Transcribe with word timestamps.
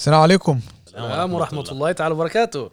Salam 0.00 0.22
alaikum. 0.22 0.62
Salam 0.86 1.34
rahmatullahi 1.34 1.94
ta'ala 1.94 2.16
barakatuh. 2.16 2.68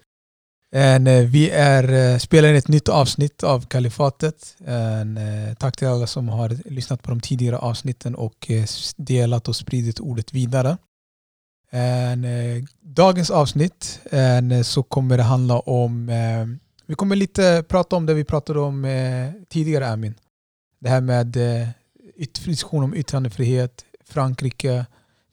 Eh, 0.74 1.26
vi 1.28 1.50
är, 1.50 2.14
eh, 2.14 2.18
spelar 2.18 2.50
in 2.50 2.56
ett 2.56 2.68
nytt 2.68 2.90
avsnitt 2.90 3.44
av 3.44 3.66
Kalifatet. 3.66 4.56
And, 4.68 5.18
eh, 5.18 5.54
tack 5.60 5.78
till 5.78 5.88
alla 5.88 6.08
som 6.08 6.30
har 6.30 6.50
lyssnat 6.70 7.04
på 7.04 7.10
de 7.10 7.20
tidigare 7.20 7.58
avsnitten 7.58 8.16
och 8.16 8.52
delat 8.98 9.48
och 9.48 9.56
spridit 9.56 10.00
ordet 10.00 10.34
vidare. 10.34 10.78
Eh, 11.72 12.64
dagens 12.82 13.30
avsnitt 13.32 14.00
eh, 14.12 14.62
så 14.62 14.84
kommer 14.84 15.18
det 15.18 15.24
handla 15.24 15.60
om... 15.60 16.12
Vi 16.86 16.96
kommer 16.96 17.16
lite 17.16 17.64
prata 17.68 17.96
om 17.96 18.06
det 18.06 18.14
vi 18.14 18.24
pratade 18.24 18.60
om 18.60 18.86
tidigare, 19.50 19.88
Amin. 19.90 20.16
Det 20.80 20.90
här 20.90 21.02
med 21.02 21.38
diskussion 22.46 22.84
om 22.84 22.94
yttrandefrihet, 22.96 23.86
Frankrike 24.06 24.86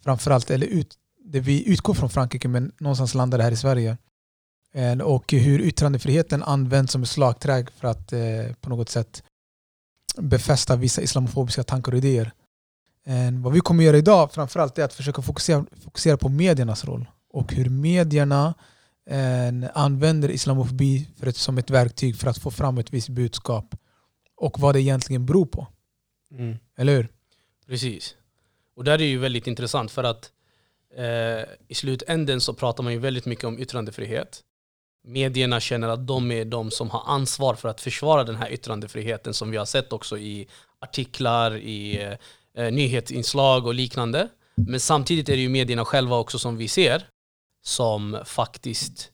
framförallt, 0.04 0.50
eller 0.50 0.66
ut, 0.66 0.94
det 1.34 1.40
vi 1.40 1.68
utgår 1.68 1.94
från 1.94 2.10
Frankrike 2.10 2.48
men 2.48 2.72
någonstans 2.78 3.14
landar 3.14 3.38
det 3.38 3.44
här 3.44 3.52
i 3.52 3.56
Sverige. 3.56 3.96
Eh, 4.74 4.98
Och 4.98 5.32
hur 5.32 5.60
yttrandefriheten 5.60 6.42
används 6.42 6.92
som 6.92 7.02
ett 7.02 7.08
slagträ 7.08 7.66
för 7.76 7.88
att 7.88 8.12
eh, 8.12 8.52
på 8.60 8.68
något 8.68 8.88
sätt 8.88 9.22
befästa 10.16 10.76
vissa 10.76 11.02
islamofobiska 11.02 11.62
tankar 11.64 11.92
och 11.92 11.98
idéer. 11.98 12.32
Eh, 13.06 13.30
Vad 13.32 13.52
vi 13.52 13.60
kommer 13.60 13.84
göra 13.84 13.96
idag 13.96 14.32
framförallt 14.32 14.78
är 14.78 14.84
att 14.84 14.94
försöka 14.94 15.22
fokusera, 15.22 15.66
fokusera 15.84 16.16
på 16.16 16.28
mediernas 16.28 16.84
roll 16.84 17.06
och 17.30 17.52
hur 17.52 17.68
medierna 17.70 18.54
använder 19.74 20.30
islamofobi 20.30 21.08
för 21.16 21.26
ett, 21.26 21.36
som 21.36 21.58
ett 21.58 21.70
verktyg 21.70 22.16
för 22.16 22.30
att 22.30 22.38
få 22.38 22.50
fram 22.50 22.78
ett 22.78 22.92
visst 22.92 23.08
budskap 23.08 23.74
och 24.36 24.58
vad 24.58 24.74
det 24.74 24.80
egentligen 24.80 25.26
beror 25.26 25.46
på. 25.46 25.66
Mm. 26.30 26.56
Eller 26.76 26.96
hur? 26.96 27.08
Precis. 27.66 28.14
Och 28.76 28.84
där 28.84 29.00
är 29.00 29.04
ju 29.04 29.18
väldigt 29.18 29.46
intressant 29.46 29.90
för 29.90 30.04
att 30.04 30.32
eh, 30.96 31.44
i 31.68 31.74
slutänden 31.74 32.40
så 32.40 32.54
pratar 32.54 32.82
man 32.82 32.92
ju 32.92 32.98
väldigt 32.98 33.26
mycket 33.26 33.44
om 33.44 33.58
yttrandefrihet. 33.58 34.40
Medierna 35.06 35.60
känner 35.60 35.88
att 35.88 36.06
de 36.06 36.32
är 36.32 36.44
de 36.44 36.70
som 36.70 36.90
har 36.90 37.02
ansvar 37.06 37.54
för 37.54 37.68
att 37.68 37.80
försvara 37.80 38.24
den 38.24 38.36
här 38.36 38.52
yttrandefriheten 38.52 39.34
som 39.34 39.50
vi 39.50 39.56
har 39.56 39.64
sett 39.64 39.92
också 39.92 40.18
i 40.18 40.48
artiklar, 40.78 41.56
i 41.56 42.02
eh, 42.02 42.64
eh, 42.64 42.72
nyhetsinslag 42.72 43.66
och 43.66 43.74
liknande. 43.74 44.28
Men 44.54 44.80
samtidigt 44.80 45.28
är 45.28 45.32
det 45.32 45.42
ju 45.42 45.48
medierna 45.48 45.84
själva 45.84 46.16
också 46.16 46.38
som 46.38 46.56
vi 46.56 46.68
ser 46.68 47.06
som 47.64 48.18
faktiskt 48.24 49.12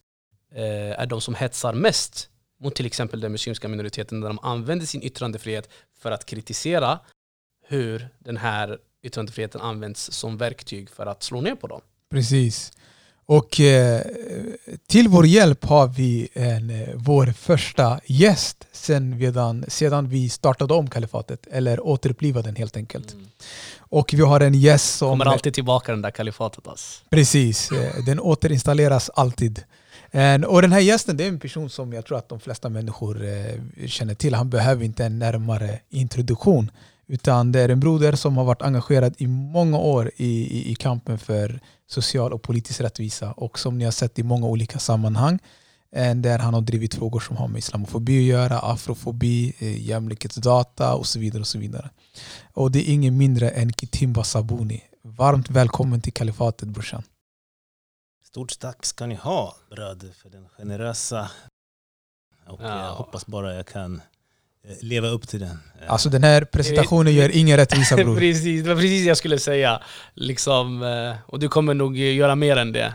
eh, 0.54 1.00
är 1.00 1.06
de 1.06 1.20
som 1.20 1.34
hetsar 1.34 1.72
mest 1.72 2.30
mot 2.60 2.74
till 2.74 2.86
exempel 2.86 3.20
den 3.20 3.32
muslimska 3.32 3.68
minoriteten 3.68 4.20
när 4.20 4.28
de 4.28 4.38
använder 4.38 4.86
sin 4.86 5.02
yttrandefrihet 5.02 5.68
för 5.98 6.10
att 6.10 6.26
kritisera 6.26 6.98
hur 7.66 8.08
den 8.18 8.36
här 8.36 8.78
yttrandefriheten 9.02 9.60
används 9.60 10.12
som 10.12 10.36
verktyg 10.36 10.90
för 10.90 11.06
att 11.06 11.22
slå 11.22 11.40
ner 11.40 11.54
på 11.54 11.66
dem. 11.66 11.80
Precis. 12.10 12.72
Och 13.26 13.60
eh, 13.60 14.02
till 14.88 15.08
vår 15.08 15.26
hjälp 15.26 15.64
har 15.64 15.86
vi 15.88 16.28
en, 16.32 16.70
eh, 16.70 16.88
vår 16.94 17.26
första 17.26 18.00
gäst 18.06 18.66
sen, 18.72 19.18
redan, 19.20 19.64
sedan 19.68 20.08
vi 20.08 20.28
startade 20.28 20.74
om 20.74 20.90
kalifatet, 20.90 21.46
eller 21.50 21.86
återupplivade 21.86 22.48
den 22.48 22.56
helt 22.56 22.76
enkelt. 22.76 23.16
Och 23.78 24.14
vi 24.14 24.22
har 24.22 24.40
en 24.40 24.54
gäst 24.54 24.94
som... 24.98 25.08
Kommer 25.10 25.26
alltid 25.26 25.54
tillbaka 25.54 25.92
den 25.92 26.02
där 26.02 26.10
kalifatet 26.10 26.68
alltså. 26.68 27.04
Precis, 27.10 27.72
eh, 27.72 28.04
den 28.06 28.20
återinstalleras 28.20 29.10
alltid. 29.14 29.62
En- 30.10 30.44
Och 30.44 30.62
den 30.62 30.72
här 30.72 30.80
gästen 30.80 31.16
det 31.16 31.24
är 31.24 31.28
en 31.28 31.40
person 31.40 31.70
som 31.70 31.92
jag 31.92 32.04
tror 32.06 32.18
att 32.18 32.28
de 32.28 32.40
flesta 32.40 32.68
människor 32.68 33.24
eh, 33.24 33.86
känner 33.86 34.14
till. 34.14 34.34
Han 34.34 34.50
behöver 34.50 34.84
inte 34.84 35.04
en 35.04 35.18
närmare 35.18 35.78
introduktion. 35.90 36.70
Utan 37.12 37.52
det 37.52 37.60
är 37.60 37.68
en 37.68 37.80
broder 37.80 38.12
som 38.12 38.36
har 38.36 38.44
varit 38.44 38.62
engagerad 38.62 39.14
i 39.18 39.26
många 39.26 39.78
år 39.78 40.10
i, 40.16 40.26
i, 40.58 40.70
i 40.70 40.74
kampen 40.74 41.18
för 41.18 41.60
social 41.86 42.32
och 42.32 42.42
politisk 42.42 42.80
rättvisa. 42.80 43.32
Och 43.32 43.58
som 43.58 43.78
ni 43.78 43.84
har 43.84 43.92
sett 43.92 44.18
i 44.18 44.22
många 44.22 44.46
olika 44.46 44.78
sammanhang. 44.78 45.38
eh, 45.92 46.14
Där 46.14 46.38
han 46.38 46.54
har 46.54 46.60
drivit 46.60 46.94
frågor 46.94 47.20
som 47.20 47.36
har 47.36 47.48
med 47.48 47.58
islamofobi 47.58 48.18
att 48.18 48.24
göra, 48.24 48.58
afrofobi, 48.58 49.54
eh, 49.58 49.82
jämlikhetsdata 49.88 50.94
och 50.94 51.06
så 51.06 51.18
vidare. 51.18 51.40
Och 51.40 51.46
så 51.46 51.58
vidare. 51.58 51.90
Och 52.54 52.70
det 52.70 52.78
är 52.90 52.92
ingen 52.94 53.16
mindre 53.18 53.50
än 53.50 53.72
Kitimba 53.72 54.24
Sabuni. 54.24 54.82
Varmt 55.02 55.50
välkommen 55.50 56.00
till 56.00 56.12
Kalifatet 56.12 56.68
brorsan. 56.68 57.02
Stort 58.24 58.58
tack 58.58 58.86
ska 58.86 59.06
ni 59.06 59.14
ha 59.14 59.56
bröder 59.70 60.10
för 60.22 60.30
den 60.30 60.48
generösa 60.48 61.30
och 62.48 62.60
Ja. 62.62 62.86
jag 62.86 62.94
hoppas 62.94 63.26
bara 63.26 63.54
jag 63.54 63.66
kan 63.66 64.02
leva 64.80 65.08
upp 65.08 65.28
till 65.28 65.40
den. 65.40 65.58
Eh, 65.82 65.92
Alltså 65.92 66.08
den 66.08 66.24
här 66.24 66.44
presentationen 66.44 67.14
gör 67.14 67.36
ingen 67.36 67.56
rättvisa 67.56 67.96
bror. 67.96 68.16
precis, 68.18 68.62
det 68.62 68.68
var 68.68 68.76
precis 68.76 69.02
det 69.02 69.08
jag 69.08 69.16
skulle 69.16 69.38
säga. 69.38 69.82
Liksom, 70.14 70.82
eh, 70.82 71.16
och 71.26 71.38
du 71.38 71.48
kommer 71.48 71.74
nog 71.74 71.96
göra 71.96 72.34
mer 72.34 72.56
än 72.56 72.72
det. 72.72 72.94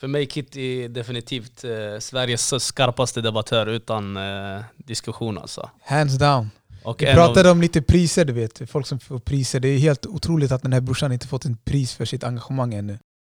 För 0.00 0.08
mig 0.08 0.26
Kitty 0.26 0.84
är 0.84 0.88
definitivt 0.88 1.64
eh, 1.64 1.70
Sveriges 2.00 2.64
skarpaste 2.64 3.20
debattör 3.20 3.66
utan 3.66 4.16
eh, 4.16 4.62
diskussion 4.76 5.38
alltså. 5.38 5.70
Hands 5.84 6.18
down. 6.18 6.50
Och 6.84 7.02
Vi 7.02 7.06
pratade 7.06 7.50
om 7.50 7.60
lite 7.60 7.82
priser 7.82 8.24
du 8.24 8.32
vet, 8.32 8.70
folk 8.70 8.86
som 8.86 9.00
får 9.00 9.18
priser. 9.18 9.60
Det 9.60 9.68
är 9.68 9.78
helt 9.78 10.06
otroligt 10.06 10.52
att 10.52 10.62
den 10.62 10.72
här 10.72 10.80
brorsan 10.80 11.12
inte 11.12 11.26
fått 11.28 11.44
en 11.44 11.56
pris 11.56 11.94
för 11.94 12.04
sitt 12.04 12.24
engagemang 12.24 12.74
ännu. 12.74 12.98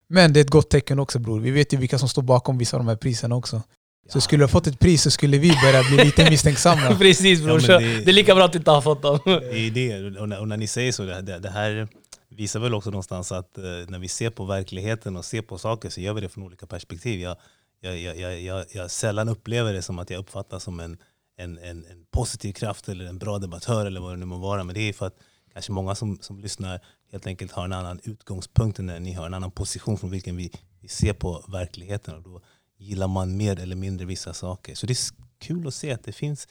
Men 0.09 0.33
det 0.33 0.41
är 0.41 0.45
ett 0.45 0.51
gott 0.51 0.71
tecken 0.71 0.99
också 0.99 1.19
bror. 1.19 1.41
Vi 1.41 1.51
vet 1.51 1.73
ju 1.73 1.77
vilka 1.77 1.99
som 1.99 2.09
står 2.09 2.23
bakom 2.23 2.59
vissa 2.59 2.77
av 2.77 2.81
de 2.81 2.89
här 2.89 2.97
priserna 2.97 3.35
också. 3.35 3.63
Så 4.09 4.21
skulle 4.21 4.41
du 4.41 4.45
ha 4.45 4.49
fått 4.49 4.67
ett 4.67 4.79
pris 4.79 5.03
så 5.03 5.11
skulle 5.11 5.39
vi 5.39 5.49
börja 5.63 5.83
bli 5.83 6.05
lite 6.05 6.31
misstänksamma. 6.31 6.97
Precis 6.99 7.39
Ja, 7.39 7.45
bror, 7.45 7.53
men 7.55 7.63
så 7.63 7.79
det- 7.79 8.05
det 8.05 8.11
är 8.11 8.13
lika 8.13 8.35
bra 8.35 8.45
att 8.45 8.53
du 8.53 8.59
inte 8.59 8.71
har 8.71 8.81
fått 8.83 9.03
dem. 9.03 9.19
Det 9.25 9.67
är 9.67 9.71
det, 9.71 10.21
och 10.21 10.29
när, 10.29 10.41
och 10.41 10.49
när 10.49 10.57
ni 10.57 10.67
säger 10.67 10.93
så, 10.93 11.03
det, 11.05 11.21
det, 11.23 11.39
det 11.39 11.51
här 11.51 11.89
visar 12.29 12.61
väl 12.61 12.75
också 12.75 12.91
någonstans 12.91 13.33
att 13.33 13.59
eh, 13.59 13.65
när 13.65 13.99
vi 13.99 14.09
ser 14.09 14.31
på 14.31 14.45
verkligheten 14.45 15.17
och 15.17 15.25
ser 15.25 15.43
på 15.43 15.59
saker 15.59 15.91
så 15.91 16.01
gör 16.01 16.13
vi 16.15 16.21
det 16.21 16.29
från 16.29 16.45
olika 16.45 16.67
perspektiv. 16.67 17.21
Jag, 17.21 17.37
jag, 17.81 17.99
jag, 17.99 18.17
jag, 18.19 18.41
jag, 18.41 18.65
jag 18.73 18.91
sällan 18.91 19.29
upplever 19.29 19.73
det 19.73 19.83
som 19.83 19.99
att 19.99 20.11
jag 20.11 20.19
uppfattas 20.19 20.63
som 20.65 20.81
en, 20.81 20.97
en, 21.39 21.59
en, 21.59 21.85
en 21.85 22.05
positiv 22.11 22.53
kraft 22.53 22.89
eller 22.89 23.05
en 23.05 23.19
bra 23.19 23.39
debattör 23.39 23.87
eller 23.87 24.01
vad 24.01 24.13
det 24.13 24.17
nu 24.17 24.27
må 24.27 24.37
vara. 24.39 24.65
Men 24.65 24.75
det 24.75 24.81
är 24.81 24.93
för 24.93 25.07
att 25.07 25.17
kanske 25.53 25.73
många 25.73 25.95
som, 25.95 26.19
som 26.21 26.41
lyssnar 26.41 26.81
helt 27.13 27.27
enkelt 27.27 27.53
har 27.53 27.65
en 27.65 27.73
annan 27.73 28.01
utgångspunkt 28.05 28.79
än 28.79 28.87
ni 28.87 29.13
har, 29.13 29.27
en 29.27 29.35
annan 29.35 29.51
position 29.51 29.99
från 29.99 30.11
vilken 30.11 30.37
vi, 30.37 30.51
vi 30.81 30.89
ser 30.89 31.13
på 31.13 31.45
verkligheten. 31.49 32.15
Och 32.15 32.23
då 32.23 32.41
gillar 32.83 33.09
man 33.09 33.37
mer 33.37 33.61
eller 33.61 33.77
mindre 33.77 34.07
vissa 34.07 34.33
saker. 34.33 34.75
Så 34.75 34.87
det 34.87 34.93
är 34.93 34.99
kul 35.39 35.67
att 35.67 35.75
se 35.75 35.93
att 35.93 36.05
det 36.05 36.13
finns 36.13 36.49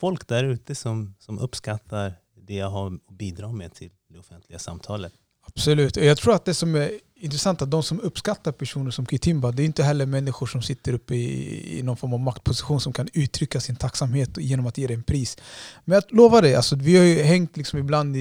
folk 0.00 0.28
där 0.28 0.44
ute 0.44 0.74
som, 0.74 1.14
som 1.18 1.38
uppskattar 1.38 2.14
det 2.34 2.54
jag 2.54 2.70
har 2.70 2.86
att 2.86 3.16
bidra 3.16 3.52
med 3.52 3.74
till 3.74 3.90
det 4.08 4.18
offentliga 4.18 4.58
samtalet. 4.58 5.12
Absolut. 5.56 5.96
Jag 5.96 6.16
tror 6.18 6.34
att 6.34 6.44
det 6.44 6.54
som 6.54 6.74
är 6.74 6.90
intressant 7.20 7.62
att 7.62 7.70
de 7.70 7.82
som 7.82 8.00
uppskattar 8.00 8.52
personer 8.52 8.90
som 8.90 9.06
Kitimba, 9.06 9.50
det 9.52 9.62
är 9.62 9.64
inte 9.64 9.82
heller 9.82 10.06
människor 10.06 10.46
som 10.46 10.62
sitter 10.62 10.92
uppe 10.92 11.14
i, 11.14 11.78
i 11.78 11.82
någon 11.82 11.96
form 11.96 12.12
av 12.12 12.20
maktposition 12.20 12.80
som 12.80 12.92
kan 12.92 13.08
uttrycka 13.12 13.60
sin 13.60 13.76
tacksamhet 13.76 14.30
genom 14.38 14.66
att 14.66 14.78
ge 14.78 14.86
dig 14.86 14.96
en 14.96 15.02
pris. 15.02 15.36
Men 15.84 15.94
jag 15.94 16.04
lovar 16.18 16.42
dig, 16.42 16.54
alltså, 16.54 16.76
vi 16.76 16.96
har 16.96 17.04
ju 17.04 17.22
hängt 17.22 17.56
liksom 17.56 17.78
ibland 17.78 18.16
i, 18.16 18.20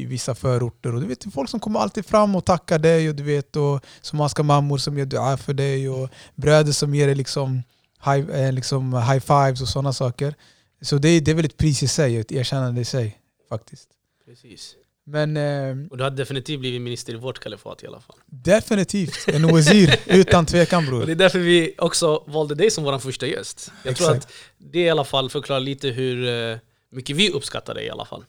i 0.00 0.04
vissa 0.04 0.34
förorter 0.34 0.94
och 0.94 1.00
du 1.00 1.06
vet 1.06 1.24
folk 1.34 1.50
som 1.50 1.60
kommer 1.60 1.80
alltid 1.80 2.06
fram 2.06 2.34
och 2.36 2.44
tackar 2.44 2.78
dig 2.78 3.08
och 3.08 3.14
du 3.14 3.22
vet 3.22 3.56
och 3.56 3.80
somaliska 4.00 4.42
mammor 4.42 4.78
som 4.78 4.98
gör 4.98 5.06
dua 5.06 5.36
för 5.36 5.52
dig 5.54 5.88
och 5.88 6.08
bröder 6.34 6.72
som 6.72 6.94
ger 6.94 7.06
dig 7.06 7.14
liksom 7.16 7.62
high, 8.04 8.30
eh, 8.30 8.52
liksom 8.52 8.92
high 8.94 9.20
fives 9.20 9.60
och 9.62 9.68
sådana 9.68 9.92
saker. 9.92 10.34
Så 10.82 10.98
det, 10.98 11.08
är- 11.08 11.20
det 11.20 11.30
är 11.30 11.34
väl 11.34 11.44
ett 11.44 11.56
pris 11.56 11.82
i 11.82 11.88
sig, 11.88 12.16
ett 12.16 12.32
erkännande 12.32 12.80
i 12.80 12.84
sig 12.84 13.18
faktiskt. 13.48 13.88
Precis. 14.26 14.74
Men 15.10 15.36
eh, 15.36 15.86
Och 15.90 15.96
du 15.98 16.04
hade 16.04 16.16
definitivt 16.16 16.60
blivit 16.60 16.80
minister 16.82 17.12
i 17.12 17.16
vårt 17.16 17.38
kalifat 17.38 17.82
i 17.82 17.86
alla 17.86 18.00
fall. 18.00 18.16
Definitivt. 18.26 19.28
En 19.28 19.46
wazir, 19.52 19.96
utan 20.06 20.46
tvekan 20.46 20.78
Och 20.78 20.84
det 20.84 20.90
bror. 20.90 21.10
är 21.10 21.14
därför 21.14 21.38
vi 21.38 21.74
också 21.78 22.24
valde 22.26 22.54
dig 22.54 22.70
som 22.70 22.84
vår 22.84 22.98
första 22.98 23.26
gäst. 23.26 23.72
Jag 23.84 23.96
tror 23.96 24.08
Exakt. 24.14 24.26
att 24.26 24.32
det 24.58 24.78
i 24.80 24.90
alla 24.90 25.04
fall 25.04 25.30
förklarar 25.30 25.60
lite 25.60 25.88
hur 25.88 26.28
eh, 26.52 26.56
mycket 26.92 27.16
vi 27.16 27.30
uppskattar 27.30 27.74
dig 27.74 27.86
i 27.86 27.90
alla 27.90 28.04
fall. 28.04 28.24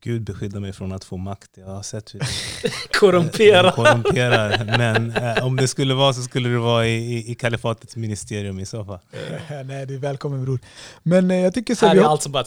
Gud 0.00 0.22
beskyddar 0.22 0.60
mig 0.60 0.72
från 0.72 0.92
att 0.92 1.04
få 1.04 1.16
makt. 1.16 1.50
Jag 1.54 1.66
har 1.66 1.82
sett 1.82 2.14
hur 2.14 2.20
Korrumpera. 3.00 3.72
korrumperar. 3.76 4.64
Men 4.78 5.10
eh, 5.16 5.46
om 5.46 5.56
det 5.56 5.68
skulle 5.68 5.94
vara 5.94 6.12
så 6.12 6.22
skulle 6.22 6.48
det 6.48 6.58
vara 6.58 6.86
i, 6.86 7.14
i, 7.14 7.30
i 7.30 7.34
kalifatets 7.34 7.96
ministerium 7.96 8.58
i 8.58 8.66
så 8.66 8.84
fall. 8.84 8.98
Nej, 9.64 9.86
du 9.86 9.94
är 9.94 9.98
välkommen 9.98 10.44
bror. 10.44 10.58
Men 11.02 11.30
eh, 11.30 11.36
jag 11.36 11.54
tycker 11.54 11.74
så 11.74 11.86
Här 11.86 11.94
vi 11.94 12.00
är 12.00 12.04
har- 12.04 12.10
allt 12.10 12.22
som 12.22 12.32
bara 12.32 12.44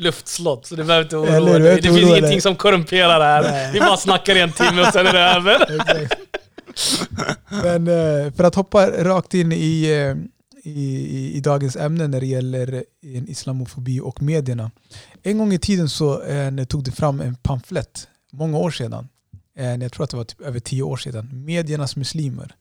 luftslott, 0.00 0.66
så 0.66 0.76
det 0.76 0.84
behöver 0.84 1.04
inte 1.04 1.16
oroa 1.16 1.58
du 1.58 1.64
dig. 1.64 1.76
Det 1.76 1.82
finns 1.82 1.96
oroa 1.96 2.18
ingenting 2.18 2.40
som 2.40 2.56
korrumperar 2.56 3.20
här. 3.20 3.42
Nej. 3.42 3.72
Vi 3.72 3.80
bara 3.80 3.96
snackar 3.96 4.36
i 4.36 4.40
en 4.40 4.52
timme 4.52 4.80
och 4.80 4.92
sen 4.92 5.06
är 5.06 5.12
det 5.12 5.20
över. 5.20 5.80
Men 7.62 7.88
eh, 7.88 8.32
för 8.32 8.44
att 8.44 8.54
hoppa 8.54 8.90
rakt 8.90 9.34
in 9.34 9.52
i, 9.52 9.82
eh, 9.84 10.16
i, 10.70 10.82
i, 10.90 11.32
i 11.36 11.40
dagens 11.40 11.76
ämne 11.76 12.08
när 12.08 12.20
det 12.20 12.26
gäller 12.26 12.74
eh, 12.74 13.30
islamofobi 13.30 14.00
och 14.00 14.22
medierna. 14.22 14.70
En 15.22 15.38
gång 15.38 15.52
i 15.52 15.58
tiden 15.58 15.88
så 15.88 16.22
tog 16.68 16.84
det 16.84 16.92
fram 16.92 17.20
en 17.20 17.34
pamflett, 17.34 18.08
många 18.32 18.58
år 18.58 18.70
sedan. 18.70 19.08
Jag 19.80 19.92
tror 19.92 20.04
att 20.04 20.10
det 20.10 20.16
var 20.16 20.24
typ 20.24 20.40
över 20.40 20.60
tio 20.60 20.82
år 20.82 20.96
sedan. 20.96 21.44
Mediernas 21.44 21.96
muslimer. 21.96 22.54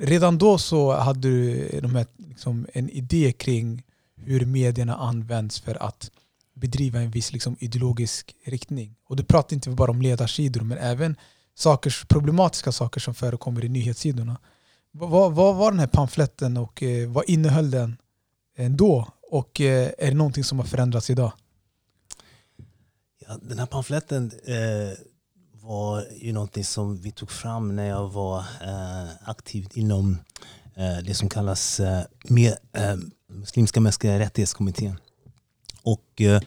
Redan 0.00 0.38
då 0.38 0.58
så 0.58 0.92
hade 0.92 1.20
du 1.20 1.68
de 1.82 1.94
här, 1.94 2.06
liksom, 2.28 2.66
en 2.72 2.90
idé 2.90 3.32
kring 3.32 3.82
hur 4.16 4.46
medierna 4.46 4.96
används 4.96 5.60
för 5.60 5.82
att 5.82 6.10
bedriva 6.60 7.00
en 7.00 7.10
viss 7.10 7.32
liksom, 7.32 7.56
ideologisk 7.60 8.36
riktning. 8.44 8.96
Och 9.08 9.16
du 9.16 9.24
pratar 9.24 9.54
inte 9.54 9.70
bara 9.70 9.90
om 9.90 10.02
ledarsidor 10.02 10.60
men 10.60 10.78
även 10.78 11.16
saker, 11.54 12.04
problematiska 12.08 12.72
saker 12.72 13.00
som 13.00 13.14
förekommer 13.14 13.64
i 13.64 13.68
nyhetssidorna. 13.68 14.38
Vad, 14.92 15.34
vad 15.34 15.56
var 15.56 15.70
den 15.70 15.80
här 15.80 15.86
pamfletten 15.86 16.56
och 16.56 16.82
eh, 16.82 17.10
vad 17.10 17.24
innehöll 17.28 17.70
den 17.70 17.96
då? 18.70 19.08
Och 19.30 19.60
eh, 19.60 19.90
är 19.98 20.08
det 20.08 20.14
någonting 20.14 20.44
som 20.44 20.58
har 20.58 20.66
förändrats 20.66 21.10
idag? 21.10 21.32
Ja, 23.26 23.38
den 23.42 23.58
här 23.58 23.66
pamfletten 23.66 24.32
eh, 24.44 24.98
var 25.52 26.06
ju 26.16 26.32
någonting 26.32 26.64
som 26.64 26.96
vi 26.96 27.10
tog 27.10 27.30
fram 27.30 27.76
när 27.76 27.88
jag 27.88 28.08
var 28.08 28.38
eh, 28.38 29.08
aktiv 29.24 29.68
inom 29.74 30.18
eh, 30.74 31.04
det 31.04 31.14
som 31.14 31.28
kallas 31.28 31.80
eh, 31.80 32.02
med, 32.24 32.56
eh, 32.72 32.96
Muslimska 33.28 33.80
mänskliga 33.80 34.18
rättighetskommittén. 34.18 34.96
Och, 35.82 36.20
eh, 36.20 36.40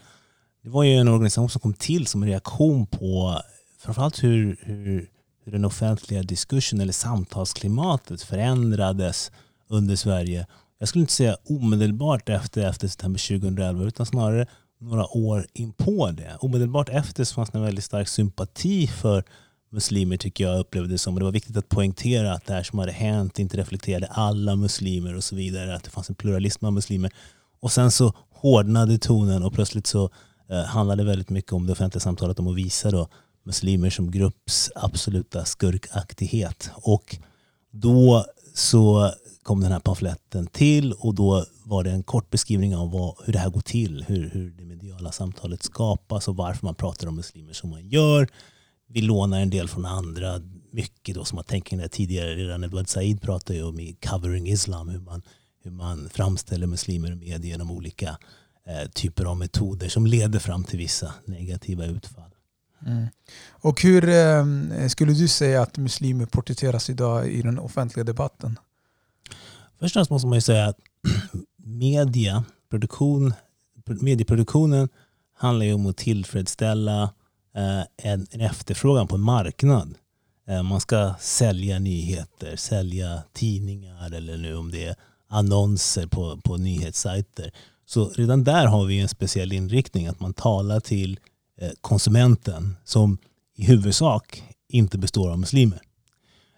det 0.62 0.70
var 0.70 0.82
ju 0.82 0.94
en 0.94 1.08
organisation 1.08 1.48
som 1.48 1.60
kom 1.60 1.74
till 1.74 2.06
som 2.06 2.22
en 2.22 2.28
reaktion 2.28 2.86
på 2.86 3.40
framförallt 3.78 4.22
hur, 4.22 4.56
hur, 4.60 5.10
hur 5.44 5.52
den 5.52 5.64
offentliga 5.64 6.22
diskursen 6.22 6.80
eller 6.80 6.92
samtalsklimatet 6.92 8.22
förändrades 8.22 9.32
under 9.68 9.96
Sverige. 9.96 10.46
Jag 10.78 10.88
skulle 10.88 11.02
inte 11.02 11.12
säga 11.12 11.36
omedelbart 11.44 12.28
efter, 12.28 12.68
efter 12.68 12.88
september 12.88 13.28
2011 13.28 13.84
utan 13.84 14.06
snarare 14.06 14.46
några 14.80 15.16
år 15.16 15.46
in 15.52 15.72
på 15.72 16.10
det. 16.10 16.36
Omedelbart 16.40 16.88
efter 16.88 17.24
så 17.24 17.34
fanns 17.34 17.50
det 17.50 17.58
en 17.58 17.64
väldigt 17.64 17.84
stark 17.84 18.08
sympati 18.08 18.86
för 18.86 19.24
muslimer 19.70 20.16
tycker 20.16 20.44
jag 20.44 20.60
upplevde 20.60 20.94
det 20.94 20.98
som. 20.98 21.14
Det 21.14 21.24
var 21.24 21.32
viktigt 21.32 21.56
att 21.56 21.68
poängtera 21.68 22.32
att 22.32 22.46
det 22.46 22.52
här 22.52 22.62
som 22.62 22.78
hade 22.78 22.92
hänt 22.92 23.38
inte 23.38 23.56
reflekterade 23.56 24.06
alla 24.06 24.56
muslimer 24.56 25.16
och 25.16 25.24
så 25.24 25.36
vidare. 25.36 25.74
Att 25.74 25.84
det 25.84 25.90
fanns 25.90 26.08
en 26.08 26.14
pluralism 26.14 26.64
av 26.64 26.72
muslimer. 26.72 27.12
Och 27.60 27.72
sen 27.72 27.90
så 27.90 28.12
hårdnade 28.44 28.98
tonen 28.98 29.42
och 29.42 29.52
plötsligt 29.52 29.86
så 29.86 30.10
eh, 30.50 30.64
handlade 30.64 31.02
det 31.02 31.06
väldigt 31.06 31.30
mycket 31.30 31.52
om 31.52 31.66
det 31.66 31.72
offentliga 31.72 32.00
samtalet 32.00 32.38
om 32.38 32.48
att 32.48 32.56
visa 32.56 32.90
då 32.90 33.08
muslimer 33.44 33.90
som 33.90 34.10
grupps 34.10 34.70
absoluta 34.74 35.44
skurkaktighet. 35.44 36.70
Och 36.74 37.16
då 37.70 38.24
så 38.54 39.12
kom 39.42 39.60
den 39.60 39.72
här 39.72 39.80
pamfletten 39.80 40.46
till 40.46 40.92
och 40.92 41.14
då 41.14 41.44
var 41.64 41.84
det 41.84 41.90
en 41.90 42.02
kort 42.02 42.30
beskrivning 42.30 42.76
av 42.76 42.90
vad, 42.90 43.14
hur 43.24 43.32
det 43.32 43.38
här 43.38 43.50
går 43.50 43.60
till, 43.60 44.04
hur, 44.08 44.30
hur 44.30 44.50
det 44.50 44.64
mediala 44.64 45.12
samtalet 45.12 45.62
skapas 45.62 46.28
och 46.28 46.36
varför 46.36 46.66
man 46.66 46.74
pratar 46.74 47.08
om 47.08 47.16
muslimer 47.16 47.52
som 47.52 47.70
man 47.70 47.88
gör. 47.88 48.28
Vi 48.88 49.00
lånar 49.00 49.40
en 49.40 49.50
del 49.50 49.68
från 49.68 49.84
andra, 49.84 50.40
mycket 50.72 51.14
då 51.14 51.24
som 51.24 51.38
har 51.38 51.42
tänkt 51.42 51.70
det 51.70 51.88
tidigare. 51.88 52.34
Redan 52.34 52.64
Edward 52.64 52.88
Said 52.88 53.22
pratade 53.22 53.58
ju 53.58 53.64
om 53.64 53.80
i 53.80 53.96
Covering 54.10 54.48
Islam, 54.48 54.88
hur 54.88 55.00
man, 55.00 55.22
hur 55.64 55.70
man 55.70 56.08
framställer 56.08 56.66
muslimer 56.66 57.12
i 57.12 57.14
media 57.14 57.50
genom 57.50 57.70
olika 57.70 58.18
eh, 58.66 58.90
typer 58.90 59.24
av 59.24 59.36
metoder 59.36 59.88
som 59.88 60.06
leder 60.06 60.38
fram 60.38 60.64
till 60.64 60.78
vissa 60.78 61.14
negativa 61.24 61.86
utfall. 61.86 62.30
Mm. 62.86 63.06
Och 63.50 63.82
hur 63.82 64.08
eh, 64.08 64.88
skulle 64.88 65.12
du 65.12 65.28
säga 65.28 65.62
att 65.62 65.76
muslimer 65.76 66.26
porträtteras 66.26 66.90
idag 66.90 67.28
i 67.28 67.42
den 67.42 67.58
offentliga 67.58 68.04
debatten? 68.04 68.58
Först 69.78 69.96
och 69.96 69.98
främst 69.98 70.10
måste 70.10 70.26
man 70.26 70.36
ju 70.36 70.40
säga 70.40 70.66
att 70.66 70.78
media, 71.56 72.44
produktion, 72.70 73.34
medieproduktionen 73.86 74.88
handlar 75.36 75.66
ju 75.66 75.72
om 75.72 75.86
att 75.86 75.96
tillfredsställa 75.96 77.02
eh, 77.56 77.82
en, 77.96 78.26
en 78.30 78.40
efterfrågan 78.40 79.08
på 79.08 79.14
en 79.14 79.20
marknad. 79.20 79.94
Eh, 80.48 80.62
man 80.62 80.80
ska 80.80 81.14
sälja 81.20 81.78
nyheter, 81.78 82.56
sälja 82.56 83.22
tidningar 83.32 84.14
eller 84.14 84.36
nu 84.36 84.56
om 84.56 84.70
det 84.70 84.84
är 84.84 84.96
annonser 85.28 86.06
på, 86.06 86.40
på 86.44 86.56
nyhetssajter. 86.56 87.52
Så 87.86 88.08
redan 88.08 88.44
där 88.44 88.66
har 88.66 88.84
vi 88.84 89.00
en 89.00 89.08
speciell 89.08 89.52
inriktning, 89.52 90.06
att 90.06 90.20
man 90.20 90.34
talar 90.34 90.80
till 90.80 91.18
eh, 91.60 91.70
konsumenten 91.80 92.76
som 92.84 93.18
i 93.56 93.64
huvudsak 93.64 94.42
inte 94.68 94.98
består 94.98 95.30
av 95.30 95.38
muslimer. 95.38 95.80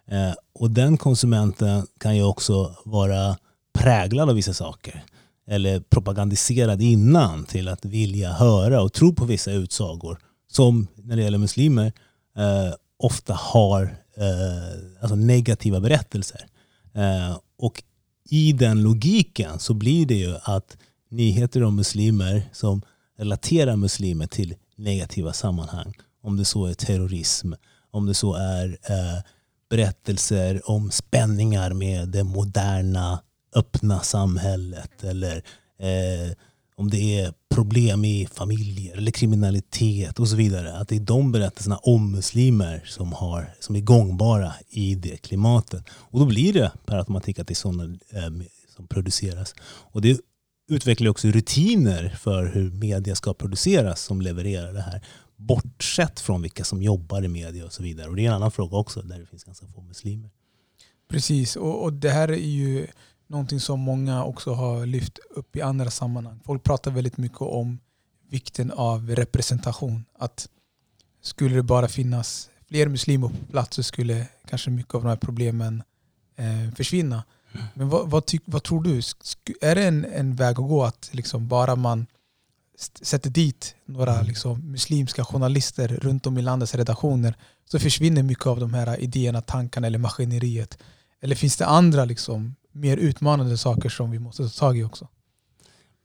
Eh, 0.07 0.33
och 0.53 0.71
den 0.71 0.97
konsumenten 0.97 1.87
kan 1.99 2.15
ju 2.15 2.23
också 2.23 2.75
vara 2.85 3.37
präglad 3.73 4.29
av 4.29 4.35
vissa 4.35 4.53
saker. 4.53 5.03
Eller 5.47 5.79
propagandiserad 5.79 6.81
innan 6.81 7.45
till 7.45 7.67
att 7.67 7.85
vilja 7.85 8.31
höra 8.31 8.81
och 8.81 8.93
tro 8.93 9.13
på 9.13 9.25
vissa 9.25 9.51
utsagor. 9.51 10.17
Som 10.51 10.87
när 10.95 11.15
det 11.15 11.21
gäller 11.21 11.37
muslimer 11.37 11.93
eh, 12.37 12.73
ofta 12.97 13.33
har 13.33 13.83
eh, 14.17 15.01
alltså 15.01 15.15
negativa 15.15 15.79
berättelser. 15.79 16.47
Eh, 16.93 17.37
och 17.57 17.83
i 18.29 18.53
den 18.53 18.83
logiken 18.83 19.59
så 19.59 19.73
blir 19.73 20.05
det 20.05 20.15
ju 20.15 20.35
att 20.43 20.77
nyheter 21.09 21.63
om 21.63 21.75
muslimer 21.75 22.49
som 22.53 22.81
relaterar 23.17 23.75
muslimer 23.75 24.27
till 24.27 24.55
negativa 24.75 25.33
sammanhang. 25.33 25.93
Om 26.23 26.37
det 26.37 26.45
så 26.45 26.65
är 26.65 26.73
terrorism, 26.73 27.53
om 27.91 28.05
det 28.05 28.13
så 28.13 28.33
är 28.33 28.77
eh, 28.89 29.23
berättelser 29.69 30.69
om 30.69 30.91
spänningar 30.91 31.73
med 31.73 32.09
det 32.09 32.23
moderna 32.23 33.19
öppna 33.55 33.99
samhället 33.99 35.03
eller 35.03 35.35
eh, 35.79 36.31
om 36.77 36.89
det 36.89 37.19
är 37.19 37.33
problem 37.49 38.05
i 38.05 38.27
familjer 38.33 38.97
eller 38.97 39.11
kriminalitet 39.11 40.19
och 40.19 40.27
så 40.27 40.35
vidare. 40.35 40.77
Att 40.77 40.87
det 40.87 40.95
är 40.95 40.99
de 40.99 41.31
berättelserna 41.31 41.77
om 41.77 42.11
muslimer 42.11 42.83
som, 42.85 43.13
har, 43.13 43.55
som 43.59 43.75
är 43.75 43.79
gångbara 43.79 44.53
i 44.69 44.95
det 44.95 45.17
klimatet. 45.17 45.83
Och 45.89 46.19
då 46.19 46.25
blir 46.25 46.53
det 46.53 46.71
per 46.85 46.97
automatik 46.97 47.39
att 47.39 47.47
det 47.47 47.53
är 47.53 47.55
sådana 47.55 47.83
eh, 48.09 48.29
som 48.75 48.87
produceras. 48.87 49.55
Och 49.65 50.01
det 50.01 50.19
utvecklar 50.69 51.09
också 51.09 51.27
rutiner 51.27 52.09
för 52.19 52.45
hur 52.45 52.71
media 52.71 53.15
ska 53.15 53.33
produceras 53.33 54.01
som 54.01 54.21
levererar 54.21 54.73
det 54.73 54.81
här 54.81 55.01
bortsett 55.35 56.19
från 56.19 56.41
vilka 56.41 56.63
som 56.63 56.81
jobbar 56.81 57.23
i 57.23 57.27
media 57.27 57.65
och 57.65 57.73
så 57.73 57.83
vidare. 57.83 58.09
Och 58.09 58.15
det 58.15 58.21
är 58.21 58.27
en 58.27 58.33
annan 58.33 58.51
fråga 58.51 58.77
också 58.77 59.01
där 59.01 59.19
det 59.19 59.25
finns 59.25 59.43
ganska 59.43 59.67
få 59.67 59.81
muslimer. 59.81 60.29
Precis, 61.09 61.55
och, 61.55 61.83
och 61.83 61.93
det 61.93 62.09
här 62.09 62.27
är 62.27 62.35
ju 62.35 62.87
någonting 63.27 63.59
som 63.59 63.79
många 63.79 64.23
också 64.23 64.53
har 64.53 64.85
lyft 64.85 65.19
upp 65.29 65.55
i 65.55 65.61
andra 65.61 65.91
sammanhang. 65.91 66.39
Folk 66.45 66.63
pratar 66.63 66.91
väldigt 66.91 67.17
mycket 67.17 67.41
om 67.41 67.79
vikten 68.29 68.71
av 68.71 69.09
representation. 69.09 70.05
Att 70.19 70.49
skulle 71.21 71.55
det 71.55 71.63
bara 71.63 71.87
finnas 71.87 72.49
fler 72.67 72.87
muslimer 72.87 73.27
på 73.27 73.51
plats 73.51 73.75
så 73.75 73.83
skulle 73.83 74.27
kanske 74.49 74.69
mycket 74.69 74.95
av 74.95 75.03
de 75.03 75.09
här 75.09 75.15
problemen 75.15 75.83
eh, 76.35 76.73
försvinna. 76.75 77.23
Men 77.73 77.89
vad, 77.89 78.09
vad, 78.09 78.25
tyck, 78.25 78.41
vad, 78.45 78.63
tror 78.63 78.83
du? 78.83 79.01
Är 79.61 79.75
det 79.75 79.87
en, 79.87 80.05
en 80.05 80.35
väg 80.35 80.59
att 80.59 80.67
gå 80.67 80.83
att 80.83 81.09
liksom 81.11 81.47
bara 81.47 81.75
man 81.75 82.05
sätter 83.01 83.29
dit 83.29 83.75
några 83.85 84.13
mm. 84.13 84.25
liksom, 84.25 84.71
muslimska 84.71 85.25
journalister 85.25 85.87
runt 85.87 86.27
om 86.27 86.37
i 86.37 86.41
landets 86.41 86.75
redaktioner 86.75 87.35
så 87.65 87.79
försvinner 87.79 88.23
mycket 88.23 88.47
av 88.47 88.59
de 88.59 88.73
här 88.73 88.99
idéerna, 88.99 89.41
tankarna 89.41 89.87
eller 89.87 89.99
maskineriet. 89.99 90.77
Eller 91.21 91.35
finns 91.35 91.57
det 91.57 91.65
andra 91.65 92.05
liksom, 92.05 92.55
mer 92.77 92.97
utmanande 92.97 93.57
saker 93.57 93.89
som 93.89 94.11
vi 94.11 94.19
måste 94.19 94.43
ta 94.43 94.49
tag 94.49 94.77
i 94.77 94.83
också? 94.83 95.07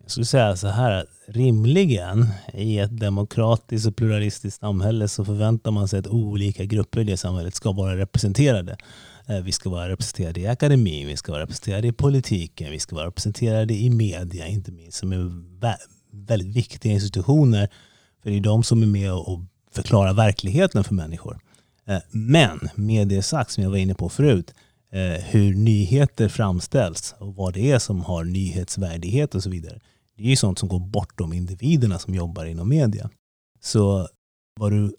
Jag 0.03 0.11
skulle 0.11 0.27
säga 0.27 0.57
så 0.57 0.69
här, 0.69 0.91
att 0.91 1.07
rimligen 1.27 2.27
i 2.55 2.79
ett 2.79 2.99
demokratiskt 2.99 3.87
och 3.87 3.97
pluralistiskt 3.97 4.61
samhälle 4.61 5.09
så 5.09 5.25
förväntar 5.25 5.71
man 5.71 5.89
sig 5.89 5.99
att 5.99 6.07
olika 6.07 6.65
grupper 6.65 7.01
i 7.01 7.05
det 7.05 7.17
samhället 7.17 7.55
ska 7.55 7.73
vara 7.73 7.97
representerade. 7.97 8.77
Eh, 9.27 9.41
vi 9.41 9.53
ska 9.53 9.71
vara 9.71 9.89
representerade 9.89 10.41
i 10.41 10.47
akademin, 10.47 11.07
vi 11.07 11.17
ska 11.17 11.33
vara 11.33 11.43
representerade 11.43 11.89
i 11.89 11.93
politiken, 11.93 12.71
vi 12.71 12.79
ska 12.79 12.97
vara 12.97 13.07
representerade 13.07 13.75
i 13.75 13.91
media 13.91 14.47
inte 14.47 14.73
minst, 14.73 14.99
som 14.99 15.13
är 15.13 15.31
väldigt 16.13 16.57
viktiga 16.57 16.93
institutioner. 16.93 17.69
För 18.23 18.31
det 18.31 18.37
är 18.37 18.41
de 18.41 18.63
som 18.63 18.83
är 18.83 18.87
med 18.87 19.13
och 19.13 19.41
förklarar 19.73 20.15
verkligheten 20.15 20.85
för 20.85 20.95
människor. 20.95 21.39
Eh, 21.87 21.99
men 22.11 22.69
med 22.75 23.09
det 23.09 23.23
sagt, 23.23 23.51
som 23.51 23.63
jag 23.63 23.71
var 23.71 23.77
inne 23.77 23.95
på 23.95 24.09
förut, 24.09 24.55
Eh, 24.93 25.21
hur 25.25 25.55
nyheter 25.55 26.29
framställs 26.29 27.15
och 27.19 27.35
vad 27.35 27.55
det 27.55 27.71
är 27.71 27.79
som 27.79 28.01
har 28.01 28.25
nyhetsvärdighet 28.25 29.35
och 29.35 29.43
så 29.43 29.51
vidare. 29.51 29.81
Det 30.17 30.23
är 30.23 30.29
ju 30.29 30.37
sånt 30.37 30.59
som 30.59 30.69
går 30.69 30.81
bortom 30.81 31.33
individerna 31.33 31.99
som 31.99 32.15
jobbar 32.15 32.45
inom 32.45 32.69
media. 32.69 33.11
Så 33.61 34.09
vad 34.61 34.73
du 34.73 34.95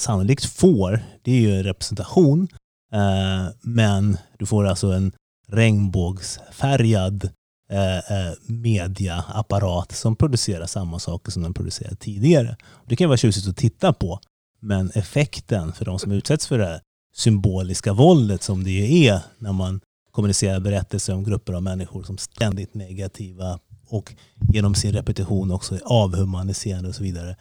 sannolikt 0.00 0.44
får, 0.44 1.00
det 1.22 1.32
är 1.32 1.40
ju 1.40 1.62
representation, 1.62 2.48
eh, 2.92 3.52
men 3.60 4.16
du 4.38 4.46
får 4.46 4.66
alltså 4.66 4.92
en 4.92 5.12
regnbågsfärgad 5.48 7.30
Eh, 7.70 7.98
eh, 7.98 8.34
mediaapparat 8.46 9.92
som 9.92 10.16
producerar 10.16 10.66
samma 10.66 10.98
saker 10.98 11.32
som 11.32 11.42
den 11.42 11.54
producerade 11.54 11.96
tidigare. 11.96 12.56
Det 12.86 12.96
kan 12.96 13.08
vara 13.08 13.16
tjusigt 13.16 13.48
att 13.48 13.56
titta 13.56 13.92
på, 13.92 14.20
men 14.60 14.90
effekten 14.90 15.72
för 15.72 15.84
de 15.84 15.98
som 15.98 16.12
utsätts 16.12 16.46
för 16.46 16.58
det 16.58 16.66
här 16.66 16.80
symboliska 17.14 17.92
våldet 17.92 18.42
som 18.42 18.64
det 18.64 18.70
ju 18.70 19.04
är 19.04 19.20
när 19.38 19.52
man 19.52 19.80
kommunicerar 20.10 20.60
berättelser 20.60 21.14
om 21.14 21.24
grupper 21.24 21.52
av 21.52 21.62
människor 21.62 22.02
som 22.02 22.18
ständigt 22.18 22.74
negativa 22.74 23.58
och 23.88 24.14
genom 24.52 24.74
sin 24.74 24.92
repetition 24.92 25.50
också 25.50 25.74
är 25.74 25.80
avhumaniserande 25.84 26.88
och 26.88 26.94
så 26.94 27.02
vidare. 27.02 27.36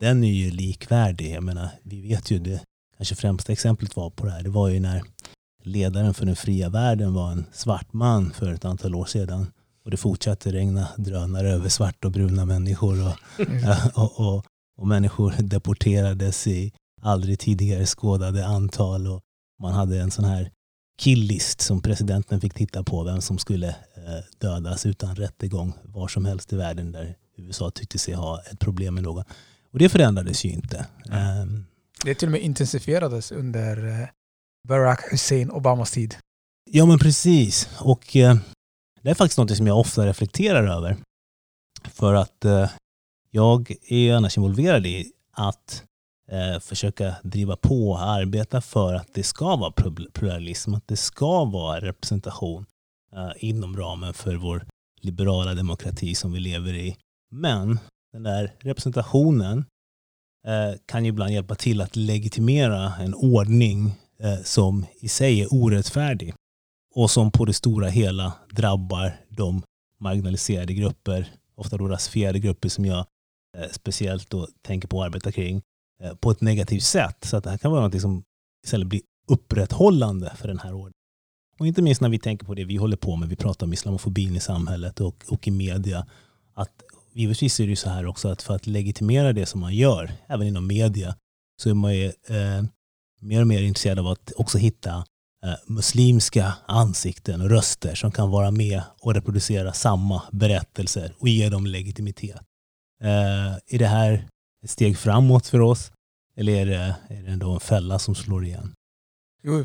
Den 0.00 0.24
är 0.24 0.32
ju 0.32 0.50
likvärdig. 0.50 1.34
Jag 1.34 1.42
menar, 1.42 1.68
vi 1.82 2.00
vet 2.00 2.30
ju 2.30 2.38
det 2.38 2.60
kanske 2.96 3.14
främsta 3.14 3.52
exemplet 3.52 3.96
var 3.96 4.10
på 4.10 4.26
det 4.26 4.32
här. 4.32 4.42
Det 4.42 4.50
var 4.50 4.68
ju 4.68 4.80
när 4.80 5.02
ledaren 5.62 6.14
för 6.14 6.26
den 6.26 6.36
fria 6.36 6.68
världen 6.68 7.14
var 7.14 7.30
en 7.30 7.44
svart 7.52 7.92
man 7.92 8.30
för 8.30 8.52
ett 8.52 8.64
antal 8.64 8.94
år 8.94 9.04
sedan 9.04 9.46
och 9.84 9.90
det 9.90 9.96
fortsatte 9.96 10.52
regna 10.52 10.88
drönare 10.96 11.50
över 11.50 11.68
svarta 11.68 12.08
och 12.08 12.12
bruna 12.12 12.44
människor. 12.44 13.06
Och, 13.06 13.40
mm. 13.40 13.64
och, 13.94 14.20
och, 14.20 14.44
och, 14.76 14.86
människor 14.86 15.34
deporterades 15.38 16.46
i 16.46 16.72
aldrig 17.04 17.38
tidigare 17.38 17.86
skådade 17.86 18.46
antal 18.46 19.06
och 19.06 19.20
man 19.60 19.72
hade 19.72 20.00
en 20.00 20.10
sån 20.10 20.24
här 20.24 20.50
killlist 20.98 21.60
som 21.60 21.82
presidenten 21.82 22.40
fick 22.40 22.54
titta 22.54 22.82
på 22.82 23.04
vem 23.04 23.20
som 23.20 23.38
skulle 23.38 23.68
eh, 23.68 24.24
dödas 24.38 24.86
utan 24.86 25.16
rättegång 25.16 25.72
var 25.82 26.08
som 26.08 26.24
helst 26.24 26.52
i 26.52 26.56
världen 26.56 26.92
där 26.92 27.16
USA 27.36 27.70
tyckte 27.70 27.98
sig 27.98 28.14
ha 28.14 28.40
ett 28.40 28.58
problem 28.58 28.94
med 28.94 29.02
någon. 29.02 29.24
Och 29.72 29.78
det 29.78 29.88
förändrades 29.88 30.44
ju 30.44 30.50
inte. 30.50 30.86
Mm. 31.10 31.64
Det 32.04 32.14
till 32.14 32.28
och 32.28 32.32
med 32.32 32.40
intensifierades 32.40 33.32
under 33.32 33.86
eh, 33.86 34.08
Barack 34.68 35.12
Hussein 35.12 35.50
Obamas 35.50 35.90
tid. 35.90 36.16
Ja 36.70 36.86
men 36.86 36.98
precis. 36.98 37.68
Och 37.80 38.16
eh, 38.16 38.36
det 39.02 39.10
är 39.10 39.14
faktiskt 39.14 39.38
något 39.38 39.56
som 39.56 39.66
jag 39.66 39.78
ofta 39.78 40.06
reflekterar 40.06 40.66
över. 40.66 40.96
För 41.84 42.14
att 42.14 42.44
jag 43.30 43.74
är 43.88 44.14
annars 44.14 44.36
involverad 44.36 44.86
i 44.86 45.12
att 45.32 45.84
eh, 46.30 46.60
försöka 46.60 47.16
driva 47.22 47.56
på 47.56 47.90
och 47.90 48.02
arbeta 48.02 48.60
för 48.60 48.94
att 48.94 49.14
det 49.14 49.22
ska 49.22 49.56
vara 49.56 49.72
pluralism, 50.12 50.74
att 50.74 50.88
det 50.88 50.96
ska 50.96 51.44
vara 51.44 51.80
representation 51.80 52.66
eh, 53.12 53.32
inom 53.36 53.76
ramen 53.76 54.14
för 54.14 54.34
vår 54.34 54.66
liberala 55.00 55.54
demokrati 55.54 56.14
som 56.14 56.32
vi 56.32 56.40
lever 56.40 56.74
i. 56.74 56.96
Men 57.30 57.78
den 58.12 58.22
där 58.22 58.54
representationen 58.60 59.64
eh, 60.46 60.78
kan 60.86 61.04
ju 61.04 61.08
ibland 61.08 61.32
hjälpa 61.32 61.54
till 61.54 61.80
att 61.80 61.96
legitimera 61.96 62.92
en 62.94 63.14
ordning 63.14 63.86
eh, 64.18 64.42
som 64.44 64.86
i 65.00 65.08
sig 65.08 65.40
är 65.40 65.54
orättfärdig 65.54 66.34
och 66.94 67.10
som 67.10 67.30
på 67.30 67.44
det 67.44 67.52
stora 67.52 67.88
hela 67.88 68.32
drabbar 68.50 69.16
de 69.28 69.62
marginaliserade 70.00 70.74
grupper, 70.74 71.32
ofta 71.54 71.76
då 71.76 71.88
rasifierade 71.88 72.38
grupper 72.38 72.68
som 72.68 72.84
jag 72.84 73.06
eh, 73.56 73.70
speciellt 73.70 74.30
då 74.30 74.48
tänker 74.62 74.88
på 74.88 75.02
att 75.02 75.06
arbeta 75.06 75.32
kring, 75.32 75.62
Eh, 76.02 76.14
på 76.14 76.30
ett 76.30 76.40
negativt 76.40 76.82
sätt. 76.82 77.16
Så 77.24 77.36
att 77.36 77.44
det 77.44 77.50
här 77.50 77.58
kan 77.58 77.70
vara 77.70 77.88
något 77.88 78.00
som 78.00 78.22
istället 78.64 78.88
blir 78.88 79.00
upprätthållande 79.28 80.32
för 80.36 80.48
den 80.48 80.58
här 80.58 80.72
ordningen. 80.72 80.92
Och 81.58 81.66
inte 81.66 81.82
minst 81.82 82.00
när 82.00 82.08
vi 82.08 82.18
tänker 82.18 82.46
på 82.46 82.54
det 82.54 82.64
vi 82.64 82.76
håller 82.76 82.96
på 82.96 83.16
med, 83.16 83.28
vi 83.28 83.36
pratar 83.36 83.66
om 83.66 83.72
islamofobin 83.72 84.36
i 84.36 84.40
samhället 84.40 85.00
och, 85.00 85.24
och 85.28 85.48
i 85.48 85.50
media. 85.50 86.06
Att 86.54 86.82
givetvis 87.12 87.60
är 87.60 87.64
det 87.64 87.70
ju 87.70 87.76
så 87.76 87.90
här 87.90 88.06
också 88.06 88.28
att 88.28 88.42
för 88.42 88.54
att 88.54 88.66
legitimera 88.66 89.32
det 89.32 89.46
som 89.46 89.60
man 89.60 89.74
gör, 89.74 90.12
även 90.26 90.46
inom 90.46 90.66
media, 90.66 91.16
så 91.62 91.70
är 91.70 91.74
man 91.74 91.96
ju 91.96 92.06
eh, 92.06 92.64
mer 93.20 93.40
och 93.40 93.46
mer 93.46 93.62
intresserad 93.62 93.98
av 93.98 94.06
att 94.06 94.32
också 94.36 94.58
hitta 94.58 94.94
eh, 95.44 95.54
muslimska 95.66 96.54
ansikten 96.66 97.40
och 97.40 97.50
röster 97.50 97.94
som 97.94 98.12
kan 98.12 98.30
vara 98.30 98.50
med 98.50 98.82
och 99.00 99.14
reproducera 99.14 99.72
samma 99.72 100.22
berättelser 100.32 101.14
och 101.18 101.28
ge 101.28 101.48
dem 101.48 101.66
legitimitet. 101.66 102.40
Eh, 103.02 103.58
I 103.66 103.78
det 103.78 103.86
här 103.86 104.28
ett 104.64 104.70
steg 104.70 104.98
framåt 104.98 105.46
för 105.46 105.60
oss? 105.60 105.92
Eller 106.36 106.52
är 106.52 106.66
det, 106.66 106.96
är 107.08 107.22
det 107.22 107.30
ändå 107.30 107.52
en 107.52 107.60
fälla 107.60 107.98
som 107.98 108.14
slår 108.14 108.44
igen? 108.44 108.74
Jo, 109.42 109.64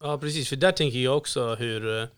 ja, 0.00 0.18
precis. 0.18 0.48
För 0.48 0.56
där 0.56 0.72
tänker 0.72 0.98
jag 0.98 1.16
också 1.16 1.54
hur... 1.54 2.00
Eh, 2.02 2.08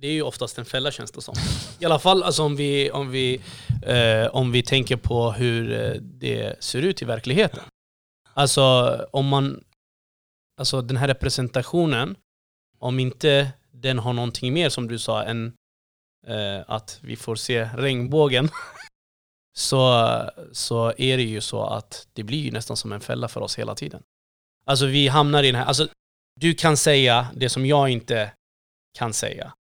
det 0.00 0.06
är 0.06 0.12
ju 0.12 0.22
oftast 0.22 0.58
en 0.58 0.64
fälla 0.64 0.90
känns 0.90 1.10
det 1.10 1.22
som. 1.22 1.34
I 1.78 1.84
alla 1.84 1.98
fall 1.98 2.22
alltså, 2.22 2.42
om, 2.42 2.56
vi, 2.56 2.90
om, 2.90 3.10
vi, 3.10 3.40
eh, 3.82 4.26
om 4.26 4.52
vi 4.52 4.62
tänker 4.62 4.96
på 4.96 5.32
hur 5.32 5.72
eh, 5.72 6.00
det 6.00 6.64
ser 6.64 6.82
ut 6.82 7.02
i 7.02 7.04
verkligheten. 7.04 7.64
Alltså 8.34 8.62
om 9.12 9.28
man... 9.28 9.64
Alltså 10.58 10.82
den 10.82 10.96
här 10.96 11.08
representationen, 11.08 12.16
om 12.78 12.98
inte 12.98 13.52
den 13.70 13.98
har 13.98 14.12
någonting 14.12 14.52
mer 14.52 14.68
som 14.68 14.88
du 14.88 14.98
sa 14.98 15.22
än 15.22 15.52
eh, 16.26 16.60
att 16.66 16.98
vi 17.02 17.16
får 17.16 17.36
se 17.36 17.64
regnbågen 17.74 18.48
så, 19.58 20.30
så 20.52 20.92
är 20.98 21.16
det 21.16 21.22
ju 21.22 21.40
så 21.40 21.64
att 21.64 22.06
det 22.12 22.22
blir 22.22 22.38
ju 22.38 22.50
nästan 22.50 22.76
som 22.76 22.92
en 22.92 23.00
fälla 23.00 23.28
för 23.28 23.40
oss 23.40 23.58
hela 23.58 23.74
tiden. 23.74 24.02
Alltså 24.66 24.86
vi 24.86 25.08
hamnar 25.08 25.42
i 25.42 25.46
den 25.46 25.54
här, 25.54 25.64
alltså 25.64 25.88
du 26.40 26.54
kan 26.54 26.76
säga 26.76 27.26
det 27.34 27.48
som 27.48 27.66
jag 27.66 27.88
inte 27.88 28.32
kan 28.98 29.12
säga. 29.12 29.52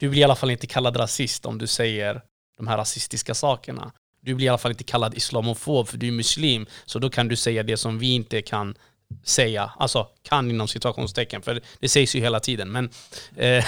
Du 0.00 0.08
blir 0.08 0.20
i 0.20 0.24
alla 0.24 0.36
fall 0.36 0.50
inte 0.50 0.66
kallad 0.66 0.98
rasist 0.98 1.46
om 1.46 1.58
du 1.58 1.66
säger 1.66 2.22
de 2.56 2.66
här 2.66 2.78
rasistiska 2.78 3.34
sakerna. 3.34 3.92
Du 4.20 4.34
blir 4.34 4.46
i 4.46 4.48
alla 4.48 4.58
fall 4.58 4.70
inte 4.70 4.84
kallad 4.84 5.14
islamofob 5.14 5.88
för 5.88 5.98
du 5.98 6.08
är 6.08 6.12
muslim, 6.12 6.66
så 6.84 6.98
då 6.98 7.10
kan 7.10 7.28
du 7.28 7.36
säga 7.36 7.62
det 7.62 7.76
som 7.76 7.98
vi 7.98 8.14
inte 8.14 8.42
kan 8.42 8.74
säga. 9.24 9.72
Alltså 9.76 10.08
kan 10.22 10.50
inom 10.50 10.68
situationstecken, 10.68 11.42
för 11.42 11.60
det 11.78 11.88
sägs 11.88 12.14
ju 12.14 12.20
hela 12.20 12.40
tiden. 12.40 12.72
Men, 12.72 12.90
eh, 13.36 13.64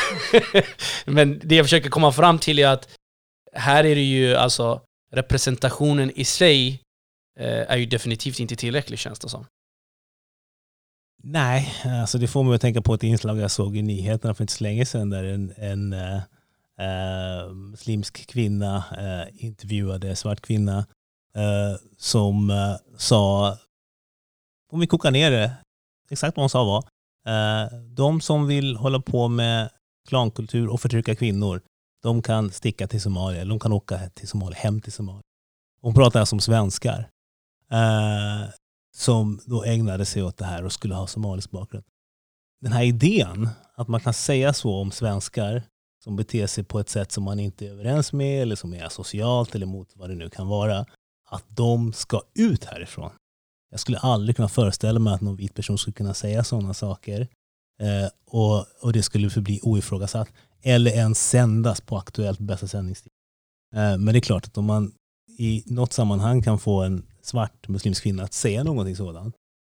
men 1.04 1.40
det 1.44 1.54
jag 1.54 1.64
försöker 1.64 1.90
komma 1.90 2.12
fram 2.12 2.38
till 2.38 2.58
är 2.58 2.68
att 2.68 2.88
här 3.52 3.84
är 3.84 3.94
det 3.94 4.02
ju 4.02 4.34
alltså 4.34 4.80
representationen 5.14 6.10
i 6.10 6.24
sig 6.24 6.82
eh, 7.40 7.70
är 7.70 7.76
ju 7.76 7.86
definitivt 7.86 8.40
inte 8.40 8.56
tillräcklig 8.56 8.98
känns 8.98 9.18
det 9.18 9.28
som. 9.28 9.46
Nej, 11.26 11.74
alltså 11.84 12.18
det 12.18 12.28
får 12.28 12.42
mig 12.42 12.54
att 12.54 12.60
tänka 12.60 12.82
på 12.82 12.94
ett 12.94 13.02
inslag 13.02 13.38
jag 13.38 13.50
såg 13.50 13.76
i 13.76 13.82
nyheterna 13.82 14.34
för 14.34 14.44
inte 14.44 14.52
så 14.52 14.64
länge 14.64 14.86
sedan 14.86 15.10
där 15.10 15.24
en, 15.24 15.52
en 15.56 15.92
eh, 15.92 16.22
eh, 16.78 17.38
äh, 17.38 17.52
muslimsk 17.52 18.26
kvinna 18.26 18.84
äh, 18.98 19.44
intervjuade 19.44 20.16
svart 20.16 20.40
kvinna 20.40 20.86
som 21.96 22.52
sa, 22.96 23.56
om 24.72 24.80
vi 24.80 24.86
kokar 24.86 25.10
ner 25.10 25.30
det, 25.30 25.52
exakt 26.10 26.36
vad 26.36 26.42
hon 26.42 26.50
sa 26.50 26.64
var, 26.64 26.84
de 27.94 28.20
som 28.20 28.46
vill 28.46 28.76
hålla 28.76 29.00
på 29.00 29.28
med 29.28 29.70
klankultur 30.08 30.68
och 30.68 30.80
förtrycka 30.80 31.14
kvinnor, 31.14 31.60
de 32.04 32.22
kan 32.22 32.50
sticka 32.50 32.86
till 32.86 33.00
Somalia, 33.00 33.40
eller 33.40 33.50
de 33.50 33.60
kan 33.60 33.72
åka 33.72 33.98
till 34.08 34.28
Somalia, 34.28 34.58
hem 34.58 34.80
till 34.80 34.92
Somalia. 34.92 35.22
Hon 35.80 35.94
pratar 35.94 36.20
alltså 36.20 36.36
om 36.36 36.40
svenskar 36.40 37.08
eh, 37.70 38.50
som 38.96 39.40
då 39.46 39.64
ägnade 39.64 40.04
sig 40.04 40.22
åt 40.22 40.36
det 40.36 40.44
här 40.44 40.64
och 40.64 40.72
skulle 40.72 40.94
ha 40.94 41.06
somalisk 41.06 41.50
bakgrund. 41.50 41.84
Den 42.60 42.72
här 42.72 42.82
idén 42.82 43.48
att 43.74 43.88
man 43.88 44.00
kan 44.00 44.14
säga 44.14 44.52
så 44.52 44.74
om 44.74 44.90
svenskar 44.90 45.62
som 46.04 46.16
beter 46.16 46.46
sig 46.46 46.64
på 46.64 46.80
ett 46.80 46.88
sätt 46.88 47.12
som 47.12 47.24
man 47.24 47.40
inte 47.40 47.66
är 47.66 47.70
överens 47.70 48.12
med 48.12 48.42
eller 48.42 48.56
som 48.56 48.74
är 48.74 48.88
socialt 48.88 49.54
eller 49.54 49.66
mot 49.66 49.96
vad 49.96 50.10
det 50.10 50.16
nu 50.16 50.30
kan 50.30 50.48
vara, 50.48 50.86
att 51.28 51.44
de 51.48 51.92
ska 51.92 52.22
ut 52.34 52.64
härifrån. 52.64 53.10
Jag 53.70 53.80
skulle 53.80 53.98
aldrig 53.98 54.36
kunna 54.36 54.48
föreställa 54.48 55.00
mig 55.00 55.14
att 55.14 55.20
någon 55.20 55.36
vit 55.36 55.54
person 55.54 55.78
skulle 55.78 55.94
kunna 55.94 56.14
säga 56.14 56.44
sådana 56.44 56.74
saker 56.74 57.28
och, 58.26 58.66
och 58.80 58.92
det 58.92 59.02
skulle 59.02 59.30
förbli 59.30 59.60
oifrågasatt 59.62 60.28
eller 60.64 60.90
ens 60.90 61.28
sändas 61.28 61.80
på 61.80 61.96
Aktuellt 61.96 62.40
bästa 62.40 62.66
sändningstid. 62.66 63.12
Eh, 63.74 63.98
men 63.98 64.04
det 64.06 64.18
är 64.18 64.20
klart 64.20 64.46
att 64.46 64.58
om 64.58 64.64
man 64.64 64.92
i 65.38 65.62
något 65.66 65.92
sammanhang 65.92 66.42
kan 66.42 66.58
få 66.58 66.82
en 66.82 67.06
svart 67.22 67.68
muslimsk 67.68 68.02
kvinna 68.02 68.22
att 68.22 68.32
säga 68.32 68.64
någonting 68.64 68.96
sådant, 68.96 69.34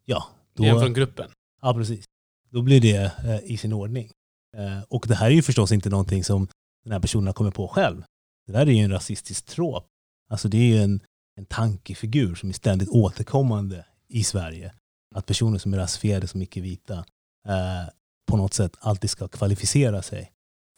ja. 0.06 0.28
Då, 0.54 0.64
det 0.64 0.70
är 0.70 0.80
från 0.80 0.94
gruppen? 0.94 1.30
Ja, 1.62 1.74
precis. 1.74 2.06
Då 2.50 2.62
blir 2.62 2.82
det 2.82 3.12
eh, 3.26 3.52
i 3.52 3.58
sin 3.58 3.74
ordning. 3.74 4.12
Eh, 4.58 4.84
och 4.90 5.06
det 5.08 5.16
här 5.16 5.26
är 5.26 5.32
ju 5.32 5.42
förstås 5.42 5.72
inte 5.72 5.90
någonting 5.90 6.24
som 6.24 6.48
den 6.84 6.94
här 6.94 7.00
personen 7.00 7.28
har 7.28 7.34
kommit 7.34 7.54
på 7.54 7.68
själv. 7.68 8.04
Det 8.48 8.52
där 8.52 8.62
är 8.62 8.72
ju 8.72 8.84
en 8.84 8.92
rasistisk 8.92 9.46
trop. 9.46 9.86
Alltså 10.30 10.48
det 10.48 10.58
är 10.58 10.68
ju 10.68 10.78
en, 10.78 11.00
en 11.36 11.46
tankefigur 11.46 12.36
som 12.36 12.50
är 12.50 12.54
ständigt 12.54 12.90
återkommande 12.90 13.86
i 14.08 14.24
Sverige. 14.24 14.74
Att 15.16 15.26
personer 15.26 15.58
som 15.58 15.74
är 15.74 15.78
rasifierade 15.78 16.28
som 16.28 16.42
icke-vita 16.42 17.06
eh, 17.46 17.90
på 18.32 18.38
något 18.38 18.54
sätt 18.54 18.76
alltid 18.80 19.10
ska 19.10 19.28
kvalificera 19.28 20.02
sig 20.02 20.32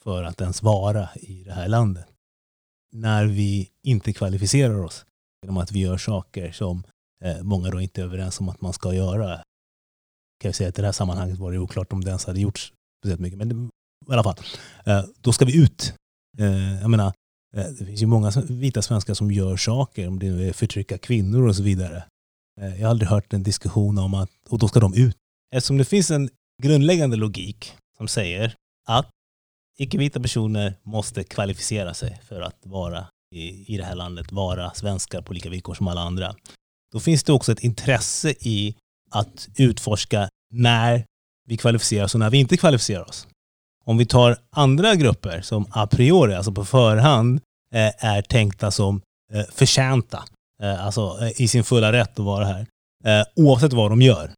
för 0.04 0.24
att 0.24 0.42
ens 0.42 0.64
vara 0.64 1.10
i 1.16 1.44
det 1.44 1.54
här 1.54 1.68
landet. 1.68 2.08
När 2.92 3.26
vi 3.26 3.70
inte 3.84 4.14
kvalificerar 4.14 4.84
oss 4.84 5.06
genom 5.42 5.58
att 5.58 5.72
vi 5.72 5.80
gör 5.80 5.98
saker 5.98 6.52
som 6.52 6.84
eh, 7.24 7.44
många 7.44 7.70
då 7.70 7.82
inte 7.82 8.02
är 8.02 8.06
överens 8.06 8.40
om 8.40 8.50
att 8.50 8.62
man 8.62 8.74
ska 8.74 8.94
göra. 8.94 9.36
Kan 10.40 10.50
jag 10.50 10.56
säga 10.56 10.70
att 10.70 10.80
i 10.80 10.82
det 10.82 10.88
här 10.88 10.92
sammanhanget 10.92 11.38
var 11.38 11.52
det 11.52 11.60
oklart 11.60 11.94
om 11.94 12.04
det 12.04 12.10
ens 12.10 12.26
hade 12.26 12.40
gjorts 12.40 12.74
speciellt 13.02 13.22
mycket. 13.22 13.38
Men 13.38 13.70
i 14.10 14.14
alla 14.14 14.24
fall, 14.24 14.36
eh, 14.86 15.06
då 15.22 15.34
ska 15.34 15.46
vi 15.46 15.64
ut. 15.64 15.94
Eh, 16.38 16.82
jag 16.82 16.90
menar, 16.90 17.14
eh, 17.56 17.66
det 17.66 17.86
finns 17.86 18.02
ju 18.02 18.06
många 18.06 18.32
vita 18.50 18.82
svenskar 18.82 19.14
som 19.14 19.32
gör 19.32 19.58
saker, 19.58 20.08
om 20.08 20.20
det 20.20 20.28
är 20.28 20.54
förtrycka 20.54 20.98
kvinnor 20.98 21.48
och 21.48 21.56
så 21.56 21.64
vidare. 21.64 22.04
Eh, 22.62 22.76
jag 22.76 22.88
har 22.88 22.90
aldrig 22.90 23.10
hört 23.10 23.34
en 23.34 23.44
diskussion 23.44 23.98
om 23.98 24.14
att, 24.14 24.32
och 24.50 24.60
då 24.60 24.68
ska 24.68 24.80
de 24.80 24.94
ut. 24.94 25.18
Eftersom 25.56 25.78
det 25.78 25.86
finns 25.86 26.12
en 26.12 26.30
grundläggande 26.64 27.18
logik 27.18 27.74
som 27.98 28.08
säger 28.08 28.56
att 28.88 29.10
icke-vita 29.78 30.20
personer 30.20 30.74
måste 30.84 31.24
kvalificera 31.24 31.94
sig 31.94 32.22
för 32.28 32.42
att 32.42 32.58
vara 32.64 33.08
i, 33.36 33.74
i 33.74 33.78
det 33.78 33.84
här 33.84 33.96
landet, 33.96 34.32
vara 34.32 34.74
svenskar 34.74 35.22
på 35.22 35.34
lika 35.34 35.50
villkor 35.50 35.74
som 35.74 35.88
alla 35.88 36.02
andra. 36.02 36.36
Då 36.92 37.00
finns 37.00 37.24
det 37.24 37.34
också 37.34 37.52
ett 37.52 37.64
intresse 37.64 38.30
i 38.30 38.76
att 39.12 39.50
utforska 39.58 40.30
när 40.54 41.06
vi 41.48 41.58
kvalificerar 41.58 42.06
oss 42.06 42.14
och 42.14 42.20
när 42.20 42.30
vi 42.30 42.38
inte 42.38 42.58
kvalificerar 42.58 43.10
oss. 43.10 43.28
Om 43.86 43.98
vi 43.98 44.06
tar 44.06 44.38
andra 44.52 44.96
grupper 44.96 45.42
som 45.42 45.68
a 45.72 45.88
priori, 45.88 46.34
alltså 46.34 46.52
på 46.52 46.66
förhand, 46.66 47.42
eh, 47.74 48.06
är 48.06 48.22
tänkta 48.22 48.72
som 48.72 49.02
eh, 49.34 49.46
förtjänta, 49.52 50.24
eh, 50.64 50.86
alltså 50.86 51.20
i 51.36 51.48
sin 51.48 51.64
fulla 51.64 51.92
rätt 51.92 52.20
att 52.20 52.26
vara 52.26 52.46
här, 52.46 52.68
oavsett 53.36 53.74
vad 53.74 53.92
de 53.92 54.02
gör, 54.02 54.32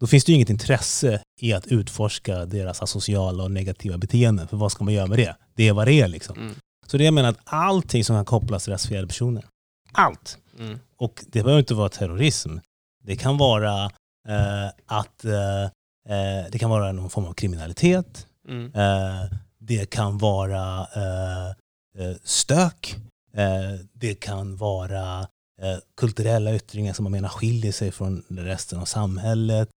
då 0.00 0.06
finns 0.06 0.24
det 0.24 0.32
ju 0.32 0.36
inget 0.36 0.50
intresse 0.50 1.22
i 1.40 1.52
att 1.52 1.66
utforska 1.66 2.44
deras 2.44 2.82
asociala 2.82 3.44
och 3.44 3.50
negativa 3.50 3.98
beteenden. 3.98 4.48
För 4.48 4.56
vad 4.56 4.72
ska 4.72 4.84
man 4.84 4.94
göra 4.94 5.06
med 5.06 5.18
det? 5.18 5.36
Det 5.54 5.68
är 5.68 5.72
vad 5.72 5.86
det 5.86 5.92
är 5.92 6.08
liksom. 6.08 6.38
Mm. 6.38 6.54
Så 6.86 6.96
det 6.96 7.04
jag 7.04 7.14
menar 7.14 7.28
att 7.28 7.40
allting 7.44 8.04
som 8.04 8.16
kan 8.16 8.24
kopplas 8.24 8.64
till 8.64 8.72
rasifierade 8.72 9.06
personer, 9.06 9.44
allt. 9.92 10.38
Mm. 10.58 10.78
Och 10.96 11.24
det 11.26 11.42
behöver 11.42 11.60
inte 11.60 11.74
vara 11.74 11.88
terrorism. 11.88 12.58
Det 13.04 13.16
kan 13.16 13.38
vara 13.38 13.84
eh, 14.28 14.68
att 14.86 15.24
eh, 15.24 15.64
eh, 16.08 16.50
det 16.50 16.58
kan 16.58 16.70
vara 16.70 16.92
någon 16.92 17.10
form 17.10 17.24
av 17.24 17.32
kriminalitet. 17.32 18.26
Mm. 18.48 18.74
Eh, 18.74 19.38
det 19.58 19.90
kan 19.90 20.18
vara 20.18 20.86
eh, 20.96 21.48
eh, 22.04 22.16
stök. 22.24 22.96
Det 23.92 24.14
kan 24.14 24.56
vara 24.56 25.26
kulturella 25.96 26.54
yttringar 26.54 26.92
som 26.92 27.02
man 27.02 27.12
menar 27.12 27.28
skiljer 27.28 27.72
sig 27.72 27.90
från 27.90 28.24
resten 28.28 28.78
av 28.78 28.84
samhället. 28.84 29.68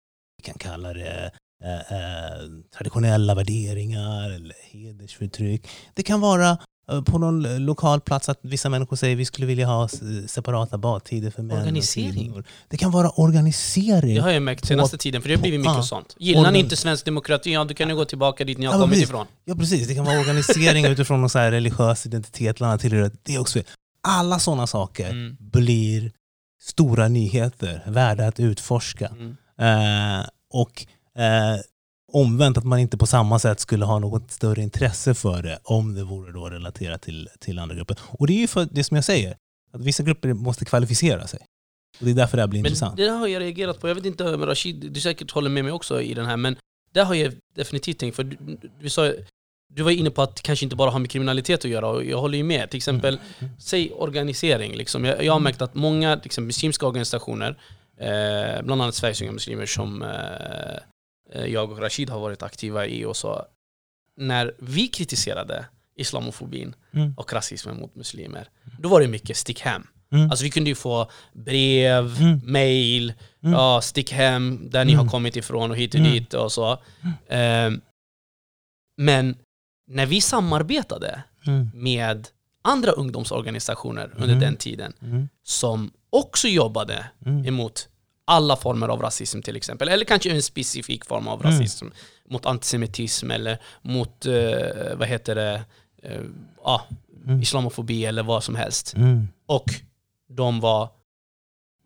Vi 0.43 0.47
kan 0.47 0.59
kalla 0.59 0.93
det 0.93 1.31
eh, 1.65 1.75
eh, 1.75 2.49
traditionella 2.77 3.35
värderingar 3.35 4.31
eller 4.31 4.55
hedersförtryck. 4.73 5.69
Det 5.95 6.03
kan 6.03 6.21
vara 6.21 6.59
eh, 6.91 7.03
på 7.03 7.19
någon 7.19 7.65
lokal 7.65 8.01
plats 8.01 8.29
att 8.29 8.39
vissa 8.43 8.69
människor 8.69 8.97
säger 8.97 9.17
vi 9.17 9.25
skulle 9.25 9.47
vilja 9.47 9.67
ha 9.67 9.89
separata 10.27 10.79
badtider 10.79 11.31
för 11.31 11.43
män 11.43 11.59
Organisering. 11.59 12.43
Det 12.69 12.77
kan 12.77 12.91
vara 12.91 13.11
organisering. 13.11 14.15
Det 14.15 14.21
har 14.21 14.31
jag 14.31 14.43
märkt 14.43 14.67
senaste 14.67 14.99
tiden, 14.99 15.23
för 15.23 15.29
det 15.29 15.35
har 15.35 15.43
blivit 15.43 15.61
mycket 15.61 15.75
ja. 15.77 15.83
sånt. 15.83 16.17
Gillar 16.19 16.51
ni 16.51 16.59
inte 16.59 16.77
svensk 16.77 17.05
demokrati, 17.05 17.53
ja 17.53 17.65
då 17.65 17.75
kan 17.75 17.89
ni 17.89 17.95
gå 17.95 18.05
tillbaka 18.05 18.45
dit 18.45 18.59
ni 18.59 18.67
har 18.67 18.73
Ja, 18.75 18.79
kommit 18.81 18.93
precis. 18.95 19.09
ifrån. 19.09 19.27
Ja 19.45 19.55
precis, 19.55 19.89
det 19.89 19.95
kan 19.95 20.05
vara 20.05 20.21
organisering 20.21 20.85
utifrån 20.95 21.21
någon 21.21 21.31
så 21.31 21.39
här 21.39 21.51
religiös 21.51 22.07
identitet, 22.07 22.63
annat 22.63 22.81
tillhörighet. 22.81 23.15
Det 23.23 23.35
är 23.35 23.39
också 23.39 23.61
Alla 24.09 24.39
sådana 24.39 24.67
saker 24.67 25.11
Mm. 25.11 25.37
blir 25.41 26.13
stora 26.63 27.09
nyheter, 27.09 27.83
värda 27.87 28.27
att 28.27 28.41
utforska. 28.41 29.07
Mm. 29.07 29.37
Eh, 29.63 30.27
och 30.51 30.87
eh, 31.23 31.61
omvänt 32.13 32.59
att 32.59 32.65
man 32.65 32.79
inte 32.79 32.97
på 32.97 33.07
samma 33.07 33.39
sätt 33.39 33.61
skulle 33.61 33.85
ha 33.85 33.99
något 33.99 34.31
större 34.31 34.63
intresse 34.63 35.15
för 35.15 35.43
det 35.43 35.59
om 35.65 35.95
det 35.95 36.05
vore 36.05 36.33
då 36.33 36.49
relaterat 36.51 37.03
till, 37.03 37.29
till 37.41 37.59
andra 37.59 37.75
grupper. 37.77 37.97
Och 38.09 38.27
det 38.27 38.33
är 38.33 38.39
ju 38.39 38.47
för 38.47 38.69
det 38.71 38.85
som 38.85 38.95
jag 38.95 39.05
säger, 39.05 39.37
att 39.73 39.81
vissa 39.81 40.03
grupper 40.03 40.33
måste 40.33 40.65
kvalificera 40.65 41.27
sig. 41.27 41.41
Och 42.01 42.05
det 42.05 42.11
är 42.11 42.15
därför 42.15 42.37
det 42.37 42.43
här 42.43 42.49
blir 42.49 42.61
Men 42.63 42.67
intressant. 42.67 42.97
det 42.97 43.05
där 43.05 43.17
har 43.17 43.27
jag 43.27 43.41
reagerat 43.41 43.81
på, 43.81 43.89
jag 43.89 43.95
vet 43.95 44.05
inte 44.07 44.25
om 44.35 44.47
Rashid, 44.47 44.93
du 44.93 45.01
säkert 45.01 45.31
håller 45.31 45.51
med 45.51 45.65
mig 45.65 45.73
också 45.73 46.03
i 46.03 46.15
den 46.15 46.27
här, 46.27 46.37
men 46.37 46.57
där 46.93 47.05
har 47.05 47.15
jag 47.15 47.33
definitivt 47.57 47.99
tänkt, 47.99 48.17
för 48.17 48.25
du, 48.25 48.37
du, 48.81 48.91
sa, 48.91 49.13
du 49.75 49.83
var 49.83 49.91
inne 49.91 50.11
på 50.11 50.23
att 50.23 50.37
det 50.37 50.43
kanske 50.43 50.65
inte 50.67 50.77
bara 50.77 50.91
har 50.91 50.99
med 50.99 51.11
kriminalitet 51.11 51.65
att 51.65 51.71
göra, 51.71 51.89
och 51.89 52.05
jag 52.05 52.21
håller 52.21 52.39
ju 52.39 52.45
med. 52.45 52.71
Till 52.71 52.77
exempel, 52.77 53.19
Mm. 53.41 53.53
säg 53.59 53.93
organisering. 53.93 54.73
Liksom. 54.77 55.05
Jag, 55.05 55.25
jag 55.25 55.33
har 55.33 55.41
märkt 55.41 55.63
att 55.63 55.75
många 55.75 56.21
liksom, 56.23 56.47
muslimska 56.47 56.87
organisationer, 56.87 57.59
eh, 57.99 58.63
bland 58.63 58.83
annat 58.83 58.95
Sveriges 58.95 59.23
Unga 59.23 59.33
Muslimer 59.33 59.67
som 59.67 60.03
eh, 60.03 60.77
eh, 61.41 61.47
jag 61.47 61.71
och 61.73 61.79
Rashid 61.79 62.11
har 62.11 62.21
varit 62.21 62.43
aktiva 62.43 62.87
i, 62.87 63.05
och 63.05 63.17
så, 63.17 63.47
när 64.17 64.55
vi 64.59 64.89
kritiserade 64.89 65.67
islamofobin 65.97 66.75
Mm. 66.95 67.15
och 67.17 67.33
rasismen 67.33 67.77
mot 67.81 67.95
muslimer, 67.95 68.49
då 68.79 68.89
var 68.89 69.01
det 69.01 69.09
mycket 69.09 69.37
stick 69.37 69.61
hem. 69.61 69.87
Mm. 70.13 70.31
Alltså 70.31 70.45
vi 70.45 70.51
kunde 70.51 70.71
ju 70.71 70.75
få 70.75 71.11
brev, 71.33 72.17
Mm. 72.21 72.41
mail, 72.45 73.13
Mm. 73.43 73.53
ja, 73.53 73.81
stick 73.81 74.13
hem 74.13 74.71
där 74.71 74.85
ni 74.85 74.93
Mm. 74.93 75.05
har 75.05 75.11
kommit 75.13 75.37
ifrån 75.37 75.71
och 75.71 75.77
hit 75.77 75.95
och 75.95 76.01
Mm. 76.01 76.13
dit 76.13 76.35
och 76.35 76.53
så. 76.53 76.79
Ehm, 77.29 77.81
men 78.97 79.37
när 79.87 80.07
vi 80.07 80.21
samarbetade 80.21 81.23
Mm. 81.47 81.71
med 81.75 82.29
andra 82.63 82.91
ungdomsorganisationer 82.93 84.15
under 84.17 84.35
den 84.41 84.57
tiden 84.57 84.93
Mm. 85.03 85.29
som 85.43 85.91
också 86.13 86.49
jobbade 86.49 87.07
Mm. 87.27 87.47
emot 87.47 87.89
alla 88.25 88.57
former 88.57 88.89
av 88.89 89.03
rasism 89.03 89.41
till 89.43 89.57
exempel, 89.57 89.89
eller 89.89 90.05
kanske 90.05 90.31
en 90.31 90.43
specifik 90.43 91.05
form 91.07 91.29
av 91.29 91.41
Mm. 91.41 91.53
rasism 91.53 91.87
mot 92.31 92.47
antisemitism 92.47 93.31
eller 93.31 93.59
mot, 93.83 94.27
eh, 94.27 94.95
vad 94.97 95.09
heter 95.09 95.35
det, 95.35 95.63
eh, 96.03 96.21
ja, 96.65 96.87
Mm. 97.27 97.43
islamofobi 97.43 98.05
eller 98.07 98.23
vad 98.23 98.45
som 98.45 98.55
helst. 98.57 98.95
Mm. 98.97 99.29
Och 99.47 99.65
de 100.29 100.61
var, 100.61 100.89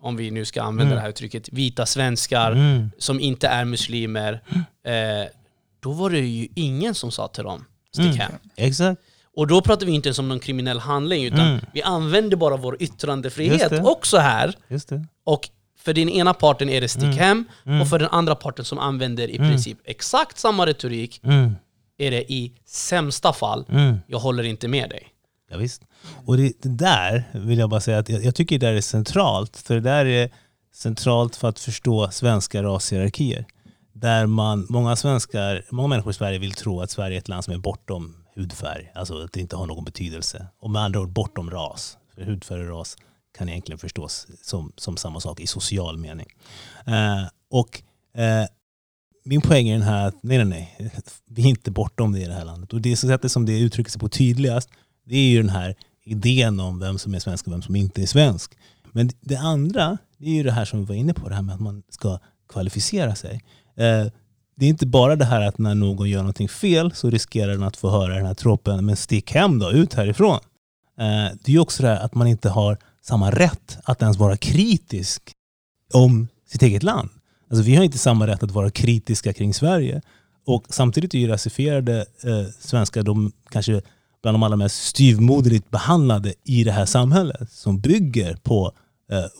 om 0.03 0.17
vi 0.17 0.31
nu 0.31 0.45
ska 0.45 0.63
använda 0.63 0.83
Mm. 0.85 0.95
det 0.97 1.01
här 1.03 1.09
uttrycket, 1.09 1.49
vita 1.53 1.87
svenskar 1.87 2.53
Mm. 2.53 2.91
som 2.99 3.21
inte 3.21 3.49
är 3.49 3.65
muslimer. 3.65 4.41
Eh, 4.87 5.27
då 5.81 5.93
var 5.93 6.11
det 6.11 6.19
ju 6.21 6.49
ingen 6.55 6.95
som 6.95 7.11
sa 7.11 7.29
till 7.29 7.45
dem, 7.45 7.65
stick 7.93 8.05
Mm. 8.07 8.17
hem. 8.19 8.33
Exakt. 8.57 9.03
Och 9.37 9.47
då 9.47 9.61
pratar 9.63 9.87
vi 9.87 9.93
inte 9.93 10.09
ens 10.09 10.19
om 10.19 10.29
någon 10.29 10.41
kriminell 10.41 10.79
handling, 10.79 11.25
utan 11.25 11.41
Mm. 11.41 11.61
vi 11.73 11.83
använder 11.83 12.37
bara 12.37 12.57
vår 12.57 12.77
yttrandefrihet 12.83 13.73
också 13.85 14.17
här. 14.19 14.55
Just 14.69 14.89
det. 14.89 15.05
Och 15.25 15.49
för 15.79 15.93
den 15.95 16.09
ena 16.09 16.35
parten 16.35 16.69
är 16.69 16.81
det 16.81 16.89
stick 16.89 17.03
Mm. 17.05 17.17
hem, 17.19 17.45
Mm. 17.67 17.81
och 17.81 17.89
för 17.89 17.99
den 17.99 18.09
andra 18.09 18.35
parten 18.35 18.65
som 18.65 18.79
använder 18.79 19.29
i 19.31 19.37
Mm. 19.37 19.51
princip 19.51 19.79
exakt 19.85 20.39
samma 20.39 20.67
retorik 20.67 21.21
Mm. 21.25 21.53
är 21.99 22.11
det 22.11 22.33
i 22.33 22.53
sämsta 22.67 23.33
fall, 23.33 23.65
Mm. 23.69 23.97
jag 24.07 24.19
håller 24.19 24.43
inte 24.43 24.69
med 24.69 24.91
dig. 24.91 25.09
Ja, 25.51 25.57
visst. 25.57 25.83
Och 26.27 26.37
det, 26.37 26.63
det 26.63 26.69
där 26.69 27.25
vill 27.33 27.59
jag 27.59 27.71
bara 27.71 27.81
säga 27.81 27.99
att 27.99 28.09
jag, 28.09 28.25
jag 28.25 28.35
tycker 28.35 28.59
det 28.59 28.67
där 28.67 28.75
är 28.75 28.81
centralt. 28.81 29.57
För 29.57 29.75
det 29.75 29.81
där 29.81 30.07
är 30.07 30.31
centralt 30.75 31.37
för 31.37 31.49
att 31.49 31.59
förstå 31.61 32.11
svenska 32.11 32.63
rashierarkier. 32.63 33.45
Där 33.93 34.27
man, 34.27 34.67
många 34.69 34.97
svenskar, 34.97 35.65
många 35.71 35.89
människor 35.89 36.11
i 36.11 36.15
Sverige 36.15 36.39
vill 36.39 36.53
tro 36.53 36.81
att 36.81 36.91
Sverige 36.91 37.17
är 37.17 37.19
ett 37.19 37.29
land 37.29 37.45
som 37.45 37.55
är 37.55 37.59
bortom 37.59 38.16
hudfärg. 38.37 38.93
Alltså 38.95 39.23
att 39.23 39.33
det 39.33 39.41
inte 39.41 39.57
har 39.57 39.67
någon 39.67 39.85
betydelse. 39.85 40.47
Och 40.59 40.71
med 40.71 40.83
andra 40.83 41.01
ord 41.01 41.13
bortom 41.13 41.51
ras. 41.51 41.99
För 42.15 42.23
hudfärg 42.23 42.61
och 42.61 42.69
ras 42.69 42.97
kan 43.39 43.49
egentligen 43.49 43.79
förstås 43.79 44.27
som, 44.43 44.73
som 44.77 44.97
samma 44.97 45.21
sak 45.21 45.41
i 45.41 45.47
social 45.47 45.99
mening. 45.99 46.27
Eh, 46.87 47.29
och 47.51 47.83
eh, 48.15 48.47
min 49.25 49.41
poäng 49.41 49.69
är 49.69 49.73
den 49.73 49.83
här 49.83 50.07
att 50.07 50.23
nej, 50.23 50.45
nej, 50.45 50.47
nej. 50.79 50.93
Vi 51.27 51.43
är 51.43 51.47
inte 51.47 51.71
bortom 51.71 52.13
det 52.13 52.21
i 52.21 52.27
det 52.27 52.35
här 52.35 52.45
landet. 52.45 52.73
Och 52.73 52.81
det 52.81 52.97
sättet 52.97 53.33
som 53.33 53.47
det 53.47 53.61
uttrycker 53.61 53.91
sig 53.91 54.01
på 54.01 54.09
tydligast 54.09 54.71
det 55.05 55.17
är 55.17 55.29
ju 55.29 55.43
den 55.43 55.51
här 55.51 55.75
idén 56.05 56.61
om 56.61 56.79
vem 56.79 56.99
som 56.99 57.15
är 57.15 57.19
svensk 57.19 57.47
och 57.47 57.53
vem 57.53 57.63
som 57.63 57.77
inte 57.77 58.03
är 58.03 58.07
svensk. 58.07 58.59
Men 58.93 59.11
det 59.21 59.37
andra, 59.37 59.99
det 60.19 60.27
är 60.27 60.35
ju 60.35 60.43
det 60.43 60.53
här 60.53 60.65
som 60.65 60.79
vi 60.81 60.87
var 60.87 60.95
inne 60.95 61.15
på, 61.15 61.29
det 61.29 61.35
här 61.35 61.43
med 61.43 61.55
att 61.55 61.61
man 61.61 61.83
ska 61.89 62.19
kvalificera 62.49 63.15
sig. 63.15 63.43
Eh, 63.77 64.07
det 64.57 64.67
är 64.67 64.69
inte 64.69 64.87
bara 64.87 65.17
det 65.17 65.25
här 65.25 65.41
att 65.41 65.59
när 65.59 65.75
någon 65.75 66.11
gör 66.11 66.19
någonting 66.19 66.49
fel 66.49 66.93
så 66.95 67.11
riskerar 67.11 67.53
den 67.53 67.63
att 67.63 67.77
få 67.77 67.91
höra 67.91 68.15
den 68.15 68.27
här 68.27 68.35
tropen, 68.35 68.87
men 68.87 68.97
stick 68.97 69.33
hem 69.33 69.59
då, 69.59 69.71
ut 69.71 69.95
härifrån. 69.95 70.39
Eh, 70.99 71.37
det 71.45 71.55
är 71.55 71.59
också 71.59 71.83
det 71.83 71.89
här 71.89 72.05
att 72.05 72.15
man 72.15 72.27
inte 72.27 72.49
har 72.49 72.79
samma 73.03 73.31
rätt 73.31 73.79
att 73.85 74.03
ens 74.03 74.17
vara 74.17 74.37
kritisk 74.37 75.33
om 75.95 76.29
sitt 76.49 76.63
eget 76.63 76.83
land. 76.83 77.11
Alltså 77.51 77.65
vi 77.65 77.77
har 77.77 77.85
inte 77.85 77.99
samma 77.99 78.27
rätt 78.27 78.43
att 78.43 78.51
vara 78.51 78.71
kritiska 78.71 79.33
kring 79.33 79.55
Sverige. 79.55 80.03
Och 80.47 80.65
samtidigt 80.69 81.15
är 81.15 81.19
ju 81.19 81.29
rasifierade 81.29 82.07
eh, 82.25 82.47
svenskar 82.61 83.03
de 83.03 83.33
kanske 83.51 83.81
bland 84.23 84.35
de 84.35 84.43
allra 84.43 84.57
mest 84.57 84.85
styvmoderligt 84.85 85.71
behandlade 85.71 86.35
i 86.45 86.65
det 86.65 86.73
här 86.73 86.87
samhället 86.87 87.53
som 87.53 87.81
bygger 87.81 88.37
på 88.37 88.73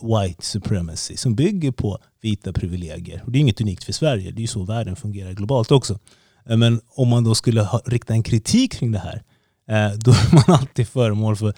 white 0.01 0.45
supremacy, 0.45 1.17
som 1.17 1.35
bygger 1.35 1.71
på 1.71 1.97
vita 2.21 2.53
privilegier. 2.53 3.23
Och 3.25 3.31
det 3.31 3.37
är 3.37 3.41
inget 3.41 3.61
unikt 3.61 3.83
för 3.83 3.93
Sverige, 3.93 4.31
det 4.31 4.39
är 4.39 4.41
ju 4.41 4.47
så 4.47 4.63
världen 4.63 4.95
fungerar 4.95 5.31
globalt 5.31 5.71
också. 5.71 5.99
Eh, 6.49 6.57
men 6.57 6.81
om 6.89 7.07
man 7.07 7.23
då 7.23 7.35
skulle 7.35 7.61
ha, 7.61 7.81
rikta 7.85 8.13
en 8.13 8.23
kritik 8.23 8.71
kring 8.71 8.91
det 8.91 8.99
här, 8.99 9.23
eh, 9.69 9.97
då 9.97 10.11
är 10.11 10.33
man 10.33 10.59
alltid 10.59 10.87
föremål 10.87 11.35
för, 11.35 11.53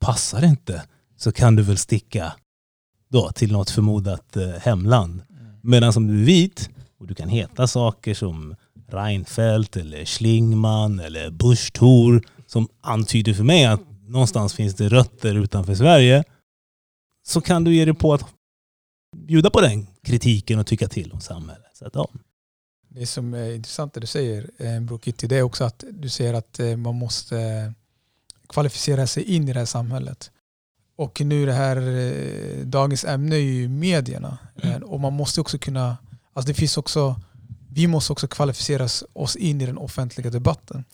passar 0.00 0.40
det 0.40 0.46
inte 0.46 0.82
så 1.16 1.32
kan 1.32 1.56
du 1.56 1.62
väl 1.62 1.76
sticka 1.76 2.32
då 3.08 3.30
till 3.32 3.52
något 3.52 3.70
förmodat 3.70 4.36
eh, 4.36 4.48
hemland. 4.48 5.22
Medan 5.62 5.92
om 5.96 6.06
du 6.06 6.20
är 6.20 6.24
vit 6.24 6.70
och 7.00 7.06
du 7.06 7.14
kan 7.14 7.28
heta 7.28 7.66
saker 7.66 8.14
som 8.14 8.54
Reinfeldt 8.88 9.76
eller 9.76 10.04
Schlingman 10.04 11.00
eller 11.00 11.30
Bush 11.30 11.72
Thor 11.72 12.22
som 12.46 12.68
antyder 12.80 13.34
för 13.34 13.44
mig 13.44 13.64
att 13.64 13.80
någonstans 14.06 14.54
finns 14.54 14.74
det 14.74 14.88
rötter 14.88 15.34
utanför 15.34 15.74
Sverige 15.74 16.24
så 17.26 17.40
kan 17.40 17.64
du 17.64 17.74
ge 17.74 17.84
dig 17.84 17.94
på 17.94 18.14
att 18.14 18.24
bjuda 19.16 19.50
på 19.50 19.60
den 19.60 19.86
kritiken 20.02 20.58
och 20.58 20.66
tycka 20.66 20.88
till 20.88 21.12
om 21.12 21.20
samhället. 21.20 21.70
Så 21.74 21.86
att, 21.86 21.94
ja. 21.94 22.08
Det 22.88 23.06
som 23.06 23.34
är 23.34 23.52
intressant 23.54 23.94
det 23.94 24.00
du 24.00 24.06
säger, 24.06 24.50
eh, 24.58 24.80
Brokitti, 24.80 25.26
det 25.26 25.36
är 25.36 25.42
också 25.42 25.64
att 25.64 25.84
du 25.90 26.08
säger 26.08 26.34
att 26.34 26.60
eh, 26.60 26.76
man 26.76 26.94
måste 26.94 27.72
kvalificera 28.48 29.06
sig 29.06 29.22
in 29.22 29.48
i 29.48 29.52
det 29.52 29.58
här 29.58 29.66
samhället. 29.66 30.30
Och 30.96 31.20
nu 31.20 31.46
det 31.46 31.52
här, 31.52 31.76
eh, 31.76 32.66
dagens 32.66 33.04
ämne 33.04 33.36
är 33.36 33.40
ju 33.40 33.68
medierna. 33.68 34.38
Eh, 34.62 34.76
Och 34.76 35.00
man 35.00 35.12
måste 35.12 35.40
också 35.40 35.58
kunna, 35.58 35.96
alltså 36.32 36.48
det 36.48 36.54
finns 36.54 36.76
också, 36.76 37.20
vi 37.70 37.86
måste 37.86 38.12
också 38.12 38.28
kvalificera 38.28 38.88
oss 39.12 39.36
in 39.36 39.60
i 39.60 39.66
den 39.66 39.78
offentliga 39.78 40.30
debatten. 40.30 40.84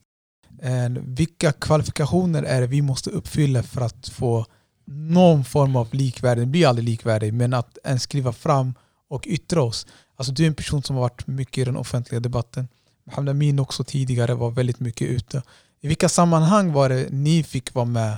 Vilka 1.00 1.52
kvalifikationer 1.52 2.42
är 2.42 2.60
det 2.60 2.66
vi 2.66 2.82
måste 2.82 3.10
uppfylla 3.10 3.62
för 3.62 3.80
att 3.80 4.08
få 4.08 4.46
någon 4.84 5.44
form 5.44 5.76
av 5.76 5.88
likvärdig, 5.94 6.42
det 6.42 6.50
blir 6.50 6.66
aldrig 6.66 6.88
likvärdig, 6.88 7.34
men 7.34 7.54
att 7.54 7.78
ens 7.84 8.02
skriva 8.02 8.32
fram 8.32 8.74
och 9.08 9.24
yttra 9.26 9.62
oss. 9.62 9.86
Alltså 10.16 10.32
du 10.32 10.42
är 10.42 10.46
en 10.46 10.54
person 10.54 10.82
som 10.82 10.96
har 10.96 11.02
varit 11.02 11.26
mycket 11.26 11.58
i 11.58 11.64
den 11.64 11.76
offentliga 11.76 12.20
debatten. 12.20 12.68
Mohamed 13.04 13.30
Amin 13.30 13.58
också 13.58 13.84
tidigare 13.84 14.34
var 14.34 14.50
väldigt 14.50 14.80
mycket 14.80 15.08
ute. 15.08 15.42
I 15.80 15.88
vilka 15.88 16.08
sammanhang 16.08 16.72
var 16.72 16.88
det 16.88 17.06
ni 17.10 17.42
fick 17.42 17.74
vara 17.74 17.84
med 17.84 18.16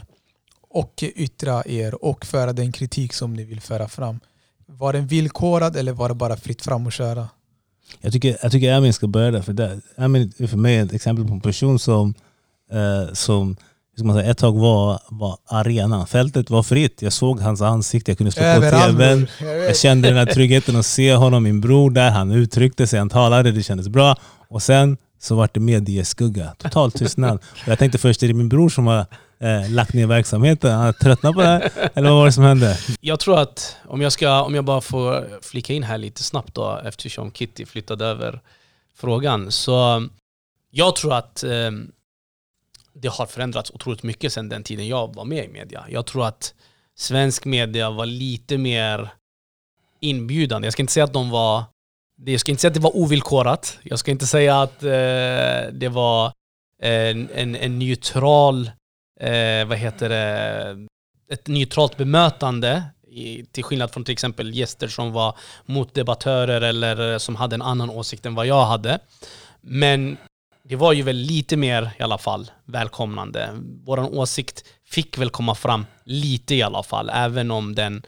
och 0.69 1.05
yttra 1.17 1.63
er 1.67 2.05
och 2.05 2.27
föra 2.27 2.53
den 2.53 2.73
kritik 2.73 3.13
som 3.13 3.35
ni 3.35 3.45
vill 3.45 3.61
föra 3.61 3.89
fram? 3.89 4.21
Var 4.67 4.93
den 4.93 5.07
villkorad 5.07 5.77
eller 5.77 5.93
var 5.93 6.09
det 6.09 6.15
bara 6.15 6.37
fritt 6.37 6.63
fram 6.63 6.87
och 6.87 6.93
köra? 6.93 7.29
Jag 8.01 8.13
tycker, 8.13 8.39
jag 8.43 8.53
tycker 8.53 8.73
Amin 8.73 8.93
ska 8.93 9.07
börja 9.07 9.31
där. 9.31 9.43
För 9.43 9.53
där. 9.53 9.81
Amin 9.97 10.33
är 10.39 10.47
för 10.47 10.57
mig 10.57 10.77
ett 10.77 10.93
exempel 10.93 11.27
på 11.27 11.33
en 11.33 11.41
person 11.41 11.79
som, 11.79 12.15
eh, 12.71 13.13
som 13.13 13.57
ska 13.97 14.05
man 14.05 14.17
säga, 14.17 14.31
ett 14.31 14.39
tag 14.39 14.59
var, 14.59 15.01
var 15.09 15.39
arenan. 15.47 16.07
Fältet 16.07 16.51
var 16.51 16.63
fritt. 16.63 17.03
Jag 17.03 17.13
såg 17.13 17.41
hans 17.41 17.63
ansikte, 17.63 18.11
jag 18.11 18.19
kunde 18.19 18.33
slå 18.33 18.43
på 18.43 18.61
tvn. 18.61 19.27
Jag 19.41 19.77
kände 19.77 20.09
den 20.09 20.17
här 20.17 20.27
tryggheten 20.27 20.77
att 20.77 20.87
se 20.87 21.15
honom, 21.15 21.43
min 21.43 21.61
bror 21.61 21.91
där. 21.91 22.11
Han 22.11 22.33
uttryckte 22.33 22.87
sig, 22.87 22.99
han 22.99 23.09
talade, 23.09 23.53
det 23.53 23.63
kändes 23.63 23.89
bra. 23.89 24.17
Och 24.49 24.63
sen 24.63 24.97
så 25.21 25.35
var 25.35 25.49
det 25.53 25.61
medieskugga. 25.61 26.55
Totalt 26.59 26.95
tystnad. 26.95 27.39
Och 27.53 27.69
jag 27.69 27.79
tänkte 27.79 27.99
först, 27.99 28.23
är 28.23 28.29
det 28.29 28.35
min 28.35 28.49
bror 28.49 28.69
som 28.69 28.87
har 28.87 29.07
eh, 29.41 29.71
lagt 29.71 29.93
ner 29.93 30.07
verksamheten? 30.07 30.73
Han 30.73 30.85
har 30.85 30.93
tröttnat 30.93 31.35
på 31.35 31.41
det 31.41 31.47
här? 31.47 31.71
Eller 31.95 32.09
vad 32.09 32.19
var 32.19 32.27
det 32.27 32.33
som 32.33 32.45
hände? 32.45 32.79
Jag 33.01 33.21
tror 33.21 33.39
att, 33.39 33.77
om 33.87 34.01
jag, 34.01 34.13
ska, 34.13 34.43
om 34.43 34.55
jag 34.55 34.65
bara 34.65 34.81
får 34.81 35.29
flika 35.43 35.73
in 35.73 35.83
här 35.83 35.99
lite 35.99 36.23
snabbt 36.23 36.55
då, 36.55 36.81
eftersom 36.85 37.33
Kitty 37.33 37.67
flyttade 37.67 38.07
över 38.07 38.41
frågan. 38.97 39.51
Så 39.51 40.09
jag 40.71 40.97
tror 40.97 41.15
att 41.15 41.45
eh, 41.45 41.51
det 42.95 43.09
har 43.09 43.27
förändrats 43.27 43.71
otroligt 43.71 44.03
mycket 44.03 44.33
sedan 44.33 44.49
den 44.49 44.63
tiden 44.63 44.89
jag 44.89 45.15
var 45.15 45.25
med 45.25 45.45
i 45.45 45.49
media. 45.49 45.85
Jag 45.89 46.07
tror 46.07 46.27
att 46.27 46.55
svensk 46.97 47.45
media 47.45 47.91
var 47.91 48.07
lite 48.07 48.59
mer 48.59 49.09
inbjudande. 50.01 50.67
Jag 50.67 50.73
ska 50.73 50.83
inte 50.83 50.93
säga 50.93 51.05
att 51.05 51.13
de 51.13 51.31
var 51.31 51.65
jag 52.27 52.41
ska 52.41 52.51
inte 52.51 52.61
säga 52.61 52.69
att 52.69 52.75
det 52.75 52.81
var 52.81 52.97
ovillkorat. 52.97 53.79
Jag 53.83 53.99
ska 53.99 54.11
inte 54.11 54.27
säga 54.27 54.63
att 54.63 54.83
eh, 54.83 55.73
det 55.73 55.91
var 55.93 56.27
eh, 56.83 57.09
en, 57.09 57.29
en, 57.35 57.57
en 57.57 57.79
neutral, 57.79 58.71
eh, 59.21 59.65
vad 59.67 59.79
heter 59.79 60.09
det, 60.09 60.87
ett 61.31 61.47
neutralt 61.47 61.97
bemötande 61.97 62.83
i, 63.09 63.45
till 63.45 63.65
skillnad 63.65 63.91
från 63.91 64.05
till 64.05 64.13
exempel 64.13 64.55
gäster 64.55 64.89
som 64.89 65.13
var 65.13 65.37
motdebattörer 65.67 66.61
eller 66.61 67.19
som 67.19 67.37
hade 67.37 67.55
en 67.55 67.63
annan 67.63 67.91
åsikt 67.91 68.27
än 68.27 68.35
vad 68.35 68.47
jag 68.47 68.65
hade. 68.65 68.99
Men 69.61 70.17
det 70.69 70.77
var 70.77 70.93
ju 70.93 71.03
väl 71.03 71.17
lite 71.17 71.57
mer 71.57 71.91
i 71.99 72.03
alla 72.03 72.19
fall 72.19 72.51
välkomnande. 72.65 73.49
Vår 73.85 74.15
åsikt 74.19 74.65
fick 74.85 75.19
väl 75.19 75.31
komma 75.31 75.55
fram 75.55 75.87
lite 76.05 76.55
i 76.55 76.63
alla 76.63 76.83
fall, 76.83 77.11
även 77.15 77.51
om 77.51 77.75
den 77.75 78.03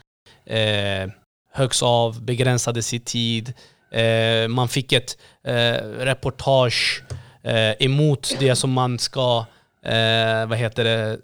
eh, 0.45 1.09
höggs 1.53 1.83
av, 1.83 2.21
begränsades 2.21 2.93
i 2.93 2.99
tid. 2.99 3.53
Eh, 3.91 4.47
man 4.47 4.67
fick 4.67 4.93
ett 4.93 5.17
eh, 5.43 5.73
reportage 5.99 7.03
eh, 7.43 7.71
emot 7.71 8.35
det 8.39 8.55
som 8.55 8.71
man 8.71 8.99
ska, 8.99 9.45
eh, 9.83 10.45
vad 10.45 10.57
heter 10.57 10.83
det, 10.83 11.19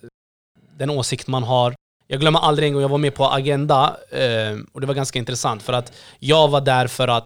den 0.77 0.89
åsikt 0.89 1.27
man 1.27 1.43
har. 1.43 1.73
Jag 2.07 2.19
glömmer 2.19 2.39
aldrig 2.39 2.67
en 2.67 2.73
gång 2.73 2.81
jag 2.81 2.89
var 2.89 2.97
med 2.97 3.15
på 3.15 3.25
Agenda 3.25 3.97
eh, 4.11 4.57
och 4.71 4.81
det 4.81 4.87
var 4.87 4.93
ganska 4.93 5.19
intressant 5.19 5.63
för 5.63 5.73
att 5.73 5.93
jag 6.19 6.47
var 6.47 6.61
där 6.61 6.87
för 6.87 7.07
att 7.07 7.25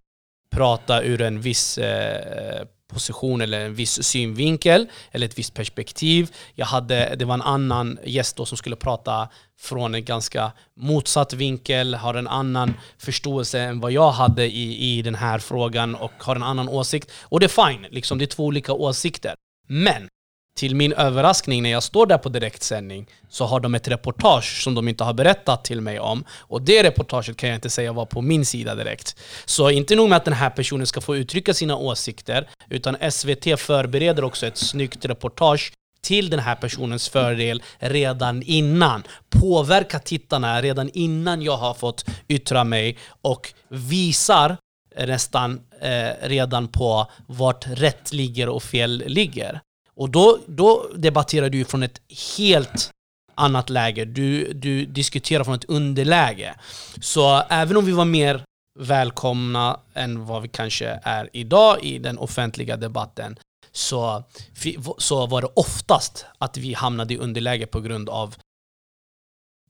prata 0.51 1.03
ur 1.03 1.21
en 1.21 1.41
viss 1.41 1.77
eh, 1.77 2.65
position 2.87 3.41
eller 3.41 3.65
en 3.65 3.75
viss 3.75 4.03
synvinkel 4.03 4.87
eller 5.11 5.27
ett 5.27 5.39
visst 5.39 5.53
perspektiv. 5.53 6.31
Jag 6.55 6.65
hade, 6.65 7.15
det 7.15 7.25
var 7.25 7.33
en 7.33 7.41
annan 7.41 7.99
gäst 8.05 8.35
då 8.35 8.45
som 8.45 8.57
skulle 8.57 8.75
prata 8.75 9.29
från 9.59 9.95
en 9.95 10.05
ganska 10.05 10.51
motsatt 10.75 11.33
vinkel, 11.33 11.93
har 11.93 12.13
en 12.13 12.27
annan 12.27 12.73
förståelse 12.97 13.59
än 13.59 13.79
vad 13.79 13.91
jag 13.91 14.11
hade 14.11 14.45
i, 14.45 14.97
i 14.97 15.01
den 15.01 15.15
här 15.15 15.39
frågan 15.39 15.95
och 15.95 16.11
har 16.19 16.35
en 16.35 16.43
annan 16.43 16.69
åsikt. 16.69 17.11
Och 17.21 17.39
det 17.39 17.45
är 17.45 17.67
fine, 17.67 17.85
liksom, 17.89 18.17
det 18.17 18.25
är 18.25 18.27
två 18.27 18.45
olika 18.45 18.73
åsikter. 18.73 19.35
Men 19.67 20.09
till 20.57 20.75
min 20.75 20.93
överraskning 20.93 21.63
när 21.63 21.69
jag 21.69 21.83
står 21.83 22.05
där 22.05 22.17
på 22.17 22.29
direktsändning 22.29 23.07
så 23.29 23.45
har 23.45 23.59
de 23.59 23.75
ett 23.75 23.87
reportage 23.87 24.61
som 24.63 24.75
de 24.75 24.87
inte 24.87 25.03
har 25.03 25.13
berättat 25.13 25.63
till 25.63 25.81
mig 25.81 25.99
om. 25.99 26.23
Och 26.31 26.61
det 26.61 26.83
reportaget 26.83 27.37
kan 27.37 27.49
jag 27.49 27.57
inte 27.57 27.69
säga 27.69 27.93
var 27.93 28.05
på 28.05 28.21
min 28.21 28.45
sida 28.45 28.75
direkt. 28.75 29.15
Så 29.45 29.69
inte 29.69 29.95
nog 29.95 30.09
med 30.09 30.17
att 30.17 30.25
den 30.25 30.33
här 30.33 30.49
personen 30.49 30.87
ska 30.87 31.01
få 31.01 31.15
uttrycka 31.15 31.53
sina 31.53 31.75
åsikter, 31.75 32.49
utan 32.69 33.11
SVT 33.11 33.59
förbereder 33.59 34.23
också 34.23 34.47
ett 34.47 34.57
snyggt 34.57 35.05
reportage 35.05 35.71
till 36.01 36.29
den 36.29 36.39
här 36.39 36.55
personens 36.55 37.09
fördel 37.09 37.63
redan 37.79 38.43
innan. 38.43 39.03
Påverka 39.29 39.99
tittarna 39.99 40.61
redan 40.61 40.89
innan 40.93 41.41
jag 41.41 41.57
har 41.57 41.73
fått 41.73 42.05
yttra 42.27 42.63
mig 42.63 42.97
och 43.21 43.53
visar 43.69 44.57
nästan 44.97 45.61
eh, 45.81 46.27
redan 46.27 46.67
på 46.67 47.11
vart 47.27 47.67
rätt 47.67 48.13
ligger 48.13 48.49
och 48.49 48.63
fel 48.63 49.03
ligger. 49.07 49.61
Och 49.97 50.09
då, 50.09 50.39
då 50.47 50.87
debatterar 50.95 51.49
du 51.49 51.65
från 51.65 51.83
ett 51.83 52.01
helt 52.37 52.91
annat 53.35 53.69
läge. 53.69 54.05
Du, 54.05 54.53
du 54.53 54.85
diskuterar 54.85 55.43
från 55.43 55.55
ett 55.55 55.69
underläge. 55.69 56.55
Så 57.01 57.43
även 57.49 57.77
om 57.77 57.85
vi 57.85 57.91
var 57.91 58.05
mer 58.05 58.43
välkomna 58.79 59.79
än 59.93 60.25
vad 60.25 60.41
vi 60.41 60.47
kanske 60.47 60.99
är 61.03 61.29
idag 61.33 61.83
i 61.83 61.99
den 61.99 62.17
offentliga 62.17 62.77
debatten 62.77 63.39
så, 63.71 64.23
så 64.97 65.25
var 65.25 65.41
det 65.41 65.49
oftast 65.53 66.25
att 66.37 66.57
vi 66.57 66.73
hamnade 66.73 67.13
i 67.13 67.17
underläge 67.17 67.65
på 67.67 67.81
grund 67.81 68.09
av 68.09 68.35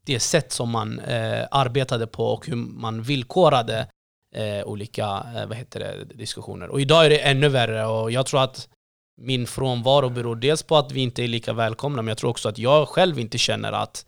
det 0.06 0.20
sätt 0.20 0.52
som 0.52 0.70
man 0.70 1.00
eh, 1.00 1.46
arbetade 1.52 2.08
på 2.08 2.26
och 2.26 2.48
hur 2.48 2.56
man 2.56 3.02
villkorade 3.02 3.88
eh, 4.36 4.64
olika 4.66 5.26
eh, 5.36 5.46
vad 5.46 5.58
heter 5.58 5.80
det, 5.80 6.06
diskussioner. 6.06 6.70
Och 6.70 6.82
idag 6.82 7.06
är 7.06 7.10
det 7.10 7.20
ännu 7.20 7.50
värre 7.50 7.86
och 7.86 8.12
jag 8.12 8.26
tror 8.26 8.44
att 8.44 8.70
min 9.18 9.48
frånvaro 9.48 10.10
beror 10.10 10.36
dels 10.36 10.64
på 10.64 10.78
att 10.78 10.92
vi 10.92 11.02
inte 11.02 11.24
är 11.24 11.28
lika 11.28 11.54
välkomna, 11.54 12.02
men 12.02 12.08
jag 12.08 12.18
tror 12.18 12.30
också 12.30 12.50
att 12.50 12.58
jag 12.58 12.88
själv 12.88 13.20
inte 13.20 13.38
känner 13.38 13.72
att 13.72 14.06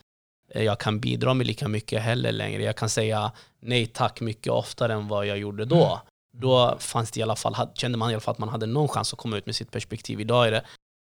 jag 0.53 0.79
kan 0.79 0.99
bidra 0.99 1.33
med 1.33 1.47
lika 1.47 1.67
mycket 1.67 2.01
heller 2.01 2.31
längre. 2.31 2.63
Jag 2.63 2.75
kan 2.75 2.89
säga 2.89 3.31
nej 3.59 3.85
tack 3.85 4.21
mycket 4.21 4.53
oftare 4.53 4.93
än 4.93 5.07
vad 5.07 5.25
jag 5.25 5.37
gjorde 5.37 5.65
då. 5.65 5.85
Mm. 5.85 5.97
Då 6.33 6.77
fanns 6.79 7.11
det 7.11 7.19
i 7.19 7.23
alla 7.23 7.35
fall, 7.35 7.55
kände 7.73 7.97
man 7.97 8.09
i 8.09 8.13
alla 8.13 8.21
fall 8.21 8.31
att 8.31 8.39
man 8.39 8.49
hade 8.49 8.65
någon 8.65 8.87
chans 8.87 9.13
att 9.13 9.19
komma 9.19 9.37
ut 9.37 9.45
med 9.45 9.55
sitt 9.55 9.71
perspektiv. 9.71 10.21
Idag 10.21 10.47
är 10.47 10.51
det 10.51 10.63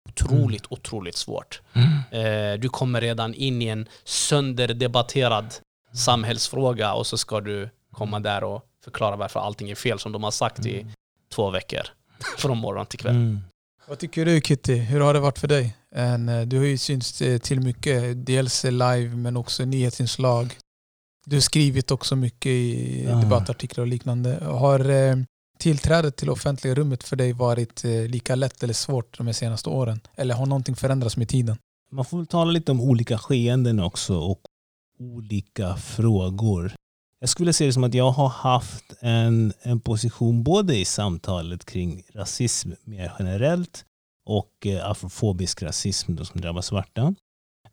otroligt, 0.10 0.66
mm. 0.66 0.68
otroligt 0.70 1.16
svårt. 1.16 1.62
Mm. 1.74 2.60
Du 2.60 2.70
kommer 2.70 3.02
redan 3.02 3.34
in 3.34 3.62
i 3.62 3.66
en 3.66 3.88
sönderdebatterad 4.04 5.54
samhällsfråga 5.94 6.94
och 6.94 7.08
så 7.08 7.18
ska 7.18 7.42
du 7.42 7.70
komma 7.92 8.20
där 8.20 8.44
och 8.44 8.66
förklara 8.84 9.16
varför 9.16 9.40
allting 9.40 9.70
är 9.70 9.76
fel 9.76 10.00
som 10.00 10.12
de 10.12 10.24
har 10.24 10.32
sagt 10.32 10.66
i 10.66 10.88
två 11.34 11.50
veckor. 11.50 11.82
Från 12.38 12.58
morgon 12.58 12.86
till 12.86 13.00
kväll. 13.00 13.38
Vad 13.91 13.99
tycker 13.99 14.25
du 14.25 14.41
Kitty? 14.41 14.75
Hur 14.75 14.99
har 14.99 15.13
det 15.13 15.19
varit 15.19 15.39
för 15.39 15.47
dig? 15.47 15.75
Du 16.47 16.58
har 16.58 16.65
ju 16.65 16.77
synts 16.77 17.21
till 17.41 17.60
mycket, 17.60 18.25
dels 18.25 18.63
live 18.63 19.15
men 19.15 19.38
också 19.38 19.65
nyhetsinslag. 19.65 20.58
Du 21.25 21.36
har 21.36 21.41
skrivit 21.41 21.91
också 21.91 22.15
mycket 22.15 22.49
i 22.49 23.06
debattartiklar 23.06 23.82
och 23.82 23.88
liknande. 23.88 24.45
Har 24.45 24.86
tillträdet 25.60 26.15
till 26.15 26.30
offentliga 26.30 26.75
rummet 26.75 27.04
för 27.04 27.15
dig 27.15 27.34
varit 27.34 27.84
lika 27.84 28.36
lätt 28.36 28.63
eller 28.63 28.73
svårt 28.73 29.17
de 29.17 29.34
senaste 29.34 29.69
åren? 29.69 29.99
Eller 30.15 30.36
har 30.36 30.45
någonting 30.45 30.75
förändrats 30.75 31.17
med 31.17 31.30
tiden? 31.30 31.58
Man 31.91 32.06
får 32.06 32.25
tala 32.25 32.51
lite 32.51 32.71
om 32.71 32.82
olika 32.82 33.17
skeenden 33.17 33.80
också 33.80 34.17
och 34.17 34.41
olika 34.99 35.75
frågor. 35.75 36.73
Jag 37.23 37.29
skulle 37.29 37.53
se 37.53 37.65
det 37.65 37.73
som 37.73 37.84
att 37.84 37.93
jag 37.93 38.12
har 38.12 38.29
haft 38.29 38.93
en, 38.99 39.53
en 39.62 39.79
position 39.79 40.43
både 40.43 40.77
i 40.77 40.86
samtalet 40.86 41.65
kring 41.65 42.03
rasism 42.13 42.71
mer 42.84 43.13
generellt 43.19 43.86
och 44.25 44.51
eh, 44.65 44.89
afrofobisk 44.89 45.63
rasism 45.63 46.15
då, 46.15 46.25
som 46.25 46.41
drabbar 46.41 46.62
svarta. 46.62 47.15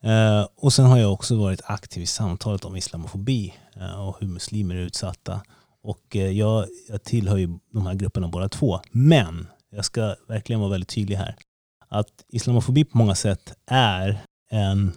Eh, 0.01 0.47
och 0.55 0.73
sen 0.73 0.85
har 0.85 0.97
jag 0.97 1.13
också 1.13 1.35
varit 1.35 1.61
aktiv 1.63 2.03
i 2.03 2.05
samtalet 2.05 2.65
om 2.65 2.75
islamofobi 2.75 3.53
eh, 3.75 4.07
och 4.07 4.17
hur 4.19 4.27
muslimer 4.27 4.75
är 4.75 4.79
utsatta. 4.79 5.41
Och 5.83 6.15
eh, 6.15 6.31
jag, 6.31 6.65
jag 6.89 7.03
tillhör 7.03 7.37
ju 7.37 7.59
de 7.73 7.85
här 7.87 7.95
grupperna 7.95 8.27
båda 8.27 8.49
två. 8.49 8.79
Men 8.91 9.47
jag 9.71 9.85
ska 9.85 10.15
verkligen 10.27 10.59
vara 10.59 10.71
väldigt 10.71 10.89
tydlig 10.89 11.15
här. 11.15 11.35
Att 11.87 12.25
islamofobi 12.27 12.85
på 12.85 12.97
många 12.97 13.15
sätt 13.15 13.53
är 13.65 14.21
en 14.51 14.91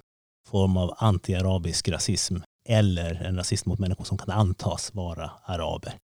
form 0.48 0.76
av 0.76 0.94
antiarabisk 0.98 1.88
rasism 1.88 2.36
eller 2.68 3.14
en 3.14 3.37
rasism 3.37 3.68
mot 3.68 3.79
människor 3.79 4.05
som 4.05 4.18
kan 4.18 4.31
antas 4.31 4.94
vara 4.94 5.31
araber. 5.44 5.98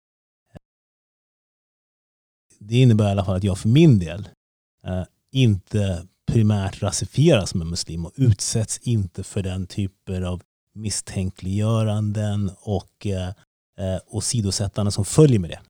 Det 2.59 2.77
innebär 2.77 3.09
i 3.09 3.11
alla 3.11 3.25
fall 3.25 3.37
att 3.37 3.45
jag 3.45 3.59
för 3.59 3.69
min 3.69 3.99
del 3.99 4.29
eh, 4.85 5.05
inte 5.33 6.07
primärt 6.33 6.83
rasifieras 6.83 7.51
som 7.51 7.61
en 7.61 7.71
muslim 7.71 8.07
och 8.07 8.13
utsätts 8.17 8.79
inte 8.79 9.25
för 9.25 9.43
den 9.43 9.67
typen 9.67 10.25
av 10.25 10.43
misstänkliggöranden 10.75 12.51
och 12.61 13.07
eh, 13.07 13.33
åsidosättande 14.07 14.93
som 14.93 15.05
följer 15.05 15.39
med 15.39 15.51
det. 15.51 15.61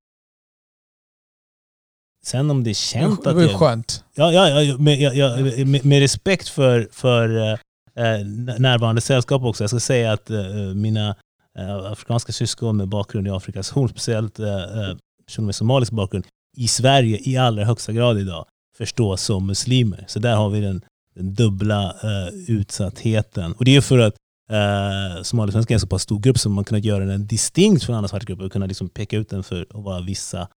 Sen 2.24 2.50
om 2.50 2.64
det 2.64 2.70
är 2.70 2.74
känt 2.74 3.24
det 3.24 3.30
att... 3.30 3.36
Det 3.36 3.46
var 3.46 3.58
skönt. 3.58 4.04
Ja, 4.14 4.32
ja, 4.32 4.62
ja 4.62 4.78
med, 4.78 4.98
jag, 4.98 5.66
med, 5.66 5.84
med 5.84 6.00
respekt 6.00 6.48
för, 6.48 6.88
för 6.92 7.52
eh, 7.52 7.58
Eh, 7.96 8.26
närvarande 8.58 9.00
sällskap 9.00 9.42
också. 9.42 9.62
Jag 9.62 9.70
ska 9.70 9.80
säga 9.80 10.12
att 10.12 10.30
eh, 10.30 10.44
mina 10.74 11.16
eh, 11.58 11.76
afrikanska 11.76 12.32
syskon 12.32 12.76
med 12.76 12.88
bakgrund 12.88 13.26
i 13.26 13.30
Afrikas 13.30 13.70
horn, 13.74 13.88
speciellt 13.88 14.38
eh, 14.38 14.48
eh, 14.48 14.96
personer 15.26 15.46
med 15.46 15.54
somalisk 15.54 15.92
bakgrund, 15.92 16.26
i 16.56 16.68
Sverige 16.68 17.20
i 17.22 17.36
allra 17.36 17.64
högsta 17.64 17.92
grad 17.92 18.18
idag 18.18 18.46
förstås 18.76 19.22
som 19.22 19.46
muslimer. 19.46 20.04
Så 20.08 20.18
där 20.18 20.36
har 20.36 20.50
vi 20.50 20.60
den, 20.60 20.84
den 21.14 21.34
dubbla 21.34 21.84
eh, 22.02 22.34
utsattheten. 22.48 23.52
Och 23.52 23.64
det 23.64 23.76
är 23.76 23.80
för 23.80 23.98
att 23.98 24.14
eh, 24.50 25.22
somaliesvenskar 25.22 25.72
är 25.72 25.76
en 25.76 25.80
så 25.80 25.86
pass 25.86 26.02
stor 26.02 26.20
grupp 26.20 26.38
som 26.38 26.52
man 26.52 26.64
kunnat 26.64 26.84
göra 26.84 27.04
den 27.04 27.26
distinkt 27.26 27.84
från 27.84 27.96
andra 27.96 28.08
svarta 28.08 28.24
grupper 28.24 28.44
och 28.44 28.52
kunna 28.52 28.66
liksom 28.66 28.88
peka 28.88 29.16
ut 29.16 29.28
den 29.28 29.42
för 29.42 29.62
att 29.62 29.84
vara 29.84 30.00
vissa. 30.00 30.48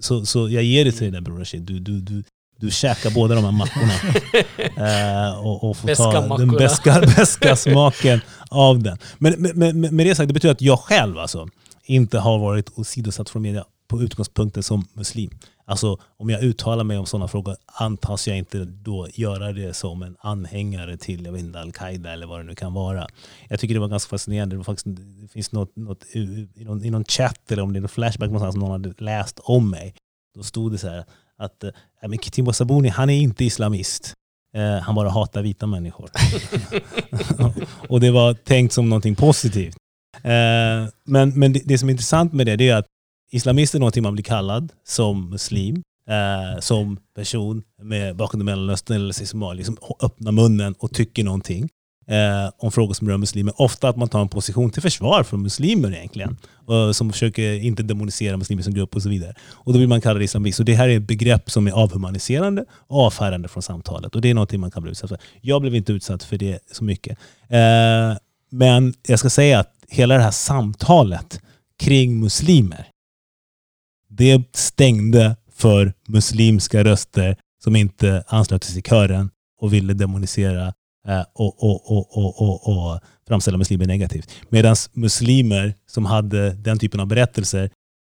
Så, 0.00 0.26
så 0.26 0.48
jag 0.48 0.62
ger 0.62 0.84
det 0.84 0.92
till 0.92 1.00
dig 1.00 1.10
där 1.10 1.20
Bror 1.20 1.38
Rashid. 1.38 1.62
Du, 1.62 1.78
du, 1.78 2.00
du, 2.00 2.24
du 2.60 2.70
käkar 2.70 3.10
båda 3.10 3.34
de 3.34 3.44
här 3.44 3.52
mackorna. 3.52 3.92
eh, 5.28 5.46
och, 5.46 5.70
och 5.70 5.76
får 5.76 5.86
Beska 5.86 6.04
ta 6.04 6.12
den 6.12 6.28
mackorna. 6.28 6.52
beska, 6.52 7.00
beska 7.16 7.56
smaken 7.56 8.20
av 8.50 8.82
den. 8.82 8.98
Men 9.18 9.42
med, 9.42 9.76
med, 9.76 9.92
med 9.92 10.06
det 10.06 10.14
sagt, 10.14 10.28
det 10.28 10.34
betyder 10.34 10.52
att 10.52 10.62
jag 10.62 10.78
själv 10.78 11.18
alltså, 11.18 11.48
inte 11.84 12.18
har 12.18 12.38
varit 12.38 12.78
åsidosatt 12.78 13.30
från 13.30 13.42
media 13.42 13.64
på 13.88 14.02
utgångspunkten 14.02 14.62
som 14.62 14.86
muslim. 14.92 15.30
Alltså 15.64 15.98
om 16.16 16.30
jag 16.30 16.42
uttalar 16.42 16.84
mig 16.84 16.98
om 16.98 17.06
sådana 17.06 17.28
frågor 17.28 17.56
antas 17.66 18.28
jag 18.28 18.38
inte 18.38 18.64
då 18.64 19.08
göra 19.14 19.52
det 19.52 19.74
som 19.74 20.02
en 20.02 20.16
anhängare 20.20 20.96
till 20.96 21.24
jag 21.24 21.32
vet 21.32 21.42
inte, 21.42 21.60
Al-Qaida 21.60 22.12
eller 22.12 22.26
vad 22.26 22.40
det 22.40 22.44
nu 22.44 22.54
kan 22.54 22.74
vara. 22.74 23.06
Jag 23.48 23.60
tycker 23.60 23.74
det 23.74 23.80
var 23.80 23.88
ganska 23.88 24.10
fascinerande. 24.10 24.54
Det, 24.54 24.56
var 24.56 24.64
faktiskt, 24.64 24.86
det 25.20 25.28
finns 25.28 25.52
något, 25.52 25.76
något 25.76 26.04
i, 26.12 26.48
i, 26.54 26.64
någon, 26.64 26.84
i 26.84 26.90
någon 26.90 27.04
chatt 27.04 27.52
eller 27.52 27.62
om 27.62 27.72
det 27.72 27.78
är 27.78 27.80
någon 27.80 27.88
flashback 27.88 28.30
någonstans 28.30 28.56
någon 28.56 28.70
hade 28.70 29.04
läst 29.04 29.40
om 29.42 29.70
mig. 29.70 29.94
Då 30.34 30.42
stod 30.42 30.72
det 30.72 30.78
så 30.78 30.88
här 30.88 31.04
att 31.40 31.64
eh, 31.64 31.70
men 32.08 32.18
Kitimbo 32.18 32.52
Sabuni 32.52 32.88
han 32.88 33.10
är 33.10 33.18
inte 33.20 33.44
islamist. 33.44 34.14
Eh, 34.54 34.82
han 34.82 34.94
bara 34.94 35.10
hatar 35.10 35.42
vita 35.42 35.66
människor. 35.66 36.10
och 37.88 38.00
det 38.00 38.10
var 38.10 38.34
tänkt 38.34 38.72
som 38.72 38.88
någonting 38.88 39.16
positivt. 39.16 39.76
Eh, 40.22 40.88
men 41.04 41.38
men 41.38 41.52
det, 41.52 41.60
det 41.64 41.78
som 41.78 41.88
är 41.88 41.90
intressant 41.90 42.32
med 42.32 42.46
det, 42.46 42.56
det 42.56 42.68
är 42.68 42.76
att 42.76 42.86
islamist 43.30 43.74
är 43.74 43.78
någonting 43.78 44.02
man 44.02 44.12
blir 44.12 44.24
kallad 44.24 44.72
som 44.84 45.30
muslim, 45.30 45.82
eh, 46.08 46.60
som 46.60 46.98
person 47.14 47.62
med 47.82 48.16
bakgrund 48.16 48.42
i 48.42 48.44
Mellanöstern 48.44 48.96
eller 48.96 49.22
i 49.22 49.26
Somalia, 49.26 49.64
som 49.64 49.76
öppnar 50.02 50.32
munnen 50.32 50.74
och 50.78 50.92
tycker 50.92 51.24
någonting 51.24 51.68
eh, 52.10 52.50
om 52.58 52.72
frågor 52.72 52.94
som 52.94 53.08
rör 53.08 53.16
muslimer. 53.16 53.54
Ofta 53.56 53.88
att 53.88 53.96
man 53.96 54.08
tar 54.08 54.20
en 54.20 54.28
position 54.28 54.70
till 54.70 54.82
försvar 54.82 55.22
för 55.22 55.36
muslimer 55.36 55.94
egentligen. 55.94 56.36
Och 56.66 56.96
som 56.96 57.12
försöker 57.12 57.52
inte 57.52 57.82
demonisera 57.82 58.36
muslimer 58.36 58.62
som 58.62 58.74
grupp 58.74 58.96
och 58.96 59.02
så 59.02 59.08
vidare. 59.08 59.34
Och 59.50 59.72
då 59.72 59.78
blir 59.78 59.88
man 59.88 60.00
kallad 60.00 60.22
islamist. 60.22 60.56
Så 60.56 60.62
det 60.62 60.74
här 60.74 60.88
är 60.88 60.96
ett 60.96 61.06
begrepp 61.06 61.50
som 61.50 61.66
är 61.66 61.72
avhumaniserande 61.72 62.64
och 62.70 63.06
avfärdande 63.06 63.48
från 63.48 63.62
samtalet. 63.62 64.14
Och 64.14 64.20
det 64.20 64.30
är 64.30 64.34
någonting 64.34 64.60
man 64.60 64.70
kan 64.70 64.82
bli 64.82 64.90
utsatt 64.92 65.10
för. 65.10 65.18
Jag 65.40 65.60
blev 65.60 65.74
inte 65.74 65.92
utsatt 65.92 66.22
för 66.22 66.38
det 66.38 66.58
så 66.72 66.84
mycket. 66.84 67.18
Eh, 67.48 68.16
men 68.50 68.94
jag 69.06 69.18
ska 69.18 69.30
säga 69.30 69.58
att 69.58 69.72
hela 69.88 70.14
det 70.14 70.22
här 70.22 70.30
samtalet 70.30 71.40
kring 71.78 72.20
muslimer 72.20 72.86
det 74.08 74.56
stängde 74.56 75.36
för 75.52 75.92
muslimska 76.08 76.84
röster 76.84 77.36
som 77.64 77.76
inte 77.76 78.24
anslöt 78.26 78.64
sig 78.64 78.74
till 78.74 78.90
kören 78.90 79.30
och 79.60 79.72
ville 79.72 79.94
demonisera 79.94 80.72
Eh, 81.08 81.24
och, 81.32 81.64
och, 81.64 81.92
och, 81.92 82.16
och, 82.18 82.42
och, 82.42 82.68
och 82.68 83.00
framställa 83.28 83.58
muslimer 83.58 83.86
negativt. 83.86 84.30
Medan 84.48 84.76
muslimer 84.92 85.74
som 85.86 86.04
hade 86.04 86.50
den 86.50 86.78
typen 86.78 87.00
av 87.00 87.06
berättelser 87.06 87.70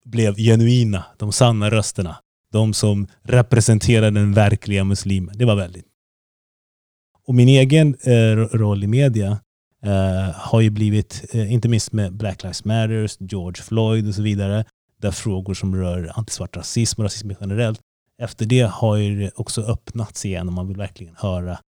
blev 0.06 0.36
genuina, 0.36 1.04
de 1.18 1.32
sanna 1.32 1.70
rösterna. 1.70 2.18
De 2.52 2.74
som 2.74 3.08
representerade 3.24 4.20
den 4.20 4.34
verkliga 4.34 4.84
muslimen. 4.84 5.38
Det 5.38 5.46
var 5.46 5.56
väldigt. 5.56 5.86
Och 7.28 7.36
min 7.36 7.48
egen 7.48 7.96
eh, 8.04 8.36
roll 8.36 8.84
i 8.84 8.88
media 8.88 9.40
eh, 9.86 10.36
har 10.36 10.62
ju 10.62 10.70
blivit, 10.70 11.26
eh, 11.34 11.54
inte 11.54 11.70
minst 11.70 11.92
med 11.92 12.14
Black 12.14 12.44
Lives 12.44 12.66
Matter, 12.66 13.10
George 13.20 13.64
Floyd 13.64 14.08
och 14.08 14.16
så 14.16 14.22
vidare, 14.22 14.66
där 15.02 15.12
frågor 15.12 15.54
som 15.54 15.76
rör 15.76 16.12
antisvart 16.16 16.58
rasism 16.58 17.02
och 17.02 17.04
rasism 17.04 17.32
generellt, 17.42 17.80
efter 18.22 18.46
det 18.46 18.62
har 18.72 18.96
ju 18.96 19.20
det 19.20 19.32
också 19.36 19.62
öppnats 19.62 20.26
igen 20.26 20.48
och 20.48 20.54
man 20.54 20.68
vill 20.68 20.78
verkligen 20.78 21.16
höra 21.18 21.60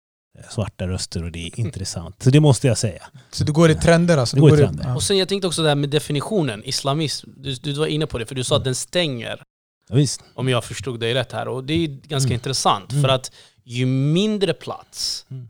svarta 0.50 0.88
röster 0.88 1.22
och 1.24 1.32
det 1.32 1.46
är 1.46 1.60
intressant. 1.60 2.22
Så 2.22 2.30
det 2.30 2.40
måste 2.40 2.66
jag 2.66 2.78
säga. 2.78 3.02
Så 3.30 3.44
du 3.44 3.52
går 3.52 3.70
i 3.70 3.74
trender 3.74 4.16
alltså? 4.18 4.36
Det 4.36 4.40
Du 4.42 4.48
går 4.50 4.58
i 4.58 4.62
trender. 4.62 4.84
ja. 4.84 4.94
Och 4.94 5.02
sen 5.02 5.18
jag 5.18 5.28
tänkte 5.28 5.46
också 5.46 5.62
det 5.62 5.68
här 5.68 5.74
med 5.76 5.90
definitionen, 5.90 6.64
islamism. 6.64 7.30
Du, 7.36 7.54
du 7.54 7.72
var 7.72 7.86
inne 7.86 8.06
på 8.06 8.18
det, 8.18 8.26
för 8.26 8.34
du 8.34 8.44
sa 8.44 8.56
att 8.56 8.64
den 8.64 8.74
stänger, 8.74 9.42
Ja, 9.88 9.94
visst. 9.96 10.20
om 10.34 10.48
jag 10.48 10.64
förstod 10.64 11.00
dig 11.00 11.14
rätt 11.14 11.32
här. 11.32 11.48
Och 11.48 11.64
det 11.64 11.74
är 11.74 11.86
ganska 11.88 12.28
Mm. 12.28 12.34
intressant, 12.34 12.92
Mm. 12.92 13.02
för 13.02 13.08
att 13.08 13.32
ju 13.64 13.86
mindre 13.86 14.54
plats 14.54 15.26
Mm. 15.30 15.48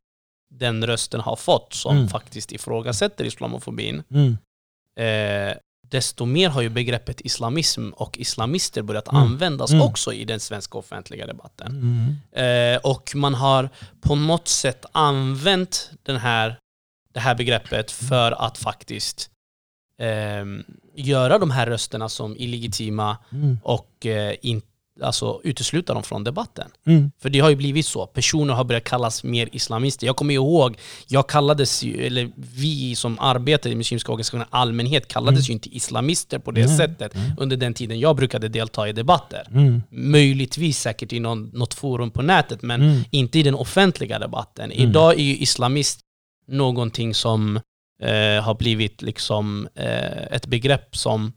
den 0.51 0.87
rösten 0.87 1.21
har 1.21 1.37
fått 1.37 1.73
som 1.75 1.97
Mm. 1.97 2.09
faktiskt 2.09 2.53
ifrågasätter 2.53 3.25
islamofobin, 3.25 4.03
Mm. 4.11 4.37
eh, 4.97 5.57
desto 5.95 6.25
mer 6.27 6.49
har 6.49 6.63
ju 6.63 6.69
begreppet 6.69 7.21
islamism 7.21 7.91
och 7.91 8.19
islamister 8.19 8.83
börjat 8.83 9.09
Mm. 9.09 9.23
användas 9.23 9.71
Mm. 9.73 9.83
också 9.87 10.13
i 10.13 10.25
den 10.25 10.41
svenska 10.41 10.79
offentliga 10.79 11.27
debatten. 11.27 11.67
Mm. 11.67 12.75
Eh, 12.75 12.81
och 12.93 13.13
man 13.15 13.35
har 13.35 13.69
på 14.01 14.15
något 14.15 14.49
sätt 14.49 14.85
använt 14.93 15.91
den 16.03 16.17
här, 16.17 16.57
det 17.15 17.21
här 17.21 17.35
begreppet 17.35 17.91
för 17.91 18.33
att 18.47 18.59
faktiskt 18.59 19.31
ehm, 20.01 20.65
göra 20.95 21.39
de 21.39 21.51
här 21.51 21.67
rösterna 21.67 22.09
som 22.09 22.37
illegitima 22.37 23.17
Mm. 23.33 23.59
och 23.63 24.07
eh, 24.07 24.35
in, 24.43 24.63
alltså, 25.03 25.41
utesluta 25.45 25.95
dem 25.95 26.03
från 26.03 26.25
debatten. 26.25 26.69
Mm. 26.87 27.11
För 27.19 27.31
det 27.31 27.41
har 27.41 27.51
ju 27.51 27.57
blivit 27.57 27.87
så. 27.87 28.07
Personer 28.07 28.55
har 28.55 28.65
börjat 28.65 28.85
kallas 28.85 29.25
mer 29.25 29.49
islamister. 29.53 30.07
Jag 30.07 30.17
kommer 30.17 30.35
ihåg, 30.35 30.77
jag 31.09 31.29
kallades 31.29 31.83
ju, 31.83 32.07
eller 32.07 32.31
vi 32.37 32.95
som 32.95 33.19
arbetar 33.19 33.71
i 33.71 33.75
muslimska 33.75 34.13
organisationer 34.13 34.47
allmänhet 34.51 35.09
kallades 35.09 35.39
Mm. 35.39 35.45
ju 35.47 35.53
inte 35.53 35.77
islamister 35.77 36.39
på 36.39 36.51
det 36.51 36.67
Nej. 36.67 36.77
sättet 36.77 37.15
Mm. 37.15 37.31
under 37.39 37.57
den 37.57 37.75
tiden 37.75 38.01
jag 38.01 38.17
brukade 38.17 38.49
delta 38.49 38.89
i 38.89 38.93
debatter. 38.93 39.47
Mm. 39.51 39.83
Möjligtvis 39.91 40.79
säkert 40.81 41.13
i 41.13 41.21
någon, 41.21 41.51
något 41.55 41.75
forum 41.75 42.11
på 42.11 42.23
nätet, 42.23 42.63
men 42.63 42.83
Mm. 42.83 43.01
inte 43.11 43.39
i 43.39 43.43
den 43.43 43.55
offentliga 43.55 44.19
debatten. 44.19 44.73
Mm. 44.73 44.89
Idag 44.89 45.15
är 45.15 45.23
ju 45.25 45.37
islamist 45.37 46.01
någonting 46.49 47.15
som 47.15 47.57
eh, 48.03 48.43
har 48.43 48.55
blivit 48.55 49.03
liksom 49.03 49.69
eh, 49.75 50.23
ett 50.37 50.47
begrepp 50.47 50.97
som 50.97 51.33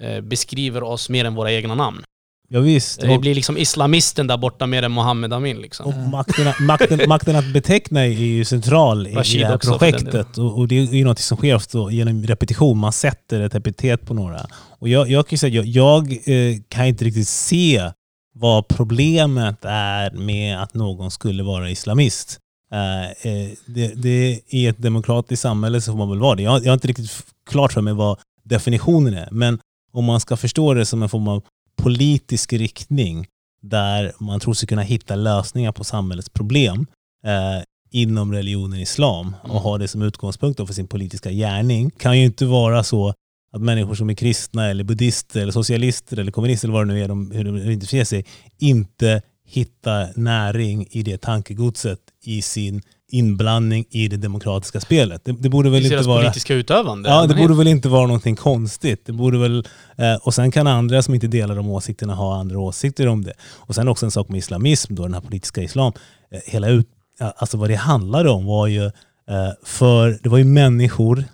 eh, 0.00 0.20
beskriver 0.20 0.82
oss 0.82 1.08
mer 1.08 1.24
än 1.24 1.34
våra 1.34 1.52
egna 1.52 1.74
namn. 1.74 2.02
Ja, 2.50 2.60
visst. 2.60 3.00
Det 3.00 3.18
blir 3.18 3.34
liksom 3.34 3.58
islamisten 3.58 4.26
där 4.26 4.36
borta 4.36 4.66
mer 4.66 4.82
än 4.82 4.92
Mohammed 4.92 5.32
Amin. 5.32 5.56
Liksom. 5.56 5.86
och 5.86 6.10
makten, 6.10 6.52
makten, 6.66 7.08
makten 7.08 7.36
att 7.36 7.52
beteckna 7.52 8.00
är 8.00 8.10
ju 8.10 8.44
central 8.44 9.06
i, 9.06 9.10
i 9.10 9.38
det 9.38 9.46
här 9.46 9.58
projektet. 9.58 10.38
Och, 10.38 10.58
och 10.58 10.68
det 10.68 10.78
är 10.78 10.94
ju 10.94 11.04
något 11.04 11.18
som 11.18 11.36
sker 11.36 11.54
ofta 11.54 11.90
genom 11.90 12.22
repetition. 12.22 12.78
Man 12.78 12.92
sätter 12.92 13.40
ett 13.40 13.54
epitet 13.54 14.06
på 14.06 14.14
några. 14.14 14.46
Och 14.78 14.88
jag, 14.88 15.10
jag 15.10 15.28
kan 15.28 15.38
säga, 15.38 15.62
jag, 15.62 15.66
jag 15.66 16.12
eh, 16.12 16.56
kan 16.68 16.86
inte 16.86 17.04
riktigt 17.04 17.28
se 17.28 17.90
vad 18.34 18.68
problemet 18.68 19.64
är 19.64 20.10
med 20.10 20.62
att 20.62 20.74
någon 20.74 21.10
skulle 21.10 21.42
vara 21.42 21.70
islamist. 21.70 22.38
Eh, 22.72 23.32
eh, 23.32 23.50
det, 23.66 24.02
det, 24.02 24.40
I 24.46 24.66
ett 24.66 24.78
demokratiskt 24.78 25.42
samhälle 25.42 25.80
så 25.80 25.92
får 25.92 25.98
man 25.98 26.10
väl 26.10 26.18
vara 26.18 26.34
det. 26.34 26.42
Jag, 26.42 26.64
jag 26.64 26.70
har 26.70 26.74
inte 26.74 26.88
riktigt 26.88 27.10
klart 27.50 27.72
för 27.72 27.80
mig 27.80 27.94
vad 27.94 28.18
definitionen 28.44 29.14
är. 29.14 29.28
Men 29.30 29.58
om 29.92 30.04
man 30.04 30.20
ska 30.20 30.36
förstå 30.36 30.74
det 30.74 30.86
som 30.86 31.02
en 31.02 31.08
form 31.08 31.28
av 31.28 31.42
politisk 31.78 32.52
riktning 32.52 33.26
där 33.62 34.12
man 34.18 34.40
tror 34.40 34.54
sig 34.54 34.68
kunna 34.68 34.82
hitta 34.82 35.16
lösningar 35.16 35.72
på 35.72 35.84
samhällets 35.84 36.28
problem 36.28 36.86
eh, 37.24 37.62
inom 37.90 38.32
religionen 38.32 38.80
islam 38.80 39.36
och 39.42 39.50
Mm. 39.50 39.62
ha 39.62 39.78
det 39.78 39.88
som 39.88 40.02
utgångspunkt 40.02 40.66
för 40.66 40.74
sin 40.74 40.86
politiska 40.86 41.30
gärning 41.30 41.90
kan 41.90 42.18
ju 42.18 42.24
inte 42.24 42.46
vara 42.46 42.84
så 42.84 43.14
att 43.52 43.62
människor 43.62 43.94
som 43.94 44.10
är 44.10 44.14
kristna 44.14 44.66
eller 44.66 44.84
buddhister 44.84 45.40
eller 45.40 45.52
socialister 45.52 46.18
eller 46.18 46.32
kommunister 46.32 46.68
eller 46.68 46.78
vad 46.78 46.88
det 46.88 46.94
nu 46.94 47.02
är 47.04 47.08
de, 47.08 47.30
hur 47.30 47.44
de 47.44 47.56
identifierar 47.56 48.04
sig 48.04 48.24
inte 48.58 49.22
hittar 49.46 50.12
näring 50.16 50.86
i 50.90 51.02
det 51.02 51.18
tankegodset 51.18 51.98
i 52.24 52.42
sin 52.42 52.82
inblandning 53.08 53.84
i 53.90 54.08
det 54.08 54.16
demokratiska 54.16 54.80
spelet. 54.80 55.24
Det, 55.24 55.32
det 55.32 55.48
borde 55.48 55.70
väl 55.70 55.84
inte 55.84 56.08
vara... 56.08 56.20
politiska 56.20 56.54
utövande. 56.54 57.08
Ja, 57.08 57.26
det 57.26 57.34
borde 57.34 57.54
väl 57.54 57.66
inte 57.66 57.88
vara 57.88 58.06
någonting 58.06 58.36
konstigt. 58.36 59.06
Det 59.06 59.12
borde 59.12 59.38
väl, 59.38 59.66
eh, 59.96 60.14
och 60.14 60.34
sen 60.34 60.50
kan 60.50 60.66
andra 60.66 61.02
som 61.02 61.14
inte 61.14 61.26
delar 61.26 61.56
de 61.56 61.68
åsikterna 61.70 62.14
ha 62.14 62.36
andra 62.36 62.58
åsikter 62.58 63.06
om 63.06 63.24
det. 63.24 63.32
Och 63.40 63.74
sen 63.74 63.88
också 63.88 64.06
en 64.06 64.10
sak 64.10 64.28
med 64.28 64.38
islamism, 64.38 64.94
då, 64.94 65.02
den 65.02 65.14
här 65.14 65.20
politiska 65.20 65.62
islam. 65.62 65.92
Eh, 66.30 66.40
hela 66.46 66.68
ut, 66.68 66.88
alltså 67.36 67.56
vad 67.56 67.70
det 67.70 67.74
handlade 67.74 68.30
om 68.30 68.46
var 68.46 68.66
ju, 68.66 68.84
eh, 68.84 69.52
för 69.64 70.18
det 70.22 70.28
var 70.28 70.38
ju 70.38 70.44
människor 70.44 71.24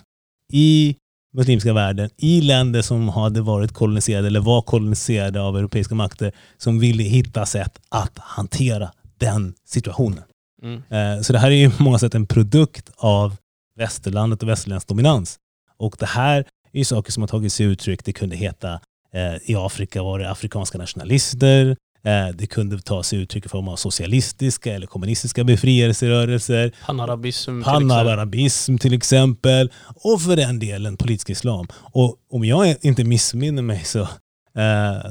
i 0.53 0.95
muslimska 1.37 1.73
världen, 1.73 2.09
i 2.17 2.41
länder 2.41 2.81
som 2.81 3.09
hade 3.09 3.41
varit 3.41 3.71
koloniserade 3.71 4.27
eller 4.27 4.39
var 4.39 4.61
koloniserade 4.61 5.41
av 5.41 5.57
europeiska 5.57 5.95
makter, 5.95 6.31
som 6.57 6.79
ville 6.79 7.03
hitta 7.03 7.45
sätt 7.45 7.79
att 7.89 8.19
hantera 8.19 8.91
den 9.17 9.53
situationen. 9.65 10.23
Mm. 10.63 10.81
Eh, 10.89 11.21
Så 11.21 11.33
det 11.33 11.39
här 11.39 11.51
är 11.51 11.55
ju 11.55 11.71
på 11.71 11.83
många 11.83 11.99
sätt 11.99 12.15
en 12.15 12.27
produkt 12.27 12.89
av 12.97 13.35
västerlandet 13.77 14.43
och 14.43 14.49
västerländsk 14.49 14.87
dominans. 14.87 15.37
Och 15.77 15.95
det 15.99 16.05
här 16.05 16.37
är 16.73 16.77
ju 16.77 16.85
saker 16.85 17.11
som 17.11 17.23
har 17.23 17.27
tagit 17.27 17.53
sig 17.53 17.65
uttryck. 17.65 18.05
Det 18.05 18.13
kunde 18.13 18.35
heta, 18.35 18.79
eh, 19.13 19.35
i 19.51 19.55
Afrika 19.55 20.03
var 20.03 20.19
det 20.19 20.31
afrikanska 20.31 20.77
nationalister. 20.77 21.75
Eh, 22.03 22.27
det 22.35 22.47
kunde 22.47 22.81
ta 22.81 23.03
sig 23.03 23.19
uttryck 23.19 23.45
i 23.45 23.49
form 23.49 23.67
av 23.67 23.75
socialistiska 23.75 24.73
eller 24.73 24.87
kommunistiska 24.87 25.43
befrielserörelser. 25.43 26.71
Panarabism 26.85 27.51
till 27.51 27.59
exempel. 27.61 27.89
Panarabism 27.89 28.77
till 28.77 28.93
exempel. 28.93 29.71
Och 29.95 30.21
för 30.21 30.35
den 30.35 30.59
delen 30.59 30.97
politisk 30.97 31.29
islam. 31.29 31.67
Och 31.73 32.15
om 32.31 32.45
jag 32.45 32.75
inte 32.81 33.03
missminner 33.03 33.61
mig 33.61 33.83
så 33.83 34.07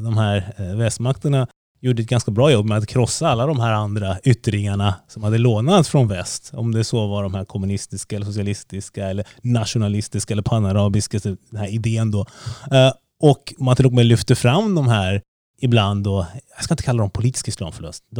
de 0.03 0.19
här 0.19 0.55
västmakterna 0.77 1.47
gjorde 1.87 2.03
ett 2.03 2.09
ganska 2.09 2.31
bra 2.31 2.51
jobb 2.51 2.67
med 2.67 2.79
att 2.79 2.87
krossa 2.87 3.29
alla 3.29 3.47
de 3.47 3.61
här 3.61 3.73
andra 3.73 4.19
yttringarna 4.25 4.95
som 5.09 5.23
hade 5.23 5.39
lånats 5.39 5.89
från 5.89 6.09
väst. 6.09 6.51
Om 6.55 6.73
det 6.73 6.85
så 6.85 7.07
var 7.07 7.23
de 7.23 7.35
här 7.35 7.45
kommunistiska, 7.45 8.17
eller 8.17 8.27
socialistiska, 8.27 9.07
eller 9.07 9.27
nationalistiska 9.43 10.35
eller 10.35 10.43
panarabiska, 10.43 11.19
den 11.23 11.61
här 11.61 11.69
idén 11.69 12.11
då. 12.11 12.27
Eh, 12.71 12.93
och 13.23 13.55
man 13.59 13.77
till 13.77 13.87
och 13.87 13.93
med 13.93 14.07
lyfte 14.07 14.35
fram 14.35 14.75
de 14.75 14.89
här 14.89 15.23
ibland 15.61 16.05
då, 16.05 16.27
jag 16.57 16.65
ska 16.65 16.75
inte 16.75 16.83
kalla 16.83 17.03
dem 17.03 17.11
politisk 17.11 17.49
islam 17.49 17.73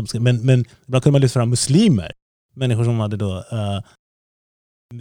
ska, 0.07 0.21
men, 0.21 0.47
men 0.47 0.65
ibland 0.87 1.03
kunde 1.03 1.13
man 1.13 1.21
lyfta 1.21 1.41
fram 1.41 1.51
muslimer, 1.51 2.13
människor 2.55 2.85
som 2.85 3.01
hade 3.01 3.17
då 3.17 3.37
uh, 3.37 3.81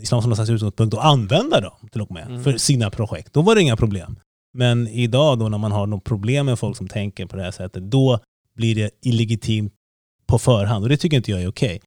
islam 0.02 0.22
som 0.22 0.30
någon 0.30 0.36
slags 0.36 0.50
utgångspunkt 0.50 0.94
och 0.94 1.06
använda 1.06 1.62
dem 1.62 1.88
till 1.92 2.02
och 2.02 2.12
med 2.12 2.28
Mm. 2.28 2.44
för 2.44 2.58
sina 2.58 2.90
projekt. 2.90 3.34
Då 3.34 3.42
var 3.42 3.56
det 3.56 3.62
inga 3.62 3.78
problem. 3.78 4.20
Men 4.54 4.88
idag 4.88 5.40
då 5.40 5.50
när 5.50 5.58
man 5.58 5.72
har 5.72 5.88
något 5.88 6.04
problem 6.04 6.46
med 6.46 6.60
folk 6.60 6.78
som 6.78 6.88
tänker 6.88 7.26
på 7.26 7.36
det 7.36 7.44
här 7.44 7.52
sättet, 7.52 7.84
då 7.92 8.20
blir 8.56 8.76
det 8.76 8.90
illegitimt 9.02 9.74
på 10.26 10.40
förhand 10.40 10.84
och 10.84 10.90
det 10.90 10.98
tycker 10.98 11.18
inte 11.18 11.32
jag 11.32 11.42
är 11.42 11.48
okej. 11.48 11.82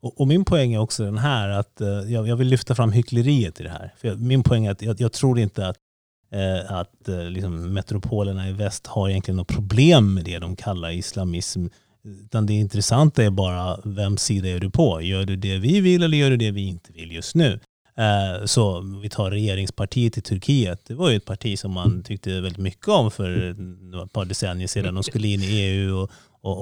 Och, 0.00 0.20
och 0.20 0.28
min 0.28 0.44
poäng 0.44 0.74
är 0.74 0.78
också 0.78 1.04
den 1.04 1.18
här 1.18 1.48
att 1.48 1.80
eh, 1.80 1.88
jag, 1.88 2.28
jag 2.28 2.36
vill 2.36 2.48
lyfta 2.48 2.74
fram 2.74 2.92
hyckleriet 2.92 3.60
i 3.60 3.62
det 3.62 3.70
här. 3.70 3.94
För 3.96 4.08
jag, 4.08 4.20
min 4.20 4.42
poäng 4.42 4.66
är 4.66 4.70
att 4.70 4.82
jag, 4.82 5.00
jag 5.00 5.12
tror 5.12 5.38
inte 5.38 5.66
att, 5.66 5.76
eh, 6.32 6.72
att 6.72 7.08
eh, 7.08 7.24
liksom 7.30 7.74
metropolerna 7.74 8.48
i 8.48 8.52
väst 8.52 8.86
har 8.86 9.08
egentligen 9.08 9.36
något 9.36 9.48
problem 9.48 10.14
med 10.14 10.24
det 10.24 10.38
de 10.38 10.56
kallar 10.56 10.90
islamism. 10.90 11.66
Utan 12.04 12.46
det 12.46 12.52
intressanta 12.52 13.24
är 13.24 13.30
bara 13.30 13.78
vem 13.84 14.16
sida 14.16 14.48
är 14.48 14.58
du 14.58 14.70
på? 14.70 15.02
Gör 15.02 15.24
du 15.24 15.36
det 15.36 15.58
vi 15.58 15.80
vill 15.80 16.02
eller 16.02 16.18
gör 16.18 16.30
du 16.30 16.36
det 16.36 16.50
vi 16.50 16.66
inte 16.66 16.92
vill 16.92 17.12
just 17.12 17.34
nu? 17.34 17.60
Eh, 17.96 18.44
Så 18.44 18.80
vi 19.02 19.08
tar 19.08 19.30
regeringspartiet 19.30 20.18
i 20.18 20.20
Turkiet. 20.20 20.80
Det 20.86 20.94
var 20.94 21.10
ju 21.10 21.16
ett 21.16 21.24
parti 21.24 21.58
som 21.58 21.72
man 21.72 22.02
tyckte 22.02 22.40
väldigt 22.40 22.58
mycket 22.62 22.88
om 22.88 23.10
för 23.10 23.50
ett 24.04 24.12
par 24.12 24.24
decennier 24.24 24.68
sedan. 24.68 24.94
De 24.94 25.02
skulle 25.02 25.28
in 25.28 25.42
i 25.42 25.46
EU 25.60 25.96
och, 25.96 26.10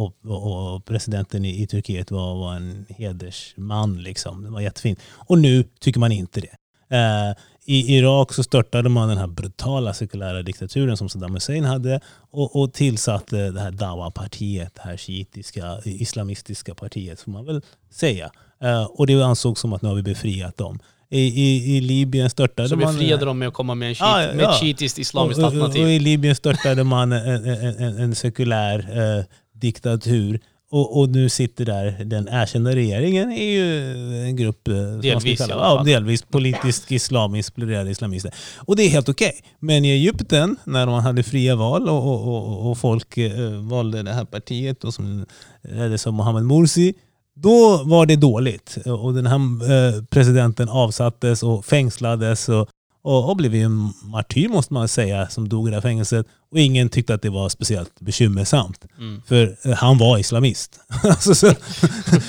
och, 0.02 0.16
och, 0.24 0.74
och, 0.74 0.84
presidenten 0.84 1.44
i, 1.44 1.62
i 1.62 1.66
Turkiet 1.66 2.10
var, 2.10 2.34
var 2.34 2.54
en 2.54 2.86
hedersman. 2.88 4.02
Liksom. 4.02 4.42
Det 4.42 4.50
var 4.50 4.60
jättefint. 4.60 4.98
Och 5.14 5.38
nu 5.38 5.64
tycker 5.80 6.00
man 6.00 6.12
inte 6.12 6.40
det. 6.40 6.56
Eh, 6.96 7.36
I 7.64 7.96
Irak 7.96 8.32
så 8.32 8.42
störtade 8.42 8.88
man 8.88 9.08
den 9.08 9.18
här 9.18 9.26
brutala 9.26 9.94
sekulära 9.94 10.42
diktaturen 10.42 10.96
som 10.96 11.08
Saddam 11.08 11.34
Hussein 11.34 11.64
hade 11.64 12.00
och, 12.30 12.56
och 12.56 12.72
tillsatte 12.72 13.50
det 13.50 13.60
här 13.60 13.70
Dawa-partiet, 13.70 14.74
det 14.74 14.82
här 14.82 14.96
shiitiska, 14.96 15.78
islamistiska 15.84 16.74
partiet 16.74 17.20
får 17.20 17.30
man 17.30 17.44
väl 17.44 17.62
säga. 17.90 18.30
Eh, 18.62 18.84
och 18.84 19.06
det 19.06 19.22
ansågs 19.22 19.60
som 19.60 19.72
att 19.72 19.82
nu 19.82 19.88
har 19.88 19.96
vi 19.96 20.02
befriat 20.02 20.56
dem. 20.56 20.78
I, 21.12 21.20
i, 21.20 21.76
i 21.76 21.80
Libyen 21.80 22.30
störtade 22.30 22.68
Så 22.68 22.76
man... 22.76 22.94
befriade 22.94 23.24
de 23.24 23.38
med 23.38 23.48
att 23.48 23.54
komma 23.54 23.74
med, 23.74 23.88
en 23.88 23.94
Ja, 23.98 24.22
ja, 24.22 24.50
ett 24.54 24.60
shiitiskt 24.60 24.98
islamiskt 24.98 25.38
och, 25.38 25.44
och, 25.44 25.56
och 25.56 25.64
alternativ. 25.64 25.88
i 25.88 25.98
Libyen 25.98 26.34
störtade 26.34 26.84
man 26.84 27.12
en, 27.12 27.44
en, 27.44 27.76
en, 27.76 27.98
en 27.98 28.14
sekulär 28.14 28.78
eh, 28.78 29.24
diktatur. 29.60 30.40
Och, 30.72 30.98
och 30.98 31.08
nu 31.08 31.28
sitter 31.28 31.64
där 31.64 32.04
den 32.04 32.28
erkända 32.28 32.74
regeringen 32.74 33.32
är 33.32 33.50
ju 33.50 33.86
en 34.24 34.36
grupp 34.36 34.68
eh, 34.68 34.74
som 34.74 34.82
man 34.92 35.02
ska 35.02 35.08
Delvis 35.08 35.32
i 35.32 35.36
kalla, 35.36 35.54
alla 35.54 35.80
ja, 35.80 35.84
delvis 35.84 36.22
politisk 36.22 36.92
islamiskt 36.92 37.48
inspirerade 37.48 37.90
islamister. 37.90 38.34
Och 38.56 38.76
det 38.76 38.82
är 38.82 38.88
helt 38.88 39.08
okej. 39.08 39.32
Men 39.58 39.84
i 39.84 39.88
Egypten 39.90 40.56
när 40.64 40.86
man 40.86 41.02
hade 41.02 41.22
fria 41.22 41.56
val 41.56 41.88
och, 41.88 42.06
och, 42.06 42.28
och, 42.28 42.70
och 42.70 42.78
folk 42.78 43.18
eh, 43.18 43.50
valde 43.50 44.02
det 44.02 44.12
här 44.12 44.24
partiet 44.24 44.84
och 44.84 44.94
som 44.94 45.26
leddes 45.62 46.06
av 46.06 46.12
Mohammed 46.12 46.44
Morsi 46.44 46.94
då 47.42 47.82
var 47.84 48.06
det 48.06 48.16
dåligt. 48.16 48.78
Och 48.86 49.14
den 49.14 49.26
här 49.26 49.36
eh, 49.72 50.04
presidenten 50.04 50.68
avsattes 50.68 51.42
och 51.42 51.64
fängslades 51.64 52.48
och, 52.48 52.68
och, 53.02 53.30
och 53.30 53.36
blev 53.36 53.54
en 53.54 53.92
martyr 54.04 54.48
måste 54.48 54.74
man 54.74 54.88
säga 54.88 55.28
som 55.28 55.48
dog 55.48 55.68
i 55.68 55.70
det 55.70 55.76
här 55.76 55.80
fängelset. 55.80 56.26
Och 56.52 56.58
ingen 56.58 56.88
tyckte 56.88 57.14
att 57.14 57.22
det 57.22 57.30
var 57.30 57.48
speciellt 57.48 58.00
bekymmersamt. 58.00 58.84
Mm. 58.98 59.22
För 59.26 59.56
eh, 59.64 59.72
han 59.72 59.98
var 59.98 60.18
islamist. 60.18 60.80
Alltså, 61.02 61.34
så, 61.34 61.54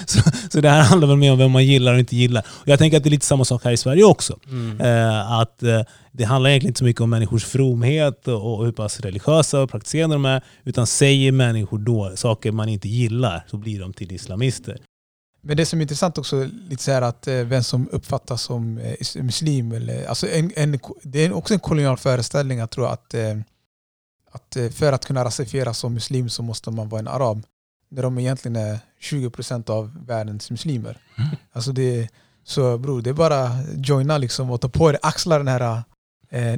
så, 0.06 0.20
så 0.50 0.62
det 0.62 0.70
här 0.70 0.84
handlar 0.84 1.08
väl 1.08 1.18
mer 1.18 1.32
om 1.32 1.38
vem 1.38 1.52
man 1.52 1.66
gillar 1.66 1.94
och 1.94 2.00
inte 2.00 2.16
gillar. 2.16 2.46
Och 2.50 2.68
jag 2.68 2.80
tänker 2.80 2.98
att 2.98 3.04
det 3.04 3.10
är 3.10 3.12
lite 3.12 3.26
samma 3.26 3.46
sak 3.46 3.64
här 3.64 3.72
i 3.72 3.78
Sverige 3.78 4.04
också. 4.04 4.40
Mm. 4.48 4.82
Eh, 4.82 5.32
att 5.32 5.64
eh, 5.64 5.82
det 6.12 6.24
handlar 6.24 6.50
egentligen 6.50 6.70
inte 6.70 6.80
så 6.80 6.86
mycket 6.86 7.02
om 7.02 7.10
människors 7.10 7.46
fromhet 7.46 8.28
och, 8.28 8.54
och 8.54 8.66
hur 8.66 8.72
pass 8.72 9.00
religiösa 9.00 9.62
och 9.62 9.70
praktiserande 9.72 10.16
de 10.16 10.26
är. 10.26 10.44
Utan 10.64 10.88
säger 10.88 11.32
människor 11.32 11.78
då 11.78 12.12
saker 12.16 12.52
man 12.52 12.70
inte 12.70 12.90
gillar 12.90 13.46
så 13.48 13.58
blir 13.58 13.80
de 13.80 13.94
till 13.94 14.12
islamister. 14.12 14.78
Men 15.42 15.58
det 15.58 15.66
som 15.66 15.80
är 15.80 15.82
intressant 15.82 16.18
också 16.18 16.48
lite 16.70 16.84
så 16.84 16.92
här 16.92 17.02
att 17.02 17.28
eh, 17.28 17.36
vem 17.36 17.64
som 17.64 17.90
uppfattas 17.92 18.42
som 18.42 18.78
eh, 18.78 19.24
muslim. 19.24 19.72
Eller, 19.72 20.06
alltså 20.06 20.30
en, 20.30 20.52
en, 20.56 20.80
det 21.04 21.26
är 21.26 21.34
också 21.34 21.54
en 21.54 21.60
kolonial 21.60 21.98
föreställning 21.98 22.60
att 22.60 22.72
tro 22.72 22.86
att, 22.86 23.14
eh, 23.14 23.38
att 24.32 24.56
eh, 24.56 24.70
för 24.70 24.94
att 24.94 25.06
kunna 25.06 25.26
rasifieras 25.26 25.78
som 25.78 25.94
muslim 25.94 26.30
så 26.30 26.44
måste 26.44 26.72
man 26.72 26.90
vara 26.90 27.00
en 27.00 27.08
arab. 27.08 27.44
När 27.90 28.04
de 28.04 28.20
egentligen 28.20 28.56
är 28.56 28.80
20% 29.02 29.70
av 29.70 30.06
världens 30.06 30.52
muslimer. 30.52 30.98
Mm. 31.18 31.30
Alltså 31.52 31.72
det, 31.72 32.10
så 32.44 32.78
bror, 32.78 33.02
det 33.02 33.10
är 33.10 33.14
bara 33.14 33.50
joina 33.76 34.18
liksom 34.18 34.52
och 34.52 34.62
ta 34.62 34.70
på 34.70 34.92
dig, 34.92 35.00
axla 35.04 35.38
den 35.38 35.48
här 35.48 35.84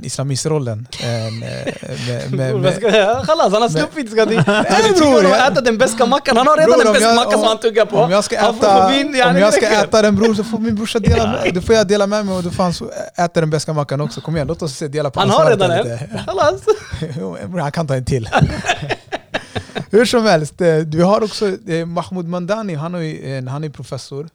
islamistrollen. 0.03 0.87
Eh, 0.99 2.53
vad 2.61 2.73
ska 2.73 2.97
jag- 2.97 3.25
Chalas, 3.27 3.53
han 3.53 3.61
har 3.61 3.69
sluppit. 3.69 4.11
Ska 4.11 4.21
är 4.21 4.93
du 4.93 4.99
bror, 4.99 5.25
äta 5.35 5.61
den 5.61 5.77
bästa 5.77 6.05
mackan? 6.05 6.37
Han 6.37 6.47
har 6.47 6.57
redan 6.57 6.79
den 6.79 6.93
bästa 6.93 7.13
mackan 7.13 7.31
som 7.31 7.41
om- 7.41 7.47
han 7.47 7.57
tuggar 7.59 7.85
på. 7.85 7.97
Om 7.97 8.11
jag 8.11 8.23
ska 8.23 8.35
äta, 8.35 8.87
om 8.87 9.37
jag 9.37 9.53
ska 9.53 9.67
äta 9.67 10.01
den 10.01 10.15
bror 10.15 10.33
så 10.33 10.43
får 10.43 10.57
min 10.59 10.75
brorsa 10.75 10.99
dela 10.99 11.27
med 11.27 11.53
Då 11.53 11.61
får 11.61 11.75
jag 11.75 11.87
dela 11.87 12.07
med 12.07 12.25
mig 12.25 12.35
och 12.37 12.53
får 12.53 12.63
han 12.63 12.73
äta 13.25 13.39
den 13.39 13.49
bästa 13.49 13.73
mackan 13.73 14.01
också. 14.01 14.21
Kom 14.21 14.35
igen, 14.35 14.47
låt 14.47 14.61
oss 14.61 14.73
se, 14.77 14.87
dela 14.87 15.09
på 15.11 15.19
Han 15.19 15.29
har 15.29 15.49
redan 15.49 15.71
en. 15.71 15.87
Bror, 17.51 17.59
han 17.59 17.71
kan 17.71 17.87
ta 17.87 17.95
en 17.95 18.05
till. 18.05 18.29
Hur 19.91 20.05
som 20.05 20.23
helst, 20.25 20.61
eh, 20.61 20.77
du 20.77 21.03
har 21.03 21.23
också 21.23 21.47
eh, 21.67 21.85
Mahmoud 21.85 22.27
Mandani, 22.27 22.75
han, 22.75 22.95
en, 22.95 23.47
han 23.47 23.63
är 23.63 23.69
professor 23.69 24.27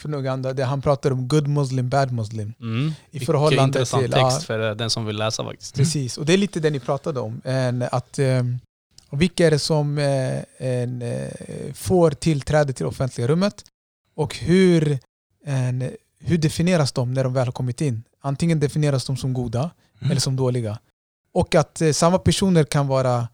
från 0.00 0.14
Uganda, 0.14 0.52
där 0.52 0.64
han 0.64 0.82
pratar 0.82 1.10
om 1.10 1.28
good 1.28 1.48
muslim, 1.48 1.88
bad 1.88 2.12
muslim. 2.12 2.54
Mm. 2.60 2.88
I 2.88 2.94
Vilken 3.10 3.26
förhållande 3.26 3.64
intressant 3.64 4.02
till... 4.02 4.12
text 4.12 4.36
ja, 4.40 4.40
för 4.40 4.70
eh, 4.70 4.76
den 4.76 4.90
som 4.90 5.06
vill 5.06 5.16
läsa 5.16 5.44
faktiskt. 5.44 5.74
Precis, 5.74 6.18
och 6.18 6.26
det 6.26 6.32
är 6.32 6.38
lite 6.38 6.60
det 6.60 6.70
ni 6.70 6.80
pratade 6.80 7.20
om. 7.20 7.40
En, 7.44 7.82
att, 7.92 8.18
eh, 8.18 8.42
vilka 9.10 9.46
är 9.46 9.50
det 9.50 9.58
som 9.58 9.98
eh, 9.98 10.42
en, 10.58 11.02
får 11.74 12.10
tillträde 12.10 12.72
till 12.72 12.84
det 12.84 12.88
offentliga 12.88 13.28
rummet? 13.28 13.64
Och 14.14 14.36
hur, 14.36 14.98
en, 15.44 15.90
hur 16.18 16.38
definieras 16.38 16.92
de 16.92 17.14
när 17.14 17.24
de 17.24 17.32
väl 17.32 17.46
har 17.46 17.52
kommit 17.52 17.80
in? 17.80 18.02
Antingen 18.20 18.60
definieras 18.60 19.04
de 19.04 19.16
som 19.16 19.32
goda 19.34 19.70
Mm. 20.00 20.10
eller 20.10 20.20
som 20.20 20.36
dåliga. 20.36 20.78
Och 21.32 21.54
att 21.54 21.82
samma 21.92 22.18
personer 22.18 22.64
kan 22.64 22.88
vara 22.88 23.28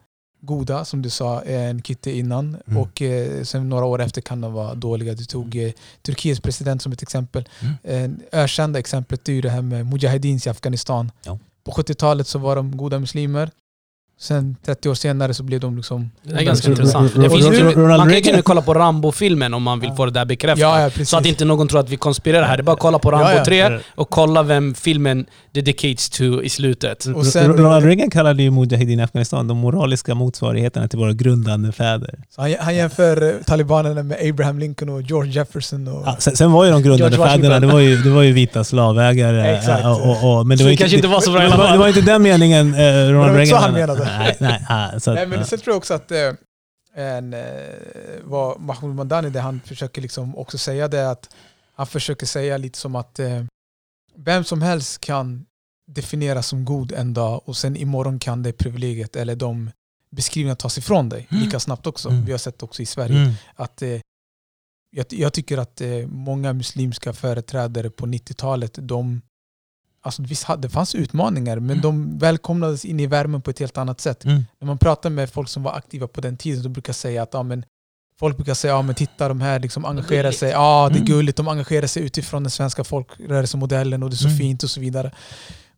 goda, 0.46 0.84
som 0.84 1.02
du 1.02 1.10
sa, 1.10 1.42
en 1.42 1.82
Kitty 1.82 2.18
innan. 2.18 2.56
Mm. 2.66 2.82
Och 2.82 3.02
eh, 3.02 3.42
sen 3.42 3.68
några 3.68 3.84
år 3.84 4.00
efter 4.00 4.20
kan 4.20 4.40
de 4.40 4.52
vara 4.52 4.74
dåliga. 4.74 5.14
Du 5.14 5.24
tog 5.24 5.56
eh, 5.56 5.72
Turkiets 6.02 6.40
president 6.40 6.82
som 6.82 6.92
ett 6.92 7.02
exempel. 7.02 7.48
Mm. 7.82 8.20
Eh, 8.32 8.40
ökända 8.42 8.78
exemplet 8.78 9.28
är 9.28 9.32
ju 9.32 9.40
det 9.40 9.50
här 9.50 9.62
med 9.62 9.86
Mujahedins 9.86 10.46
i 10.46 10.50
Afghanistan. 10.50 11.12
Ja. 11.22 11.38
På 11.64 11.72
70-talet 11.72 12.26
så 12.26 12.38
var 12.38 12.56
de 12.56 12.76
goda 12.76 12.98
muslimer. 12.98 13.50
Sen 14.20 14.56
30 14.66 14.88
år 14.88 14.94
senare 14.94 15.34
så 15.34 15.42
blev 15.42 15.60
de 15.60 15.76
liksom... 15.76 16.10
Det 16.22 16.34
är 16.34 16.42
ganska 16.44 16.70
intressant. 16.70 17.12
Det 17.16 17.30
finns 17.30 17.46
ju, 17.58 17.76
man 17.86 17.98
kan 18.08 18.14
ju 18.14 18.20
kunna 18.22 18.42
kolla 18.42 18.62
på 18.62 18.74
Rambo-filmen 18.74 19.54
om 19.54 19.62
man 19.62 19.80
vill 19.80 19.92
få 19.92 20.04
det 20.04 20.10
där 20.10 20.24
bekräftat. 20.24 20.58
Ja, 20.60 20.80
ja, 20.82 20.88
precis. 20.90 21.08
så 21.08 21.16
att 21.16 21.26
inte 21.26 21.44
någon 21.44 21.68
tror 21.68 21.80
att 21.80 21.90
vi 21.90 21.96
konspirerar 21.96 22.42
här. 22.46 22.56
Det 22.56 22.60
är 22.60 22.62
bara 22.64 22.72
att 22.72 22.78
kolla 22.78 22.98
på 22.98 23.10
Rambo 23.10 23.26
Ja, 23.26 23.34
ja. 23.36 23.44
3 23.44 23.78
och 23.94 24.10
kolla 24.10 24.42
vem 24.42 24.74
filmen 24.74 25.26
dedicates 25.52 26.08
to 26.10 26.42
i 26.42 26.48
slutet. 26.48 27.06
Och 27.06 27.26
sen- 27.26 27.52
Ronald 27.56 27.84
Reagan 27.84 28.10
kallade 28.10 28.42
ju 28.42 28.50
Mujahedin 28.50 29.00
i 29.00 29.02
Afghanistan 29.02 29.48
de 29.48 29.56
moraliska 29.58 30.14
motsvarigheterna 30.14 30.88
till 30.88 30.98
våra 30.98 31.12
grundande 31.12 31.72
fäder. 31.72 32.14
Så 32.34 32.42
han, 32.42 32.54
han 32.60 32.74
jämför 32.76 33.22
eh, 33.22 33.34
talibanerna 33.46 34.02
med 34.02 34.18
Abraham 34.30 34.58
Lincoln 34.58 34.90
och 34.90 35.02
George 35.02 35.32
Jefferson. 35.32 35.88
Och, 35.88 36.02
Ja, 36.06 36.16
sen, 36.18 36.36
sen 36.36 36.52
var 36.52 36.64
ju 36.64 36.70
de 36.70 36.82
grundande 36.82 37.16
fäderna, 37.16 37.60
det 37.60 37.66
var 37.66 37.80
ju, 37.80 37.96
det 37.96 38.10
var 38.10 38.22
ju 38.22 38.32
vita 38.32 38.64
slavägare. 38.64 39.56
Exakt. 39.56 39.84
eh, 39.84 39.90
Och, 40.10 40.38
och, 40.38 40.46
men 40.46 40.58
Så 40.58 40.64
var 40.64 40.70
det 40.70 40.76
kanske 40.76 40.96
inte 40.96 41.08
var 41.08 41.20
så 41.20 41.32
bra 41.32 41.42
i 41.42 41.44
alla 41.46 41.52
det 41.54 41.58
var, 41.58 41.64
fall. 41.66 41.72
det 41.72 41.78
var 41.78 41.88
inte 41.88 42.00
den 42.00 42.22
meningen 42.22 42.74
eh, 42.74 42.78
Ronald 42.80 43.08
det 43.08 43.14
var 43.16 43.26
inte 43.28 43.38
Reagan 43.38 43.46
så 43.46 43.56
han 43.56 43.72
menade. 43.74 44.05
Nej, 44.06 44.36
nej, 44.40 45.00
så 45.00 45.10
att, 45.10 45.14
Nej, 45.14 45.26
men 45.26 45.46
sen 45.46 45.58
tror 45.58 45.72
jag 45.72 45.78
också 45.78 45.94
att 45.94 46.10
eh, 46.10 46.32
en, 46.94 47.34
eh, 47.34 47.42
vad 48.24 48.60
Mahmoud 48.60 48.94
Mandani, 48.94 49.30
det 49.30 49.40
han 49.40 49.60
försöker 49.60 50.02
liksom 50.02 50.36
också 50.36 50.58
säga 50.58 50.88
det 50.88 51.10
att 51.10 51.30
han 51.74 51.86
försöker 51.86 52.26
säga 52.26 52.56
lite 52.56 52.78
som 52.78 52.96
att 52.96 53.18
eh, 53.18 53.44
vem 54.16 54.44
som 54.44 54.62
helst 54.62 55.00
kan 55.00 55.46
definieras 55.92 56.46
som 56.46 56.64
god 56.64 56.92
en 56.92 57.14
dag 57.14 57.40
och 57.48 57.56
sen 57.56 57.76
imorgon 57.76 58.18
kan 58.18 58.42
det 58.42 58.52
privilegiet 58.52 59.16
eller 59.16 59.36
de 59.36 59.70
beskrivningarna 60.10 60.56
tas 60.56 60.78
ifrån 60.78 61.08
dig 61.08 61.26
Mm. 61.30 61.44
lika 61.44 61.60
snabbt 61.60 61.86
också. 61.86 62.08
Mm. 62.08 62.24
Vi 62.24 62.30
har 62.32 62.38
sett 62.38 62.62
också 62.62 62.82
i 62.82 62.86
Sverige 62.86 63.16
Mm. 63.22 63.32
att 63.54 63.82
eh, 63.82 64.00
jag, 64.90 65.06
jag 65.10 65.32
tycker 65.32 65.58
att 65.58 65.80
eh, 65.80 66.06
många 66.06 66.52
muslimska 66.52 67.12
företrädare 67.12 67.90
på 67.90 68.06
90-talet, 68.06 68.78
de 68.82 69.22
Alltså 70.06 70.22
visst, 70.22 70.46
det 70.58 70.68
fanns 70.70 70.94
utmaningar 70.94 71.58
men 71.60 71.80
de 71.80 72.18
välkomnades 72.18 72.84
in 72.84 73.00
i 73.00 73.06
värmen 73.06 73.42
på 73.42 73.50
ett 73.50 73.58
helt 73.58 73.78
annat 73.78 74.00
sätt. 74.00 74.24
Mm. 74.24 74.44
När 74.60 74.66
man 74.66 74.78
pratar 74.78 75.10
med 75.10 75.30
folk 75.30 75.48
som 75.48 75.62
var 75.62 75.72
aktiva 75.72 76.08
på 76.08 76.20
den 76.20 76.36
tiden, 76.36 76.62
de 76.62 76.72
brukar 76.72 76.92
säga 76.92 77.22
att 77.22 77.28
ja, 77.34 77.42
men, 77.42 77.64
folk 78.18 78.36
brukar 78.36 78.54
säga 78.54 78.72
ja, 78.74 78.82
men 78.82 78.94
titta 78.94 79.28
de 79.28 79.40
här 79.40 79.58
liksom 79.60 79.84
engagerar 79.84 80.32
sig, 80.32 80.50
ja 80.50 80.88
det 80.88 80.94
är 80.94 80.96
Mm. 81.00 81.06
gulligt, 81.06 81.36
de 81.36 81.48
engagerar 81.48 81.86
sig 81.86 82.02
utifrån 82.02 82.42
den 82.42 82.50
svenska 82.50 82.84
folkrörelsemodellen 82.84 84.02
och 84.02 84.10
det 84.10 84.14
är 84.14 84.16
så 84.16 84.26
Mm. 84.28 84.38
fint 84.38 84.62
och 84.62 84.70
så 84.70 84.80
vidare. 84.80 85.12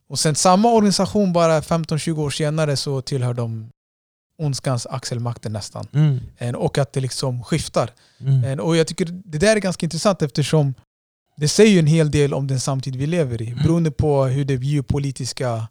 Och 0.08 0.18
sen 0.18 0.34
samma 0.34 0.72
organisation 0.72 1.32
bara 1.32 1.60
15-20 1.62 2.18
år 2.22 2.30
senare 2.30 2.76
så 2.76 3.00
tillhör 3.00 3.34
de 3.34 3.68
ondskans 4.42 4.86
axelmakter 4.86 5.50
nästan. 5.50 5.86
Mm. 5.92 6.54
Och 6.56 6.78
att 6.78 6.92
det 6.92 7.00
liksom 7.00 7.44
skiftar. 7.44 7.90
Mm. 8.20 8.60
Och 8.60 8.76
jag 8.76 8.86
tycker 8.86 9.06
det 9.24 9.38
där 9.38 9.56
är 9.56 9.60
ganska 9.60 9.86
intressant 9.86 10.22
eftersom 10.22 10.74
det 11.38 11.48
säger 11.48 11.72
ju 11.72 11.78
en 11.78 11.86
hel 11.86 12.10
del 12.10 12.34
om 12.34 12.46
den 12.46 12.60
samtid 12.60 12.96
vi 12.96 13.06
lever 13.06 13.42
Mm. 13.42 13.58
i. 13.58 13.62
Beroende 13.62 13.90
på 13.90 14.24
hur 14.24 14.44
den 14.44 14.62
geopolitiska 14.62 15.68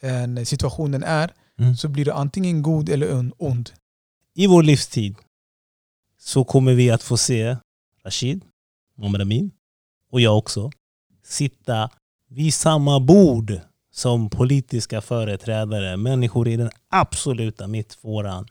en, 0.00 0.46
situationen 0.46 1.02
är 1.02 1.30
Mm. 1.58 1.76
så 1.76 1.88
blir 1.88 2.04
det 2.04 2.14
antingen 2.14 2.62
god 2.62 2.88
eller 2.88 3.12
on- 3.12 3.32
ond. 3.38 3.70
i 4.34 4.46
vår 4.46 4.62
livstid 4.62 5.16
så 6.18 6.44
kommer 6.44 6.74
vi 6.74 6.90
att 6.90 7.02
få 7.02 7.16
se 7.16 7.56
Rashid, 8.04 8.44
Muhammad 8.96 9.20
Amin 9.22 9.50
och 10.10 10.20
jag 10.20 10.38
också 10.38 10.70
sitta 11.24 11.90
vid 12.28 12.54
samma 12.54 13.00
bord 13.00 13.60
som 13.92 14.30
politiska 14.30 15.00
företrädare, 15.00 15.96
människor 15.96 16.48
i 16.48 16.56
den 16.56 16.70
absoluta 16.90 17.66
mittfåran. 17.66 18.46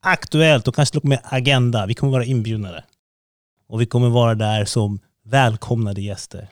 Aktuellt 0.00 0.68
och 0.68 0.74
kanske 0.74 0.92
till 0.92 1.00
och 1.00 1.08
med 1.08 1.20
Agenda. 1.24 1.86
Vi 1.86 1.94
kommer 1.94 2.12
vara 2.12 2.24
inbjudna 2.24 2.72
där. 2.72 2.84
Och 3.66 3.80
vi 3.80 3.86
kommer 3.86 4.08
vara 4.08 4.34
där 4.34 4.64
som 4.64 4.98
välkomnade 5.24 6.00
gäster. 6.00 6.48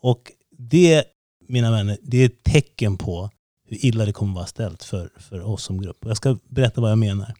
Och 0.00 0.32
det, 0.58 1.04
mina 1.48 1.70
vänner, 1.70 1.98
det 2.02 2.18
är 2.18 2.26
ett 2.26 2.42
tecken 2.42 2.98
på 2.98 3.30
hur 3.68 3.84
illa 3.86 4.04
det 4.04 4.12
kommer 4.12 4.34
vara 4.34 4.46
ställt 4.46 4.82
för, 4.82 5.10
för 5.16 5.40
oss 5.40 5.62
som 5.62 5.80
grupp. 5.80 6.04
Och 6.04 6.10
jag 6.10 6.16
ska 6.16 6.38
berätta 6.48 6.80
vad 6.80 6.90
jag 6.90 6.98
menar. 6.98 7.34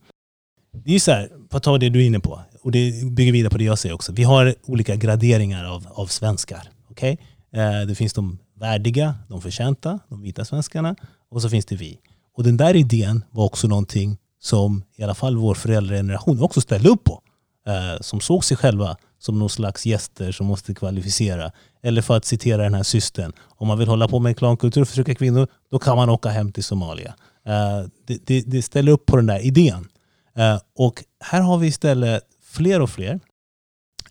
Det 0.85 0.95
är 0.95 0.99
så 0.99 1.11
här, 1.11 1.29
för 1.51 1.57
att 1.57 1.63
ta 1.63 1.79
det 1.79 1.89
du 1.89 2.03
är 2.03 2.07
inne 2.07 2.21
på, 2.21 2.41
och 2.63 2.73
det 2.73 3.11
bygger 3.11 3.33
vidare 3.33 3.51
på 3.51 3.59
det 3.59 3.65
jag 3.65 3.79
säger 3.79 3.95
också. 3.95 4.13
Vi 4.13 4.23
har 4.23 4.55
olika 4.65 4.97
graderingar 4.97 5.65
av, 5.65 5.87
av 5.91 6.07
svenskar. 6.07 6.69
Okay? 6.91 7.17
Eh, 7.53 7.81
det 7.87 7.95
finns 7.95 8.13
de 8.13 8.39
värdiga, 8.55 9.15
de 9.29 9.41
förtjänta, 9.41 9.99
de 10.09 10.23
vita 10.23 10.45
svenskarna. 10.45 10.97
Och 11.31 11.43
så 11.43 11.49
finns 11.51 11.65
det 11.65 11.77
vi. 11.77 11.99
Och 12.37 12.45
den 12.45 12.57
där 12.57 12.77
idén 12.77 13.25
var 13.31 13.45
också 13.45 13.69
någonting 13.69 14.19
som 14.41 14.83
i 14.97 15.03
alla 15.03 15.15
fall 15.15 15.37
vår 15.37 15.55
föräldrageneration 15.55 16.43
också 16.43 16.61
ställde 16.61 16.89
upp 16.89 17.05
på. 17.05 17.23
Eh, 17.67 18.01
som 18.01 18.21
såg 18.21 18.45
sig 18.45 18.57
själva 18.57 18.97
som 19.23 19.39
någon 19.39 19.51
slags 19.51 19.87
gäster 19.87 20.33
som 20.33 20.47
måste 20.47 20.75
kvalificera. 20.75 21.53
Eller 21.83 22.03
för 22.03 22.17
att 22.17 22.25
citera 22.25 22.63
den 22.63 22.75
här 22.75 22.83
systern, 22.83 23.33
om 23.57 23.69
man 23.69 23.79
vill 23.79 23.89
hålla 23.89 24.09
på 24.09 24.19
med 24.19 24.39
klankultur 24.39 24.83
och 24.83 24.89
förtrycka 24.89 25.15
kvinnor, 25.15 25.47
då 25.71 25.79
kan 25.79 25.97
man 25.97 26.09
åka 26.09 26.29
hem 26.29 26.53
till 26.53 26.65
Somalia. 26.65 27.15
Eh, 27.47 27.89
det, 28.07 28.27
det, 28.27 28.41
det 28.47 28.63
ställer 28.63 28.93
upp 28.93 29.07
på 29.07 29.17
den 29.17 29.27
där 29.27 29.47
idén. 29.47 29.89
Eh, 30.37 30.59
och 30.77 31.05
här 31.21 31.41
har 31.41 31.59
vi 31.59 31.67
istället 31.67 32.23
fler 32.43 32.81
och 32.81 32.91
fler, 32.91 33.21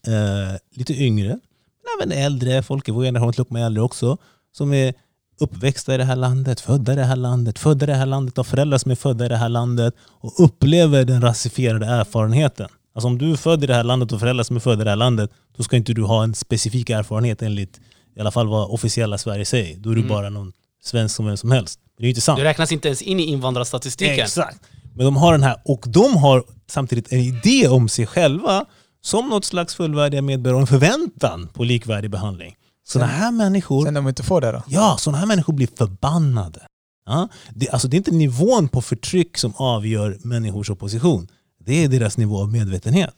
eh, 0.08 0.58
lite 0.76 0.94
yngre, 0.94 1.40
men 2.00 2.12
även 2.12 2.26
äldre, 2.26 2.64
folk 2.64 2.90
i 2.90 2.92
vår 2.92 3.04
generation, 3.04 3.34
till 3.34 3.42
och 3.42 3.52
med 3.52 3.66
äldre 3.66 3.84
också, 3.84 4.18
som 4.52 4.74
är 4.74 4.94
uppväxta 5.40 5.96
i 5.96 5.98
det 5.98 6.04
här 6.04 6.16
landet, 6.16 6.60
födda 6.60 6.94
i 6.94 6.96
det 6.96 7.04
här 7.04 7.16
landet, 7.16 7.60
födda 7.60 7.86
i 7.86 7.88
det 7.88 7.96
här 7.96 8.06
landet 8.06 8.38
av 8.38 8.44
föräldrar 8.44 8.78
som 8.78 8.92
är 8.92 8.96
födda 8.96 9.26
i 9.26 9.30
det 9.30 9.38
här 9.38 9.50
landet 9.50 9.96
och 10.00 10.44
upplever 10.44 11.06
den 11.06 11.22
rasifierade 11.22 11.86
erfarenheten. 11.86 12.70
Alltså 12.94 13.08
om 13.08 13.18
du 13.18 13.32
är 13.32 13.36
född 13.36 13.64
i 13.64 13.68
det 13.68 13.74
här 13.74 13.84
landet 13.84 14.12
och 14.12 14.20
föräldrar 14.20 14.44
som 14.44 14.56
är 14.56 14.60
födda 14.60 14.82
i 14.82 14.84
det 14.84 14.90
här 14.90 14.96
landet, 14.96 15.32
då 15.58 15.64
ska 15.64 15.78
inte 15.78 15.94
du 15.94 16.04
ha 16.04 16.24
en 16.24 16.36
specifik 16.36 16.90
erfarenhet 16.90 17.42
enligt 17.42 17.80
i 18.16 18.20
alla 18.20 18.32
fall 18.32 18.48
vad 18.48 18.70
officiella 18.70 19.18
Sverige 19.18 19.46
säger. 19.46 19.78
Då 19.78 19.90
är 19.90 19.96
du 19.96 20.02
mm. 20.02 20.10
bara 20.10 20.30
någon 20.30 20.54
svensk 20.84 21.16
som 21.16 21.26
vem 21.26 21.38
som 21.38 21.52
helst. 21.52 21.80
Det 21.98 22.06
är 22.06 22.10
inte 22.10 22.22
sant. 22.22 22.38
Du 22.38 22.44
räknas 22.44 22.72
inte 22.72 22.88
ens 22.88 23.02
in 23.02 23.20
i 23.20 23.24
invandrarstatistiken. 23.24 24.20
Exakt. 24.20 24.58
Men 24.96 25.06
de 25.06 25.18
har 25.18 25.32
den 25.32 25.44
här, 25.44 25.62
och 25.66 25.84
de 25.88 26.18
har 26.18 26.44
samtidigt 26.70 27.12
en 27.12 27.20
idé 27.20 27.68
om 27.68 27.90
sig 27.90 28.06
själva 28.08 28.66
som 29.02 29.30
något 29.30 29.46
slags 29.46 29.76
fullvärdiga 29.76 30.22
medborgare 30.22 30.56
och 30.56 30.62
en 30.62 30.68
förväntan 30.68 31.48
på 31.54 31.64
likvärdig 31.64 32.12
behandling. 32.12 32.56
Sådana 32.88 33.12
här 33.12 33.32
människor... 33.32 33.86
Sen 33.86 33.94
de 33.94 34.08
inte 34.08 34.24
får 34.24 34.42
det 34.42 34.52
då? 34.52 34.64
Ja, 34.68 34.96
sådana 35.00 35.18
här 35.18 35.26
människor 35.26 35.54
blir 35.54 35.70
förbannade. 35.78 36.60
Ja? 37.06 37.28
Det, 37.50 37.70
alltså 37.70 37.88
det 37.88 37.96
är 37.96 37.98
inte 37.98 38.12
nivån 38.12 38.68
på 38.68 38.82
förtryck 38.82 39.38
som 39.38 39.54
avgör 39.56 40.18
människors 40.24 40.70
opposition. 40.70 41.28
Det 41.66 41.84
är 41.84 41.88
deras 41.88 42.18
nivå 42.18 42.42
av 42.42 42.52
medvetenhet. 42.52 43.14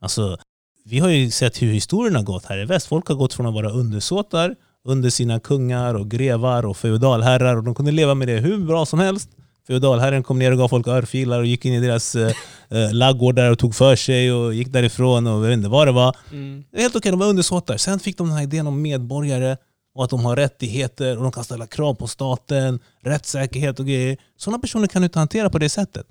Alltså, 0.00 0.38
vi 0.84 0.98
har 0.98 1.08
ju 1.08 1.30
sett 1.30 1.62
hur 1.62 1.72
historien 1.72 2.16
har 2.16 2.22
gått 2.22 2.44
här 2.44 2.58
i 2.58 2.64
väst. 2.64 2.86
Folk 2.86 3.08
har 3.08 3.14
gått 3.14 3.34
från 3.34 3.46
att 3.46 3.54
vara 3.54 3.70
undersåtar 3.70 4.54
under 4.84 5.10
sina 5.10 5.40
kungar 5.40 5.94
och 5.94 6.10
grevar 6.10 6.66
och 6.66 6.76
feodalherrar 6.76 7.56
och 7.56 7.64
de 7.64 7.74
kunde 7.74 7.92
leva 7.92 8.14
med 8.14 8.28
det 8.28 8.36
hur 8.36 8.58
bra 8.58 8.86
som 8.86 8.98
helst 8.98 9.30
feodalherren 9.66 10.22
kom 10.22 10.38
ner 10.38 10.52
och 10.52 10.58
gav 10.58 10.68
folk 10.68 10.86
örfilar 10.86 11.40
och 11.40 11.46
gick 11.46 11.64
in 11.64 11.72
i 11.72 11.80
deras 11.80 12.14
eh, 12.14 12.32
eh 12.70 12.92
laggårdar 12.92 13.50
och 13.50 13.58
tog 13.58 13.74
för 13.74 13.96
sig 13.96 14.32
och 14.32 14.54
gick 14.54 14.68
därifrån 14.68 15.26
och 15.26 15.32
jag 15.32 15.40
vet 15.40 15.52
inte 15.52 15.68
vad 15.68 15.88
det 15.88 15.92
var. 15.92 16.16
Mm. 16.30 16.64
Det 16.72 16.80
helt 16.80 16.96
okej, 16.96 17.10
de 17.10 17.20
var 17.20 17.26
undersåtar. 17.26 17.76
Sen 17.76 17.98
fick 17.98 18.18
de 18.18 18.26
den 18.26 18.36
här 18.36 18.44
idén 18.44 18.66
om 18.66 18.82
medborgare 18.82 19.56
och 19.94 20.04
att 20.04 20.10
de 20.10 20.24
har 20.24 20.36
rättigheter 20.36 21.16
och 21.16 21.22
de 21.22 21.32
kan 21.32 21.44
ställa 21.44 21.66
krav 21.66 21.94
på 21.94 22.06
staten, 22.06 22.80
rättssäkerhet 23.02 23.80
och 23.80 23.86
grejer. 23.86 24.16
Sådana 24.36 24.58
personer 24.58 24.86
kan 24.86 25.02
du 25.02 25.06
inte 25.06 25.18
hantera 25.18 25.50
på 25.50 25.58
det 25.58 25.68
sättet. 25.68 26.06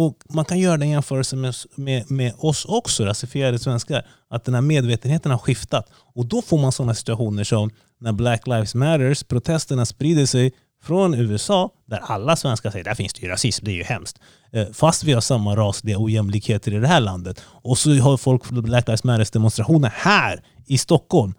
Och 0.00 0.16
Man 0.28 0.44
kan 0.44 0.58
göra 0.58 0.76
den 0.76 0.90
jämförelsen 0.90 1.40
med, 1.40 1.54
med, 1.74 2.10
med 2.10 2.32
oss 2.38 2.64
också, 2.64 2.72
alltså, 2.72 3.04
rasifierade 3.04 3.58
svenskar. 3.58 4.06
Att 4.30 4.44
den 4.44 4.54
här 4.54 4.60
medvetenheten 4.60 5.32
har 5.32 5.38
skiftat. 5.38 5.90
Och 6.14 6.26
då 6.26 6.42
får 6.42 6.58
man 6.58 6.72
sådana 6.72 6.94
situationer 6.94 7.44
som 7.44 7.70
när 8.00 8.12
Black 8.12 8.46
Lives 8.46 8.74
Matters, 8.74 9.22
protesterna 9.24 9.86
sprider 9.86 10.26
sig 10.26 10.52
från 10.82 11.14
USA, 11.14 11.70
där 11.86 11.98
alla 11.98 12.36
svenskar 12.36 12.70
säger 12.70 12.84
att 12.84 12.90
där 12.90 12.94
finns 12.94 13.12
det 13.12 13.22
ju 13.22 13.28
rasism, 13.28 13.64
det 13.64 13.70
är 13.70 13.74
ju 13.74 13.82
hemskt. 13.82 14.18
Eh, 14.52 14.66
fast 14.72 15.04
vi 15.04 15.12
har 15.12 15.20
samma 15.20 15.56
rasliga 15.56 15.98
ojämlikheter 15.98 16.74
i 16.74 16.78
det 16.78 16.88
här 16.88 17.00
landet. 17.00 17.42
Och 17.46 17.78
så 17.78 17.94
har 17.94 18.16
folk 18.16 18.50
Black 18.50 18.88
Lives 18.88 19.04
Matters 19.04 19.30
demonstrationer 19.30 19.92
här 19.96 20.42
i 20.66 20.78
Stockholm. 20.78 21.34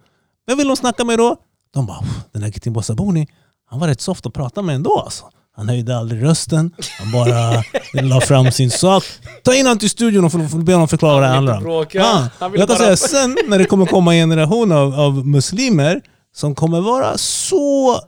Vem 0.46 0.58
vill 0.58 0.68
de 0.68 0.76
snacka 0.76 1.04
med 1.04 1.18
då? 1.18 1.36
De 1.74 1.86
bara, 1.86 2.04
den 2.32 2.42
här 2.42 2.50
Kitin 2.50 2.82
Sabuni, 2.82 3.28
han 3.66 3.80
var 3.80 3.88
rätt 3.88 4.00
soft 4.00 4.26
att 4.26 4.34
prata 4.34 4.62
med 4.62 4.74
ändå 4.74 4.98
alltså. 4.98 5.30
Han 5.56 5.68
höjde 5.68 5.96
aldrig 5.98 6.22
rösten, 6.22 6.70
han 6.98 7.12
bara 7.12 7.64
la 7.92 8.20
fram 8.20 8.52
sin 8.52 8.70
sak. 8.70 9.04
Ta 9.42 9.54
in 9.54 9.66
honom 9.66 9.78
till 9.78 9.90
studion 9.90 10.24
och 10.24 10.30
be 10.64 10.72
honom 10.72 10.88
förklara 10.88 11.14
vad 11.14 11.22
det 11.22 11.28
handlar 11.28 11.66
om. 11.66 11.86
Ja, 11.92 12.28
jag 12.56 12.68
kan 12.68 12.76
säga, 12.76 12.96
sen 12.96 13.36
när 13.48 13.58
det 13.58 13.64
kommer 13.64 13.86
komma 13.86 14.14
en 14.16 14.30
generation 14.30 14.72
av, 14.72 14.94
av 14.94 15.26
muslimer 15.26 16.00
som 16.34 16.54
kommer 16.54 16.80
vara 16.80 17.18
så 17.18 17.98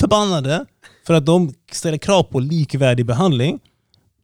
förbannade 0.00 0.64
för 1.06 1.14
att 1.14 1.26
de 1.26 1.54
ställer 1.72 1.98
krav 1.98 2.22
på 2.22 2.40
likvärdig 2.40 3.06
behandling. 3.06 3.58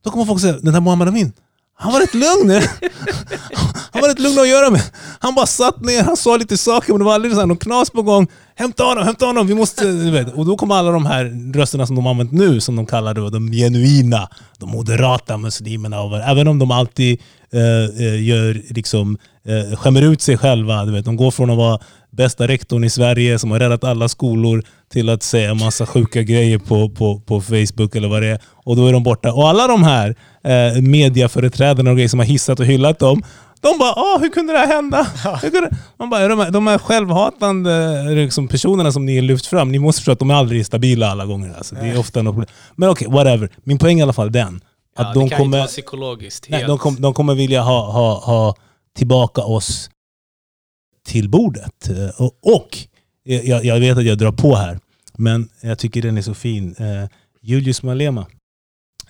Då 0.04 0.10
kommer 0.10 0.24
folk 0.24 0.40
säga, 0.40 0.52
den 0.52 0.72
där 0.72 0.80
Muhammad 0.80 1.08
Amin, 1.08 1.32
han 1.74 1.92
var 1.92 2.00
rätt 2.00 2.14
lugn. 2.14 2.62
Han 4.00 4.08
var 4.08 4.14
rätt 4.14 4.18
lugn 4.18 4.38
att 4.38 4.48
göra 4.48 4.70
med. 4.70 4.82
Han 5.18 5.34
bara 5.34 5.46
satt 5.46 5.80
ner, 5.80 6.02
han 6.02 6.16
sa 6.16 6.36
lite 6.36 6.56
saker 6.56 6.92
men 6.92 6.98
det 6.98 7.04
var 7.04 7.14
aldrig 7.14 7.36
någon 7.36 7.56
knas 7.56 7.90
på 7.90 8.02
gång. 8.02 8.26
Hämta 8.54 8.84
honom, 8.84 9.04
hämta 9.04 9.26
honom, 9.26 9.46
vi 9.46 9.54
måste... 9.54 9.86
Vet. 9.86 10.34
Och 10.34 10.46
då 10.46 10.56
kom 10.56 10.70
alla 10.70 10.90
de 10.90 11.06
här 11.06 11.52
rösterna 11.54 11.86
som 11.86 11.96
de 11.96 12.06
använt 12.06 12.32
nu, 12.32 12.60
som 12.60 12.76
de 12.76 12.86
kallar 12.86 13.14
det, 13.14 13.30
de 13.30 13.52
genuina, 13.52 14.28
de 14.58 14.70
moderata 14.70 15.36
muslimerna. 15.36 16.22
Även 16.24 16.48
om 16.48 16.58
de 16.58 16.70
alltid 16.70 17.20
eh, 17.52 18.06
eh, 18.06 18.24
gör, 18.24 18.62
liksom, 18.74 19.18
eh, 19.46 19.76
skämmer 19.76 20.02
ut 20.02 20.20
sig 20.20 20.38
själva. 20.38 20.84
Du 20.84 20.92
vet. 20.92 21.04
De 21.04 21.16
går 21.16 21.30
från 21.30 21.50
att 21.50 21.56
vara 21.56 21.78
bästa 22.10 22.48
rektorn 22.48 22.84
i 22.84 22.90
Sverige 22.90 23.38
som 23.38 23.50
har 23.50 23.58
räddat 23.58 23.84
alla 23.84 24.08
skolor 24.08 24.62
till 24.92 25.08
att 25.08 25.22
säga 25.22 25.54
massa 25.54 25.86
sjuka 25.86 26.22
grejer 26.22 26.58
på, 26.58 26.88
på, 26.88 27.20
på 27.20 27.40
Facebook 27.40 27.96
eller 27.96 28.08
vad 28.08 28.22
det 28.22 28.28
är. 28.28 28.38
Och 28.64 28.76
då 28.76 28.86
är 28.86 28.92
de 28.92 29.02
borta. 29.02 29.32
Och 29.32 29.48
alla 29.48 29.66
de 29.66 29.82
här 29.82 30.14
eh, 30.44 30.82
mediaföreträdarna 30.82 31.90
och 31.90 31.96
grejer 31.96 32.08
som 32.08 32.18
har 32.18 32.26
hissat 32.26 32.60
och 32.60 32.66
hyllat 32.66 32.98
dem, 32.98 33.22
de 33.60 33.78
bara 33.78 33.92
ah, 33.92 34.18
hur 34.18 34.28
kunde 34.28 34.52
det 34.52 34.58
här 34.58 34.66
hända? 34.66 35.04
Kunde... 35.40 35.70
Man 35.96 36.10
bara, 36.10 36.28
de, 36.28 36.38
här, 36.38 36.50
de 36.50 36.66
här 36.66 36.78
självhatande 36.78 38.02
liksom, 38.14 38.48
personerna 38.48 38.92
som 38.92 39.06
ni 39.06 39.16
har 39.16 39.22
lyft 39.22 39.46
fram, 39.46 39.72
ni 39.72 39.78
måste 39.78 40.00
förstå 40.00 40.12
att 40.12 40.18
de 40.18 40.30
är 40.30 40.34
aldrig 40.34 40.66
stabila 40.66 41.10
alla 41.10 41.26
gånger. 41.26 41.54
Alltså. 41.54 41.74
Det 41.74 41.88
är 41.88 41.98
ofta 41.98 42.22
något 42.22 42.34
problem. 42.34 42.54
Men 42.76 42.88
okej, 42.88 43.08
okay, 43.08 43.16
whatever. 43.16 43.50
Min 43.64 43.78
poäng 43.78 43.98
är 43.98 44.00
i 44.00 44.02
alla 44.02 44.12
fall 44.12 44.32
den. 44.32 44.60
Att 44.96 45.06
ja, 45.06 45.12
de 45.14 45.24
det 45.24 45.28
kan 45.28 45.38
kommer, 45.38 45.46
inte 45.46 45.58
vara 45.58 45.66
psykologiskt. 45.66 46.46
Nej, 46.48 46.64
de, 46.66 46.78
kom, 46.78 46.96
de 47.00 47.14
kommer 47.14 47.34
vilja 47.34 47.62
ha, 47.62 47.92
ha, 47.92 48.20
ha 48.24 48.54
tillbaka 48.96 49.42
oss 49.42 49.90
till 51.06 51.28
bordet. 51.28 51.88
Eh, 51.88 52.22
och, 52.22 52.56
och 52.56 52.78
jag, 53.22 53.64
jag, 53.64 53.80
vet 53.80 53.98
att 53.98 54.04
jag 54.04 54.18
drar 54.18 54.32
på 54.32 54.54
här, 54.54 54.78
men 55.18 55.48
jag 55.60 55.78
tycker 55.78 56.02
den 56.02 56.18
är 56.18 56.22
så 56.22 56.34
fin. 56.34 56.74
Eh, 56.78 57.08
Julius 57.42 57.82
Malema, 57.82 58.26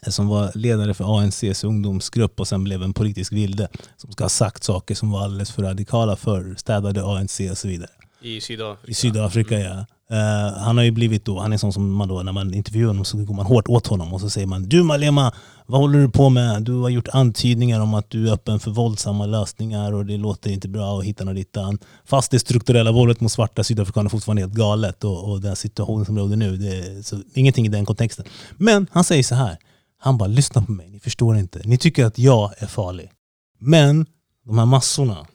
som 0.08 0.28
var 0.28 0.50
ledare 0.54 0.94
för 0.94 1.18
ANCs 1.18 1.64
ungdomsgrupp 1.64 2.40
och 2.40 2.48
sen 2.48 2.64
blev 2.64 2.82
en 2.82 2.92
politisk 2.92 3.32
vilde, 3.32 3.68
som 3.96 4.12
ska 4.12 4.24
ha 4.24 4.28
sagt 4.28 4.64
saker 4.64 4.94
som 4.94 5.10
var 5.10 5.24
alldeles 5.24 5.50
för 5.50 5.62
radikala 5.62 6.16
för 6.16 6.54
städade 6.54 7.04
ANC 7.04 7.40
och 7.50 7.58
så 7.58 7.68
vidare. 7.68 7.90
I 8.22 8.40
Sydafrika? 8.40 8.90
I 8.90 8.94
Sydafrika, 8.94 9.60
mm. 9.60 9.66
ja. 9.66 9.86
Uh, 10.12 10.58
han 10.58 10.76
har 10.76 10.84
ju 10.84 10.90
blivit 10.90 11.24
då, 11.24 11.38
han 11.38 11.52
är 11.52 11.56
sån 11.56 11.72
som 11.72 11.92
man 11.92 12.08
då, 12.08 12.22
när 12.22 12.32
man 12.32 12.54
intervjuar 12.54 12.88
honom 12.88 13.04
så 13.04 13.16
går 13.18 13.34
man 13.34 13.46
hårt 13.46 13.68
åt 13.68 13.86
honom 13.86 14.14
och 14.14 14.20
så 14.20 14.30
säger 14.30 14.46
man 14.46 14.68
Du 14.68 14.82
Malema, 14.82 15.32
vad 15.66 15.80
håller 15.80 15.98
du 15.98 16.08
på 16.08 16.28
med? 16.28 16.62
Du 16.62 16.72
har 16.72 16.88
gjort 16.88 17.08
antydningar 17.08 17.80
om 17.80 17.94
att 17.94 18.10
du 18.10 18.28
är 18.28 18.32
öppen 18.32 18.60
för 18.60 18.70
våldsamma 18.70 19.26
lösningar 19.26 19.92
och 19.92 20.06
det 20.06 20.16
låter 20.16 20.50
inte 20.50 20.68
bra 20.68 20.92
och 20.92 21.04
hittan 21.04 21.28
och 21.28 21.34
dittan. 21.34 21.78
Fast 22.04 22.30
det 22.30 22.38
strukturella 22.38 22.92
våldet 22.92 23.20
mot 23.20 23.32
svarta 23.32 23.64
sydafrikaner 23.64 24.06
är 24.06 24.10
fortfarande 24.10 24.42
helt 24.42 24.54
galet 24.54 25.04
och, 25.04 25.30
och 25.30 25.40
den 25.40 25.56
situationen 25.56 26.04
som 26.06 26.18
råder 26.18 26.36
nu, 26.36 26.56
det 26.56 26.78
är 26.78 27.02
så, 27.02 27.22
ingenting 27.34 27.66
i 27.66 27.68
den 27.68 27.86
kontexten. 27.86 28.24
Men 28.56 28.86
han 28.92 29.04
säger 29.04 29.22
så 29.22 29.34
här, 29.34 29.58
han 30.00 30.18
bara 30.18 30.26
lyssna 30.28 30.62
på 30.62 30.72
mig, 30.72 30.90
ni 30.90 31.00
förstår 31.00 31.36
inte. 31.36 31.60
Ni 31.64 31.78
tycker 31.78 32.04
att 32.04 32.18
jag 32.18 32.52
är 32.58 32.66
farlig. 32.66 33.10
Men 33.58 34.06
de 34.46 34.58
här 34.58 34.66
massorna, 34.66 35.26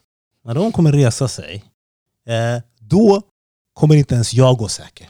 när 0.44 0.54
de 0.54 0.72
kommer 0.72 0.92
resa 0.92 1.28
sig, 1.28 1.64
eh, 2.28 2.62
då 2.80 3.22
kommer 3.74 3.94
inte 3.94 4.14
ens 4.14 4.34
jag 4.34 4.58
gå 4.58 4.68
säker. 4.68 5.08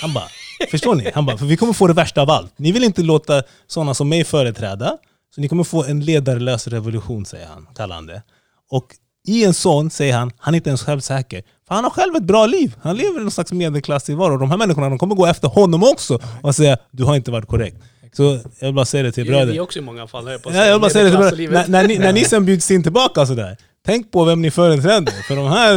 Han 0.00 0.12
bara, 0.12 0.28
förstår 0.70 0.94
ni? 0.94 1.10
Han 1.14 1.26
bara, 1.26 1.38
för 1.38 1.46
vi 1.46 1.56
kommer 1.56 1.72
få 1.72 1.86
det 1.86 1.92
värsta 1.92 2.22
av 2.22 2.30
allt. 2.30 2.58
Ni 2.58 2.72
vill 2.72 2.84
inte 2.84 3.02
låta 3.02 3.42
sådana 3.66 3.94
som 3.94 4.08
mig 4.08 4.24
företräda, 4.24 4.98
så 5.34 5.40
ni 5.40 5.48
kommer 5.48 5.64
få 5.64 5.84
en 5.84 6.04
ledarlös 6.04 6.68
revolution, 6.68 7.26
säger 7.26 7.46
han. 7.46 7.66
Kallar 7.74 7.94
han 7.94 8.06
det. 8.06 8.22
Och 8.70 8.86
i 9.26 9.44
en 9.44 9.54
sån, 9.54 9.90
säger 9.90 10.16
han, 10.16 10.32
han 10.38 10.54
är 10.54 10.56
inte 10.56 10.70
ens 10.70 10.82
självsäker. 10.82 11.42
För 11.68 11.74
han 11.74 11.84
har 11.84 11.90
själv 11.90 12.16
ett 12.16 12.22
bra 12.22 12.46
liv. 12.46 12.76
Han 12.82 12.96
lever 12.96 13.20
i 13.20 13.22
någon 13.22 13.30
slags 13.30 13.52
medelklassig. 13.52 14.16
De 14.16 14.50
här 14.50 14.58
människorna 14.58 14.88
de 14.88 14.98
kommer 14.98 15.14
gå 15.14 15.26
efter 15.26 15.48
honom 15.48 15.82
också 15.82 16.18
och 16.42 16.54
säga 16.54 16.78
du 16.90 17.04
har 17.04 17.16
inte 17.16 17.30
varit 17.30 17.48
korrekt. 17.48 17.76
Så 18.12 18.40
jag 18.58 18.68
vill 18.68 18.74
bara 18.74 18.84
säga 18.84 19.02
det 19.02 19.12
till 19.12 19.24
Det 19.26 19.30
är 19.30 19.32
bröder. 19.32 19.52
vi 19.52 19.60
också 19.60 19.78
i 19.78 19.82
många 19.82 20.06
fall, 20.06 20.30
jag 20.30 20.42
på 20.42 20.50
Ja, 20.52 20.64
jag 20.64 20.72
vill 20.72 20.80
bara 20.80 20.90
säga 20.90 21.04
det 21.04 21.10
till 21.10 21.18
bröder. 21.18 21.52
När, 21.52 21.68
när, 21.68 21.88
ni, 21.88 21.98
när 21.98 22.12
ni 22.12 22.24
sen 22.24 22.44
bjuds 22.44 22.70
in 22.70 22.82
tillbaka 22.82 23.26
sådär, 23.26 23.56
tänk 23.86 24.10
på 24.10 24.24
vem 24.24 24.42
ni 24.42 24.50
företräder. 24.50 25.12
För 25.28 25.36
de 25.36 25.46
här, 25.46 25.74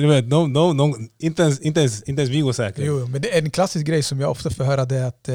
du 0.00 0.06
vet, 0.06 0.30
de, 0.30 0.52
de, 0.52 0.76
de, 0.76 1.08
inte, 1.18 1.42
ens, 1.42 1.60
inte, 1.60 1.80
ens, 1.80 2.02
inte 2.02 2.22
ens 2.22 2.34
vi 2.34 2.40
går 2.40 2.52
säkra. 2.52 2.84
Jo, 2.84 3.06
men 3.06 3.22
det 3.22 3.36
är 3.36 3.42
en 3.42 3.50
klassisk 3.50 3.86
grej 3.86 4.02
som 4.02 4.20
jag 4.20 4.30
ofta 4.30 4.50
får 4.50 4.64
höra 4.64 4.84
det 4.84 4.96
är 4.96 5.06
att 5.06 5.28
eh, 5.28 5.34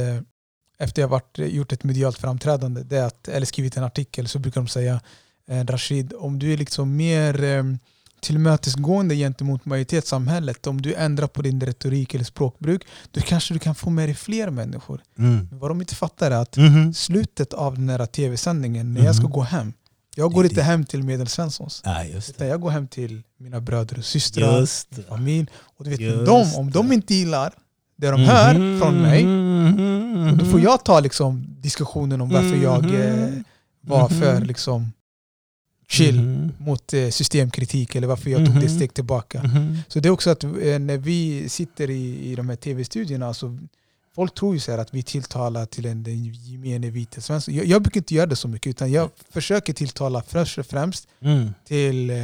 efter 0.79 1.01
jag 1.01 1.09
varit, 1.09 1.37
gjort 1.37 1.71
ett 1.71 1.83
medialt 1.83 2.17
framträdande 2.17 2.83
det 2.83 2.97
är 2.97 3.05
att, 3.05 3.27
eller 3.27 3.45
skrivit 3.45 3.77
en 3.77 3.83
artikel 3.83 4.27
så 4.27 4.39
brukar 4.39 4.61
de 4.61 4.67
säga 4.67 5.01
eh, 5.49 5.65
Rashid, 5.65 6.13
om 6.17 6.39
du 6.39 6.53
är 6.53 6.57
liksom 6.57 6.95
mer 6.95 7.43
eh, 7.43 7.63
tillmötesgående 8.25 9.15
gentemot 9.15 9.65
majoritetssamhället, 9.65 10.67
om 10.67 10.81
du 10.81 10.93
ändrar 10.93 11.27
på 11.27 11.41
din 11.41 11.61
retorik 11.61 12.13
eller 12.13 12.25
språkbruk, 12.25 12.81
då 13.11 13.21
kanske 13.21 13.53
du 13.53 13.59
kan 13.59 13.75
få 13.75 13.89
med 13.89 14.07
dig 14.09 14.15
fler 14.15 14.49
människor. 14.49 15.01
Mm. 15.19 15.47
Vad 15.51 15.71
de 15.71 15.81
inte 15.81 15.95
fattar 15.95 16.31
är 16.31 16.35
att 16.35 16.57
Mhm. 16.57 16.93
slutet 16.93 17.53
av 17.53 17.75
den 17.75 17.89
här 17.89 18.05
tv-sändningen, 18.05 18.93
när 18.93 19.05
jag 19.05 19.15
ska 19.15 19.23
Mhm. 19.25 19.31
gå 19.33 19.41
hem, 19.41 19.73
jag 20.15 20.31
går 20.33 20.45
inte 20.45 20.61
hem 20.61 20.85
till 20.85 21.03
Medelsvenssons. 21.03 21.83
Just 22.13 22.29
Utan 22.29 22.47
jag 22.47 22.61
går 22.61 22.69
hem 22.69 22.87
till 22.87 23.23
mina 23.39 23.61
bröder 23.61 23.97
och 23.97 24.05
systrar, 24.05 24.59
Just 24.59 24.95
det. 24.95 25.03
familj. 25.03 25.47
Och 25.77 25.83
du 25.83 25.89
vet, 25.89 25.99
Just 25.99 26.25
de, 26.25 26.55
om 26.55 26.71
de 26.71 26.91
inte 26.91 27.15
gillar 27.15 27.53
det 27.97 28.11
de 28.11 28.21
hör 28.21 28.53
Mhm. 28.53 28.79
från 28.81 29.01
mig, 29.01 29.23
då 30.39 30.45
får 30.45 30.59
jag 30.59 30.85
ta 30.85 30.99
liksom, 30.99 31.45
diskussionen 31.59 32.21
om 32.21 32.29
varför 32.29 32.55
jag 32.63 32.85
eh, 32.85 33.29
var 33.81 34.09
för 34.09 34.41
liksom, 34.41 34.91
chill 35.87 36.21
Mhm. 36.21 36.51
mot 36.57 36.93
eh, 36.93 37.09
systemkritik 37.09 37.95
eller 37.95 38.07
varför 38.07 38.29
jag 38.29 38.45
tog 38.45 38.55
det 38.55 38.59
ett 38.59 38.65
Mhm. 38.65 38.75
steg 38.75 38.93
tillbaka. 38.93 39.43
Mhm. 39.43 39.77
Så 39.87 39.99
det 39.99 40.07
är 40.07 40.11
också 40.11 40.29
att 40.29 40.43
eh, 40.43 40.49
när 40.79 40.97
vi 40.97 41.49
sitter 41.49 41.89
i, 41.89 42.31
i 42.31 42.35
de 42.35 42.49
här 42.49 42.55
tv-studierna, 42.55 43.33
så 43.33 43.57
folk 44.15 44.33
tror 44.35 44.53
ju 44.53 44.59
så 44.59 44.71
här 44.71 44.77
att 44.77 44.93
vi 44.93 45.03
tilltalar 45.03 45.65
till 45.65 45.85
en 45.85 46.03
den 46.03 46.25
gemene 46.25 46.89
vite 46.89 47.21
svensson. 47.21 47.53
Jag, 47.55 47.65
jag 47.65 47.81
brukar 47.81 47.99
inte 47.99 48.15
göra 48.15 48.25
det 48.25 48.35
så 48.35 48.47
mycket, 48.47 48.69
utan 48.69 48.91
jag 48.91 49.09
försöker 49.29 49.73
tilltala 49.73 50.21
först 50.27 50.57
och 50.57 50.65
främst 50.65 51.07
Mm. 51.21 51.49
till 51.67 52.09
eh, 52.09 52.17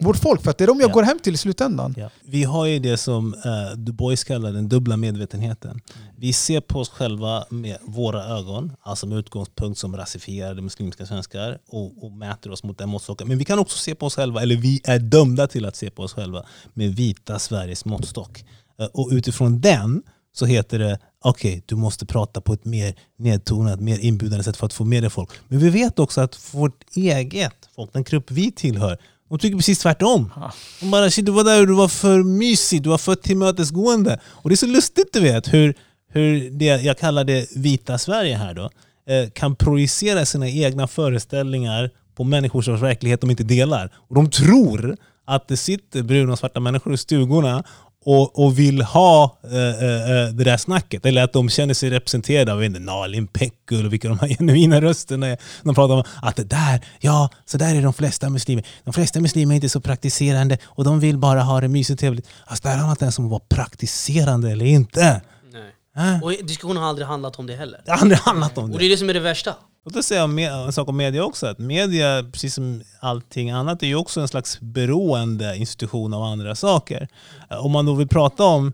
vårt 0.00 0.16
folk, 0.16 0.42
för 0.42 0.50
att 0.50 0.58
det 0.58 0.64
är 0.64 0.66
de 0.68 0.80
jag 0.80 0.90
Ja. 0.90 0.94
går 0.94 1.02
hem 1.02 1.18
till 1.18 1.34
i 1.34 1.36
slutändan. 1.36 1.94
Ja. 1.98 2.10
Vi 2.24 2.44
har 2.44 2.66
ju 2.66 2.78
det 2.78 2.96
som 2.96 3.34
uh, 3.34 3.76
Du 3.76 3.92
Bois 3.92 4.24
kallar 4.24 4.52
den 4.52 4.68
dubbla 4.68 4.96
medvetenheten. 4.96 5.80
Vi 6.16 6.32
ser 6.32 6.60
på 6.60 6.80
oss 6.80 6.88
själva 6.88 7.44
med 7.50 7.76
våra 7.82 8.24
ögon, 8.24 8.72
alltså 8.82 9.06
med 9.06 9.18
utgångspunkt 9.18 9.78
som 9.78 9.96
rasifierade 9.96 10.62
muslimska 10.62 11.06
svenskar 11.06 11.58
och, 11.68 12.04
och 12.04 12.12
mäter 12.12 12.50
oss 12.52 12.64
mot 12.64 12.78
den 12.78 12.88
måttstocken. 12.88 13.28
Men 13.28 13.38
vi 13.38 13.44
kan 13.44 13.58
också 13.58 13.78
se 13.78 13.94
på 13.94 14.06
oss 14.06 14.14
själva, 14.14 14.42
eller 14.42 14.56
vi 14.56 14.80
är 14.84 14.98
dömda 14.98 15.46
till 15.46 15.66
att 15.66 15.76
se 15.76 15.90
på 15.90 16.02
oss 16.02 16.12
själva 16.12 16.44
med 16.74 16.94
vita 16.96 17.38
Sveriges 17.38 17.84
måttstock. 17.84 18.44
Eh, 18.80 18.86
och 18.86 19.08
utifrån 19.12 19.60
den 19.60 20.02
så 20.32 20.46
heter 20.46 20.78
det 20.78 20.98
okej, 21.24 21.62
du 21.66 21.76
måste 21.76 22.06
prata 22.06 22.40
på 22.40 22.52
ett 22.52 22.64
mer 22.64 22.94
nedtonat, 23.18 23.80
mer 23.80 23.98
inbjudande 23.98 24.44
sätt 24.44 24.56
för 24.56 24.66
att 24.66 24.72
få 24.72 24.84
med 24.84 25.02
dig 25.02 25.10
folk. 25.10 25.30
Men 25.48 25.58
vi 25.58 25.70
vet 25.70 25.98
också 25.98 26.20
att 26.20 26.54
vårt 26.54 26.84
eget 26.96 27.68
folk, 27.74 27.92
den 27.92 28.02
grupp 28.04 28.30
vi 28.30 28.52
tillhör, 28.52 28.98
de 29.30 29.38
tycker 29.38 29.56
precis 29.56 29.78
tvärtom. 29.78 30.32
De 30.80 30.90
bara 30.90 31.10
shit, 31.10 31.26
du 31.26 31.32
var 31.32 31.44
där 31.44 31.60
och 31.60 31.66
du 31.66 31.74
var 31.74 31.88
för 31.88 32.22
mysig, 32.22 32.82
du 32.82 32.88
var 32.88 32.98
för 32.98 33.14
tillmötesgående. 33.14 34.20
Och 34.26 34.50
det 34.50 34.54
är 34.54 34.56
så 34.56 34.66
lustigt 34.66 35.12
du 35.12 35.20
vet 35.20 35.52
hur, 35.54 35.74
hur 36.12 36.50
det 36.50 36.64
jag 36.64 36.98
kallar 36.98 37.24
det 37.24 37.56
vita 37.56 37.98
Sverige 37.98 38.36
här 38.36 38.54
då 38.54 38.70
eh, 39.12 39.30
kan 39.30 39.56
projicera 39.56 40.26
sina 40.26 40.48
egna 40.48 40.86
föreställningar 40.86 41.90
på 42.16 42.24
människors 42.24 42.68
verklighet 42.68 43.20
de 43.20 43.30
inte 43.30 43.44
delar. 43.44 43.90
Och 44.08 44.14
de 44.14 44.30
tror 44.30 44.96
att 45.26 45.48
det 45.48 45.56
sitter 45.56 46.02
bruna 46.02 46.32
och 46.32 46.38
svarta 46.38 46.60
människor 46.60 46.94
i 46.94 46.96
stugorna 46.96 47.64
och, 48.04 48.44
och 48.44 48.58
vill 48.58 48.82
ha 48.82 49.38
eh, 49.44 49.50
eh, 49.52 50.28
det 50.32 50.44
där 50.44 50.56
snacket. 50.56 51.06
Eller 51.06 51.22
att 51.22 51.32
de 51.32 51.48
känner 51.48 51.74
sig 51.74 51.90
representerade 51.90 52.52
av 52.52 52.60
Nalin 52.62 53.26
Pekgul 53.26 53.86
och 53.86 53.92
vilka 53.92 54.08
de 54.08 54.18
här 54.18 54.28
genuina 54.38 54.80
rösterna 54.80 55.26
är. 55.26 55.38
De 55.62 55.74
pratar 55.74 55.94
om 55.94 56.04
att 56.22 56.36
det 56.36 56.44
där, 56.44 56.84
ja, 57.00 57.30
så 57.44 57.58
där 57.58 57.74
är 57.74 57.82
de 57.82 57.92
flesta 57.92 58.30
muslimer. 58.30 58.66
De 58.84 58.92
flesta 58.92 59.20
muslimer 59.20 59.54
är 59.54 59.56
inte 59.56 59.68
så 59.68 59.80
praktiserande 59.80 60.58
och 60.64 60.84
de 60.84 61.00
vill 61.00 61.18
bara 61.18 61.40
ha 61.42 61.60
det 61.60 61.68
mysigt 61.68 61.96
och 61.96 62.00
trevligt. 62.00 62.28
Alltså 62.46 62.62
där 62.62 62.70
handlar 62.70 62.88
det 62.88 62.92
inte 62.92 63.04
ens 63.04 63.18
om 63.18 63.24
att 63.24 63.30
vara 63.30 63.42
praktiserande 63.48 64.50
eller 64.50 64.64
inte. 64.66 65.20
Nej. 65.52 66.14
Äh? 66.14 66.22
Och 66.22 66.30
diskussionen 66.30 66.76
har 66.82 66.88
aldrig 66.88 67.08
handlat 67.08 67.38
om 67.38 67.46
det 67.46 67.56
heller. 67.56 67.80
Det 67.84 67.90
har 67.90 67.98
aldrig 67.98 68.18
handlat 68.18 68.58
om 68.58 68.64
Och 68.64 68.70
det. 68.70 68.78
det 68.78 68.84
är 68.84 68.90
det 68.90 68.96
som 68.96 69.10
är 69.10 69.14
det 69.14 69.20
värsta. 69.20 69.54
Låt 69.84 69.96
oss 69.96 70.06
säga 70.06 70.22
en 70.66 70.72
sak 70.72 70.88
om 70.88 70.96
media 70.96 71.24
också. 71.24 71.46
Att 71.46 71.58
media, 71.58 72.24
precis 72.32 72.54
som 72.54 72.82
allting 73.00 73.50
annat, 73.50 73.82
är 73.82 73.86
ju 73.86 73.94
också 73.94 74.20
en 74.20 74.28
slags 74.28 74.60
beroende 74.60 75.56
institution 75.56 76.14
av 76.14 76.22
andra 76.22 76.54
saker. 76.54 77.08
Eh, 77.50 77.64
om 77.66 77.72
man 77.72 77.86
då 77.86 77.94
vill 77.94 78.08
prata 78.08 78.44
om 78.44 78.72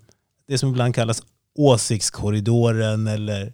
det 0.48 0.58
som 0.58 0.70
ibland 0.70 0.94
kallas 0.94 1.22
åsiktskorridoren 1.58 3.06
eller 3.06 3.52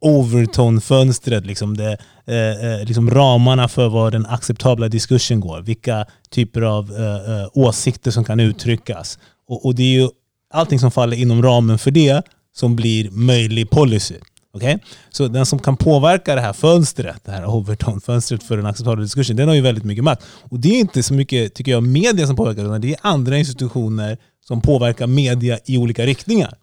Overton-fönstret, 0.00 1.46
liksom, 1.46 1.76
det, 1.76 1.98
eh, 2.26 2.64
eh 2.64 2.84
liksom 2.84 3.10
ramarna 3.10 3.68
för 3.68 3.88
var 3.88 4.10
den 4.10 4.26
acceptabla 4.26 4.88
diskursen 4.88 5.40
går. 5.40 5.60
Vilka 5.60 6.06
typer 6.30 6.62
av 6.62 6.92
eh, 6.92 7.40
eh, 7.40 7.48
åsikter 7.52 8.10
som 8.10 8.24
kan 8.24 8.40
uttryckas. 8.40 9.18
Och, 9.48 9.66
och 9.66 9.74
det 9.74 9.82
är 9.82 10.00
ju 10.00 10.08
allting 10.54 10.78
som 10.78 10.90
faller 10.90 11.16
inom 11.16 11.42
ramen 11.42 11.78
för 11.78 11.90
det 11.90 12.22
som 12.52 12.76
blir 12.76 13.10
möjlig 13.10 13.70
policy. 13.70 14.14
Okay? 14.52 14.78
Så 15.10 15.28
den 15.28 15.46
som 15.46 15.58
kan 15.58 15.76
påverka 15.76 16.34
det 16.34 16.40
här 16.40 16.52
fönstret, 16.52 17.24
det 17.24 17.32
här 17.32 17.44
Overton-fönstret 17.44 18.42
för 18.42 18.56
den 18.56 18.66
acceptabla 18.66 19.02
diskursen, 19.02 19.36
den 19.36 19.48
har 19.48 19.54
ju 19.54 19.60
väldigt 19.60 19.84
mycket 19.84 20.04
makt. 20.04 20.24
Och 20.50 20.60
det 20.60 20.68
är 20.68 20.80
inte 20.80 21.02
så 21.02 21.14
mycket, 21.14 21.54
tycker 21.54 21.72
jag, 21.72 21.82
media 21.82 22.26
som 22.26 22.36
påverkar, 22.36 22.64
utan 22.64 22.80
det 22.80 22.92
är 22.92 22.96
andra 23.02 23.38
institutioner 23.38 24.18
som 24.46 24.60
påverkar 24.60 25.06
media 25.06 25.58
i 25.64 25.78
olika 25.78 26.06
riktningar. 26.06 26.54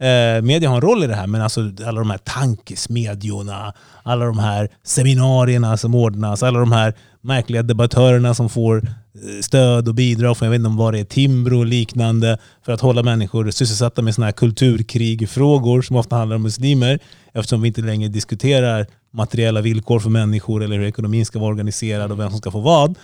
Eh, 0.00 0.42
media 0.42 0.68
har 0.68 0.76
en 0.76 0.82
roll 0.82 1.04
i 1.04 1.06
det 1.06 1.14
här, 1.14 1.26
men 1.26 1.42
alltså 1.42 1.60
alla 1.86 2.00
de 2.00 2.10
här 2.10 2.18
tankesmedjorna, 2.18 3.74
alla 4.02 4.24
de 4.24 4.38
här 4.38 4.68
seminarierna 4.84 5.76
som 5.76 5.94
ordnas, 5.94 6.42
alla 6.42 6.58
de 6.58 6.72
här 6.72 6.94
märkliga 7.26 7.62
debattörerna 7.62 8.34
som 8.34 8.48
får 8.48 8.76
eh, 8.76 9.40
stöd 9.40 9.88
och 9.88 9.94
bidrag 9.94 10.36
från, 10.36 10.46
jag 10.46 10.50
vet 10.50 10.58
inte 10.58 10.68
om 10.68 10.76
vad 10.76 10.94
det 10.94 11.00
är, 11.00 11.04
Timbro 11.04 11.58
och 11.58 11.66
liknande, 11.66 12.38
för 12.64 12.72
att 12.72 12.80
hålla 12.80 13.02
människor 13.02 13.50
sysselsatta 13.50 14.02
med 14.02 14.14
sådana 14.14 14.26
här 14.26 14.32
kulturkrigfrågor 14.32 15.82
som 15.82 15.96
ofta 15.96 16.16
handlar 16.16 16.36
om 16.36 16.42
muslimer, 16.42 16.98
eftersom 17.32 17.62
vi 17.62 17.68
inte 17.68 17.80
längre 17.80 18.08
diskuterar 18.08 18.86
materiella 19.12 19.60
villkor 19.60 20.00
för 20.00 20.10
människor 20.10 20.62
eller 20.62 20.78
hur 20.78 20.86
ekonomin 20.86 21.26
ska 21.26 21.38
vara 21.38 21.50
organiserad 21.50 22.12
och 22.12 22.20
vem 22.20 22.30
som 22.30 22.38
ska 22.38 22.50
få 22.50 22.60
vad. 22.60 22.98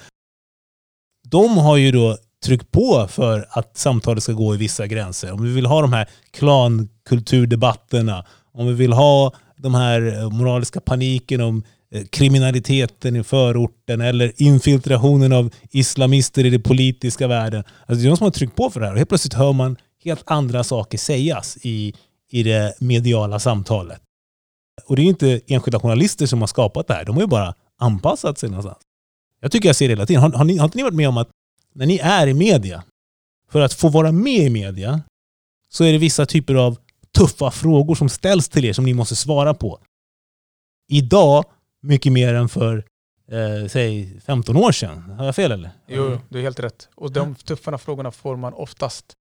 De 1.29 1.59
har 1.59 1.77
ju 1.77 1.93
då 1.93 2.17
tryckt 2.45 2.71
på 2.71 3.07
för 3.11 3.47
att 3.51 3.77
samtalet 3.77 4.23
ska 4.23 4.33
gå 4.33 4.55
i 4.55 4.59
vissa 4.59 4.87
gränser. 4.87 5.33
Om 5.33 5.43
vi 5.43 5.53
vill 5.53 5.67
ha 5.67 5.81
de 5.81 5.93
här 5.93 6.09
klankulturdebatterna, 6.31 8.25
om 8.53 8.67
vi 8.67 8.73
vill 8.73 8.93
ha 8.93 9.33
de 9.57 9.75
här 9.75 10.19
eh, 10.23 10.31
moraliska 10.31 10.81
paniken 10.81 11.41
om 11.41 11.63
Eh, 11.95 12.05
kriminaliteten 12.05 13.17
i 13.17 13.23
förorten 13.23 14.01
eller 14.01 14.43
infiltrationen 14.43 15.33
av 15.33 15.51
islamister 15.71 16.47
i 16.47 16.51
den 16.51 16.63
politiska 16.63 17.27
världen. 17.29 17.65
Alltså 17.87 18.03
det 18.03 18.07
är 18.07 18.09
de 18.09 18.17
som 18.17 18.25
har 18.25 18.31
tryckt 18.31 18.57
på 18.57 18.71
för 18.71 18.81
det 18.81 18.87
här 18.87 18.93
och 18.93 18.99
helt 18.99 19.09
plötsligt 19.09 19.35
hör 19.35 19.53
man 19.53 19.77
helt 20.05 20.23
andra 20.25 20.65
saker 20.65 20.99
sägas 20.99 21.59
i, 21.63 21.95
i 22.31 22.43
det 22.43 22.75
mediala 22.81 23.39
samtalet. 23.39 24.01
Och 24.87 24.97
det 24.97 25.03
är 25.03 25.07
inte 25.07 25.41
enskilda 25.47 25.81
journalister 25.81 26.27
som 26.27 26.41
har 26.41 26.47
skapat 26.47 26.87
det 26.87 26.95
här. 26.95 27.05
De 27.05 27.17
har 27.17 27.23
ju 27.23 27.29
bara 27.29 27.55
anpassat 27.79 28.39
sig 28.39 28.49
någonstans. 28.49 28.79
Jag 29.41 29.53
tycker 29.53 29.69
jag 29.69 29.77
ser 29.77 29.89
det 29.89 29.93
hela 29.93 30.07
tiden. 30.07 30.23
Har, 30.23 30.33
har, 30.33 30.45
ni, 30.45 30.57
har 30.57 30.65
inte 30.65 30.77
ni 30.79 30.83
varit 30.83 30.95
med 30.95 31.09
om 31.09 31.17
att 31.17 31.29
när 31.75 31.87
ni 31.87 31.99
är 31.99 32.27
i 32.27 32.35
media, 32.35 32.83
för 33.51 33.61
att 33.61 33.75
få 33.75 33.89
vara 33.89 34.13
med 34.13 34.47
i 34.47 34.51
media, 34.51 35.03
så 35.69 35.85
är 35.85 35.93
det 35.93 35.99
vissa 35.99 36.27
typer 36.27 36.55
av 36.55 36.79
tuffa 37.17 37.51
frågor 37.51 37.95
som 37.95 38.09
ställs 38.09 38.49
till 38.49 38.65
er 38.65 38.73
som 38.73 38.85
ni 38.85 38.95
måste 38.95 39.17
svara 39.17 39.55
på. 39.55 39.79
Idag, 40.89 41.45
mycket 41.83 42.13
mer 42.13 42.35
än 42.35 42.49
för 42.49 42.85
eh, 43.31 43.69
säg 43.69 44.21
15 44.21 44.57
år 44.57 44.73
sedan. 44.73 45.11
Har 45.11 45.25
jag 45.25 45.37
fel 45.37 45.53
eller? 45.53 45.71
Jo, 45.89 46.19
du 46.29 46.39
är 46.39 46.43
helt 46.43 46.61
rätt. 46.61 46.89
Och 46.95 47.13
de 47.13 47.35
tuffa 47.35 47.79
frågorna 47.79 48.11
får 48.11 48.37
man 48.37 48.53
oftast 48.55 49.13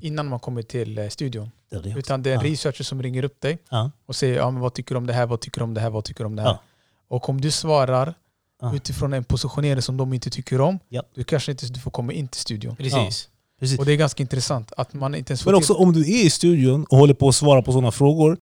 innan 0.00 0.28
man 0.28 0.40
kommer 0.40 0.62
till 0.62 0.98
eh, 0.98 1.08
studion. 1.08 1.50
Det 1.70 1.78
det. 1.78 1.94
Utan 1.98 2.22
det 2.22 2.30
är 2.30 2.34
en 2.34 2.40
Ja. 2.46 2.50
researcher 2.52 2.82
som 2.84 3.02
ringer 3.02 3.24
upp 3.24 3.40
dig 3.40 3.58
Ja. 3.70 3.90
och 4.06 4.16
säger 4.16 4.36
ja, 4.36 4.50
men 4.50 4.60
vad 4.62 4.74
tycker 4.74 4.94
du 4.94 4.98
om 4.98 5.06
det 5.06 5.12
här, 5.12 5.26
vad 5.26 5.40
tycker 5.40 5.60
du 5.60 5.64
om 5.64 5.74
det 5.74 5.80
här, 5.80 5.90
vad 5.90 6.04
tycker 6.04 6.24
du 6.24 6.26
om 6.26 6.36
det 6.36 6.42
här. 6.42 6.48
Ja. 6.48 6.60
Och 7.08 7.28
om 7.28 7.40
du 7.40 7.50
svarar 7.50 8.14
Ja. 8.60 8.74
utifrån 8.76 9.12
en 9.12 9.24
positionering 9.24 9.82
som 9.82 9.96
de 9.96 10.12
inte 10.12 10.30
tycker 10.30 10.60
om, 10.60 10.78
Ja. 10.88 11.02
du 11.14 11.24
kanske 11.24 11.50
inte 11.52 11.66
du 11.66 11.80
får 11.80 11.90
komma 11.90 12.12
in 12.12 12.28
till 12.28 12.40
studion. 12.40 12.76
Precis. 12.76 13.28
Precis. 13.60 13.78
Och 13.78 13.86
det 13.86 13.92
är 13.92 13.96
ganska 13.96 14.22
intressant 14.22 14.72
att 14.76 14.92
man 14.94 15.14
inte 15.14 15.30
ens 15.32 15.42
får 15.42 15.50
Men 15.50 15.58
också 15.58 15.74
till... 15.74 15.82
om 15.82 15.92
du 15.92 16.00
är 16.00 16.24
i 16.26 16.30
studion 16.30 16.84
och 16.84 16.98
håller 16.98 17.14
på 17.14 17.28
att 17.28 17.34
svara 17.34 17.62
på 17.62 17.72
sådana 17.72 17.90
frågor, 17.90 18.38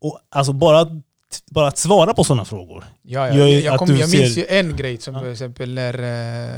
och 0.00 0.20
alltså 0.28 0.52
bara, 0.52 1.02
bara 1.50 1.68
att 1.68 1.78
svara 1.78 2.14
på 2.14 2.24
sådana 2.24 2.44
frågor. 2.44 2.84
Ja, 3.02 3.28
ja. 3.28 3.34
Jag, 3.48 3.72
att 3.74 3.78
kom, 3.78 3.88
jag 3.96 4.10
minns 4.10 4.38
ju 4.38 4.46
en 4.48 4.76
grej, 4.76 4.98
som 4.98 5.14
Ja. 5.14 5.20
till 5.20 5.32
exempel 5.32 5.74
när 5.74 5.94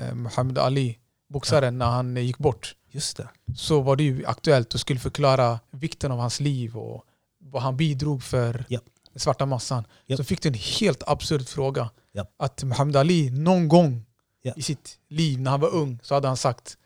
eh, 0.08 0.14
Muhammad 0.14 0.58
Ali, 0.58 0.98
boxaren, 1.28 1.78
när 1.78 1.86
han 1.86 2.16
eh, 2.16 2.22
gick 2.22 2.38
bort. 2.38 2.74
Just 2.94 3.16
det. 3.16 3.28
så 3.56 3.80
var 3.80 3.96
det 3.96 4.02
ju 4.02 4.26
aktuellt 4.26 4.74
och 4.74 4.80
skulle 4.80 5.00
förklara 5.00 5.60
vikten 5.70 6.12
av 6.12 6.18
hans 6.18 6.40
liv 6.40 6.76
och 6.76 7.04
vad 7.40 7.62
han 7.62 7.76
bidrog 7.76 8.22
för 8.22 8.64
Japp. 8.68 8.82
den 9.12 9.20
svarta 9.20 9.46
massan. 9.46 9.84
Japp. 10.06 10.16
Så 10.16 10.24
fick 10.24 10.42
du 10.42 10.48
en 10.48 10.54
helt 10.80 11.02
absurd 11.06 11.48
fråga. 11.48 11.90
Att 12.38 12.64
Muhammad 12.64 12.96
Ali 12.96 13.30
någon 13.30 13.68
gång 13.68 14.04
Ja. 14.42 14.52
i 14.56 14.62
sitt 14.62 14.98
liv 15.08 15.40
när 15.40 15.50
han 15.50 15.60
var 15.60 15.74
ung 15.74 15.98
så 16.02 16.14
hade 16.14 16.28
han 16.28 16.36
sagt 16.36 16.76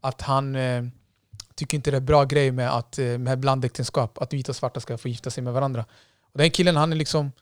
att 0.00 0.22
han 0.22 0.56
eh, 0.56 0.82
tycker 1.54 1.76
inte 1.76 1.90
det 1.90 1.96
är 1.96 2.00
bra 2.00 2.24
grej 2.24 2.52
med, 2.52 2.70
att, 2.76 2.98
eh, 2.98 3.18
med 3.18 3.38
blandäktenskap, 3.40 4.18
att 4.18 4.32
vita 4.32 4.52
och 4.52 4.56
svarta 4.56 4.80
ska 4.80 4.98
få 4.98 5.08
gifta 5.08 5.30
sig 5.30 5.42
med 5.44 5.52
varandra. 5.52 5.84
Och 6.36 6.42
den 6.42 6.50
killen 6.50 6.76
han 6.76 6.92
är 6.92 6.96
liksom 6.96 7.32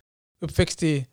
uppväxt 0.45 0.83
i, 0.83 1.07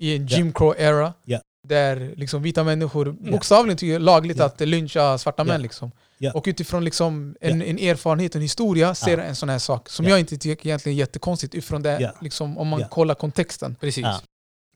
i 0.00 0.16
en. 0.16 0.26
Jim 0.26 0.52
Crow-era. 0.52 1.12
Ja. 1.24 1.40
Där 1.68 2.12
liksom 2.16 2.42
vita 2.42 2.64
människor 2.64 3.16
bokstavligen 3.30 3.76
tycker 3.76 3.98
lagligt 3.98 4.40
att 4.40 4.60
lyncha 4.60 5.18
svarta 5.18 5.44
män. 5.44 5.62
Liksom. 5.62 5.90
Och 6.34 6.44
utifrån 6.48 6.84
liksom 6.84 7.36
en, 7.40 7.62
en 7.62 7.78
erfarenhet, 7.78 8.34
en 8.36 8.42
historia, 8.42 8.94
ser 8.94 9.18
en 9.18 9.36
sån 9.36 9.48
här 9.48 9.58
sak. 9.58 9.88
Som 9.88 10.04
Ja. 10.04 10.10
jag 10.10 10.20
inte 10.20 10.36
tycker 10.38 10.66
egentligen 10.66 10.96
är 10.96 10.98
jättekonstigt 10.98 11.54
utifrån 11.54 11.82
det, 11.82 12.12
liksom, 12.20 12.58
om 12.58 12.68
man 12.68 12.84
kollar 12.84 13.14
kontexten. 13.14 13.76
Precis. 13.80 14.06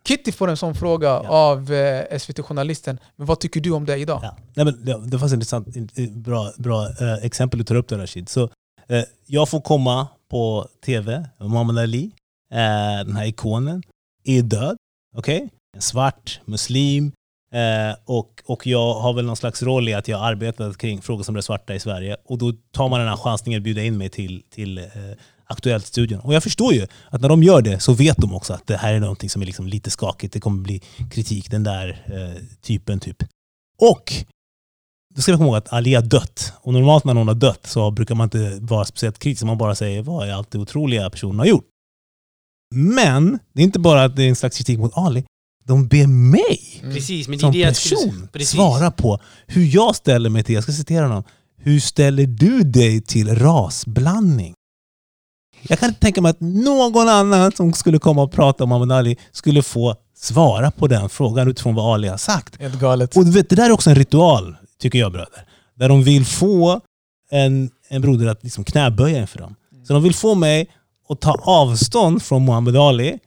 Kitty 0.08 0.32
får 0.32 0.48
en 0.48 0.56
sån 0.56 0.74
fråga 0.74 1.06
Ja. 1.08 1.28
av 1.28 1.72
eh, 1.72 2.18
SVT-journalisten. 2.18 2.98
Men 3.16 3.26
vad 3.26 3.40
tycker 3.40 3.60
du 3.60 3.70
om 3.70 3.86
det 3.86 3.96
idag? 3.96 4.20
Ja. 4.22 4.36
Nej, 4.54 4.64
men 4.64 4.84
det, 4.84 5.06
det 5.10 5.16
var 5.16 5.26
ett 5.26 5.32
intressant, 5.32 5.76
in- 5.76 5.88
in- 5.94 6.22
bra, 6.22 6.52
bra 6.56 6.86
eh, 7.00 7.14
exempel 7.24 7.58
du 7.58 7.64
tar 7.64 7.74
upp 7.74 7.88
där 7.88 7.98
Rashid. 7.98 8.28
Så, 8.28 8.50
eh, 8.88 9.04
jag 9.26 9.48
får 9.48 9.60
komma 9.60 10.06
på 10.30 10.68
tv, 10.84 11.28
Muhammad 11.40 11.78
Ali, 11.78 12.10
eh, 12.52 13.06
den 13.06 13.16
här 13.16 13.26
ikonen, 13.26 13.82
är 14.24 14.42
död. 14.42 14.76
Okej? 15.16 15.48
En 15.76 15.82
svart 15.82 16.40
muslim. 16.44 17.12
Eh, 17.54 17.96
och, 18.04 18.42
och 18.46 18.66
jag 18.66 18.94
har 18.94 19.12
väl 19.12 19.24
någon 19.24 19.36
slags 19.36 19.62
roll 19.62 19.88
i 19.88 19.94
att 19.94 20.08
jag 20.08 20.20
arbetat 20.24 20.78
kring 20.78 21.02
frågor 21.02 21.22
som 21.22 21.34
rör 21.34 21.42
svarta 21.42 21.74
i 21.74 21.80
Sverige. 21.80 22.16
Och 22.24 22.38
då 22.38 22.52
tar 22.72 22.88
man 22.88 23.00
den 23.00 23.08
här 23.08 23.16
chansningen 23.16 23.60
att 23.60 23.64
bjuda 23.64 23.82
in 23.82 23.98
mig 23.98 24.08
till, 24.08 24.42
till 24.50 24.78
eh, 24.78 24.84
Aktuellt-studion. 25.44 26.20
Och 26.20 26.34
jag 26.34 26.42
förstår 26.42 26.74
ju 26.74 26.86
att 27.08 27.20
när 27.20 27.28
de 27.28 27.42
gör 27.42 27.62
det 27.62 27.80
så 27.80 27.92
vet 27.92 28.16
de 28.16 28.34
också 28.34 28.52
att 28.54 28.66
det 28.66 28.76
här 28.76 28.94
är 28.94 29.00
någonting 29.00 29.30
som 29.30 29.42
är 29.42 29.46
liksom 29.46 29.66
lite 29.66 29.90
skakigt. 29.90 30.32
Det 30.32 30.40
kommer 30.40 30.62
bli 30.62 30.82
kritik, 31.10 31.50
den 31.50 31.62
där 31.62 32.06
eh, 32.06 32.42
typen 32.60 33.00
typ. 33.00 33.16
Och 33.78 34.12
då 35.14 35.22
ska 35.22 35.32
vi 35.32 35.38
komma 35.38 35.48
ihåg 35.48 35.56
att 35.56 35.72
Ali 35.72 35.94
har 35.94 36.02
dött. 36.02 36.52
Och 36.60 36.72
normalt 36.72 37.04
när 37.04 37.14
någon 37.14 37.28
har 37.28 37.34
dött 37.34 37.66
så 37.66 37.90
brukar 37.90 38.14
man 38.14 38.24
inte 38.24 38.58
vara 38.60 38.84
speciellt 38.84 39.18
kritisk. 39.18 39.44
Man 39.44 39.58
bara 39.58 39.74
säger 39.74 40.02
vad 40.02 40.28
är 40.28 40.32
allt 40.32 40.50
det 40.50 40.58
otroliga 40.58 41.10
personen 41.10 41.38
har 41.38 41.46
gjort. 41.46 41.64
Men 42.72 43.38
det 43.54 43.60
är 43.60 43.64
inte 43.64 43.78
bara 43.78 44.04
att 44.04 44.16
det 44.16 44.22
är 44.22 44.28
en 44.28 44.36
slags 44.36 44.56
kritik 44.58 44.78
mot 44.78 44.92
Ali. 44.96 45.24
De 45.64 45.88
ber 45.88 46.06
mig 46.06 46.68
Mm. 46.82 46.94
Precis, 46.94 47.28
men 47.28 47.38
det 47.38 47.40
som 47.40 47.52
det 47.52 47.74
skulle 47.74 48.00
person. 48.00 48.28
Precis. 48.32 48.50
svara 48.50 48.90
på 48.90 49.18
hur 49.46 49.74
jag 49.74 49.96
ställer 49.96 50.30
mig 50.30 50.44
till, 50.44 50.54
jag 50.54 50.62
ska 50.62 50.72
citera 50.72 51.06
honom. 51.06 51.24
Hur 51.58 51.80
ställer 51.80 52.26
du 52.26 52.62
dig 52.62 53.00
till 53.00 53.34
rasblandning? 53.34 54.54
Jag 55.62 55.78
kan 55.78 55.88
inte 55.88 56.00
tänka 56.00 56.20
mig 56.20 56.30
att 56.30 56.40
någon 56.40 57.08
annan 57.08 57.52
som 57.52 57.72
skulle 57.72 57.98
komma 57.98 58.22
och 58.22 58.32
prata 58.32 58.64
om 58.64 58.68
Muhammad 58.68 58.92
Ali 58.92 59.16
skulle 59.32 59.62
få 59.62 59.96
svara 60.16 60.70
på 60.70 60.86
den 60.86 61.08
frågan 61.08 61.48
utifrån 61.48 61.74
vad 61.74 61.94
Ali 61.94 62.08
har 62.08 62.16
sagt. 62.16 62.60
Helt 62.60 62.80
galet. 62.80 63.16
Och 63.16 63.24
du 63.24 63.30
vet, 63.30 63.48
det 63.48 63.56
där 63.56 63.66
är 63.66 63.72
också 63.72 63.90
en 63.90 63.96
ritual, 63.96 64.56
tycker 64.78 64.98
jag 64.98 65.12
bröder. 65.12 65.46
Där 65.74 65.88
de 65.88 66.02
vill 66.02 66.24
få 66.24 66.80
en, 67.30 67.70
en 67.88 68.02
broder 68.02 68.26
att 68.26 68.42
liksom 68.42 68.64
knäböja 68.64 69.20
inför 69.20 69.38
dem. 69.38 69.54
Så 69.86 69.92
de 69.92 70.02
vill 70.02 70.14
få 70.14 70.34
mig 70.34 70.68
att 71.12 71.20
ta 71.20 71.34
avstånd 71.42 72.22
från 72.22 72.44
Muhammad 72.44 72.76
Ali 72.76 73.18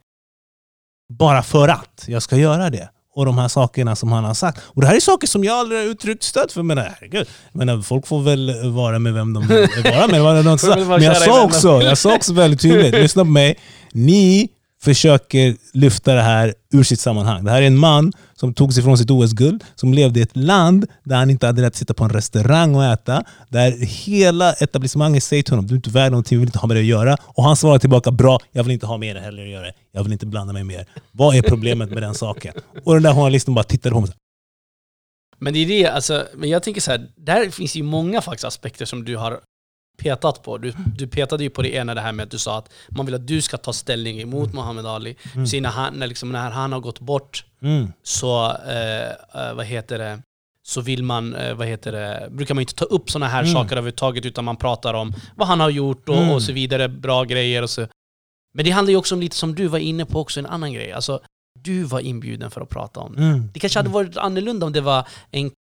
bara 1.10 1.44
för 1.44 1.68
att 1.68 2.06
jag 2.08 2.24
ska 2.24 2.38
göra 2.38 2.70
det. 2.70 2.90
Och 3.16 3.26
de 3.26 3.38
här 3.38 3.48
sakerna 3.48 3.96
som 3.96 4.12
han 4.12 4.24
har 4.24 4.34
sagt. 4.34 4.62
Och 4.64 4.82
det 4.82 4.88
här 4.88 4.96
är 4.96 5.00
saker 5.00 5.28
som 5.28 5.44
jag 5.44 5.58
aldrig 5.58 5.82
har 5.82 5.88
uttryckt 5.88 6.24
stöd 6.24 6.52
för. 6.52 6.64
Men 6.64 6.78
herregud, 6.78 7.28
menar, 7.52 7.82
folk 7.82 8.08
får 8.08 8.22
väl 8.22 8.72
vara 8.72 9.00
med 9.00 9.14
vem 9.14 9.34
de 9.34 9.48
vill 9.48 9.68
vara 9.84 10.08
med. 10.08 10.88
Men 10.88 11.02
jag 11.02 11.18
sa, 11.18 11.44
också, 11.44 11.82
jag 11.82 11.98
sa 11.98 12.16
också 12.16 12.34
väldigt 12.34 12.62
tydligt, 12.62 12.94
lyssna 12.94 13.22
på 13.22 13.30
mig. 13.30 13.60
Ni 13.92 14.50
försöker 14.86 15.56
lyfta 15.74 16.14
det 16.14 16.22
här 16.22 16.54
ur 16.74 16.84
sitt 16.84 17.00
sammanhang. 17.00 17.44
Det 17.44 17.52
här 17.52 17.62
är 17.62 17.68
en 17.68 17.78
man 17.78 18.14
som 18.36 18.54
tog 18.54 18.74
sig 18.74 18.84
från 18.84 18.98
sitt 18.98 19.12
OS-guld, 19.12 19.64
som 19.76 19.94
levde 19.94 20.20
i 20.20 20.24
ett 20.24 20.38
land 20.38 20.86
där 21.04 21.16
han 21.16 21.30
inte 21.30 21.46
hade 21.46 21.62
rätt 21.62 21.68
att 21.68 21.76
sitta 21.76 21.94
på 21.94 22.04
en 22.04 22.10
restaurang 22.10 22.76
och 22.76 22.84
äta. 22.84 23.24
Där 23.50 23.72
hela 23.86 24.54
etablissemanget 24.54 25.24
säger 25.24 25.44
till 25.44 25.54
honom 25.54 25.68
du 25.68 25.74
är 25.74 25.76
inte 25.76 25.90
värd 25.90 26.12
någonting, 26.12 26.38
vi 26.38 26.40
vill 26.40 26.48
inte 26.48 26.60
ha 26.60 26.68
med 26.68 26.78
det 26.78 26.82
att 26.82 26.86
göra. 26.86 27.18
Och 27.22 27.44
han 27.44 27.56
svarar 27.56 27.80
tillbaka 27.80 28.12
bra, 28.12 28.40
jag 28.52 28.64
vill 28.64 28.74
inte 28.74 28.86
ha 28.86 28.98
med 28.98 29.16
det 29.16 29.22
heller 29.22 29.44
att 29.44 29.50
göra. 29.50 29.72
Jag 29.92 30.04
vill 30.04 30.14
inte 30.14 30.26
blanda 30.26 30.54
mig 30.54 30.64
mer. 30.64 30.86
Vad 31.12 31.36
är 31.36 31.42
problemet 31.42 31.90
med 31.90 32.04
den 32.04 32.16
saken? 32.16 32.54
Och 32.84 32.94
den 32.94 33.04
där 33.04 33.14
journalisten 33.14 33.54
bara 33.54 33.64
tittade 33.64 33.94
på 33.94 34.02
mig. 34.02 34.10
Men 35.40 35.54
det 35.54 35.60
är 35.60 35.68
det, 35.68 35.88
alltså, 35.88 36.28
men 36.36 36.50
jag 36.50 36.64
tänker 36.64 36.82
så 36.82 36.92
här, 36.92 37.08
där 37.18 37.50
finns 37.50 37.76
ju 37.76 37.84
många 37.84 38.22
faktiskt 38.22 38.46
aspekter 38.46 38.86
som 38.86 39.06
du 39.06 39.18
har 39.18 39.40
petat 39.98 40.44
på. 40.44 40.58
Du, 40.58 40.74
du 40.98 41.08
petade 41.08 41.44
ju 41.44 41.50
på 41.50 41.62
det 41.62 41.74
ena, 41.74 41.94
det 41.94 42.02
här 42.02 42.12
med 42.12 42.24
att 42.24 42.32
du 42.32 42.38
sa 42.40 42.58
att 42.58 42.70
man 42.90 43.06
vill 43.06 43.16
att 43.16 43.28
du 43.28 43.42
ska 43.42 43.58
ta 43.58 43.74
ställning 43.74 44.22
emot 44.22 44.54
Muhammad 44.54 44.86
Ali. 44.86 45.16
Du 45.36 45.48
säger 45.48 45.62
när 45.62 45.70
han, 45.70 45.94
när, 46.00 46.08
liksom, 46.08 46.32
när 46.32 46.50
han 46.50 46.72
har 46.74 46.80
gått 46.80 47.00
bort 47.00 47.46
Mm. 47.62 47.92
så, 48.04 48.46
eh, 48.52 49.10
eh, 49.10 49.54
vad 49.56 49.66
heter 49.66 49.98
det, 50.00 50.20
så 50.64 50.82
vill 50.82 51.04
man, 51.04 51.36
eh, 51.36 51.54
vad 51.54 51.68
heter 51.68 51.92
det, 51.92 52.28
brukar 52.32 52.56
man 52.56 52.62
inte 52.62 52.76
ta 52.76 52.86
upp 52.86 53.10
sådana 53.12 53.28
här 53.32 53.42
Mm. 53.42 53.54
saker 53.54 53.72
överhuvudtaget 53.72 54.26
utan 54.26 54.46
man 54.46 54.58
pratar 54.58 54.94
om 54.94 55.14
vad 55.36 55.48
han 55.48 55.60
har 55.60 55.70
gjort 55.70 56.10
och, 56.10 56.18
Mm. 56.18 56.30
och 56.30 56.42
så 56.44 56.52
vidare, 56.54 56.90
bra 56.90 57.24
grejer 57.24 57.62
och 57.62 57.70
så. 57.70 57.88
Men 58.54 58.66
det 58.66 58.72
handlar 58.72 58.92
ju 58.92 58.98
också 58.98 59.16
om 59.16 59.22
lite 59.22 59.36
som 59.36 59.56
du 59.56 59.68
var 59.68 59.80
inne 59.80 60.06
på 60.06 60.20
också, 60.20 60.40
en 60.40 60.46
annan 60.46 60.74
grej. 60.74 60.92
Alltså, 60.92 61.20
du 61.60 61.84
var 61.84 62.00
inbjuden 62.00 62.52
för 62.52 62.62
att 62.62 62.70
prata 62.70 63.00
om 63.00 63.16
det. 63.16 63.22
Mm. 63.24 63.50
Det 63.54 63.60
kanske 63.60 63.80
hade 63.80 63.90
varit 63.90 64.18
annorlunda 64.18 64.66
om 64.66 64.72
det 64.74 64.82
var 64.82 65.08
en, 65.32 65.52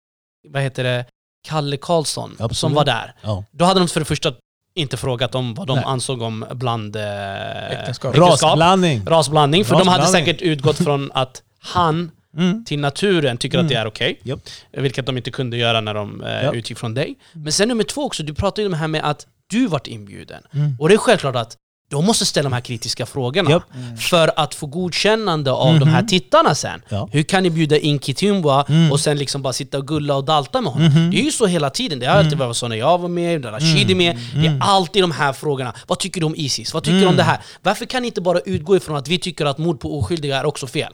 vad 0.47 0.61
heter 0.61 0.83
det, 0.83 1.05
Kalle 1.45 1.77
Karlsson 1.77 2.31
Absolut. 2.31 2.57
som 2.57 2.73
var 2.73 2.85
där. 2.85 3.13
Ja. 3.21 3.43
Då 3.51 3.65
hade 3.65 3.79
de 3.79 3.87
för 3.89 3.99
det 3.99 4.05
första 4.05 4.33
inte 4.75 4.97
frågat 4.97 5.35
om 5.35 5.53
vad 5.53 5.67
de 5.67 5.75
Nej. 5.75 5.85
ansåg 5.87 6.21
om 6.21 6.45
bland... 6.51 6.95
Eh, 6.95 7.71
Äktenskap. 7.71 8.15
Rasblandning. 8.17 9.05
Rasblandning, 9.07 9.65
för 9.65 9.71
de 9.79 9.87
hade 9.87 10.03
Rasblandning. 10.03 10.25
säkert 10.35 10.41
utgått 10.41 10.77
från 10.77 11.11
att 11.13 11.41
han 11.59 12.11
Mm. 12.37 12.65
till 12.65 12.79
naturen 12.79 13.37
tycker 13.37 13.59
att 13.59 13.69
det 13.69 13.75
är 13.75 13.87
okej. 13.87 14.19
Japp. 14.23 14.39
Vilket 14.71 15.05
de 15.05 15.17
inte 15.17 15.31
kunde 15.31 15.57
göra 15.57 15.81
när 15.81 15.93
de 15.93 16.23
eh, 16.23 16.43
Ja. 16.43 16.53
utgick 16.53 16.77
från 16.77 16.93
dig. 16.93 17.15
Men 17.33 17.51
sen 17.53 17.67
nummer 17.67 17.83
två 17.83 18.01
också, 18.01 18.23
du 18.23 18.33
pratade 18.33 18.61
ju 18.61 18.65
om 18.65 18.71
det 18.71 18.77
här 18.77 18.87
med 18.87 19.01
att 19.09 19.27
du 19.49 19.67
vart 19.67 19.87
inbjuden. 19.87 20.43
Mm. 20.53 20.75
Och 20.79 20.89
det 20.89 20.93
är 20.95 20.97
självklart 20.97 21.35
att 21.35 21.57
de 21.91 22.05
måste 22.05 22.25
ställa 22.25 22.49
de 22.49 22.53
här 22.53 22.61
kritiska 22.61 23.05
frågorna. 23.05 23.49
Japp. 23.49 23.63
För 23.99 24.31
att 24.39 24.55
få 24.55 24.67
godkännande 24.67 25.51
av 25.51 25.79
de 25.79 25.89
här 25.89 26.01
Mhm. 26.01 26.07
tittarna 26.07 26.55
sen. 26.55 26.81
Ja. 26.89 27.09
Hur 27.11 27.23
kan 27.23 27.43
ni 27.43 27.49
bjuda 27.49 27.77
in 27.77 27.99
Kitumbwa 27.99 28.65
Mm. 28.69 28.91
och 28.91 28.99
sen 28.99 29.17
liksom 29.17 29.41
bara 29.41 29.53
sitta 29.53 29.77
och 29.77 29.87
gulla 29.87 30.15
och 30.15 30.23
dalta 30.25 30.61
med 30.61 30.71
honom? 30.73 30.87
Mhm. 30.87 31.11
Det 31.11 31.19
är 31.19 31.23
ju 31.23 31.31
så 31.31 31.45
hela 31.45 31.69
tiden. 31.69 31.99
Det 31.99 32.05
har 32.05 32.15
alltid 32.15 32.37
varit 32.37 32.57
så 32.57 32.67
när 32.67 32.75
jag 32.75 32.97
var 32.97 33.09
med, 33.09 33.41
när 33.41 33.51
Rashid 33.51 33.91
är 33.91 33.95
med. 33.95 34.17
Det 34.35 34.47
är 34.47 34.57
alltid 34.61 35.03
de 35.03 35.11
här 35.11 35.33
frågorna. 35.33 35.73
Vad 35.87 35.99
tycker 35.99 36.21
du 36.21 36.25
om 36.25 36.35
Isis? 36.35 36.73
Vad 36.73 36.83
tycker 36.83 36.99
du 36.99 37.05
om 37.07 37.15
det 37.15 37.23
här? 37.23 37.39
Varför 37.61 37.85
kan 37.85 38.01
ni 38.01 38.07
inte 38.07 38.21
bara 38.21 38.39
utgå 38.39 38.75
ifrån 38.77 38.95
att 38.97 39.07
vi 39.07 39.17
tycker 39.19 39.45
att 39.45 39.57
mord 39.57 39.79
på 39.79 39.99
oskyldiga 39.99 40.37
är 40.39 40.45
också 40.45 40.67
fel? 40.67 40.93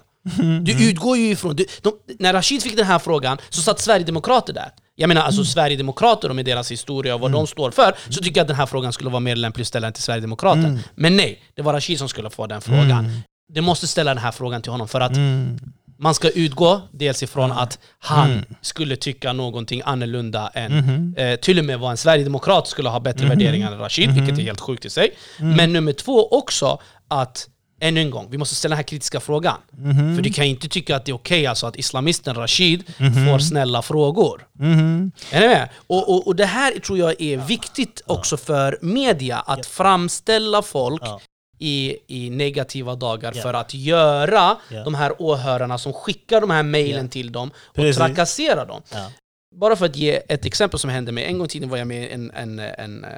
Du 0.63 0.89
utgår 0.89 1.17
ju 1.17 1.29
ifrån... 1.31 1.55
Du, 1.55 1.65
de, 1.81 1.93
när 2.19 2.33
Rashid 2.33 2.63
fick 2.63 2.77
den 2.77 2.85
här 2.85 2.99
frågan 2.99 3.37
så 3.49 3.61
satt 3.61 3.79
Sverigedemokrater 3.79 4.53
där. 4.53 4.69
Jag 5.01 5.07
menar 5.07 5.21
alltså 5.21 5.43
Sverigedemokrater 5.45 6.29
och 6.29 6.35
med 6.35 6.45
deras 6.45 6.71
historia 6.71 7.15
och 7.15 7.21
vad 7.21 7.31
de 7.31 7.47
står 7.47 7.71
för, 7.71 7.95
så 8.09 8.23
tycker 8.23 8.37
jag 8.39 8.41
att 8.43 8.47
den 8.47 8.57
här 8.57 8.65
frågan 8.65 8.93
skulle 8.93 9.09
vara 9.09 9.19
mer 9.19 9.35
lämplig 9.35 9.61
att 9.61 9.67
ställa 9.67 9.91
till 9.91 10.03
Sverigedemokrater. 10.03 10.79
Men 10.95 11.15
nej, 11.17 11.41
det 11.55 11.61
var 11.61 11.73
Rashid 11.73 11.99
som 11.99 12.09
skulle 12.09 12.29
få 12.29 12.47
den 12.47 12.61
frågan. 12.61 13.21
Det 13.53 13.61
måste 13.61 13.87
ställa 13.87 14.13
den 14.13 14.23
här 14.23 14.31
frågan 14.31 14.61
till 14.61 14.71
honom 14.71 14.87
för 14.87 15.01
att 15.01 15.11
Mm. 15.11 15.59
man 15.99 16.13
ska 16.13 16.29
utgå 16.29 16.81
dels 16.91 17.23
ifrån 17.23 17.51
att 17.51 17.79
han 17.99 18.45
skulle 18.61 18.95
tycka 18.95 19.33
någonting 19.33 19.81
annorlunda 19.85 20.47
än, 20.53 20.77
Mhm. 20.77 21.15
eh, 21.17 21.35
till 21.35 21.59
och 21.59 21.65
med 21.65 21.79
vad 21.79 21.91
en 21.91 21.97
sverigedemokrat 21.97 22.67
skulle 22.67 22.89
ha 22.89 22.99
bättre 22.99 23.27
värderingar 23.27 23.71
än 23.71 23.79
Rashid, 23.79 24.11
vilket 24.11 24.37
är 24.39 24.43
helt 24.43 24.59
sjukt 24.59 24.85
i 24.85 24.89
sig. 24.89 25.11
Men 25.39 25.73
nummer 25.73 25.93
två 25.93 26.27
också 26.27 26.79
att, 27.07 27.47
ännu 27.81 27.99
en 28.01 28.09
gång, 28.11 28.27
vi 28.31 28.37
måste 28.37 28.55
ställa 28.55 28.73
den 28.73 28.77
här 28.77 28.83
kritiska 28.83 29.19
frågan. 29.19 29.57
För 30.15 30.21
du 30.21 30.29
kan 30.33 30.45
ju 30.45 30.51
inte 30.51 30.67
tycka 30.69 30.95
att 30.95 31.05
det 31.05 31.11
är 31.11 31.13
okej 31.15 31.45
alltså 31.47 31.67
att 31.67 31.75
islamisten 31.75 32.35
Rashid 32.35 32.83
får 32.97 33.39
snälla 33.39 33.81
frågor. 33.81 34.47
Mhm. 34.53 35.11
Är 35.31 35.39
ni 35.41 35.47
med? 35.47 35.69
Och, 35.87 36.09
och, 36.09 36.27
och 36.27 36.35
det 36.35 36.45
här 36.45 36.79
tror 36.79 36.97
jag 36.99 37.21
är 37.21 37.37
viktigt 37.37 38.01
också 38.05 38.37
för 38.37 38.77
media, 38.81 39.39
att 39.39 39.65
framställa 39.65 40.61
folk 40.61 41.01
i, 41.59 41.97
i 42.07 42.29
negativa 42.29 42.95
dagar 42.95 43.33
Ja. 43.35 43.41
för 43.41 43.53
att 43.53 43.73
göra 43.73 44.57
Ja. 44.69 44.83
de 44.83 44.95
här 44.95 45.21
åhörarna 45.21 45.77
som 45.77 45.93
skickar 45.93 46.41
de 46.41 46.49
här 46.49 46.63
mejlen 46.63 47.05
Ja. 47.05 47.11
till 47.11 47.31
dem 47.31 47.51
och 47.67 47.75
Precis. 47.75 47.97
trakassera 47.97 48.65
dem. 48.65 48.81
Bara 49.55 49.75
för 49.75 49.85
att 49.85 49.95
ge 49.95 50.21
ett 50.29 50.45
exempel 50.45 50.79
som 50.79 50.89
hände 50.89 51.11
mig. 51.11 51.25
En 51.25 51.37
gång 51.37 51.45
i 51.45 51.49
tiden 51.49 51.69
var 51.69 51.77
jag 51.77 51.87
med 51.87 52.11
en, 52.11 52.31
en, 52.31 52.59
en, 52.59 53.03
eh, 53.03 53.09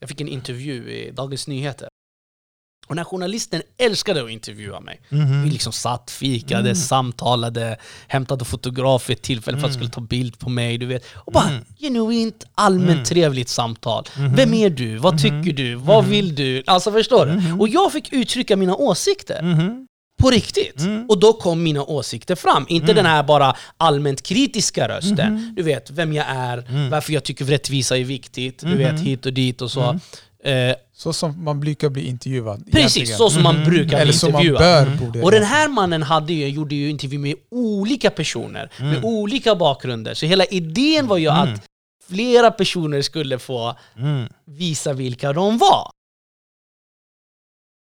jag 0.00 0.08
fick 0.08 0.20
en 0.20 0.28
intervju 0.28 0.90
i 0.90 1.10
Dagens 1.10 1.48
Nyheter. 1.48 1.87
Och 2.88 2.94
den 2.94 2.98
här 2.98 3.04
journalisten 3.04 3.62
älskade 3.78 4.24
att 4.24 4.30
intervjua 4.30 4.80
mig. 4.80 5.00
Mhm. 5.08 5.42
Vi 5.44 5.50
liksom 5.50 5.72
satt, 5.72 6.10
fikade, 6.10 6.60
Mm. 6.60 6.74
samtalade, 6.74 7.76
hämtade 8.08 8.44
fotograf 8.44 9.08
vid 9.10 9.16
ett 9.16 9.22
tillfälle 9.22 9.58
för 9.58 9.66
att 9.66 9.70
Mm. 9.74 9.74
skulle 9.80 9.90
ta 9.90 10.00
bild 10.00 10.38
på 10.38 10.50
mig. 10.50 10.78
Du 10.78 10.86
vet. 10.86 11.04
Och 11.14 11.32
bara 11.32 11.48
Mm. 11.48 11.64
genuint, 11.80 12.44
allmänt 12.54 12.90
Mm. 12.90 13.04
trevligt 13.04 13.48
samtal. 13.48 14.04
Mhm. 14.16 14.34
Vem 14.36 14.54
är 14.54 14.70
du? 14.70 14.96
Vad 14.96 15.14
Mhm. 15.14 15.22
tycker 15.22 15.56
du? 15.56 15.74
Vad 15.74 16.02
Mhm. 16.04 16.10
vill 16.12 16.34
du? 16.34 16.62
Alltså 16.66 16.92
förstår 16.92 17.26
du? 17.26 17.32
Mhm. 17.32 17.60
Och 17.60 17.68
jag 17.68 17.92
fick 17.92 18.12
uttrycka 18.12 18.56
mina 18.56 18.74
åsikter. 18.76 19.42
Mhm. 19.42 19.84
På 20.20 20.30
riktigt. 20.30 20.80
Mm. 20.80 21.06
Och 21.08 21.20
då 21.20 21.32
kom 21.32 21.62
mina 21.62 21.82
åsikter 21.82 22.34
fram. 22.34 22.66
Inte 22.68 22.84
Mm. 22.84 22.96
den 22.96 23.06
här 23.06 23.22
bara 23.22 23.56
allmänt 23.76 24.22
kritiska 24.22 24.88
rösten. 24.88 25.52
Du 25.56 25.62
vet, 25.62 25.90
vem 25.90 26.12
jag 26.12 26.26
är, 26.28 26.64
Mm. 26.68 26.90
varför 26.90 27.12
jag 27.12 27.24
tycker 27.24 27.44
rättvisa 27.44 27.96
är 27.98 28.04
viktigt, 28.04 28.58
du 28.58 28.76
vet 28.76 29.00
hit 29.00 29.26
och 29.26 29.32
dit 29.32 29.62
och 29.62 29.70
så. 29.70 29.98
Mm. 30.44 30.70
Eh, 30.70 30.76
Så 30.92 31.12
som 31.12 31.44
man 31.44 31.60
brukar 31.60 31.88
bli 31.88 32.06
intervjuad. 32.08 32.64
precis, 32.72 32.96
egentligen. 32.96 33.18
så 33.18 33.30
som 33.30 33.42
man 33.42 33.54
Mhm. 33.56 33.64
brukar 33.64 33.86
bli 33.88 33.96
Eller 33.96 34.12
som 34.12 34.32
man 34.32 34.40
intervjuad. 34.42 34.60
bör 34.86 34.92
Mm. 34.92 34.98
borde 35.06 35.22
Och 35.22 35.30
den 35.30 35.42
här 35.44 35.68
mannen 35.68 36.02
hade 36.02 36.32
ju, 36.32 36.48
gjorde 36.48 36.74
ju 36.74 36.90
intervju 36.90 37.18
med 37.18 37.34
olika 37.50 38.10
personer, 38.10 38.70
med 38.78 38.88
Mm. 38.92 39.04
olika 39.04 39.54
bakgrunder. 39.54 40.14
Så 40.14 40.26
hela 40.26 40.44
idén 40.44 41.06
var 41.06 41.16
ju 41.16 41.28
Mm. 41.28 41.38
att 41.54 41.62
flera 42.08 42.50
personer 42.50 43.02
skulle 43.02 43.38
få 43.38 43.76
Mm. 43.96 44.28
visa 44.44 44.92
vilka 44.92 45.32
de 45.32 45.58
var. 45.58 45.90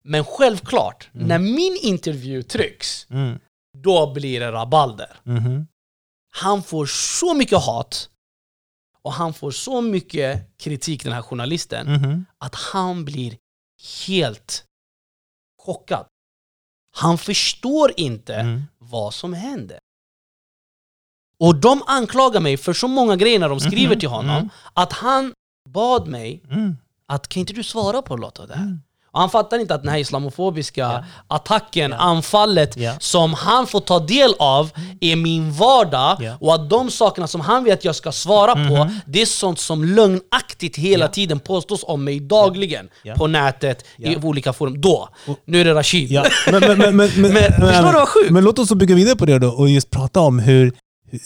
Men 0.05 0.24
självklart, 0.24 1.09
Mm. 1.14 1.26
när 1.28 1.38
min 1.38 1.78
intervju 1.82 2.42
trycks, 2.42 3.07
Mm. 3.11 3.38
då 3.78 4.12
blir 4.12 4.40
det 4.40 4.53
rabalder. 4.53 5.16
Mhm. 5.22 5.66
Han 6.36 6.62
får 6.62 6.86
så 6.86 7.34
mycket 7.34 7.59
hat 7.59 8.09
och 9.05 9.12
han 9.12 9.34
får 9.34 9.50
så 9.50 9.80
mycket 9.80 10.57
kritik, 10.59 11.05
den 11.05 11.12
här 11.12 11.22
journalisten, 11.22 11.92
Mhm. 11.92 12.24
att 12.38 12.55
han 12.55 13.05
blir 13.05 13.36
helt 14.07 14.64
chockad. 15.62 16.07
Han 16.96 17.18
förstår 17.18 17.92
inte 17.96 18.34
Mm. 18.34 18.62
vad 18.78 19.14
som 19.14 19.32
händer. 19.32 19.78
Och 21.40 21.55
de 21.61 21.82
anklagar 21.86 22.40
mig 22.40 22.57
för 22.57 22.72
så 22.72 22.88
många 22.88 23.16
grejer 23.16 23.38
när 23.38 23.48
de 23.48 23.61
skriver 23.61 23.90
Mhm, 23.94 24.00
till 24.00 24.09
honom, 24.09 24.36
mm. 24.36 24.48
att 24.74 24.92
han 24.92 25.32
bad 25.68 26.09
mig 26.09 26.42
Mm. 26.50 26.76
att 27.07 27.28
kan 27.28 27.40
inte 27.40 27.52
du 27.52 27.62
svara 27.62 28.02
på 28.02 28.16
något 28.16 28.38
av 28.40 28.48
det 28.48 28.55
här? 28.55 28.78
Mm. 29.14 29.16
Och 29.16 29.20
han 29.20 29.30
fattar 29.30 29.58
inte 29.58 29.74
att 29.74 29.82
den 29.82 29.90
här 29.92 29.98
islamofobiska 29.98 30.80
Ja. 30.80 31.04
attacken, 31.28 31.90
Ja. 31.90 31.96
anfallet 31.96 32.76
Ja. 32.76 32.92
som 33.00 33.34
han 33.34 33.66
får 33.66 33.80
ta 33.80 33.98
del 33.98 34.34
av 34.38 34.70
är 35.00 35.16
min 35.16 35.52
vardag 35.52 36.16
och 36.40 36.54
att 36.54 36.70
de 36.70 36.90
sakerna 36.90 37.26
som 37.26 37.40
han 37.40 37.64
vet 37.64 37.84
jag 37.84 37.94
ska 37.94 38.12
svara 38.12 38.54
på, 38.54 38.60
Mhm. 38.84 39.00
det 39.06 39.22
är 39.22 39.26
sånt 39.26 39.58
som 39.60 39.84
lögnaktigt 39.84 40.76
hela 40.76 41.08
tiden 41.08 41.40
påstås 41.40 41.84
om 41.86 42.04
mig 42.04 42.20
dagligen 42.20 42.88
på 43.16 43.26
nätet, 43.26 43.84
i 43.98 44.16
olika 44.16 44.52
forum. 44.52 44.80
Då, 44.80 45.08
nu 45.46 45.60
är 45.60 45.64
det 45.64 45.74
Rashid. 45.74 46.20
Men, 46.50 46.60
men, 46.60 46.78
men, 46.78 46.96
men, 46.96 47.08
förstår 47.12 47.92
du 47.92 47.98
vad 47.98 48.08
sjukt? 48.08 48.30
Men 48.30 48.44
låt 48.44 48.58
oss 48.58 48.72
bygga 48.74 48.94
vidare 48.94 49.16
på 49.16 49.26
det 49.26 49.38
då 49.38 49.48
och 49.48 49.68
just 49.68 49.90
prata 49.90 50.20
om 50.20 50.38
hur 50.38 50.72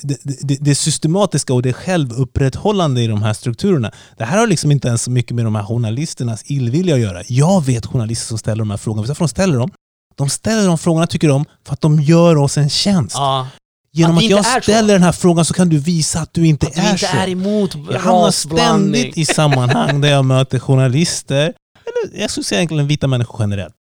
det, 0.02 0.18
det, 0.22 0.56
det 0.60 0.74
systematiska 0.74 1.54
och 1.54 1.62
det 1.62 1.72
självupprätthållande 1.72 3.02
i 3.02 3.06
de 3.06 3.22
här 3.22 3.32
strukturerna. 3.32 3.92
Det 4.18 4.24
här 4.24 4.38
har 4.38 4.46
liksom 4.46 4.70
inte 4.70 4.88
ens 4.88 5.02
så 5.02 5.10
mycket 5.10 5.34
med 5.34 5.44
de 5.44 5.54
här 5.54 5.64
journalisternas 5.64 6.42
illvilja 6.50 6.94
att 6.94 7.00
göra. 7.00 7.22
Jag 7.28 7.64
vet 7.64 7.86
journalister 7.86 8.26
som 8.26 8.38
ställer 8.38 8.58
de 8.58 8.70
här 8.70 8.76
frågorna. 8.76 9.02
Vet 9.02 9.06
du 9.06 9.10
varför 9.10 9.24
de 9.24 9.28
ställer 9.28 9.58
dem? 9.58 9.70
De 10.16 10.28
ställer 10.28 10.66
de 10.66 10.78
frågorna, 10.78 11.06
tycker 11.06 11.28
de, 11.28 11.44
för 11.66 11.72
att 11.72 11.80
de 11.80 12.00
gör 12.00 12.36
oss 12.36 12.58
en 12.58 12.68
tjänst. 12.70 13.14
Ja. 13.16 13.48
Genom 13.92 14.18
Att 14.18 14.24
att, 14.24 14.30
jag 14.30 14.38
är 14.38 14.42
så. 14.42 14.60
ställer 14.60 14.94
den 14.94 15.02
här 15.02 15.12
frågan 15.12 15.44
så 15.44 15.54
kan 15.54 15.68
du 15.68 15.78
visa 15.78 16.20
att 16.20 16.34
du 16.34 16.46
inte 16.46 16.66
Att 16.66 16.74
du 16.74 16.80
är 16.80 16.90
inte 16.90 17.06
så. 17.06 17.16
är 17.16 17.28
emot 17.28 17.74
Jag 17.90 18.00
hamnar 18.00 18.30
ständigt 18.30 19.18
i 19.18 19.24
sammanhang 19.24 20.00
där 20.00 20.08
jag 20.10 20.24
möter 20.24 20.58
journalister, 20.58 21.42
eller 21.42 22.20
jag 22.20 22.30
skulle 22.30 22.44
säga 22.44 22.58
egentligen 22.58 22.86
vita 22.86 23.06
människor 23.06 23.40
generellt, 23.40 23.74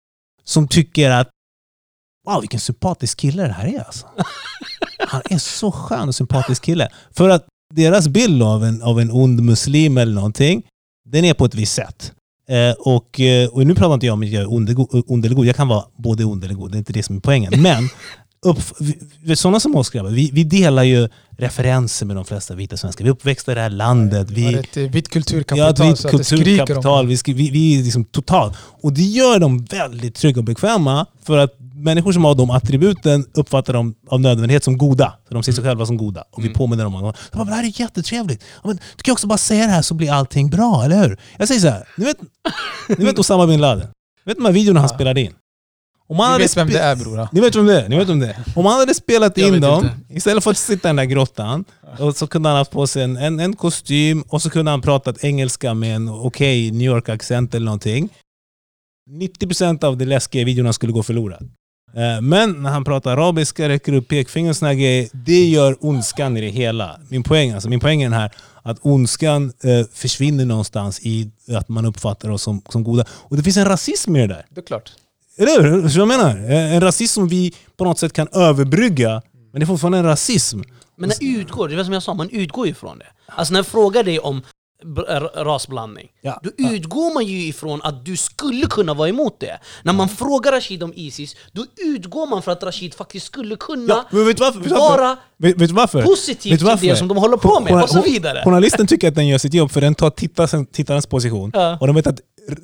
som 0.45 0.69
tycker 0.69 1.11
att 1.11 1.29
Wow, 2.29 2.41
vilken 2.41 2.61
sympatisk 2.61 3.19
kille 3.19 3.43
det 3.43 3.53
här 3.53 3.67
är 3.75 3.79
alltså. 3.85 4.07
Han 5.07 5.23
är 5.31 5.39
så 5.39 5.73
skön 5.73 6.09
och 6.09 6.15
sympatisk 6.15 6.63
kille. 6.63 6.89
För 7.17 7.29
att 7.29 7.47
deras 7.75 8.09
bild 8.09 8.43
av 8.43 8.65
en, 8.65 8.83
av 8.83 9.01
en 9.01 9.11
ond 9.11 9.43
muslim 9.43 9.99
eller 9.99 10.15
någonting, 10.15 10.63
den 11.11 11.25
är 11.25 11.35
på 11.35 11.45
ett 11.45 11.55
visst 11.55 11.73
sätt. 11.73 12.13
Eh, 12.49 12.75
och, 12.79 13.21
eh, 13.21 13.49
och 13.49 13.67
nu 13.67 13.75
pratar 13.75 13.95
inte 13.95 14.07
jag 14.07 14.13
om 14.13 14.23
att 14.23 14.29
jag 14.29 14.43
är 14.43 14.53
ond, 14.53 15.25
eller 15.25 15.35
god. 15.35 15.47
Jag 15.47 15.57
kan 15.57 15.69
vara 15.69 15.85
både 15.97 16.25
ond 16.25 16.45
eller 16.45 16.55
god. 16.55 16.73
Det 16.73 16.77
är 16.77 16.79
inte 16.79 16.93
det 16.93 17.03
som 17.03 17.17
är 17.17 17.21
poängen. 17.21 17.63
Men 17.63 17.89
upp, 18.47 18.59
vi, 19.23 19.37
sådana 19.37 19.61
som 19.61 19.77
oss 19.77 19.91
grabbar, 19.91 20.11
vi, 20.11 20.31
vi 20.33 20.45
delar 20.45 20.83
ju 20.83 21.09
referenser 21.39 22.07
med 22.07 22.17
de 22.17 22.25
flesta 22.25 22.55
vita 22.55 22.77
svenskar. 22.77 23.05
Vi 23.05 23.09
är 23.09 23.13
uppväxta 23.13 23.53
i 23.53 23.55
det 23.55 23.61
här 23.61 23.71
landet. 23.71 24.31
Vi 24.31 24.45
har 24.45 24.53
ett 24.53 24.77
vitt 24.77 25.07
Ja, 25.07 25.13
kulturkapital 25.13 25.71
ett 25.71 26.05
vitt 26.05 26.11
kulturkapital. 26.11 27.07
Vi, 27.07 27.19
vi, 27.27 27.51
vi 27.51 27.79
är 27.79 27.83
liksom 27.83 28.05
totalt. 28.05 28.57
Och 28.83 28.93
det 28.93 29.03
gör 29.03 29.39
dem 29.39 29.65
väldigt 29.65 30.15
trygga 30.15 30.41
och 30.41 30.45
bekväma 30.45 31.07
för 31.23 31.39
att 31.39 31.59
människor 31.77 32.13
som 32.13 32.25
har 32.25 32.35
de 32.35 32.51
attributen 32.51 33.27
uppfattar 33.35 33.73
dem 33.73 33.95
av 34.09 34.21
nödvändighet 34.21 34.65
som 34.65 34.79
goda. 34.79 35.15
För 35.29 35.35
de 35.35 35.43
ser 35.43 35.53
sig 35.53 35.65
själva 35.65 35.87
som 35.87 35.97
goda. 35.97 36.25
Och 36.31 36.39
vi 36.43 36.47
Mm. 36.47 36.55
påminner 36.59 36.85
dem 36.85 36.95
om 36.95 37.05
att 37.05 37.17
det 37.33 37.55
här 37.55 37.65
är 37.65 37.81
jättetrevligt. 37.81 38.45
Ja, 38.63 38.69
men, 38.69 38.77
du 38.97 39.03
kan 39.03 39.13
också 39.13 39.27
bara 39.27 39.39
säga 39.39 39.67
det 39.67 39.73
här 39.73 39.83
så 39.83 39.95
blir 39.95 40.13
allting 40.13 40.51
bra, 40.51 40.85
eller 40.85 41.03
hur? 41.09 41.19
Jag 41.39 41.49
säger 41.49 41.61
så 41.61 41.69
här, 41.69 41.89
ni 41.97 42.05
vet, 42.05 42.17
ni 42.99 43.05
vet 43.05 43.19
Osama 43.19 43.47
bin 43.47 43.61
Laden? 43.61 43.87
Ni 44.25 44.31
vet 44.31 44.37
de 44.37 44.45
här 44.45 44.53
videorna 44.53 44.81
han 44.81 44.89
spelade 44.89 45.21
in? 45.21 45.33
Om 46.09 46.19
han 46.19 46.33
hade 46.33 46.45
vet 46.45 46.57
vem 46.57 46.69
det 46.69 46.79
är 46.79 46.97
bror. 46.97 47.29
ni 47.33 47.41
vet 47.41 47.57
vem 47.57 47.67
det 47.67 47.81
är? 47.83 47.89
Ni 47.89 47.97
vet 47.97 48.09
vem 48.09 48.19
det 48.21 48.27
är? 48.27 48.37
Om 48.57 48.67
han 48.67 48.79
hade 48.79 48.95
spelat 48.95 49.39
in 49.39 49.61
dem, 49.61 49.85
inte. 49.85 50.15
istället 50.15 50.45
för 50.45 50.51
att 50.51 50.57
sitta 50.59 50.89
i 50.89 50.91
den 50.91 50.97
där 50.97 51.05
grottan, 51.05 51.65
och 51.99 52.17
så 52.17 52.27
kunde 52.27 52.49
han 52.49 52.59
haft 52.59 52.71
på 52.71 52.87
sig 52.87 53.03
en, 53.03 53.17
en, 53.17 53.41
en 53.41 53.57
kostym 53.57 54.23
och 54.29 54.43
så 54.43 54.51
kunde 54.51 54.71
han 54.71 54.81
pratat 54.83 55.25
engelska 55.25 55.75
med 55.75 55.97
en 55.97 56.09
okej 56.09 56.71
New 56.71 56.87
York-accent 56.91 57.55
eller 57.55 57.65
någonting. 57.65 58.09
90% 59.11 59.85
av 59.85 59.97
det 59.97 60.05
läskiga 60.05 60.45
videorna 60.45 60.73
skulle 60.73 60.93
gå 60.93 61.03
förlorat. 61.03 61.43
Eh, 61.97 62.21
Men 62.21 62.63
när 62.63 62.71
han 62.71 62.85
pratar 62.85 63.11
arabiska, 63.13 63.69
räcker 63.69 63.93
upp 63.93 64.09
pekfinger 64.09 64.51
och 64.51 64.57
såna 64.57 64.69
här 64.69 64.75
grejer, 64.77 65.09
det 65.13 65.45
gör 65.45 65.77
ondskan 65.81 66.37
i 66.37 66.41
det 66.41 66.49
hela. 66.49 67.01
Min 67.09 67.23
poäng, 67.23 67.51
alltså, 67.53 67.69
min 67.69 67.81
poäng 67.81 68.03
är 68.03 68.07
den 68.11 68.19
här 68.21 68.31
att 68.63 68.79
ondskan 68.83 69.53
eh, 69.63 69.87
försvinner 69.93 70.45
någonstans 70.45 71.01
i 71.03 71.31
att 71.57 71.69
man 71.69 71.87
uppfattar 71.87 72.31
oss 72.31 72.43
som, 72.43 72.63
som 72.69 72.85
goda. 72.85 73.05
Och 73.11 73.37
det 73.37 73.43
finns 73.43 73.57
en 73.57 73.65
rasism 73.65 74.17
i 74.17 74.21
det 74.21 74.27
där. 74.27 74.47
Det 74.51 74.61
är 74.61 74.65
klart. 74.65 74.93
Eller 75.39 75.63
hur? 75.63 75.83
Förstår 75.83 76.01
jag 76.01 76.09
menar? 76.09 76.51
Eh, 76.51 76.75
En 76.75 76.81
rasism 76.81 77.15
som 77.15 77.29
vi 77.29 77.53
på 77.77 77.85
något 77.85 77.99
sätt 77.99 78.13
kan 78.13 78.29
överbrygga, 78.33 79.23
men 79.53 79.61
det 79.61 79.65
är 79.65 79.67
fortfarande 79.67 79.99
en 79.99 80.05
rasism. 80.05 80.61
Men 80.97 81.09
det 81.09 81.25
utgår, 81.27 81.69
det 81.69 81.77
var 81.77 81.85
som 81.85 81.93
jag 81.93 82.03
sa, 82.03 82.15
man 82.15 82.31
utgår 82.31 82.67
ju 82.67 82.73
ifrån 82.73 82.99
det. 82.99 83.07
Alltså 83.27 83.53
när 83.53 83.59
jag 83.59 83.67
frågar 83.67 84.03
dig 84.05 84.19
om 84.19 84.43
rasblandning, 85.35 86.09
Ja. 86.21 86.41
då 86.43 86.51
utgår 86.57 87.15
man 87.15 87.25
ju 87.27 87.47
ifrån 87.47 87.81
att 87.83 88.05
du 88.05 88.17
skulle 88.17 88.67
kunna 88.67 88.95
vara 88.95 89.09
emot 89.09 89.41
det. 89.41 89.59
När 89.83 89.93
man 89.93 90.09
frågar 90.09 90.53
Rashid 90.53 90.83
om 90.83 90.93
Isis, 90.97 91.37
då 91.53 91.67
utgår 91.77 92.27
man 92.27 92.43
för 92.43 92.53
att 92.53 92.63
Rashid 92.63 92.95
faktiskt 92.95 93.27
skulle 93.27 93.57
kunna 93.57 94.05
Ja, 94.11 94.19
vet 94.25 94.41
varför? 94.41 94.61
Vet 94.61 94.71
varför? 94.71 94.99
vara 94.99 95.17
Vet, 95.39 95.57
vet 95.57 95.71
varför? 95.71 96.03
positiv 96.03 96.51
Vet 96.53 96.61
du 96.61 96.67
till 96.67 96.67
det 96.81 96.87
varför? 96.89 96.95
som 96.99 97.09
de 97.09 97.17
håller 97.17 97.37
på 97.37 97.61
med, 97.61 97.83
och 97.83 97.89
så 97.91 98.03
vidare. 98.03 98.43
Journalisten 98.45 98.87
tycker 98.87 99.09
att 99.09 99.15
den 99.15 99.27
gör 99.27 99.39
sitt 99.39 99.55
jobb 99.55 99.71
för 99.71 99.81
den 99.81 99.95
tar 99.95 100.11
tittarens, 100.11 100.69
tittarens 100.73 101.07
position. 101.07 101.51
Ja. 101.55 101.79
Och 101.81 101.87
de 101.87 101.97
vet 101.97 102.07
att 102.07 102.21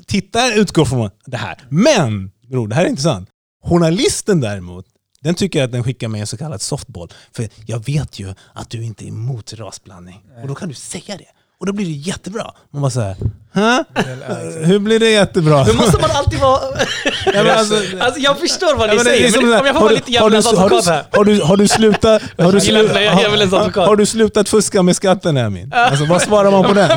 tittaren 0.06 0.58
utgår 0.58 0.84
från 0.84 1.10
det 1.26 1.36
här. 1.36 1.58
Men, 1.68 2.30
bror, 2.50 2.68
det 2.68 2.74
här 2.74 2.84
är 2.84 2.88
intressant. 2.88 3.28
Journalisten 3.64 4.40
däremot, 4.40 4.86
den 5.20 5.34
tycker 5.34 5.64
att 5.64 5.72
den 5.72 5.84
skickar 5.84 6.08
med 6.08 6.20
en 6.20 6.26
så 6.26 6.36
kallad 6.36 6.60
softball. 6.60 7.08
För 7.36 7.48
jag 7.66 7.84
vet 7.86 8.18
ju 8.20 8.34
att 8.54 8.70
du 8.70 8.84
inte 8.84 9.04
är 9.04 9.08
emot 9.08 9.52
rasblandning. 9.52 10.20
Och 10.42 10.48
då 10.48 10.54
kan 10.54 10.68
du 10.68 10.74
säga 10.74 11.16
det. 11.16 11.24
Och 11.62 11.66
då 11.66 11.72
blir 11.72 11.86
det 11.86 11.92
jättebra. 11.92 12.50
Man 12.72 12.82
bara 12.82 12.90
såhär, 12.90 13.16
Hä? 13.54 13.84
Hur 14.64 14.78
blir 14.78 15.00
det 15.00 15.10
jättebra? 15.10 15.64
Men 15.66 15.76
måste 15.76 16.00
man 16.00 16.10
alltid 16.10 16.38
vara... 16.40 16.60
Ja, 17.26 17.42
men 17.42 17.58
alltså- 17.58 17.74
alltså, 18.00 18.20
jag 18.20 18.38
förstår 18.38 18.74
vad 18.76 18.88
Ja, 18.88 18.92
ni 18.94 19.00
är 19.00 19.04
säger, 19.04 19.30
som 19.30 19.48
men 19.50 19.60
om 19.60 19.66
jag 19.66 19.74
får 19.74 19.80
har 19.80 19.80
vara 19.80 19.88
du- 19.88 19.94
lite 19.94 20.22
har 20.22 20.30
du- 20.30 20.36
djävulens 20.36 20.46
har 20.46 20.52
du- 20.52 20.58
advokat 20.76 20.86
här. 20.86 21.04
Har 21.12 21.24
du, 21.24 21.40
har 21.42 21.56
du 21.56 21.68
slutat... 21.68 22.22
Har 22.38 22.52
du, 22.52 22.58
är 22.58 23.10
har, 23.10 23.42
advokat. 23.60 23.86
har 23.88 23.96
du 23.96 24.06
slutat 24.06 24.48
fuska 24.48 24.82
med 24.82 24.96
skatten 24.96 25.36
Emin? 25.36 25.72
Alltså 25.74 26.04
vad 26.04 26.22
svarar 26.22 26.50
man 26.50 26.64
på 26.64 26.72
den? 26.72 26.90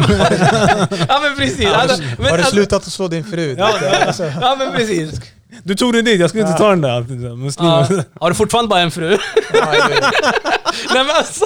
Ja 1.09 1.19
men 1.23 1.35
precis. 1.37 1.65
Alltså, 1.67 2.01
men, 2.01 2.09
Har 2.17 2.23
du 2.25 2.33
alltså, 2.33 2.51
slutat 2.51 2.87
att 2.87 2.93
slå 2.93 3.07
din 3.07 3.23
fru? 3.23 3.57
Alltså, 3.59 4.23
Ja 4.41 4.55
men 4.59 4.71
precis. 4.71 5.11
Du 5.63 5.75
tog 5.75 5.93
det 5.93 6.01
dit, 6.01 6.19
jag 6.19 6.29
skulle 6.29 6.43
inte 6.47 6.57
ta 6.57 6.69
den 6.69 6.81
där. 6.81 7.05
Ja. 7.59 7.87
Har 8.19 8.29
du 8.29 8.35
fortfarande 8.35 8.69
bara 8.69 8.79
en 8.79 8.91
fru? 8.91 9.17
ja, 9.53 9.65
det 9.71 10.01
Nej 10.93 11.03
men 11.03 11.09
alltså... 11.15 11.45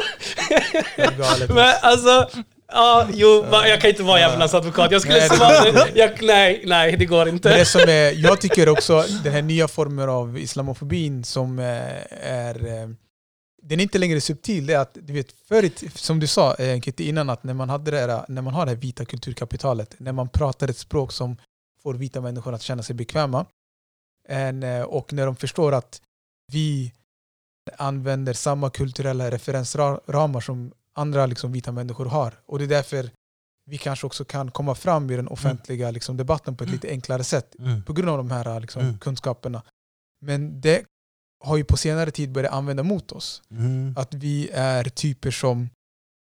är 0.97 1.11
galet. 1.17 1.49
Men 1.49 1.74
alltså... 1.82 2.30
Ja, 2.72 3.07
jo, 3.13 3.45
jag 3.51 3.82
kan 3.82 3.89
inte 3.89 4.03
vara 4.03 4.20
djävulens 4.20 4.53
advokat. 4.53 4.91
Jag 4.91 5.01
skulle 5.01 5.22
svara... 5.30 5.88
Jag, 5.95 6.24
nej, 6.24 6.63
nej, 6.65 6.97
det 6.97 7.05
går 7.05 7.26
Men 7.26 7.34
inte. 7.34 7.57
det 7.57 7.65
som 7.65 7.82
är, 7.82 8.11
jag 8.24 8.41
tycker 8.41 8.70
också 8.70 9.05
den 9.24 9.34
här 9.34 9.41
nya 9.41 9.67
formen 9.67 10.09
av 10.09 10.38
islamofobin 10.38 11.24
som 11.24 11.59
eh, 11.59 11.65
är... 12.30 12.67
eh, 12.67 12.89
Den 13.61 13.80
är 13.80 13.84
inte 13.84 13.97
längre 13.97 14.22
subtil. 14.22 14.65
Det 14.65 14.74
är 14.74 14.80
att, 14.80 14.97
du 15.01 15.13
vet, 15.13 15.32
förr, 15.47 15.63
i 15.63 15.70
t- 15.70 15.88
som 15.95 16.20
du 16.20 16.28
sa 16.28 16.55
eh, 16.55 16.80
Kitty 16.82 17.09
innan, 17.09 17.30
att 17.30 17.43
när 17.43 17.53
man, 17.53 17.70
hade 17.70 17.91
det 17.91 17.97
här, 17.99 18.26
när 18.28 18.41
man 18.41 18.53
har 18.53 18.65
det 18.65 18.72
här 18.72 18.78
vita 18.78 19.05
kulturkapitalet, 19.05 19.95
när 19.97 20.11
man 20.11 20.30
pratar 20.30 20.67
ett 20.67 20.78
språk 20.78 21.11
som 21.11 21.38
får 21.84 21.93
vita 21.93 22.22
människor 22.22 22.53
att 22.53 22.61
känna 22.61 22.84
sig 22.84 22.95
bekväma, 22.95 23.45
och 24.88 25.13
när 25.13 25.26
de 25.26 25.36
förstår 25.36 25.72
att 25.74 26.01
vi 26.51 26.93
använder 27.78 28.34
samma 28.34 28.70
kulturella 28.70 29.32
referensramar 29.32 30.41
som 30.41 30.72
andra 30.99 31.25
liksom, 31.25 31.51
vita 31.51 31.71
människor 31.71 32.05
har. 32.05 32.33
Och 32.45 32.59
det 32.59 32.65
är 32.65 32.67
därför 32.67 33.09
vi 33.65 33.77
kanske 33.77 34.05
också 34.07 34.25
kan 34.25 34.51
komma 34.51 34.75
fram 34.75 35.11
i 35.11 35.15
den 35.15 35.27
offentliga 35.27 35.91
liksom, 35.91 36.17
debatten 36.17 36.55
på 36.57 36.63
ett 36.63 36.69
lite 36.69 36.89
enklare 36.89 37.23
sätt 37.23 37.55
Mm. 37.59 37.83
på 37.83 37.93
grund 37.93 38.09
av 38.09 38.17
de 38.17 38.31
här 38.31 38.59
liksom, 38.59 38.81
Mm. 38.81 38.99
kunskaperna. 38.99 39.61
Men 40.21 40.61
det 40.61 40.83
har 41.43 41.57
ju 41.57 41.63
på 41.63 41.77
senare 41.77 42.11
tid 42.11 42.31
börjat 42.31 42.53
använda 42.53 42.83
mot 42.83 43.11
oss. 43.11 43.41
Mm. 43.51 43.93
Att 43.97 44.13
vi 44.13 44.49
är 44.53 44.83
typer 44.83 45.31
som... 45.31 45.69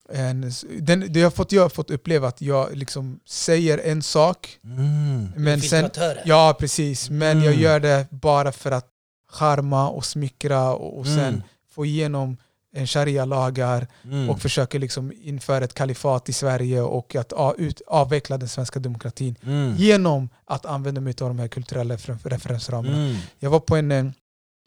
En, 0.08 0.50
den, 0.80 1.00
det 1.12 1.20
jag, 1.20 1.26
har 1.26 1.30
fått, 1.30 1.52
jag 1.52 1.62
har 1.62 1.68
fått 1.68 1.90
uppleva 1.90 2.28
att 2.28 2.40
jag 2.40 2.76
liksom 2.76 3.20
säger 3.26 3.78
en 3.78 4.02
sak, 4.02 4.58
Mm. 4.64 5.28
men 5.36 5.60
sen... 5.60 5.90
Ja, 6.24 6.56
precis. 6.58 7.10
Men 7.10 7.38
jag 7.42 7.46
Mm. 7.52 7.60
gör 7.60 7.80
det 7.80 8.06
bara 8.10 8.52
för 8.52 8.70
att 8.70 8.88
charma 9.30 9.88
och 9.88 10.04
smickra 10.04 10.72
och, 10.74 10.98
och 10.98 11.06
sen 11.06 11.18
Mm. 11.18 11.42
få 11.70 11.84
igenom 11.86 12.36
en 12.74 12.86
sharia-lagar 12.86 13.86
Mm. 14.04 14.30
och 14.30 14.40
försöker 14.42 14.78
liksom 14.78 15.12
införa 15.22 15.64
ett 15.64 15.74
kalifat 15.74 16.28
i 16.28 16.32
Sverige 16.32 16.80
och 16.82 17.16
att 17.16 17.32
ut, 17.58 17.80
avveckla 17.86 18.38
den 18.38 18.48
svenska 18.48 18.78
demokratin 18.80 19.36
Mm. 19.46 19.74
genom 19.76 20.28
att 20.44 20.66
använda 20.66 21.00
mig 21.00 21.14
av 21.20 21.28
de 21.28 21.38
här 21.38 21.48
kulturella 21.48 21.94
refer- 21.96 22.18
referensramarna. 22.28 22.96
Mm. 22.96 23.16
Jag 23.38 23.50
var 23.50 23.60
på 23.60 23.76
en, 23.76 23.92
eh, 23.92 24.04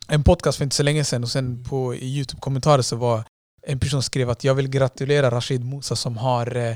en 0.07 0.23
podcast 0.23 0.57
för 0.57 0.63
inte 0.63 0.75
så 0.75 0.83
länge 0.83 1.03
sedan 1.03 1.23
och 1.23 1.29
sen 1.29 1.63
på 1.63 1.95
i 1.95 2.05
Youtube-kommentarer 2.17 2.81
så 2.81 2.95
var 2.95 3.23
en 3.61 3.79
person 3.79 3.91
som 3.91 4.03
skrev 4.03 4.29
att 4.29 4.43
jag 4.43 4.55
vill 4.55 4.67
gratulera 4.69 5.31
Rashid 5.31 5.65
Musa 5.65 5.95
som 5.95 6.17
har 6.17 6.55
eh, 6.55 6.75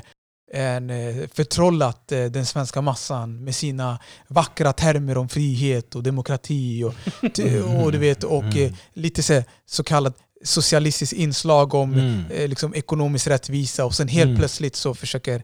en, 0.54 0.90
eh, 0.90 1.16
förtrollat 1.34 2.08
den 2.08 2.46
svenska 2.46 2.80
massan 2.80 3.44
med 3.44 3.54
sina 3.54 3.98
vackra 4.28 4.72
termer 4.72 5.18
om 5.18 5.28
frihet 5.28 5.94
och 5.94 6.02
demokrati 6.02 6.84
och, 6.84 6.94
och, 7.84 7.92
du 7.92 7.98
vet, 7.98 8.24
och 8.24 8.42
Mm. 8.44 8.72
lite 8.92 9.22
så, 9.22 9.42
så 9.66 9.84
kallat 9.84 10.16
socialistiskt 10.44 11.12
inslag 11.12 11.74
om 11.74 11.92
Mm. 11.94 12.24
eh, 12.30 12.48
liksom 12.48 12.74
ekonomisk 12.74 13.26
rättvisa 13.26 13.84
och 13.84 13.94
sen 13.94 14.08
helt 14.08 14.28
Mm. 14.28 14.38
plötsligt 14.38 14.76
så 14.76 14.94
försöker, 14.94 15.34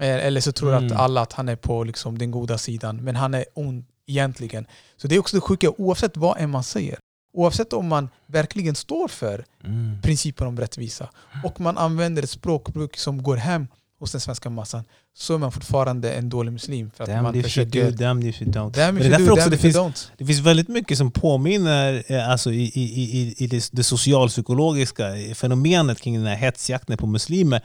eh, 0.00 0.26
eller 0.26 0.40
så 0.40 0.52
tror 0.52 0.74
att 0.74 0.82
Mm. 0.82 0.96
alla 0.96 1.20
att 1.20 1.32
han 1.32 1.48
är 1.48 1.56
på 1.56 1.84
liksom 1.84 2.18
den 2.18 2.30
goda 2.30 2.58
sidan, 2.58 2.96
men 3.04 3.16
han 3.16 3.34
är 3.34 3.44
ond 3.54 3.84
egentligen. 4.06 4.66
Så 4.96 5.08
det 5.08 5.14
är 5.14 5.18
också 5.18 5.36
det 5.36 5.40
sjuka, 5.40 5.70
oavsett 5.70 6.16
vad 6.16 6.38
än 6.40 6.50
man 6.50 6.64
säger, 6.64 6.98
oavsett 7.34 7.72
om 7.72 7.86
man 7.88 8.08
verkligen 8.26 8.74
står 8.74 9.08
för 9.08 9.44
Mm. 9.64 10.02
principen 10.02 10.46
om 10.46 10.60
rättvisa 10.60 11.08
och 11.44 11.60
man 11.60 11.78
använder 11.78 12.22
ett 12.22 12.30
språkbruk 12.30 12.96
som 12.96 13.22
går 13.22 13.36
hem 13.36 13.66
hos 14.00 14.12
den 14.12 14.20
svenska 14.20 14.50
massan, 14.50 14.84
så 15.14 15.34
är 15.34 15.38
man 15.38 15.52
fortfarande 15.52 16.12
en 16.12 16.28
dålig 16.28 16.52
muslim. 16.52 16.90
För 16.90 17.04
att 17.04 17.10
Damn 17.10 17.22
man 17.22 17.34
if 17.34 17.36
you 17.36 17.42
försöker... 17.42 17.90
do, 17.90 17.96
damn 17.96 18.22
if 18.22 18.42
you 18.42 18.50
don't. 18.50 18.70
Damn 18.70 18.98
if 18.98 19.04
you 19.04 19.18
do, 19.18 19.24
damn 19.24 19.36
det 19.36 19.56
you 19.56 19.56
finns, 19.56 19.76
don't. 19.76 20.10
det 20.18 20.24
finns 20.24 20.38
väldigt 20.38 20.68
mycket 20.68 20.98
som 20.98 21.10
påminner 21.10 22.04
eh, 22.06 22.30
alltså, 22.30 22.52
i, 22.52 22.62
i, 22.62 22.82
i, 22.82 23.34
i 23.38 23.46
det, 23.46 23.68
det 23.72 23.84
socialpsykologiska 23.84 25.04
fenomenet 25.34 26.00
kring 26.00 26.14
den 26.14 26.26
här 26.26 26.36
hetsjakten 26.36 26.96
på 26.96 27.06
muslimer 27.06 27.62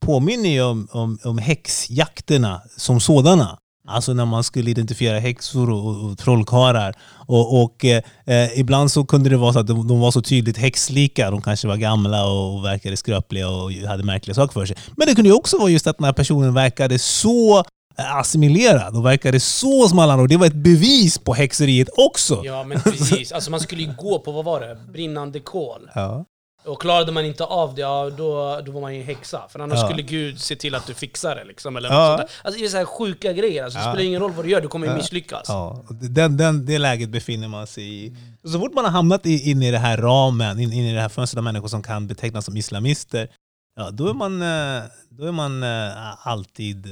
påminner 0.00 0.50
ju 0.50 0.62
om, 0.62 0.88
om, 0.90 1.18
om 1.24 1.38
häxjakterna 1.38 2.62
som 2.76 3.00
sådana. 3.00 3.58
Alltså 3.88 4.12
när 4.14 4.24
man 4.24 4.44
skulle 4.44 4.70
identifiera 4.70 5.18
häxor 5.18 5.70
och, 5.70 5.86
och, 5.86 6.10
och 6.10 6.18
trollkarlar. 6.18 6.94
Och, 7.26 7.62
och 7.62 7.84
eh, 7.84 8.58
ibland 8.60 8.90
så 8.90 9.04
kunde 9.04 9.30
det 9.30 9.36
vara 9.36 9.52
så 9.52 9.58
att 9.58 9.66
de, 9.66 9.88
de 9.88 10.00
var 10.00 10.10
så 10.10 10.22
tydligt 10.22 10.56
häxlika. 10.56 11.30
De 11.30 11.42
kanske 11.42 11.68
var 11.68 11.76
gamla 11.76 12.26
och, 12.26 12.54
och 12.56 12.64
verkade 12.64 12.96
skröpliga 12.96 13.48
och 13.48 13.72
hade 13.72 14.04
märkliga 14.04 14.34
saker 14.34 14.52
för 14.52 14.66
sig. 14.66 14.76
Men 14.96 15.06
det 15.06 15.14
kunde 15.14 15.30
ju 15.30 15.36
också 15.36 15.58
vara 15.58 15.70
just 15.70 15.86
att 15.86 15.98
den 15.98 16.04
här 16.04 16.12
personen 16.12 16.54
verkade 16.54 16.98
så 16.98 17.58
eh, 17.98 18.16
assimilerad 18.16 18.96
och 18.96 19.06
verkade 19.06 19.40
så 19.40 19.88
som 19.88 19.98
alla 19.98 20.12
andra. 20.12 20.22
Och 20.22 20.28
det 20.28 20.36
var 20.36 20.46
ett 20.46 20.54
bevis 20.54 21.18
på 21.18 21.34
häxeriet 21.34 21.88
också. 21.96 22.42
Ja 22.44 22.64
men 22.64 22.80
precis, 22.80 23.32
alltså 23.32 23.50
man 23.50 23.60
skulle 23.60 23.82
ju 23.82 23.94
gå 23.98 24.18
på, 24.18 24.32
vad 24.32 24.44
var 24.44 24.60
det? 24.60 24.78
Brinnande 24.92 25.40
kol. 25.40 25.90
Ja. 25.94 26.24
Och 26.66 26.80
klarade 26.80 27.12
man 27.12 27.24
inte 27.24 27.44
av 27.44 27.74
det, 27.74 27.80
ja, 27.80 28.10
då, 28.16 28.60
då 28.66 28.72
var 28.72 28.80
man 28.80 28.94
ju 28.94 29.00
en 29.00 29.06
häxa. 29.06 29.42
För 29.48 29.60
annars 29.60 29.78
Ja. 29.80 29.86
skulle 29.88 30.02
Gud 30.02 30.40
se 30.40 30.56
till 30.56 30.74
att 30.74 30.86
du 30.86 30.94
fixar 30.94 31.36
det. 31.36 31.44
Liksom, 31.44 31.76
eller 31.76 31.88
Ja. 31.88 32.10
något 32.10 32.18
sånt. 32.18 32.30
Alltså, 32.44 32.60
det 32.60 32.66
är 32.66 32.68
så 32.68 32.76
här 32.76 32.84
sjuka 32.84 33.32
grejer. 33.32 33.64
Alltså, 33.64 33.78
det 33.78 33.84
Ja. 33.84 33.92
spelar 33.92 34.04
ingen 34.08 34.20
roll 34.20 34.32
vad 34.32 34.44
du 34.44 34.50
gör, 34.50 34.60
du 34.60 34.68
kommer 34.68 34.86
ju 34.86 34.94
misslyckas. 34.94 35.44
Ja, 35.48 35.84
den, 35.90 36.36
den, 36.36 36.66
det 36.66 36.78
läget 36.78 37.08
befinner 37.08 37.48
man 37.48 37.66
sig 37.66 38.04
i. 38.06 38.16
Så 38.44 38.58
fort 38.60 38.74
man 38.74 38.84
har 38.84 38.92
hamnat 38.92 39.26
i- 39.26 39.50
in 39.50 39.62
i 39.62 39.70
det 39.70 39.78
här 39.78 39.96
ramen, 39.96 40.60
in, 40.60 40.72
in 40.72 40.84
i 40.86 40.94
det 40.94 41.00
här 41.00 41.08
fönstret 41.08 41.38
av 41.38 41.44
människor 41.44 41.68
som 41.68 41.82
kan 41.82 42.06
betecknas 42.06 42.44
som 42.44 42.56
islamister, 42.56 43.28
ja, 43.76 43.90
då 43.90 44.08
är 44.08 44.14
man, 44.14 44.42
eh, 44.42 44.82
då 45.10 45.24
är 45.26 45.32
man 45.32 45.62
eh, 45.62 46.26
alltid 46.28 46.86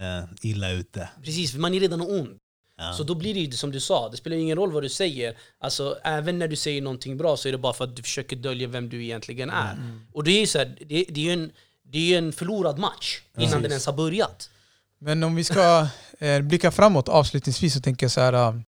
eh, 0.00 0.24
illa 0.42 0.70
ute. 0.70 1.08
Precis, 1.24 1.52
för 1.52 1.58
man 1.58 1.74
är 1.74 1.80
redan 1.80 2.00
ond. 2.00 2.36
Ja. 2.76 2.92
Så 2.92 3.02
då 3.02 3.14
blir 3.14 3.34
det 3.34 3.40
ju 3.40 3.50
som 3.50 3.70
du 3.72 3.80
sa, 3.80 4.08
det 4.08 4.16
spelar 4.16 4.36
ingen 4.36 4.56
roll 4.56 4.72
vad 4.72 4.82
du 4.82 4.88
säger. 4.88 5.36
Alltså, 5.58 5.98
även 6.04 6.38
när 6.38 6.48
du 6.48 6.56
säger 6.56 6.82
någonting 6.82 7.16
bra 7.16 7.36
så 7.36 7.48
är 7.48 7.52
det 7.52 7.58
bara 7.58 7.72
för 7.72 7.84
att 7.84 7.96
du 7.96 8.02
försöker 8.02 8.36
dölja 8.36 8.68
vem 8.68 8.88
du 8.88 9.04
egentligen 9.04 9.50
är. 9.50 9.72
Mm. 9.72 10.06
Och 10.12 10.24
det 10.24 10.30
är 10.30 10.40
ju 10.40 10.46
så 10.46 10.58
här, 10.58 10.76
det, 10.80 11.04
det 11.08 11.28
är 11.28 11.32
en, 11.32 11.50
det 11.82 12.14
är 12.14 12.18
en 12.18 12.32
förlorad 12.32 12.78
match 12.78 13.20
innan 13.38 13.62
den 13.62 13.70
ens 13.70 13.86
har 13.86 13.92
börjat. 13.92 14.50
Men 14.98 15.22
om 15.22 15.34
vi 15.34 15.44
ska 15.44 15.86
eh, 16.18 16.40
blicka 16.40 16.70
framåt 16.70 17.08
avslutningsvis 17.08 17.74
så 17.74 17.80
tänker 17.80 18.04
jag 18.04 18.10
så 18.10 18.20
här. 18.20 18.62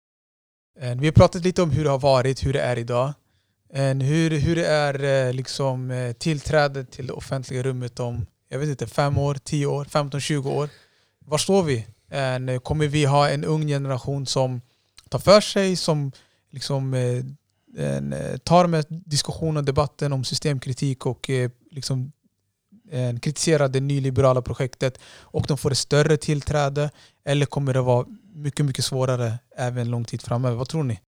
Eh, 0.80 0.94
vi 0.96 1.06
har 1.06 1.12
pratat 1.12 1.42
lite 1.42 1.62
om 1.62 1.70
hur 1.70 1.84
det 1.84 1.90
har 1.90 1.98
varit, 1.98 2.46
hur 2.46 2.52
det 2.52 2.60
är 2.60 2.78
idag. 2.78 3.12
Eh, 3.74 3.94
hur, 3.94 4.30
hur 4.30 4.56
det 4.56 4.66
är 4.66 5.26
eh, 5.26 5.32
liksom, 5.32 5.90
eh, 5.90 6.12
tillträdet 6.12 6.90
till 6.90 7.06
det 7.06 7.12
offentliga 7.12 7.62
rummet 7.62 8.00
om 8.00 8.26
jag 8.48 8.58
vet 8.58 8.68
inte, 8.68 8.86
fem 8.86 9.18
år, 9.18 9.34
tio 9.44 9.66
år, 9.66 9.84
15, 9.84 10.20
20 10.20 10.50
år. 10.50 10.68
Var 11.24 11.38
står 11.38 11.62
vi? 11.62 11.86
Eh, 12.10 12.58
kommer 12.58 12.86
vi 12.86 13.04
ha 13.04 13.28
en 13.28 13.44
ung 13.44 13.66
generation 13.66 14.26
som 14.26 14.60
tar 15.08 15.18
för 15.18 15.40
sig, 15.40 15.76
som 15.76 16.12
liksom, 16.50 16.94
eh, 16.94 17.24
en, 17.78 18.12
eh, 18.12 18.36
tar 18.36 18.66
med 18.66 18.86
diskussionen 18.88 19.56
och 19.56 19.64
debatten 19.64 20.12
om 20.12 20.24
systemkritik 20.24 21.06
och 21.06 21.30
eh, 21.30 21.50
liksom, 21.70 22.12
eh, 22.90 23.18
kritiserar 23.18 23.68
det 23.68 23.80
nyliberala 23.80 24.42
projektet 24.42 24.98
och 25.20 25.44
de 25.48 25.58
får 25.58 25.70
ett 25.70 25.78
större 25.78 26.16
tillträde? 26.16 26.90
Eller 27.24 27.46
kommer 27.46 27.74
det 27.74 27.80
vara 27.80 28.06
mycket, 28.34 28.66
mycket 28.66 28.84
svårare 28.84 29.38
även 29.56 29.90
lång 29.90 30.04
tid 30.04 30.22
framöver? 30.22 30.56
Vad 30.56 30.68
tror 30.68 30.82
ni? 30.82 31.00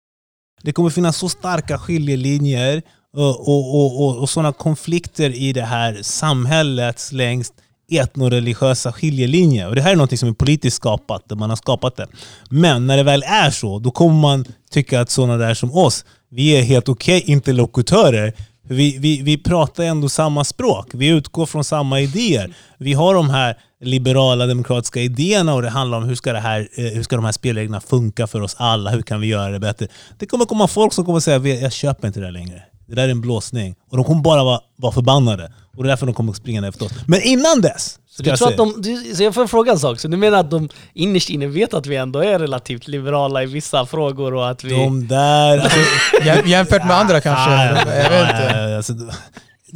Det 0.62 0.72
kommer 0.72 0.90
finnas 0.90 1.16
så 1.16 1.28
starka 1.28 1.78
skiljelinjer 1.78 2.82
och, 3.12 3.48
och, 3.48 3.74
och, 3.74 4.04
och, 4.04 4.18
och 4.18 4.30
sådana 4.30 4.52
konflikter 4.52 5.30
i 5.30 5.52
det 5.52 5.62
här 5.62 6.02
samhället 6.02 7.12
längst 7.12 7.54
etnoreligiösa 7.90 8.92
skiljelinjer. 8.92 9.68
Och 9.68 9.74
det 9.74 9.82
här 9.82 9.92
är 9.92 9.96
något 9.96 10.18
som 10.18 10.28
är 10.28 10.32
politiskt 10.32 10.76
skapat, 10.76 11.28
där 11.28 11.36
man 11.36 11.50
har 11.50 11.56
skapat 11.56 11.96
det. 11.96 12.06
Men 12.50 12.86
när 12.86 12.96
det 12.96 13.02
väl 13.02 13.22
är 13.22 13.50
så, 13.50 13.78
då 13.78 13.90
kommer 13.90 14.20
man 14.20 14.44
tycka 14.70 15.00
att 15.00 15.10
sådana 15.10 15.36
där 15.36 15.54
som 15.54 15.72
oss, 15.72 16.04
vi 16.30 16.56
är 16.56 16.62
helt 16.62 16.88
okej 16.88 17.22
interlokutörer. 17.26 18.32
Vi, 18.68 18.98
vi, 18.98 19.22
vi 19.22 19.38
pratar 19.38 19.84
ändå 19.84 20.08
samma 20.08 20.44
språk. 20.44 20.86
Vi 20.94 21.08
utgår 21.08 21.46
från 21.46 21.64
samma 21.64 22.00
idéer. 22.00 22.54
Vi 22.78 22.92
har 22.92 23.14
de 23.14 23.30
här 23.30 23.56
liberala 23.80 24.46
demokratiska 24.46 25.00
idéerna 25.00 25.54
och 25.54 25.62
det 25.62 25.70
handlar 25.70 25.98
om 25.98 26.04
hur 26.04 26.14
ska, 26.14 26.32
det 26.32 26.40
här, 26.40 26.68
eh, 26.74 26.84
hur 26.84 27.02
ska 27.02 27.16
de 27.16 27.24
här 27.24 27.32
spelreglerna 27.32 27.80
funka 27.80 28.26
för 28.26 28.40
oss 28.40 28.56
alla? 28.58 28.90
Hur 28.90 29.02
kan 29.02 29.20
vi 29.20 29.26
göra 29.26 29.50
det 29.50 29.60
bättre? 29.60 29.88
Det 30.18 30.26
kommer 30.26 30.44
komma 30.44 30.68
folk 30.68 30.92
som 30.92 31.04
kommer 31.04 31.20
säga 31.20 31.38
jag 31.38 31.72
köper 31.72 32.08
inte 32.08 32.20
det 32.20 32.30
längre. 32.30 32.62
Det 32.88 32.94
där 32.94 33.02
är 33.04 33.08
en 33.08 33.20
blåsning. 33.20 33.74
Och 33.90 33.96
de 33.96 34.04
kommer 34.04 34.22
bara 34.22 34.44
vara, 34.44 34.60
vara 34.76 34.92
förbannade. 34.92 35.52
Och 35.76 35.82
det 35.82 35.86
är 35.86 35.90
därför 35.90 36.06
de 36.06 36.14
kommer 36.14 36.32
springa 36.32 36.68
efter 36.68 36.84
oss. 36.86 36.92
Men 37.06 37.22
innan 37.22 37.60
dess! 37.60 37.98
Så, 38.10 38.22
du 38.22 38.30
jag 38.30 38.38
tror 38.38 38.48
att 38.48 38.56
de, 38.56 38.74
du, 38.82 39.14
så 39.14 39.22
jag 39.22 39.34
får 39.34 39.46
fråga 39.46 39.72
en 39.72 39.78
sak, 39.78 40.00
så 40.00 40.08
du 40.08 40.16
menar 40.16 40.38
att 40.38 40.50
de 40.50 40.68
innerst 40.94 41.30
inne 41.30 41.46
vet 41.46 41.74
att 41.74 41.86
vi 41.86 41.96
ändå 41.96 42.18
är 42.18 42.38
relativt 42.38 42.88
liberala 42.88 43.42
i 43.42 43.46
vissa 43.46 43.86
frågor 43.86 44.34
och 44.34 44.50
att 44.50 44.64
vi... 44.64 44.70
De 44.70 45.08
där... 45.08 45.58
Alltså, 45.58 45.78
Jäm- 46.22 46.46
Jämfört 46.46 46.84
med 46.86 46.96
andra 46.96 47.20
kanske? 47.20 47.50
Ah, 47.50 47.64
jag 47.64 48.10
vet 48.10 48.30
inte. 48.30 48.76
alltså, 48.76 48.92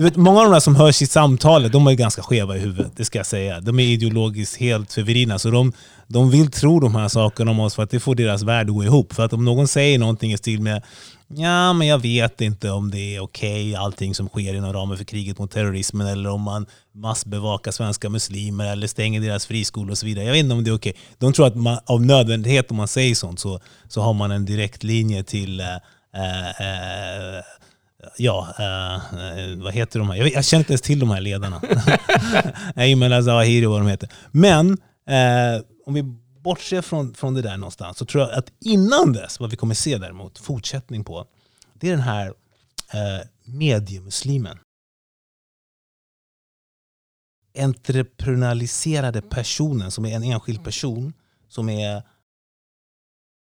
du 0.01 0.05
vet, 0.05 0.16
många 0.16 0.38
av 0.38 0.44
de 0.44 0.53
där 0.53 0.61
som 0.61 0.76
hörs 0.76 1.03
i 1.03 1.07
samtalet, 1.07 1.72
de 1.72 1.86
är 1.86 1.92
ganska 1.92 2.22
skeva 2.22 2.57
i 2.57 2.61
huvudet. 2.61 2.92
Det 2.96 3.05
ska 3.05 3.18
jag 3.18 3.26
säga. 3.26 3.61
De 3.61 3.80
är 3.80 3.84
ideologiskt 3.84 4.57
helt 4.57 4.92
förvridna. 4.92 5.38
Så 5.38 5.51
de, 5.51 5.72
de 6.07 6.30
vill 6.30 6.51
tro 6.51 6.80
de 6.80 6.94
här 6.94 7.09
sakerna 7.09 7.51
om 7.51 7.61
oss 7.61 7.74
för 7.74 7.82
att 7.82 7.90
det 7.90 8.01
får 8.01 8.14
deras 8.14 8.42
värld 8.42 8.68
att 8.68 8.74
gå 8.74 8.84
ihop. 8.84 9.12
För 9.12 9.24
att 9.24 9.32
om 9.32 9.44
någon 9.44 9.68
säger 9.68 9.98
någonting 9.98 10.32
i 10.32 10.38
stil 10.38 10.61
med 10.61 10.82
Ja, 11.28 11.72
men 11.72 11.86
jag 11.86 11.98
vet 11.98 12.40
inte 12.40 12.70
om 12.70 12.90
det 12.90 13.16
är 13.16 13.20
okej 13.20 13.74
allting 13.74 14.14
som 14.14 14.28
sker 14.28 14.55
inom 14.55 14.72
ramen 14.72 14.96
för 14.96 15.05
kriget 15.05 15.38
mot 15.38 15.51
terrorismen 15.51 16.07
eller 16.07 16.30
om 16.30 16.42
man 16.42 16.66
massbevakar 16.94 17.70
svenska 17.70 18.09
muslimer 18.09 18.72
eller 18.72 18.86
stänger 18.86 19.20
deras 19.20 19.46
friskolor 19.46 19.90
och 19.90 19.98
så 19.98 20.07
vidare. 20.07 20.24
Jag 20.24 20.32
vet 20.32 20.40
inte 20.40 20.55
om 20.55 20.64
det 20.64 20.70
är 20.70 20.76
okej. 20.76 20.96
De 21.18 21.32
tror 21.32 21.46
att 21.46 21.57
man, 21.57 21.78
av 21.86 22.03
nödvändighet 22.03 22.70
om 22.70 22.76
man 22.76 22.88
säger 22.88 23.14
sånt 23.14 23.40
så, 23.40 23.61
så 23.88 24.01
har 24.01 24.12
man 24.12 24.30
en 24.30 24.44
direkt 24.44 24.82
linje 24.82 25.22
till 25.22 25.61
eh, 25.61 25.66
eh, 26.14 26.48
eh 26.48 27.42
Ja, 28.16 28.55
eh, 28.59 29.62
vad 29.62 29.74
heter 29.74 29.98
de 29.98 30.11
här? 30.11 30.16
Jag, 30.16 30.32
jag 30.32 30.44
känner 30.44 30.61
inte 30.61 30.72
ens 30.72 30.82
till 30.82 30.98
de 30.98 31.11
här 31.11 31.20
ledarna. 31.20 31.62
Ayman 32.76 33.12
Azawahiri 33.12 33.66
och 33.66 33.70
vad 33.70 33.80
de 33.80 33.88
heter. 33.88 34.09
Men 34.30 34.72
eh, 35.07 35.62
om 35.86 35.94
vi 35.94 36.03
bortser 36.42 36.82
från, 36.82 37.14
från 37.14 37.34
det 37.34 37.42
där 37.42 37.57
någonstans 37.57 37.98
så 37.98 38.05
tror 38.05 38.24
jag 38.24 38.32
att 38.32 38.53
innan 38.61 39.12
dess, 39.12 39.40
vad 39.40 39.51
vi 39.51 39.57
kommer 39.57 39.74
se 39.74 39.98
däremot, 39.98 40.38
fortsättning 40.38 41.05
på, 41.05 41.26
det 41.74 41.86
är 41.86 41.90
den 41.90 42.01
här 42.01 42.26
eh, 42.92 43.26
mediemuslimen. 43.44 44.59
Entreprenaliserade 47.59 49.22
personen 49.22 49.90
som 49.90 50.07
är 50.07 50.16
en 50.16 50.22
enskild 50.22 50.64
person 50.64 51.12
som 51.48 51.68
är 51.68 52.03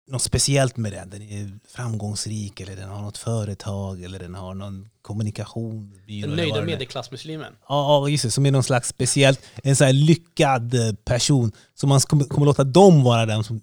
något 0.09 0.23
speciellt 0.23 0.77
med 0.77 0.93
den. 0.93 1.11
Den 1.11 1.23
är 1.23 1.51
framgångsrik 1.69 2.61
eller 2.61 2.77
den 2.77 2.89
har 2.89 3.03
något 3.03 3.19
företag 3.19 4.03
eller 4.03 4.19
den 4.19 4.35
har 4.35 4.55
någon 4.55 4.89
kommunikation. 5.03 5.93
Den 6.23 6.31
nöjda 6.31 6.63
medelklassmuslimen. 6.63 7.53
Ja, 7.69 8.09
just 8.09 8.25
det. 8.25 8.31
Som 8.31 8.47
är 8.47 8.51
någon 8.51 8.63
slags 8.63 8.89
speciellt, 8.89 9.41
en 9.63 9.77
så 9.77 9.85
här 9.85 9.93
lyckad 9.93 10.75
eh, 10.75 10.93
person. 11.05 11.53
Som 11.75 11.89
man 11.89 12.01
kommer, 12.01 12.25
kommer 12.25 12.47
låta 12.47 12.65
dem 12.65 13.03
vara 13.05 13.27
den 13.27 13.45
som 13.45 13.61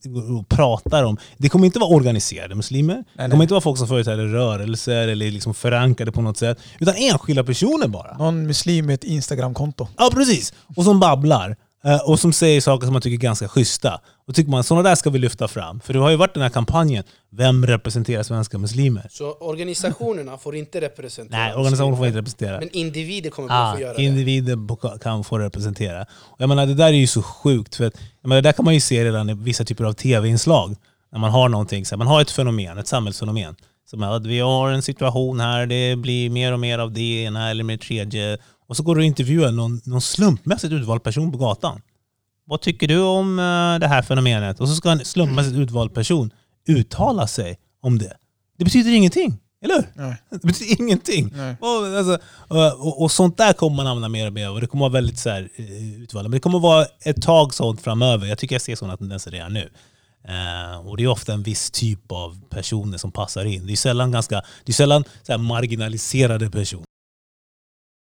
pratar 0.49 1.03
om. 1.03 1.17
Det 1.37 1.49
kommer 1.49 1.65
inte 1.65 1.79
vara 1.79 1.95
organiserade 1.95 2.55
muslimer. 2.55 2.95
det 2.95 3.21
kommer 3.21 3.35
nej. 3.35 3.41
inte 3.41 3.53
vara 3.53 3.61
folk 3.61 3.77
som 3.77 3.87
företräder 3.87 4.25
rörelser 4.25 5.07
eller 5.07 5.31
liksom 5.31 5.53
förankrade 5.53 6.11
på 6.11 6.21
något 6.21 6.37
sätt. 6.37 6.59
Utan 6.79 6.95
enskilda 6.95 7.43
personer 7.43 7.87
bara. 7.87 8.17
Någon 8.17 8.47
muslim 8.47 8.85
med 8.85 8.93
ett 8.93 9.03
Instagramkonto. 9.03 9.87
Ja, 9.97 10.09
precis. 10.13 10.53
Och 10.75 10.83
som 10.83 10.99
babblar. 10.99 11.55
Eh, 11.85 12.09
Och 12.09 12.19
som 12.19 12.33
säger 12.33 12.61
saker 12.61 12.85
som 12.87 12.93
man 12.93 13.01
tycker 13.01 13.15
är 13.17 13.21
ganska 13.21 13.47
schyssta. 13.47 14.01
Och 14.27 14.35
tycker 14.35 14.51
man 14.51 14.63
sådana 14.63 14.89
där 14.89 14.95
ska 14.95 15.09
vi 15.09 15.19
lyfta 15.19 15.47
fram. 15.47 15.79
För 15.79 15.93
det 15.93 15.99
har 15.99 16.09
ju 16.09 16.15
varit 16.15 16.33
den 16.33 16.43
här 16.43 16.49
kampanjen. 16.49 17.03
Vem 17.31 17.65
representerar 17.67 18.23
svenska 18.23 18.57
muslimer? 18.57 19.07
Så 19.11 19.31
organisationerna 19.33 20.37
får 20.37 20.55
inte 20.55 20.81
representera 20.81 21.39
Nej, 21.39 21.53
organisationer 21.53 21.97
får 21.97 22.05
inte 22.07 22.17
representera. 22.17 22.59
Men 22.59 22.69
individer 22.75 23.29
kommer 23.29 23.49
Ah, 23.51 23.73
få 23.73 23.81
göra 23.81 23.93
det. 23.93 24.03
individer 24.03 24.97
kan 24.99 25.23
få 25.23 25.39
representera. 25.39 26.01
Och 26.01 26.41
jag 26.41 26.49
menar, 26.49 26.65
det 26.65 26.73
där 26.73 26.87
är 26.87 26.91
ju 26.91 27.07
så 27.07 27.21
sjukt. 27.23 27.75
För 27.75 27.85
att, 27.85 27.93
jag 28.21 28.29
menar, 28.29 28.41
det 28.41 28.47
där 28.49 28.53
kan 28.53 28.65
man 28.65 28.73
ju 28.73 28.79
se 28.79 29.05
redan 29.05 29.29
i 29.29 29.33
vissa 29.33 29.63
typer 29.65 29.83
av 29.83 29.93
tv-inslag. 29.93 30.75
När 31.11 31.19
man 31.19 31.31
har 31.31 31.49
någonting, 31.49 31.85
så 31.85 31.95
här, 31.95 31.97
man 31.97 32.07
har 32.07 32.21
ett 32.21 32.31
fenomen, 32.31 32.77
ett 32.77 32.87
samhällsfenomen. 32.87 33.55
Som 33.89 34.03
att 34.03 34.25
vi 34.25 34.39
har 34.39 34.69
en 34.71 34.81
situation 34.81 35.39
här, 35.39 35.65
det 35.65 35.95
blir 35.95 36.29
mer 36.29 36.53
och 36.53 36.59
mer 36.59 36.79
av 36.79 36.91
det 36.91 37.01
ena 37.23 37.49
eller 37.49 37.63
med 37.63 37.79
det 37.79 37.83
tredje. 37.85 38.37
Och 38.67 38.77
så 38.77 38.83
går 38.83 38.95
du 38.95 39.01
och 39.01 39.05
intervjuar 39.05 39.51
någon, 39.51 39.81
någon 39.85 40.01
slumpmässigt 40.01 40.73
utvald 40.73 41.03
person 41.03 41.31
på 41.31 41.37
gatan. 41.37 41.81
vad 42.45 42.61
tycker 42.61 42.87
du 42.87 43.01
om 43.01 43.39
eh, 43.39 43.79
det 43.79 43.87
här 43.87 44.01
fenomenet? 44.01 44.59
Och 44.59 44.69
så 44.69 44.75
ska 44.75 44.89
en 44.89 45.05
slumpmässigt 45.05 45.57
utvald 45.57 45.93
person 45.93 46.31
uttala 46.67 47.27
sig 47.27 47.59
om 47.81 47.97
det. 47.97 48.17
Det 48.57 48.63
betyder 48.63 48.91
ingenting, 48.91 49.39
eller 49.63 49.75
hur? 49.75 49.85
Nej. 49.93 50.15
Det 50.29 50.47
betyder 50.47 50.83
ingenting. 50.83 51.33
Och, 51.59 51.97
alltså, 51.97 52.17
och, 52.47 52.87
och, 52.87 53.01
och 53.01 53.11
sånt 53.11 53.37
där 53.37 53.53
kommer 53.53 53.75
man 53.75 53.87
använda 53.87 54.09
mer 54.09 54.27
och 54.27 54.33
mer 54.33 54.51
och 54.51 54.61
det 54.61 54.67
kommer 54.67 54.81
vara 54.81 54.93
väldigt 54.93 55.19
så 55.19 55.29
här, 55.29 55.49
eh, 55.55 56.01
utvalt. 56.01 56.23
Men 56.23 56.31
det 56.31 56.39
kommer 56.39 56.59
vara 56.59 56.85
ett 57.01 57.21
tag 57.21 57.53
sånt 57.53 57.81
framöver. 57.81 58.27
Jag 58.27 58.37
tycker 58.37 58.55
jag 58.55 58.61
ser 58.61 58.75
sådana 58.75 58.97
tendenser 58.97 59.31
redan 59.31 59.53
nu. 59.53 59.69
Eh, 60.27 60.87
och 60.87 60.97
det 60.97 61.03
är 61.03 61.07
ofta 61.07 61.33
en 61.33 61.43
viss 61.43 61.71
typ 61.71 62.11
av 62.11 62.41
personer 62.49 62.97
som 62.97 63.11
passar 63.11 63.45
in. 63.45 63.67
Det 63.67 63.73
är 63.73 63.77
sällan, 63.77 64.11
ganska, 64.11 64.35
det 64.63 64.71
är 64.71 64.73
sällan 64.73 65.03
så 65.23 65.37
marginaliserade 65.37 66.49
personer 66.49 66.85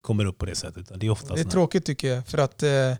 kommer 0.06 0.24
upp 0.24 0.38
på 0.38 0.46
det 0.46 0.54
sättet. 0.54 0.88
Det 1.00 1.06
är 1.06 1.34
Det 1.34 1.40
är 1.40 1.44
tråkigt 1.44 1.84
tycker 1.84 2.08
jag, 2.14 2.26
för 2.26 2.38
att 2.38 2.62
eh, 2.62 2.96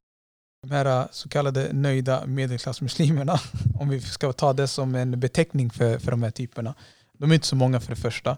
de 0.62 0.70
här 0.70 1.09
så 1.12 1.28
kallade 1.28 1.72
nöjda 1.72 2.26
medelklassmuslimerna, 2.26 3.40
om 3.80 3.88
vi 3.88 4.00
ska 4.00 4.32
ta 4.32 4.52
det 4.52 4.68
som 4.68 4.94
en 4.94 5.20
beteckning 5.20 5.70
för, 5.70 5.98
för 5.98 6.11
de 6.11 6.22
här 6.22 6.30
typerna, 6.30 6.74
de 7.18 7.30
är 7.30 7.34
inte 7.34 7.46
så 7.46 7.57
många 7.57 7.80
för 7.80 7.90
det 7.94 8.00
första. 8.00 8.36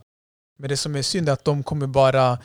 Men 0.58 0.68
det 0.68 0.76
som 0.76 0.96
är 0.96 1.02
synd 1.02 1.28
är 1.28 1.32
att 1.32 1.44
de 1.44 1.62
kommer 1.62 1.86
bara 1.86 2.38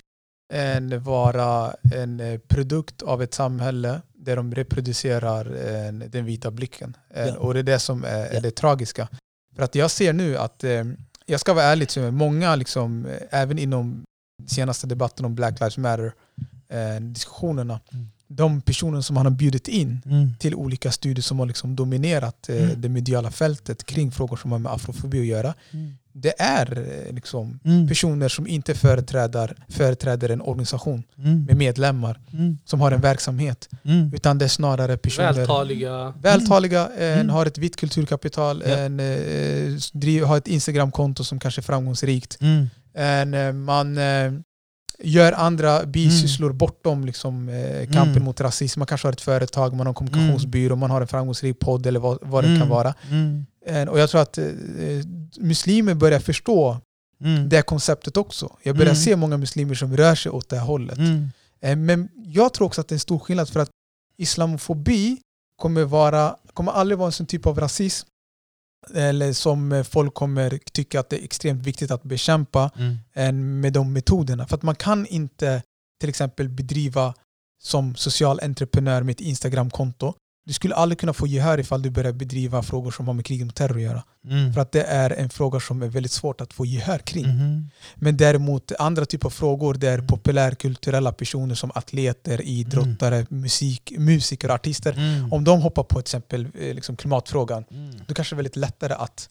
en, 0.53 1.03
vara 1.03 1.75
en 1.93 2.19
eh, 2.19 2.39
produkt 2.39 3.01
av 3.01 3.23
ett 3.23 3.33
samhälle 3.33 4.01
där 4.13 4.35
de 4.35 4.55
reproducerar 4.55 5.45
eh, 5.45 5.93
den 5.93 6.25
vita 6.25 6.51
blicken. 6.51 6.97
Eh, 7.09 7.27
Ja. 7.27 7.37
Och 7.37 7.53
det 7.53 7.59
är 7.59 7.63
det 7.63 7.79
som 7.79 8.03
är, 8.03 8.25
är 8.25 8.33
Ja. 8.33 8.39
det 8.39 8.51
tragiska. 8.51 9.07
För 9.55 9.63
att 9.63 9.75
jag 9.75 9.91
ser 9.91 10.13
nu 10.13 10.37
att, 10.37 10.63
eh, 10.63 10.83
jag 11.25 11.39
ska 11.39 11.53
vara 11.53 11.65
ärlig, 11.65 12.13
många, 12.13 12.55
liksom, 12.55 13.05
eh, 13.05 13.41
även 13.41 13.59
inom 13.59 14.03
senaste 14.47 14.87
debatten 14.87 15.25
om 15.25 15.35
Black 15.35 15.59
Lives 15.59 15.77
Matter, 15.77 16.13
eh, 16.69 17.01
diskussionerna, 17.01 17.79
Mm. 17.93 18.07
de 18.27 18.61
personer 18.61 19.01
som 19.01 19.17
han 19.17 19.25
har 19.25 19.31
bjudit 19.33 19.67
in 19.67 20.01
Mm. 20.05 20.33
till 20.39 20.55
olika 20.55 20.91
studier 20.91 21.23
som 21.23 21.39
har 21.39 21.45
liksom 21.45 21.75
dominerat 21.75 22.49
eh, 22.49 22.63
Mm. 22.63 22.81
det 22.81 22.89
mediala 22.89 23.31
fältet 23.31 23.85
kring 23.85 24.11
frågor 24.11 24.37
som 24.37 24.51
har 24.51 24.59
med 24.59 24.71
afrofobi 24.71 25.19
att 25.19 25.25
göra. 25.25 25.53
Mm. 25.71 25.93
Det 26.15 26.41
är 26.41 26.77
eh, 27.07 27.13
liksom 27.13 27.59
Mm. 27.65 27.87
personer 27.87 28.29
som 28.29 28.47
inte 28.47 28.73
företräder, 28.75 29.55
företräder 29.69 30.29
en 30.29 30.41
organisation 30.41 31.03
Mm. 31.17 31.43
med 31.45 31.57
medlemmar 31.57 32.19
Mm. 32.33 32.57
som 32.65 32.81
har 32.81 32.91
en 32.91 33.01
verksamhet. 33.01 33.69
Mm. 33.83 34.11
Utan 34.13 34.37
det 34.37 34.45
är 34.45 34.49
snarare 34.49 34.97
personer 34.97 35.33
Vältaliga. 35.33 36.13
vältaliga, 36.21 36.89
en 36.99 37.13
Mm. 37.19 37.29
har 37.29 37.45
ett 37.45 37.57
vitt 37.57 37.75
kulturkapital, 37.75 38.63
Ja. 38.67 38.75
en, 38.75 38.99
eh, 38.99 39.73
driv, 39.93 40.23
har 40.23 40.37
ett 40.37 40.47
Instagramkonto 40.47 41.23
som 41.23 41.39
kanske 41.39 41.61
är 41.61 41.63
framgångsrikt. 41.63 42.37
Mm. 42.95 43.33
Eh, 43.33 43.53
man 43.53 43.97
eh, 43.97 44.33
gör 44.99 45.31
andra 45.31 45.85
bisysslor 45.85 46.51
bortom 46.53 47.05
liksom, 47.05 47.49
eh, 47.49 47.85
kampen 47.85 48.11
Mm. 48.11 48.23
mot 48.23 48.41
rasism. 48.41 48.79
Man 48.79 48.87
kanske 48.87 49.07
har 49.07 49.13
ett 49.13 49.21
företag, 49.21 49.73
man 49.73 49.79
har 49.87 49.91
en 49.91 49.95
kommunikationsbyrå, 49.95 50.75
man 50.75 50.91
har 50.91 51.01
en 51.01 51.07
framgångsrik 51.07 51.59
podd 51.59 51.85
eller 51.87 51.99
vad, 51.99 52.17
vad 52.21 52.43
det 52.43 52.47
Mm. 52.47 52.59
kan 52.59 52.69
vara. 52.69 52.93
Mm. 53.09 53.45
Och 53.89 53.99
jag 53.99 54.09
tror 54.09 54.21
att 54.21 54.39
muslimer 55.37 55.93
börjar 55.93 56.19
förstå 56.19 56.77
Mm. 57.23 57.49
det 57.49 57.61
konceptet 57.61 58.17
också. 58.17 58.57
Jag 58.63 58.75
börjar 58.75 58.91
Mm. 58.91 59.01
se 59.03 59.15
många 59.15 59.37
muslimer 59.37 59.75
som 59.75 59.97
rör 59.97 60.15
sig 60.15 60.31
åt 60.31 60.49
det 60.49 60.57
här 60.57 60.65
hållet. 60.65 60.97
Mm. 60.97 61.85
Men 61.85 62.09
jag 62.15 62.53
tror 62.53 62.67
också 62.67 62.81
att 62.81 62.87
det 62.87 62.93
är 62.93 62.95
en 62.95 62.99
stor 62.99 63.19
skillnad 63.19 63.49
för 63.49 63.59
att 63.59 63.69
islamofobi 64.17 65.17
kommer, 65.61 65.83
vara, 65.83 66.35
kommer 66.53 66.71
aldrig 66.71 66.97
vara 66.97 67.05
en 67.07 67.11
sån 67.11 67.25
typ 67.25 67.45
av 67.45 67.59
rasism 67.59 68.07
eller 68.93 69.33
som 69.33 69.71
eh, 69.71 69.83
folk 69.83 70.13
kommer 70.13 70.59
tycka 70.71 70.99
att 70.99 71.09
det 71.09 71.19
är 71.21 71.23
extremt 71.23 71.65
viktigt 71.65 71.91
att 71.91 72.03
bekämpa 72.03 72.71
Mm. 73.15 73.61
med 73.61 73.73
de 73.73 73.93
metoderna. 73.93 74.47
För 74.47 74.55
att 74.55 74.63
man 74.63 74.75
kan 74.75 75.05
inte 75.05 75.61
till 75.99 76.09
exempel 76.09 76.49
bedriva 76.49 77.13
som 77.63 77.95
social 77.95 78.39
entreprenör 78.43 79.03
med 79.03 79.13
ett 79.13 79.21
Instagramkonto. 79.21 80.13
Du 80.45 80.53
skulle 80.53 80.75
aldrig 80.75 80.99
kunna 80.99 81.13
få 81.13 81.27
gehör 81.27 81.59
ifall 81.59 81.81
du 81.81 81.89
börjar 81.89 82.11
bedriva 82.11 82.63
frågor 82.63 82.91
som 82.91 83.07
har 83.07 83.13
med 83.13 83.25
krig 83.25 83.47
och 83.47 83.55
terror 83.55 83.75
att 83.75 83.81
göra. 83.81 84.03
Mm. 84.27 84.53
För 84.53 84.61
att 84.61 84.71
det 84.71 84.83
är 84.83 85.09
en 85.09 85.29
fråga 85.29 85.59
som 85.59 85.81
är 85.81 85.87
väldigt 85.87 86.11
svårt 86.11 86.41
att 86.41 86.53
få 86.53 86.65
gehör 86.65 86.97
kring. 86.99 87.27
Mhm. 87.27 87.69
Men 87.95 88.17
däremot 88.17 88.71
andra 88.79 89.05
typer 89.05 89.25
av 89.25 89.29
frågor 89.29 89.73
där 89.73 89.93
Mm. 89.93 90.07
populärkulturella 90.07 91.11
personer 91.11 91.55
som 91.55 91.71
atleter, 91.75 92.41
idrottare, 92.41 93.25
musik, 93.29 93.93
musiker 93.97 94.47
och 94.49 94.55
artister, 94.55 94.93
Mm. 94.93 95.33
om 95.33 95.43
de 95.43 95.61
hoppar 95.61 95.83
på 95.83 95.95
till 95.95 95.99
exempel 96.01 96.47
eh, 96.59 96.73
liksom 96.75 96.95
klimatfrågan, 96.95 97.65
Mm. 97.71 97.95
då 98.07 98.13
kanske 98.13 98.33
det 98.33 98.35
är 98.35 98.37
väldigt 98.43 98.55
lättare 98.55 98.93
att 98.93 99.29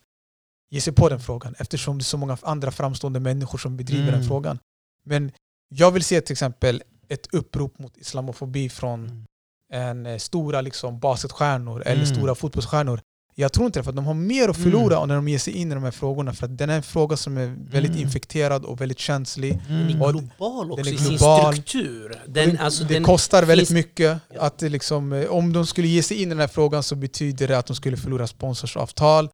ge 0.70 0.80
sig 0.80 0.92
på 0.92 1.08
den 1.08 1.20
frågan 1.20 1.54
eftersom 1.58 1.98
det 1.98 2.02
är 2.02 2.04
så 2.04 2.16
många 2.16 2.38
andra 2.42 2.70
framstående 2.70 3.20
människor 3.20 3.58
som 3.58 3.76
bedriver 3.76 4.08
Mm. 4.08 4.14
den 4.20 4.28
frågan. 4.28 4.58
Men 5.06 5.32
jag 5.68 5.90
vill 5.90 6.04
se 6.04 6.20
till 6.20 6.32
exempel 6.32 6.82
ett 7.08 7.26
upprop 7.34 7.78
mot 7.78 7.96
islamofobi 7.96 8.68
från 8.68 9.24
Mm. 9.72 9.88
en 10.06 10.12
eh, 10.12 10.18
stora 10.18 10.60
liksom 10.60 10.98
basketstjärnor 10.98 11.82
eller 11.82 12.02
Mm. 12.02 12.06
stora 12.16 12.34
fotbollsstjärnor. 12.34 13.00
Jag 13.34 13.52
tror 13.52 13.66
inte 13.66 13.78
det, 13.78 13.82
för 13.84 13.90
att 13.90 13.96
de 13.96 14.04
har 14.06 14.14
mer 14.14 14.48
att 14.48 14.56
förlora 14.56 14.96
Mm. 14.96 15.08
när 15.08 15.14
de 15.14 15.28
ger 15.28 15.38
sig 15.38 15.52
in 15.52 15.72
i 15.72 15.74
de 15.74 15.84
här 15.84 15.90
frågorna. 15.90 16.32
För 16.32 16.46
att 16.46 16.58
den 16.58 16.70
är 16.70 16.76
en 16.76 16.82
fråga 16.82 17.16
som 17.16 17.36
är 17.38 17.46
väldigt 17.70 17.92
Mm. 17.92 18.02
infekterad 18.02 18.64
och 18.64 18.80
väldigt 18.80 18.98
känslig. 18.98 19.58
Den 19.68 19.76
Mm. 19.80 20.00
är 20.00 20.04
Och 20.06 20.12
global 20.12 20.72
också 20.72 20.90
är 20.90 20.94
i 20.94 20.98
sin 20.98 21.16
global. 21.16 21.52
struktur. 21.52 22.22
Den, 22.26 22.50
det 22.54 22.58
alltså, 22.60 22.84
det 22.84 22.94
den, 22.94 23.04
kostar 23.04 23.42
väldigt 23.42 23.68
finns- 23.68 23.74
mycket. 23.76 24.18
Att 24.38 24.58
det 24.58 24.68
liksom, 24.68 25.12
eh, 25.12 25.26
om 25.30 25.52
de 25.52 25.66
skulle 25.66 25.88
ge 25.88 26.02
sig 26.02 26.16
in 26.16 26.22
i 26.22 26.28
den 26.28 26.38
här 26.40 26.46
frågan 26.48 26.82
så 26.82 26.94
betyder 26.94 27.48
det 27.48 27.58
att 27.58 27.66
de 27.66 27.76
skulle 27.76 27.96
förlora 27.96 28.26
sponsorsavtal. 28.26 29.28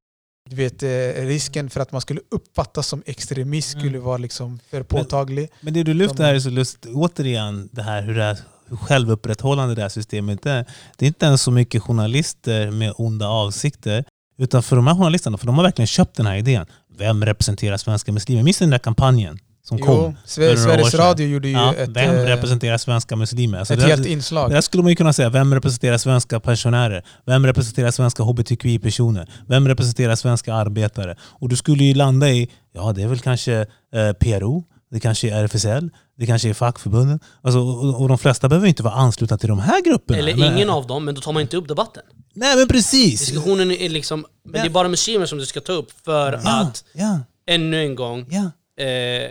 Du 0.50 0.56
vet, 0.56 0.82
eh, 0.82 1.26
risken 1.26 1.70
för 1.70 1.80
att 1.80 1.92
man 1.92 2.00
skulle 2.00 2.20
uppfattas 2.30 2.86
som 2.86 3.02
extremist 3.06 3.74
Mm. 3.74 3.82
skulle 3.86 3.98
vara 3.98 4.16
liksom 4.18 4.58
för 4.70 4.82
påtaglig. 4.82 5.48
Men 5.60 5.74
det 5.74 5.82
du 5.82 5.94
lyfter 5.94 6.24
här 6.24 6.34
är 6.34 6.40
så 6.40 6.50
lust, 6.50 6.86
återigen 6.94 7.68
det 7.72 7.82
här 7.82 8.02
hur, 8.02 8.14
det 8.14 8.22
här 8.22 8.34
hur 8.34 8.42
självupprätthållande 8.76 9.74
det 9.74 9.82
här 9.82 9.88
systemet 9.88 10.46
är. 10.46 10.64
Det 10.96 11.04
är 11.04 11.08
inte 11.08 11.26
ens 11.26 11.42
så 11.42 11.50
mycket 11.50 11.82
journalister 11.82 12.70
med 12.70 12.92
onda 12.96 13.28
avsikter. 13.28 14.04
Utan 14.38 14.62
för 14.62 14.76
de 14.76 14.86
här 14.86 14.94
journalisterna, 14.94 15.38
för 15.38 15.46
de 15.46 15.56
har 15.56 15.62
verkligen 15.64 15.86
köpt 15.86 16.16
den 16.16 16.26
här 16.26 16.36
idén. 16.36 16.66
Vem 16.98 17.24
representerar 17.24 17.76
svenska 17.76 18.12
muslimer? 18.12 18.42
Minns 18.42 18.60
ni 18.60 18.64
den 18.64 18.70
där 18.70 18.78
kampanjen 18.78 19.38
som 19.64 19.78
kom? 19.78 19.94
Jo, 19.94 20.14
för 20.26 20.40
några 20.40 20.52
Sve- 20.52 20.52
år 20.52 20.56
Sveriges. 20.56 20.94
Radio 20.94 21.26
gjorde 21.26 21.48
ju 21.48 21.54
Ja, 21.54 21.74
ett, 21.74 21.88
vem 21.88 22.14
eh, 22.16 22.22
representerar 22.22 22.78
svenska 22.78 23.16
muslimer? 23.16 23.58
Alltså 23.58 23.74
ett 23.74 23.80
det, 23.80 23.86
helt 23.86 24.06
inslag. 24.06 24.50
där 24.50 24.60
skulle 24.60 24.82
man 24.82 24.90
ju 24.90 24.96
kunna 24.96 25.12
säga. 25.12 25.30
Vem 25.30 25.54
representerar 25.54 25.98
svenska 25.98 26.40
pensionärer? 26.40 27.04
Vem 27.26 27.46
representerar 27.46 27.90
svenska 27.90 28.22
hbtqi-personer? 28.22 29.30
Vem 29.48 29.68
representerar 29.68 30.14
svenska 30.14 30.54
arbetare? 30.54 31.16
Och 31.22 31.48
du 31.48 31.56
skulle 31.56 31.84
ju 31.84 31.94
landa 31.94 32.28
i, 32.30 32.50
ja 32.74 32.92
det 32.92 33.02
är 33.02 33.06
väl 33.08 33.18
kanske 33.20 33.66
eh, 33.94 34.12
PRO, 34.20 34.64
det 34.90 35.00
kanske 35.00 35.30
är 35.30 35.44
RFSL, 35.44 35.90
det 36.18 36.26
kanske 36.26 36.48
är 36.48 36.54
fackförbunden. 36.54 37.20
Alltså, 37.42 37.58
och, 37.60 38.00
och 38.00 38.08
de 38.08 38.18
flesta 38.18 38.48
behöver 38.48 38.68
inte 38.68 38.82
vara 38.82 38.94
anslutna 38.94 39.38
till 39.38 39.48
de 39.48 39.58
här 39.58 39.82
grupperna. 39.84 40.18
eller 40.18 40.36
Men- 40.36 40.54
ingen 40.56 40.70
av 40.70 40.86
dem, 40.86 41.04
men 41.04 41.14
då 41.14 41.20
tar 41.20 41.32
man 41.32 41.42
inte 41.42 41.56
upp 41.56 41.68
debatten. 41.68 42.02
Nej 42.34 42.56
men 42.56 42.68
precis! 42.68 43.20
Diskussionen 43.20 43.70
är 43.70 43.88
liksom, 43.88 44.26
men 44.44 44.52
det 44.52 44.68
är 44.68 44.70
bara 44.70 44.88
muslimer 44.88 45.26
som 45.26 45.38
du 45.38 45.46
ska 45.46 45.60
ta 45.60 45.72
upp 45.72 45.90
för 46.04 46.32
Ja, 46.44 46.60
att 46.60 46.84
ja, 46.92 47.20
ännu 47.46 47.80
en 47.80 47.94
gång 47.94 48.26
ja. 48.30 48.50
eh, 48.84 49.30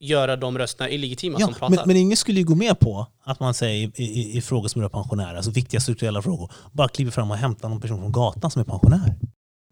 göra 0.00 0.36
de 0.36 0.58
rösterna 0.58 0.90
illegitima 0.90 1.38
som 1.38 1.48
Ja, 1.48 1.54
pratar. 1.58 1.76
men, 1.76 1.84
men 1.86 1.96
ingen 1.96 2.16
skulle 2.16 2.38
ju 2.38 2.44
gå 2.46 2.54
med 2.54 2.78
på 2.80 3.06
att 3.24 3.40
man 3.40 3.54
säger 3.54 3.90
i, 4.00 4.04
i, 4.04 4.36
i 4.38 4.40
frågor 4.40 4.68
som 4.68 4.82
rör 4.82 4.88
pensionärer, 4.88 5.34
alltså 5.36 5.50
viktiga 5.50 5.80
strukturella 5.80 6.22
frågor, 6.22 6.52
bara 6.72 6.88
kliver 6.88 7.10
fram 7.10 7.30
och 7.30 7.36
hämtar 7.36 7.68
någon 7.68 7.80
person 7.80 7.98
från 8.00 8.12
gatan 8.12 8.50
som 8.50 8.60
är 8.60 8.64
pensionär. 8.64 9.14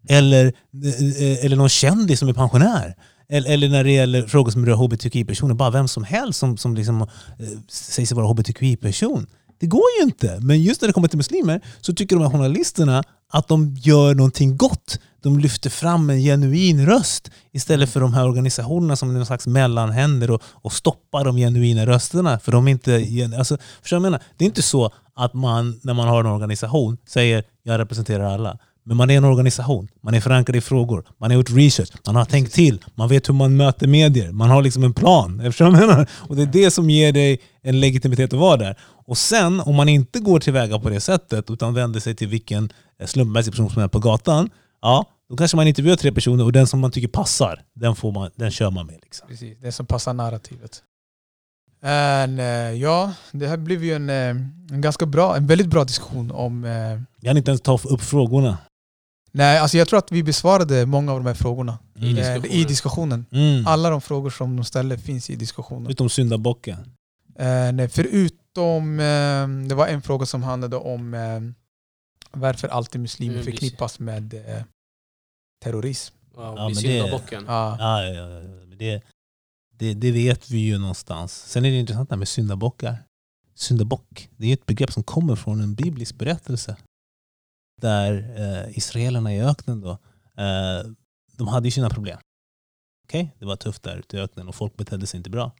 Eller, 0.09 0.45
eh, 0.45 1.45
eller 1.45 1.55
någon 1.55 1.69
kändis 1.69 2.19
som 2.19 2.29
är 2.29 2.33
pensionär. 2.33 2.95
Eller, 3.31 3.49
eller 3.49 3.69
när 3.69 3.83
det 3.83 3.91
gäller 3.91 4.27
frågor 4.27 4.51
som 4.51 4.65
rör 4.65 4.75
hbtqi-personer, 4.75 5.53
bara 5.53 5.69
vem 5.69 5.87
som 5.87 6.03
helst 6.03 6.39
som, 6.39 6.57
som 6.57 6.75
liksom, 6.75 7.01
eh, 7.01 7.07
säger 7.69 8.07
sig 8.07 8.15
vara 8.15 8.27
hbtqi-person. 8.27 9.27
Det 9.59 9.67
går 9.67 9.83
ju 9.99 10.05
inte. 10.05 10.39
Men 10.41 10.61
just 10.61 10.81
när 10.81 10.87
det 10.87 10.93
kommer 10.93 11.07
till 11.07 11.17
muslimer 11.17 11.61
så 11.81 11.93
tycker 11.93 12.15
de 12.15 12.21
här 12.21 12.31
journalisterna 12.31 13.03
att 13.31 13.47
de 13.47 13.75
gör 13.75 14.15
någonting 14.15 14.57
gott. 14.57 14.99
De 15.21 15.39
lyfter 15.39 15.69
fram 15.69 16.09
en 16.09 16.19
genuin 16.19 16.85
röst 16.85 17.31
istället 17.51 17.89
för 17.89 17.99
de 17.99 18.13
här 18.13 18.27
organisationerna 18.27 18.95
som 18.95 19.09
är 19.09 19.13
någon 19.13 19.25
slags 19.25 19.47
mellanhänder 19.47 20.31
och, 20.31 20.41
och 20.45 20.73
stoppar 20.73 21.25
de 21.25 21.37
genuina 21.37 21.85
rösterna. 21.85 22.39
För 22.39 22.51
de 22.51 22.67
är 22.67 22.71
inte, 22.71 23.05
alltså, 23.37 23.57
förstår 23.81 23.95
jag 23.95 24.01
menar? 24.01 24.21
Det 24.37 24.45
är 24.45 24.47
inte 24.47 24.61
så 24.61 24.91
att 25.15 25.33
man 25.33 25.79
när 25.83 25.93
man 25.93 26.07
har 26.07 26.19
en 26.19 26.31
organisation 26.31 26.97
säger 27.07 27.43
jag 27.63 27.79
representerar 27.79 28.33
alla. 28.33 28.57
Men 28.89 28.97
man 28.97 29.09
är 29.09 29.17
en 29.17 29.25
organisation, 29.25 29.87
man 30.01 30.13
är 30.13 30.21
förankrad 30.21 30.55
i 30.55 30.61
frågor, 30.61 31.05
man 31.17 31.31
har 31.31 31.37
gjort 31.37 31.49
research, 31.49 31.89
man 32.05 32.15
har 32.15 32.25
tänkt 32.25 32.53
till, 32.53 32.85
man 32.95 33.09
vet 33.09 33.29
hur 33.29 33.33
man 33.33 33.57
möter 33.57 33.87
medier, 33.87 34.31
man 34.31 34.49
har 34.49 34.61
liksom 34.61 34.83
en 34.83 34.93
plan. 34.93 35.37
Menar? 35.59 36.09
Och 36.11 36.35
det 36.35 36.41
är 36.41 36.45
det 36.45 36.71
som 36.71 36.89
ger 36.89 37.13
dig 37.13 37.39
en 37.61 37.79
legitimitet 37.79 38.33
att 38.33 38.39
vara 38.39 38.57
där. 38.57 38.79
Och 38.81 39.17
sen 39.17 39.59
om 39.59 39.75
man 39.75 39.89
inte 39.89 40.19
går 40.19 40.39
tillväga 40.39 40.79
på 40.79 40.89
det 40.89 40.99
sättet 40.99 41.49
utan 41.49 41.73
vänder 41.73 41.99
sig 41.99 42.15
till 42.15 42.27
vilken 42.27 42.69
eh, 42.99 43.07
slumpmässig 43.07 43.53
person 43.53 43.69
som 43.69 43.83
är 43.83 43.87
på 43.87 43.99
gatan, 43.99 44.49
ja, 44.81 45.05
då 45.29 45.37
kanske 45.37 45.57
man 45.57 45.67
intervjuar 45.67 45.95
tre 45.95 46.11
personer 46.11 46.43
och 46.43 46.51
den 46.51 46.67
som 46.67 46.79
man 46.79 46.91
tycker 46.91 47.07
passar, 47.07 47.61
den, 47.75 47.95
får 47.95 48.11
man, 48.11 48.31
den 48.35 48.51
kör 48.51 48.71
man 48.71 48.85
med. 48.85 48.99
Liksom. 49.03 49.27
Precis, 49.27 49.57
det 49.61 49.71
som 49.71 49.85
passar 49.85 50.13
narrativet. 50.13 50.83
And, 51.83 52.39
eh, 52.39 52.45
ja, 52.73 53.13
det 53.31 53.47
här 53.47 53.57
blev 53.57 53.83
ju 53.83 53.93
en, 53.93 54.09
eh, 54.09 54.29
en 54.71 54.81
ganska 54.81 55.05
bra, 55.05 55.37
en 55.37 55.47
väldigt 55.47 55.67
bra 55.67 55.83
diskussion 55.83 56.31
om... 56.31 56.63
Jag 57.21 57.29
hann 57.29 57.37
inte 57.37 57.51
ens 57.51 57.61
ta 57.61 57.79
upp 57.83 58.01
frågorna. 58.01 58.57
Nej, 59.31 59.57
alltså 59.59 59.77
jag 59.77 59.87
tror 59.87 59.99
att 59.99 60.11
vi 60.11 60.23
besvarade 60.23 60.85
många 60.85 61.11
av 61.11 61.19
de 61.19 61.25
här 61.25 61.33
frågorna 61.33 61.79
Mm. 61.95 62.17
eh, 62.17 62.45
i 62.55 62.63
diskussionen. 62.63 63.25
Mm. 63.31 63.67
Alla 63.67 63.89
de 63.89 64.01
frågor 64.01 64.29
som 64.29 64.55
de 64.55 64.63
ställde 64.65 64.97
finns 64.97 65.29
i 65.29 65.35
diskussionen. 65.35 65.91
Utom 65.91 66.09
syndabocken. 66.09 66.77
Eh, 67.35 67.71
nej, 67.73 67.89
förutom, 67.89 68.99
eh, 68.99 69.47
det 69.69 69.75
var 69.75 69.87
en 69.87 70.01
fråga 70.01 70.25
som 70.25 70.43
handlade 70.43 70.75
om 70.75 71.13
eh, 71.13 71.39
varför 72.31 72.67
alltid 72.67 73.01
muslimer 73.01 73.33
Mm, 73.33 73.45
förknippas 73.45 73.99
med 73.99 74.33
eh, 74.33 74.63
terrorism. 75.63 76.15
Ja, 76.35 76.53
Ja, 76.57 76.69
det- 76.69 76.75
syndabocken. 76.75 77.43
Ja. 77.47 77.75
Ja, 77.79 78.03
ja, 78.03 78.29
ja, 78.29 78.39
Det, 78.75 79.01
det, 79.77 79.93
det 79.93 80.11
vet 80.11 80.49
vi 80.49 80.57
ju 80.57 80.77
någonstans. 80.77 81.33
Sen 81.47 81.65
är 81.65 81.69
det 81.71 81.79
intressant 81.79 82.09
det 82.09 82.15
här 82.15 82.17
med 82.19 82.27
syndabockar. 82.27 82.97
Syndabock, 83.55 84.29
det 84.37 84.47
är 84.47 84.53
ett 84.53 84.65
begrepp 84.65 84.91
som 84.91 85.03
kommer 85.03 85.35
från 85.35 85.61
en 85.61 85.75
biblisk 85.75 86.15
berättelse. 86.15 86.75
Där 87.81 88.13
eh, 88.37 88.77
israelerna 88.77 89.33
i 89.33 89.41
öknen 89.41 89.81
då, 89.81 89.91
eh, 90.43 90.91
de 91.37 91.47
hade 91.47 91.67
ju 91.67 91.71
sina 91.71 91.89
problem. 91.89 92.19
Okej, 93.03 93.35
Det 93.39 93.45
var 93.45 93.55
tufft 93.55 93.83
där 93.83 93.97
ute 93.97 94.17
i 94.17 94.19
öknen 94.19 94.47
och 94.47 94.55
folk 94.55 94.77
betedde 94.77 95.07
sig 95.07 95.17
inte 95.17 95.29
bra. 95.29 95.51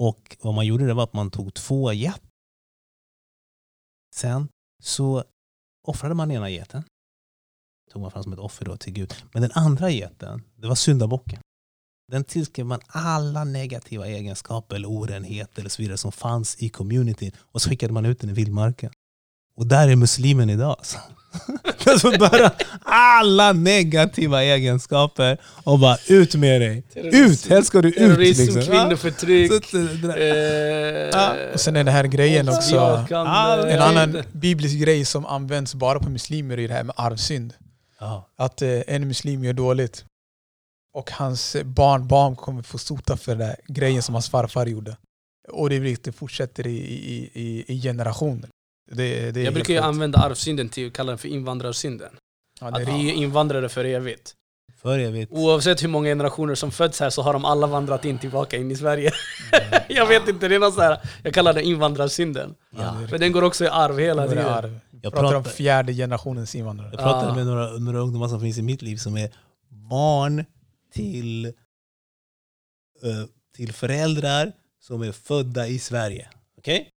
Och 0.00 0.36
vad 0.40 0.54
man 0.54 0.66
gjorde 0.66 0.86
det 0.86 0.94
var 0.94 1.02
att 1.02 1.12
man 1.12 1.30
tog 1.30 1.54
två 1.54 1.92
get. 1.92 2.22
Sen 4.14 4.48
så 4.82 5.24
offrade 5.88 6.14
man 6.14 6.30
ena 6.30 6.50
geten. 6.50 6.82
Tog 7.90 8.02
man 8.02 8.10
fram 8.10 8.22
som 8.22 8.32
ett 8.32 8.38
offer 8.38 8.64
då 8.64 8.76
till 8.76 8.92
Gud. 8.92 9.14
Men 9.32 9.42
den 9.42 9.50
andra 9.54 9.90
geten, 9.90 10.42
det 10.56 10.68
var 10.68 10.74
syndabocken. 10.74 11.40
Den 12.12 12.24
tillskrev 12.24 12.66
man 12.66 12.80
alla 12.86 13.44
negativa 13.44 14.06
egenskaper 14.06 14.76
eller 14.76 14.88
orenheter 14.88 15.60
eller 15.60 15.70
så 15.70 15.82
vidare 15.82 15.98
som 15.98 16.12
fanns 16.12 16.62
i 16.62 16.68
communityn 16.68 17.32
och 17.38 17.62
så 17.62 17.70
skickade 17.70 17.92
man 17.92 18.06
ut 18.06 18.20
den 18.20 18.30
i 18.30 18.32
vildmarken. 18.32 18.92
Och 19.56 19.66
där 19.66 19.88
är 19.88 19.96
muslimen 19.96 20.50
idag. 20.50 20.76
Alltså. 20.78 20.98
alltså 21.86 22.18
bara 22.18 22.50
alla 22.82 23.52
negativa 23.52 24.42
egenskaper 24.42 25.38
och 25.64 25.78
bara 25.78 25.96
ut 26.08 26.34
med 26.34 26.60
dig. 26.60 26.84
Ut! 26.94 27.46
Helst 27.48 27.68
ska 27.68 27.82
du 27.82 27.88
ut. 27.88 27.94
Terrorism, 27.96 28.42
Liksom. 28.42 28.62
kvinnoförtryck. 28.62 29.52
Eh, 29.74 30.22
Ja. 31.12 31.34
Och 31.54 31.60
sen 31.60 31.76
är 31.76 31.84
det 31.84 31.90
här 31.90 32.04
grejen 32.04 32.48
också, 32.48 33.06
en 33.68 33.82
annan 33.82 34.22
biblisk 34.32 34.78
grej 34.78 35.04
som 35.04 35.26
används 35.26 35.74
bara 35.74 36.00
på 36.00 36.10
muslimer 36.10 36.58
är 36.58 36.68
det 36.68 36.74
här 36.74 36.84
med 36.84 36.94
arvsynd. 36.98 37.54
Att 38.36 38.62
eh, 38.62 38.80
en 38.86 39.08
muslim 39.08 39.44
gör 39.44 39.52
dåligt 39.52 40.04
och 40.94 41.10
hans 41.10 41.56
barn, 41.64 42.08
barn 42.08 42.36
kommer 42.36 42.62
få 42.62 42.78
sota 42.78 43.16
för 43.16 43.36
den 43.36 43.54
grejen 43.68 44.02
som 44.02 44.14
hans 44.14 44.28
farfar 44.30 44.66
gjorde. 44.66 44.96
Och 45.48 45.70
det, 45.70 46.12
fortsätter 46.12 46.66
i, 46.66 46.76
i, 46.76 47.30
i, 47.34 47.64
i 47.68 47.82
generationer. 47.82 48.48
Det, 48.92 49.30
det 49.30 49.42
Jag 49.42 49.54
brukar 49.54 49.74
ju 49.74 49.80
använda 49.80 50.18
arvsynden 50.18 50.68
till 50.68 50.86
att 50.86 50.92
kalla 50.92 51.10
den 51.12 51.18
för 51.18 51.28
invandrarsynden. 51.28 52.10
ja, 52.60 52.70
det 52.70 52.82
Att 52.82 52.88
vi 52.88 53.10
är 53.10 53.14
invandrare 53.14 53.68
för 53.68 53.84
evigt. 53.84 54.34
För 54.82 54.98
evigt. 54.98 55.32
Oavsett 55.32 55.82
hur 55.82 55.88
många 55.88 56.08
generationer 56.08 56.54
som 56.54 56.70
föds 56.70 57.00
här 57.00 57.10
så 57.10 57.22
har 57.22 57.32
de 57.32 57.44
alla 57.44 57.66
vandrat 57.66 58.04
in 58.04 58.18
tillbaka 58.18 58.56
in 58.56 58.70
i 58.70 58.76
Sverige. 58.76 59.12
jag 59.88 60.06
vet 60.06 60.28
inte, 60.28 60.48
det 60.48 60.54
är 60.54 60.58
något 60.58 60.74
så 60.74 60.80
här, 60.80 60.98
jag 61.22 61.34
kallar 61.34 61.52
det 61.54 61.62
invandrarsynden. 61.62 62.54
Ja. 62.70 63.06
För 63.10 63.18
den 63.18 63.32
går 63.32 63.42
också 63.42 63.64
i 63.64 63.68
arv 63.68 63.98
hela 63.98 64.28
tiden. 64.28 64.46
arv. 64.46 64.78
Jag 65.02 65.12
pratar 65.12 65.36
om 65.36 65.42
pratar- 65.42 65.56
fjärde 65.56 65.92
generationens 65.94 66.54
invandrare. 66.54 66.88
Jag 66.92 67.00
pratade 67.00 67.32
Ah. 67.32 67.34
med 67.34 67.46
några, 67.46 67.66
några 67.78 67.98
ungdomar 67.98 68.28
som 68.28 68.40
finns 68.40 68.58
i 68.58 68.62
mitt 68.62 68.82
liv 68.82 68.96
som 68.96 69.16
är 69.16 69.30
barn 69.68 70.44
till, 70.92 71.44
eh, 71.46 71.52
till 73.56 73.72
föräldrar 73.72 74.52
som 74.80 75.02
är 75.02 75.12
födda 75.12 75.66
i 75.66 75.78
Sverige. 75.78 76.28
Okej? 76.58 76.88
De 76.88 76.91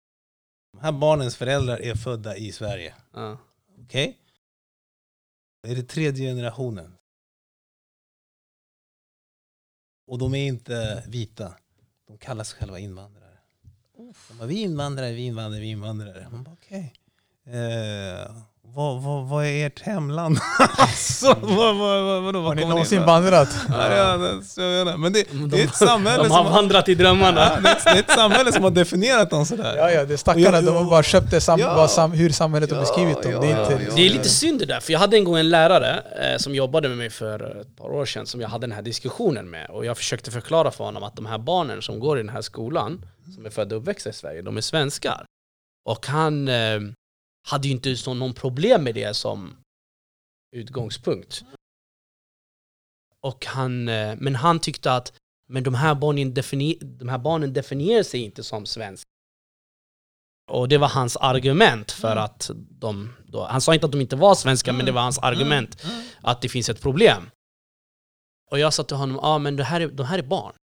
här 0.84 0.92
barnens 0.92 1.36
föräldrar 1.36 1.82
är 1.82 1.96
födda 1.96 2.38
i 2.38 2.52
Sverige. 2.52 2.96
Ja. 3.14 3.38
Okej? 3.80 4.18
Det 5.62 5.72
är 5.72 5.76
det 5.76 5.84
tredje 5.84 6.30
generationen. 6.30 6.98
Och 10.08 10.18
de 10.18 10.34
är 10.34 10.48
inte 10.48 11.04
vita. 11.08 11.56
De 12.08 12.18
kallar 12.18 12.44
sig 12.44 12.60
själva 12.60 12.80
invandrare. 12.80 13.38
De 13.98 14.14
bara, 14.38 14.48
vi 14.48 14.62
är 14.62 14.66
invandrare, 14.66 15.14
vi 15.14 15.22
invandrare, 15.22 15.62
vi 15.62 15.68
invandrare. 15.68 16.30
Man 16.32 16.44
bara, 16.44 16.54
okej. 16.54 16.94
Eh, 17.52 18.32
vad, 18.76 19.02
vad, 19.02 19.28
vad 19.28 19.46
är 19.46 19.68
ert 19.68 19.82
hemland? 19.82 20.38
alltså, 20.78 21.36
vad, 21.42 21.76
vad, 21.76 22.04
vad, 22.04 22.24
vadå, 22.24 22.42
Har 22.42 22.56
ni 22.56 22.66
någonsin 22.66 23.06
vandrat? 23.06 23.50
Ja, 23.70 23.96
ja, 23.96 24.18
det, 24.18 24.44
så 24.44 24.62
jag 24.62 24.86
menar. 24.86 24.98
Men 24.98 25.14
det, 25.14 25.24
De, 25.32 25.50
det 25.50 25.62
är 25.62 25.66
ett 25.66 25.76
samhälle 25.76 26.24
de 26.24 26.28
som 26.30 26.32
har 26.38 26.44
har, 26.44 26.52
vandrat 26.52 26.90
i 26.90 26.96
drömmarna. 26.96 27.40
ja, 27.42 27.60
det, 27.62 27.70
är 27.70 27.94
det 27.94 28.00
är 28.00 28.04
ett 28.04 28.12
samhälle 28.12 28.52
som 28.52 28.64
har 28.64 28.72
definierat 28.72 29.30
dem 29.30 29.46
sådär. 29.46 29.78
Ja, 29.78 29.92
ja, 29.92 30.06
det 30.06 30.14
är 30.14 30.18
stackarna. 30.18 30.62
De 30.62 30.76
har 30.76 30.84
bara 30.84 31.04
köpt 31.04 31.32
det 31.32 31.42
sam, 31.42 31.60
Ja. 31.60 31.88
sam, 31.88 32.12
hur 32.12 32.30
samhället 32.30 32.72
har 32.72 32.80
beskrivit 32.80 33.24
dem. 33.24 33.32
ja, 33.32 33.40
det 33.40 33.48
är 33.52 33.62
inte, 33.62 33.74
ja, 33.74 33.80
ja. 33.90 33.96
Det 33.96 34.06
är 34.06 34.10
lite 34.10 34.30
synd 34.30 34.60
det 34.60 34.66
där, 34.66 34.80
för 34.80 34.94
jag 34.94 35.00
hade 35.00 35.18
en 35.18 35.24
gång 35.24 35.38
en 35.38 35.50
lärare 35.50 36.04
eh, 36.22 36.38
som 36.38 36.56
jobbade 36.56 36.88
med 36.88 36.98
mig 36.98 37.10
för 37.10 37.62
ett 37.62 37.78
par 37.78 37.90
år 37.94 38.06
sedan 38.06 38.26
som 38.26 38.42
jag 38.42 38.50
hade 38.50 38.68
den 38.68 38.76
här 38.76 38.82
diskussionen 38.82 39.50
med. 39.50 39.70
Och 39.70 39.86
jag 39.86 39.98
försökte 39.98 40.32
förklara 40.32 40.72
för 40.72 40.84
honom 40.84 41.04
att 41.04 41.16
de 41.16 41.26
här 41.26 41.38
barnen 41.38 41.82
som 41.82 42.00
går 42.00 42.20
i 42.20 42.22
den 42.22 42.30
här 42.34 42.42
skolan, 42.42 43.06
som 43.36 43.46
är 43.46 43.50
födda 43.50 43.76
och 43.76 43.82
uppväxta 43.82 44.10
i 44.10 44.14
Sverige, 44.14 44.42
de 44.42 44.58
är 44.58 44.62
svenskar. 44.62 45.26
Och 45.90 46.08
han 46.08 46.48
eh, 46.48 46.80
hade 47.44 47.68
ju 47.68 47.74
inte 47.74 47.96
så 47.96 48.14
någon 48.14 48.34
problem 48.34 48.84
med 48.84 48.96
det 48.96 49.14
som 49.14 49.56
utgångspunkt. 50.56 51.44
Och 53.22 53.46
han, 53.46 53.88
eh, 53.88 54.16
men 54.20 54.36
han 54.36 54.60
tyckte 54.60 54.92
att 54.92 55.14
men 55.50 55.64
de, 55.64 55.74
här 55.74 55.96
barnen 55.96 56.34
defini- 56.34 56.84
de 56.84 57.10
här 57.10 57.18
barnen 57.18 57.54
definierar 57.54 58.04
sig 58.04 58.20
inte 58.22 58.44
som 58.44 58.66
svenskar. 58.66 59.10
Och 60.52 60.68
det 60.68 60.78
var 60.78 60.88
hans 60.88 61.18
argument 61.18 61.92
för 61.92 62.16
att 62.16 62.52
de, 62.56 63.14
då, 63.26 63.44
han 63.46 63.62
sa 63.62 63.74
inte 63.74 63.86
att 63.86 63.92
de 63.92 64.02
inte 64.02 64.16
var 64.16 64.36
svenskar, 64.36 64.74
men 64.74 64.86
det 64.86 64.92
var 64.92 65.02
hans 65.02 65.20
argument 65.20 65.86
att 66.22 66.42
det 66.42 66.50
finns 66.50 66.70
ett 66.70 66.82
problem. 66.82 67.30
Och 68.52 68.60
jag 68.60 68.74
sa 68.74 68.84
till 68.84 68.98
honom, 68.98 69.16
ja 69.22 69.28
ah, 69.28 69.40
men 69.40 69.56
det 69.56 69.64
här 69.64 69.82
är, 69.82 69.88
de 69.88 70.04
här 70.04 70.20
är 70.20 70.24
barn. 70.24 70.54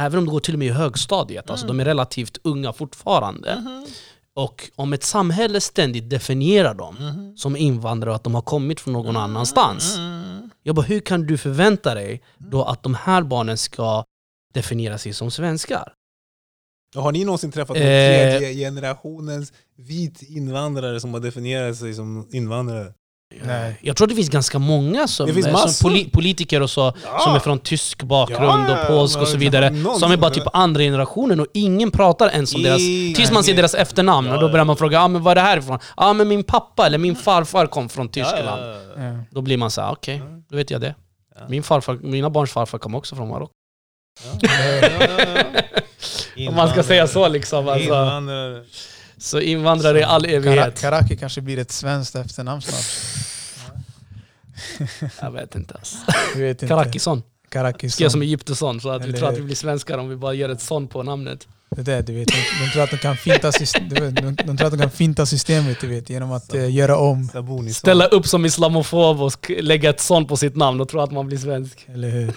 Även 0.00 0.18
om 0.18 0.24
de 0.24 0.30
går 0.30 0.40
till 0.40 0.54
och 0.54 0.58
med 0.58 0.68
i 0.68 0.70
högstadiet, 0.70 1.50
alltså 1.50 1.66
de 1.66 1.80
är 1.80 1.84
relativt 1.84 2.38
unga 2.42 2.72
fortfarande. 2.72 3.62
Och 4.38 4.70
om 4.76 4.92
ett 4.92 5.04
samhälle 5.04 5.60
ständigt 5.60 6.10
definierar 6.10 6.74
dem 6.74 6.96
som 7.36 7.56
invandrare 7.56 8.10
och 8.10 8.16
att 8.16 8.24
de 8.24 8.34
har 8.34 8.42
kommit 8.42 8.80
från 8.80 8.92
någon 8.92 9.16
annanstans. 9.16 9.98
Jag 10.62 10.74
bara, 10.74 10.86
hur 10.86 11.00
kan 11.00 11.26
du 11.26 11.38
förvänta 11.38 11.94
dig 11.94 12.22
då 12.38 12.64
att 12.64 12.82
de 12.82 12.94
här 12.94 13.22
barnen 13.22 13.58
ska 13.58 14.04
definiera 14.54 14.98
sig 14.98 15.12
som 15.12 15.30
svenskar? 15.30 15.92
Har 16.96 17.12
ni 17.12 17.24
någonsin 17.24 17.52
träffat 17.52 17.76
Eh. 17.76 17.82
tredje 17.82 18.54
generationens 18.54 19.52
vit 19.76 20.22
invandrare 20.22 21.00
som 21.00 21.14
har 21.14 21.20
definierat 21.20 21.76
sig 21.76 21.94
som 21.94 22.28
invandrare? 22.32 22.94
Nej. 23.42 23.78
Jag 23.82 23.96
tror 23.96 24.06
det 24.08 24.14
finns 24.14 24.28
ganska 24.28 24.58
många 24.58 25.08
som, 25.08 25.28
finns 25.34 25.46
som 25.46 25.90
poli- 25.90 26.10
politiker 26.12 26.62
och 26.62 26.70
så, 26.70 26.92
Ja. 27.04 27.18
som 27.20 27.34
är 27.34 27.38
från 27.38 27.58
tysk 27.58 28.02
bakgrund 28.02 28.68
Ja, 28.68 28.80
och 28.80 28.86
polsk 28.86 29.16
ja, 29.18 29.22
och 29.22 29.28
så 29.28 29.36
vidare, 29.36 29.68
som 30.00 30.12
är 30.12 30.16
bara 30.16 30.30
typ 30.30 30.44
andra 30.52 30.82
generationen 30.82 31.40
och 31.40 31.46
ingen 31.54 31.90
pratar 31.90 32.28
ens 32.28 32.54
om 32.54 32.62
deras... 32.62 32.80
Ingen- 32.80 33.14
Tills 33.14 33.32
man 33.32 33.44
ser 33.44 33.54
deras 33.56 33.74
efternamn 33.74 34.30
och 34.30 34.40
då 34.40 34.48
börjar 34.48 34.64
man 34.64 34.76
fråga 34.76 35.00
ah, 35.00 35.08
men 35.08 35.22
var 35.22 35.30
är 35.30 35.34
det 35.34 35.40
här 35.40 35.56
ifrån? 35.58 35.78
Ja 35.82 35.92
ah, 35.96 36.12
men 36.12 36.28
min 36.28 36.44
pappa 36.44 36.86
eller 36.86 36.98
min 36.98 37.16
farfar 37.16 37.66
kom 37.66 37.88
från 37.88 38.08
Tyskland. 38.08 38.62
Då 39.30 39.40
blir 39.40 39.56
man 39.56 39.70
så 39.70 39.80
här, 39.80 39.92
okej, 39.92 40.16
Ja. 40.16 40.24
då 40.50 40.56
vet 40.56 40.70
jag 40.70 40.80
det. 40.80 40.94
Min 41.48 41.62
farfar, 41.62 41.98
mina 42.02 42.30
barns 42.30 42.50
farfar 42.52 42.78
kom 42.78 42.94
också 42.94 43.16
från 43.16 43.28
Marocko. 43.28 43.52
Om 46.48 46.54
man 46.54 46.68
ska 46.70 46.82
säga 46.82 47.06
så 47.06 47.28
liksom. 47.28 47.68
Alltså. 47.68 47.94
Så 49.18 49.40
invandrare 49.40 50.00
i 50.00 50.02
all 50.02 50.22
Kara- 50.24 50.32
evighet. 50.36 50.80
Karaki 50.80 51.16
kanske 51.16 51.40
blir 51.40 51.58
ett 51.58 51.72
svenskt 51.72 52.14
efternamn 52.14 52.62
snart. 52.62 52.84
Jag 55.20 55.30
vet 55.30 55.54
inte. 55.54 55.74
Alltså. 55.74 55.96
Vet 56.36 56.50
inte. 56.62 56.66
Karakison. 56.66 57.22
Karakison. 57.50 58.02
Jag 58.04 58.12
som 58.12 58.22
egyptesson, 58.22 58.80
så 58.80 58.90
att 58.90 59.02
vi 59.04 59.08
Eller- 59.08 59.18
tror 59.18 59.28
att 59.28 59.38
vi 59.38 59.42
blir 59.42 59.54
svenskar 59.54 59.98
om 59.98 60.08
vi 60.08 60.16
bara 60.16 60.34
gör 60.34 60.48
ett 60.48 60.60
son 60.62 60.88
på 60.88 61.02
namnet. 61.02 61.48
Det 61.70 61.82
där, 61.82 62.02
du 62.02 62.14
vet, 62.14 62.28
de, 62.28 62.34
de 62.64 62.70
tror 62.72 62.82
att 62.82 62.90
de 62.90 62.96
kan 62.96 63.16
finta, 63.16 63.52
syst- 63.52 63.88
du 63.90 64.00
vet, 64.00 64.16
de, 64.16 64.34
de 64.46 64.56
tror 64.56 64.64
att 64.66 64.72
de 64.72 64.78
kan 64.78 64.90
finta 64.90 65.26
systemet 65.26 65.80
du 65.80 65.86
vet, 65.86 66.10
genom 66.10 66.32
att 66.32 66.54
eh, 66.54 66.74
göra 66.74 66.96
om. 66.96 67.30
Ställa 67.74 68.06
upp 68.06 68.26
som 68.26 68.46
islamofob 68.46 69.20
och 69.20 69.50
lägga 69.60 69.90
ett 69.90 70.00
son 70.00 70.26
på 70.26 70.36
sitt 70.36 70.56
namn 70.56 70.80
och 70.80 70.88
tro 70.88 71.00
att 71.00 71.12
man 71.12 71.26
blir 71.26 71.38
svensk. 71.38 71.86
Eller 71.94 72.08
hur? 72.10 72.32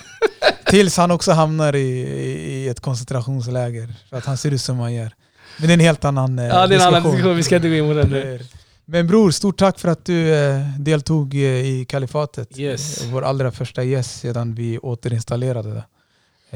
Tills 0.66 0.98
han 0.98 1.12
också 1.12 1.32
hamnar 1.32 1.76
i, 1.76 1.80
i, 1.80 2.64
i 2.64 2.68
ett 2.70 2.80
koncentrationsläger. 2.80 3.94
För 4.10 4.18
att 4.18 4.26
han 4.26 4.38
ser 4.38 4.52
ut 4.52 4.62
som 4.62 4.80
han 4.80 4.94
gör. 4.94 5.12
Men 5.58 5.68
det 5.68 5.72
är 5.72 5.74
en 5.74 5.80
helt 5.80 6.06
annan 6.06 6.40
eh, 6.40 6.46
Ja, 6.46 6.68
det 6.68 6.76
är 6.76 6.80
en 6.80 6.88
annan 6.88 7.04
diskussion, 7.04 7.36
vi 7.36 7.44
ska 7.44 7.56
inte 7.56 7.70
gå 7.70 7.76
in 7.76 7.88
på 7.88 7.94
den 7.94 8.10
nu. 8.10 8.40
Men 8.86 9.08
bror, 9.08 9.32
stort 9.32 9.58
tack 9.58 9.80
för 9.80 9.90
att 9.90 10.06
du 10.06 10.34
eh, 10.34 10.60
deltog 10.80 11.34
eh, 11.36 11.40
i 11.42 11.86
Kalifatet. 11.90 12.60
Yes. 12.60 13.04
Vår 13.06 13.22
allra 13.22 13.52
första 13.52 13.84
gäst 13.84 14.20
sedan 14.20 14.56
vi 14.56 14.78
återinstallerade 14.80 15.74
det. 15.74 15.84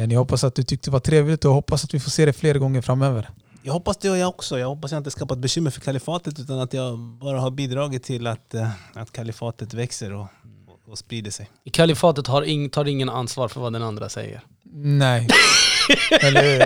Eh, 0.01 0.07
Ni 0.07 0.15
hoppas 0.15 0.43
att 0.43 0.55
du 0.55 0.63
tyckte 0.63 0.89
det 0.89 0.93
var 0.93 0.99
trevligt 0.99 1.45
och 1.45 1.53
hoppas 1.53 1.83
att 1.83 1.93
vi 1.93 1.99
får 1.99 2.11
se 2.11 2.25
det 2.25 2.33
fler 2.33 2.55
gånger 2.55 2.81
framöver. 2.81 3.29
Jag 3.63 3.73
hoppas 3.73 3.97
det 3.97 4.09
och 4.09 4.17
jag 4.17 4.29
också. 4.29 4.59
Jag 4.59 4.67
hoppas 4.67 4.91
jag 4.91 4.99
inte 4.99 5.11
skapat 5.11 5.37
bekymmer 5.37 5.71
för 5.71 5.81
kalifatet 5.81 6.39
utan 6.39 6.59
att 6.59 6.73
jag 6.73 6.97
bara 6.99 7.39
har 7.39 7.51
bidragit 7.51 8.03
till 8.03 8.27
att, 8.27 8.53
eh, 8.53 8.67
att 8.93 9.11
kalifatet 9.11 9.73
växer 9.73 10.13
och, 10.13 10.21
och, 10.67 10.91
och 10.91 10.97
sprider 10.97 11.31
sig. 11.31 11.49
I 11.63 11.69
kalifatet 11.69 12.27
har 12.27 12.41
ing, 12.43 12.69
tar 12.69 12.85
ingen 12.85 13.09
ansvar 13.09 13.47
för 13.47 13.61
vad 13.61 13.73
den 13.73 13.83
andra 13.83 14.09
säger. 14.09 14.41
Nej. 14.73 15.27
Eller 16.21 16.43
hur? 16.43 16.65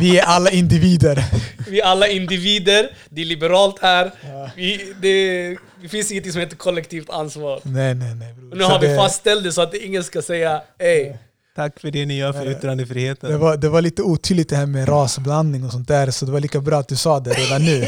Vi 0.00 0.18
är 0.18 0.22
alla 0.24 0.50
individer. 0.50 1.24
Vi 1.68 1.80
är 1.80 1.84
alla 1.84 2.08
individer, 2.08 2.88
det 3.08 3.20
är 3.20 3.24
liberalt 3.24 3.76
här. 3.82 4.10
Vi, 4.56 4.92
det, 5.02 5.48
det 5.82 5.88
finns 5.88 6.10
inget 6.12 6.32
som 6.32 6.40
heter 6.40 6.56
kollektivt 6.56 7.10
ansvar. 7.10 7.60
Nej, 7.62 7.94
nej, 7.94 8.14
nej. 8.14 8.34
Och 8.50 8.56
nu 8.56 8.62
Så 8.64 8.68
har 8.70 8.80
vi 8.80 8.86
det- 8.86 8.96
fastställt 8.96 9.44
det 9.44 9.52
så 9.52 9.62
att 9.62 9.74
ingen 9.74 10.04
ska 10.04 10.22
säga 10.22 10.62
ey. 10.78 11.12
Tack 11.56 11.80
för 11.80 11.90
det 11.90 12.06
ni 12.06 12.16
gör 12.18 12.32
för 12.32 12.50
yttrandefriheten. 12.50 13.30
Det 13.30 13.36
var, 13.38 13.56
det 13.56 13.68
var 13.68 13.80
lite 13.82 14.02
otydligt 14.02 14.48
det 14.48 14.56
här 14.56 14.66
med 14.66 14.88
rasblandning 14.88 15.64
och 15.64 15.72
sånt 15.72 15.88
där, 15.88 16.10
så 16.10 16.26
det 16.26 16.32
var 16.32 16.40
lika 16.40 16.60
bra 16.60 16.78
att 16.78 16.88
du 16.88 16.96
sa 16.96 17.20
det 17.20 17.30
redan 17.32 17.62
nu. 17.64 17.86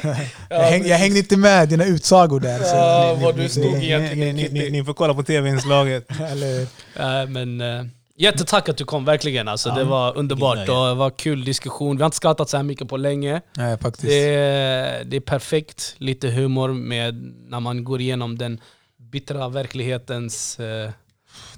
jag, 0.50 0.58
häng, 0.62 0.86
jag 0.86 0.96
hängde 0.98 1.18
inte 1.18 1.36
med 1.36 1.68
dina 1.68 1.84
utsagor 1.84 2.40
där. 2.40 2.58
Så. 2.58 2.76
Ja, 2.76 3.18
vad 3.22 3.36
du 3.36 3.48
stod 3.48 3.64
Ni, 3.64 3.78
ni, 3.78 3.84
egentligen 3.86 4.36
ni, 4.36 4.48
ni, 4.52 4.70
ni 4.70 4.84
får 4.84 4.94
kolla 4.94 5.14
på 5.14 5.22
tv-inslaget. 5.22 6.08
Men, 7.28 7.60
eh, 7.60 7.84
jättetack 8.16 8.68
att 8.68 8.76
du 8.76 8.84
kom 8.84 9.04
verkligen. 9.04 9.48
Alltså, 9.48 9.68
Ja, 9.68 9.74
det 9.74 9.84
var 9.84 10.16
underbart 10.18 10.58
och 10.58 10.86
det 10.86 10.94
var 10.94 11.10
kul 11.10 11.44
diskussion. 11.44 11.96
Vi 11.96 12.02
har 12.02 12.06
inte 12.06 12.16
skrattat 12.16 12.48
så 12.48 12.56
här 12.56 12.64
mycket 12.64 12.88
på 12.88 12.96
länge. 12.96 13.40
nej, 13.56 13.78
faktiskt. 13.78 14.08
Det 14.08 14.34
är, 14.34 15.04
det 15.04 15.16
är 15.16 15.20
perfekt, 15.20 15.94
lite 15.98 16.28
humor 16.28 16.68
med 16.72 17.14
när 17.48 17.60
man 17.60 17.84
går 17.84 18.00
igenom 18.00 18.38
den 18.38 18.60
bittra 18.98 19.48
verklighetens 19.48 20.60
eh, 20.60 20.90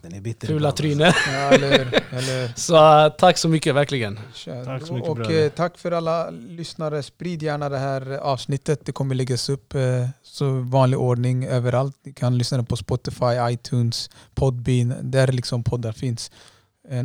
Den 0.03 0.15
är 0.15 0.21
bitter 0.21 0.47
fula 0.47 0.73
tryne. 0.73 1.15
Ja, 1.27 1.33
eller, 1.33 1.71
eller, 2.11 2.43
hur? 2.47 2.53
Så 2.57 3.05
eh, 3.05 3.13
tack 3.13 3.39
så 3.39 3.49
mycket 3.49 3.75
verkligen. 3.75 4.21
Kör. 4.35 4.65
Tack 4.65 4.87
så 4.87 4.93
mycket, 4.93 5.09
och 5.11 5.17
bröder. 5.17 5.45
eh, 5.45 5.49
tack 5.51 5.79
för 5.79 5.93
alla 5.93 6.31
lyssnare. 6.31 7.03
Sprid 7.03 7.43
gärna 7.43 7.69
det 7.69 7.79
här 7.79 8.11
avsnittet. 8.11 8.87
Det 8.87 8.93
kommer 8.93 9.15
läggas 9.15 9.49
upp 9.49 9.75
eh, 9.75 10.09
så 10.23 10.51
vanlig 10.51 10.99
ordning 10.99 11.45
överallt. 11.47 11.97
Ni 12.03 12.13
kan 12.13 12.39
lyssna 12.39 12.63
på 12.63 12.77
Spotify, 12.77 13.51
iTunes, 13.51 14.11
Podbean, 14.35 14.95
där 15.03 15.33
liksom 15.33 15.65
poddar 15.65 15.93
finns. 15.93 16.31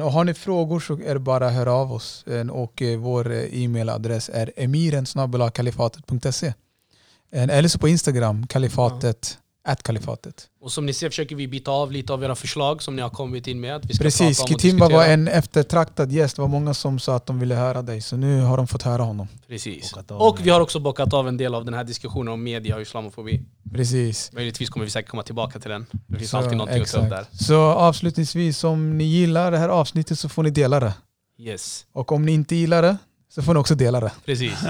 Och 0.03 0.11
har 0.11 0.23
ni 0.23 0.33
frågor 0.33 0.79
så 0.79 0.93
är 0.93 1.13
det 1.13 1.19
bara 1.19 1.47
att 1.47 1.53
höra 1.53 1.73
av 1.73 1.93
oss. 1.93 2.25
Och 2.51 2.81
vår 2.97 3.31
e-mailadress 3.33 4.29
är 4.33 4.51
emiren.kalifatet.se 4.55 6.53
Eller 7.31 7.67
så 7.67 7.79
på 7.79 7.87
Instagram, 7.87 8.47
kalifatet, 8.47 9.37
at 9.65 9.83
kalifatet. 9.83 10.47
Och 10.61 10.71
som 10.71 10.85
ni 10.85 10.93
ser 10.93 11.09
försöker 11.09 11.35
vi 11.35 11.47
bita 11.47 11.71
av 11.71 11.91
lite 11.91 12.13
av 12.13 12.23
era 12.23 12.35
förslag 12.35 12.83
som 12.83 12.95
ni 12.95 13.01
har 13.01 13.09
kommit 13.09 13.47
in 13.47 13.59
med. 13.59 13.75
Att 13.75 13.85
vi 13.85 13.93
ska 13.93 14.03
Precis, 14.03 14.47
Kitimba 14.47 14.89
var 14.89 15.05
en 15.05 15.27
eftertraktad 15.27 16.11
gäst. 16.11 16.35
Det 16.35 16.41
var 16.41 16.49
många 16.49 16.73
som 16.73 16.99
sa 16.99 17.15
att 17.15 17.25
de 17.25 17.39
ville 17.39 17.55
höra 17.55 17.81
dig, 17.81 18.01
så 18.01 18.17
nu 18.17 18.41
har 18.41 18.57
de 18.57 18.67
fått 18.67 18.81
höra 18.83 19.03
honom. 19.03 19.27
Precis. 19.47 19.93
Och 20.09 20.39
vi 20.45 20.49
har 20.49 20.61
också 20.61 20.79
bockat 20.79 21.13
av 21.13 21.27
en 21.27 21.37
del 21.37 21.55
av 21.55 21.65
den 21.65 21.73
här 21.73 21.83
diskussionen 21.83 22.33
om 22.33 22.43
media 22.43 22.75
och 22.75 22.81
islamofobi. 22.81 23.41
Precis. 23.73 24.31
Möjligtvis 24.33 24.69
kommer 24.69 24.85
vi 24.85 24.91
säkert 24.91 25.11
komma 25.11 25.23
tillbaka 25.23 25.59
till 25.59 25.71
den. 25.71 25.85
Det 26.07 26.17
finns 26.17 26.31
Så, 26.31 26.37
alltid 26.37 26.57
någonting 26.57 26.81
att 26.81 26.91
ta 26.91 26.97
upp 26.97 27.09
där. 27.09 27.21
exakt. 27.21 27.43
Så 27.45 27.61
avslutningsvis, 27.61 28.63
om 28.63 28.97
ni 28.97 29.03
gillar 29.03 29.51
det 29.51 29.57
här 29.57 29.69
avsnittet 29.69 30.19
så 30.19 30.29
får 30.29 30.43
ni 30.43 30.49
dela 30.49 30.79
det. 30.79 30.93
Yes, 31.39 31.85
Och 31.93 32.11
om 32.11 32.25
ni 32.25 32.31
inte 32.31 32.55
gillar 32.55 32.81
det 32.81 32.97
så 33.29 33.41
får 33.41 33.53
ni 33.53 33.59
också 33.59 33.75
dela 33.75 33.99
det. 33.99 34.11
precis. 34.25 34.53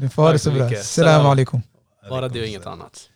Ni 0.00 0.08
får 0.08 0.22
ha 0.22 0.32
det 0.32 0.38
så 0.38 0.50
bra. 0.50 0.70
Salam 0.82 1.26
alaikum. 1.26 1.62
Bara 2.10 2.28
det 2.28 2.40
och 2.40 2.46
inget 2.46 2.66
annat. 2.66 3.10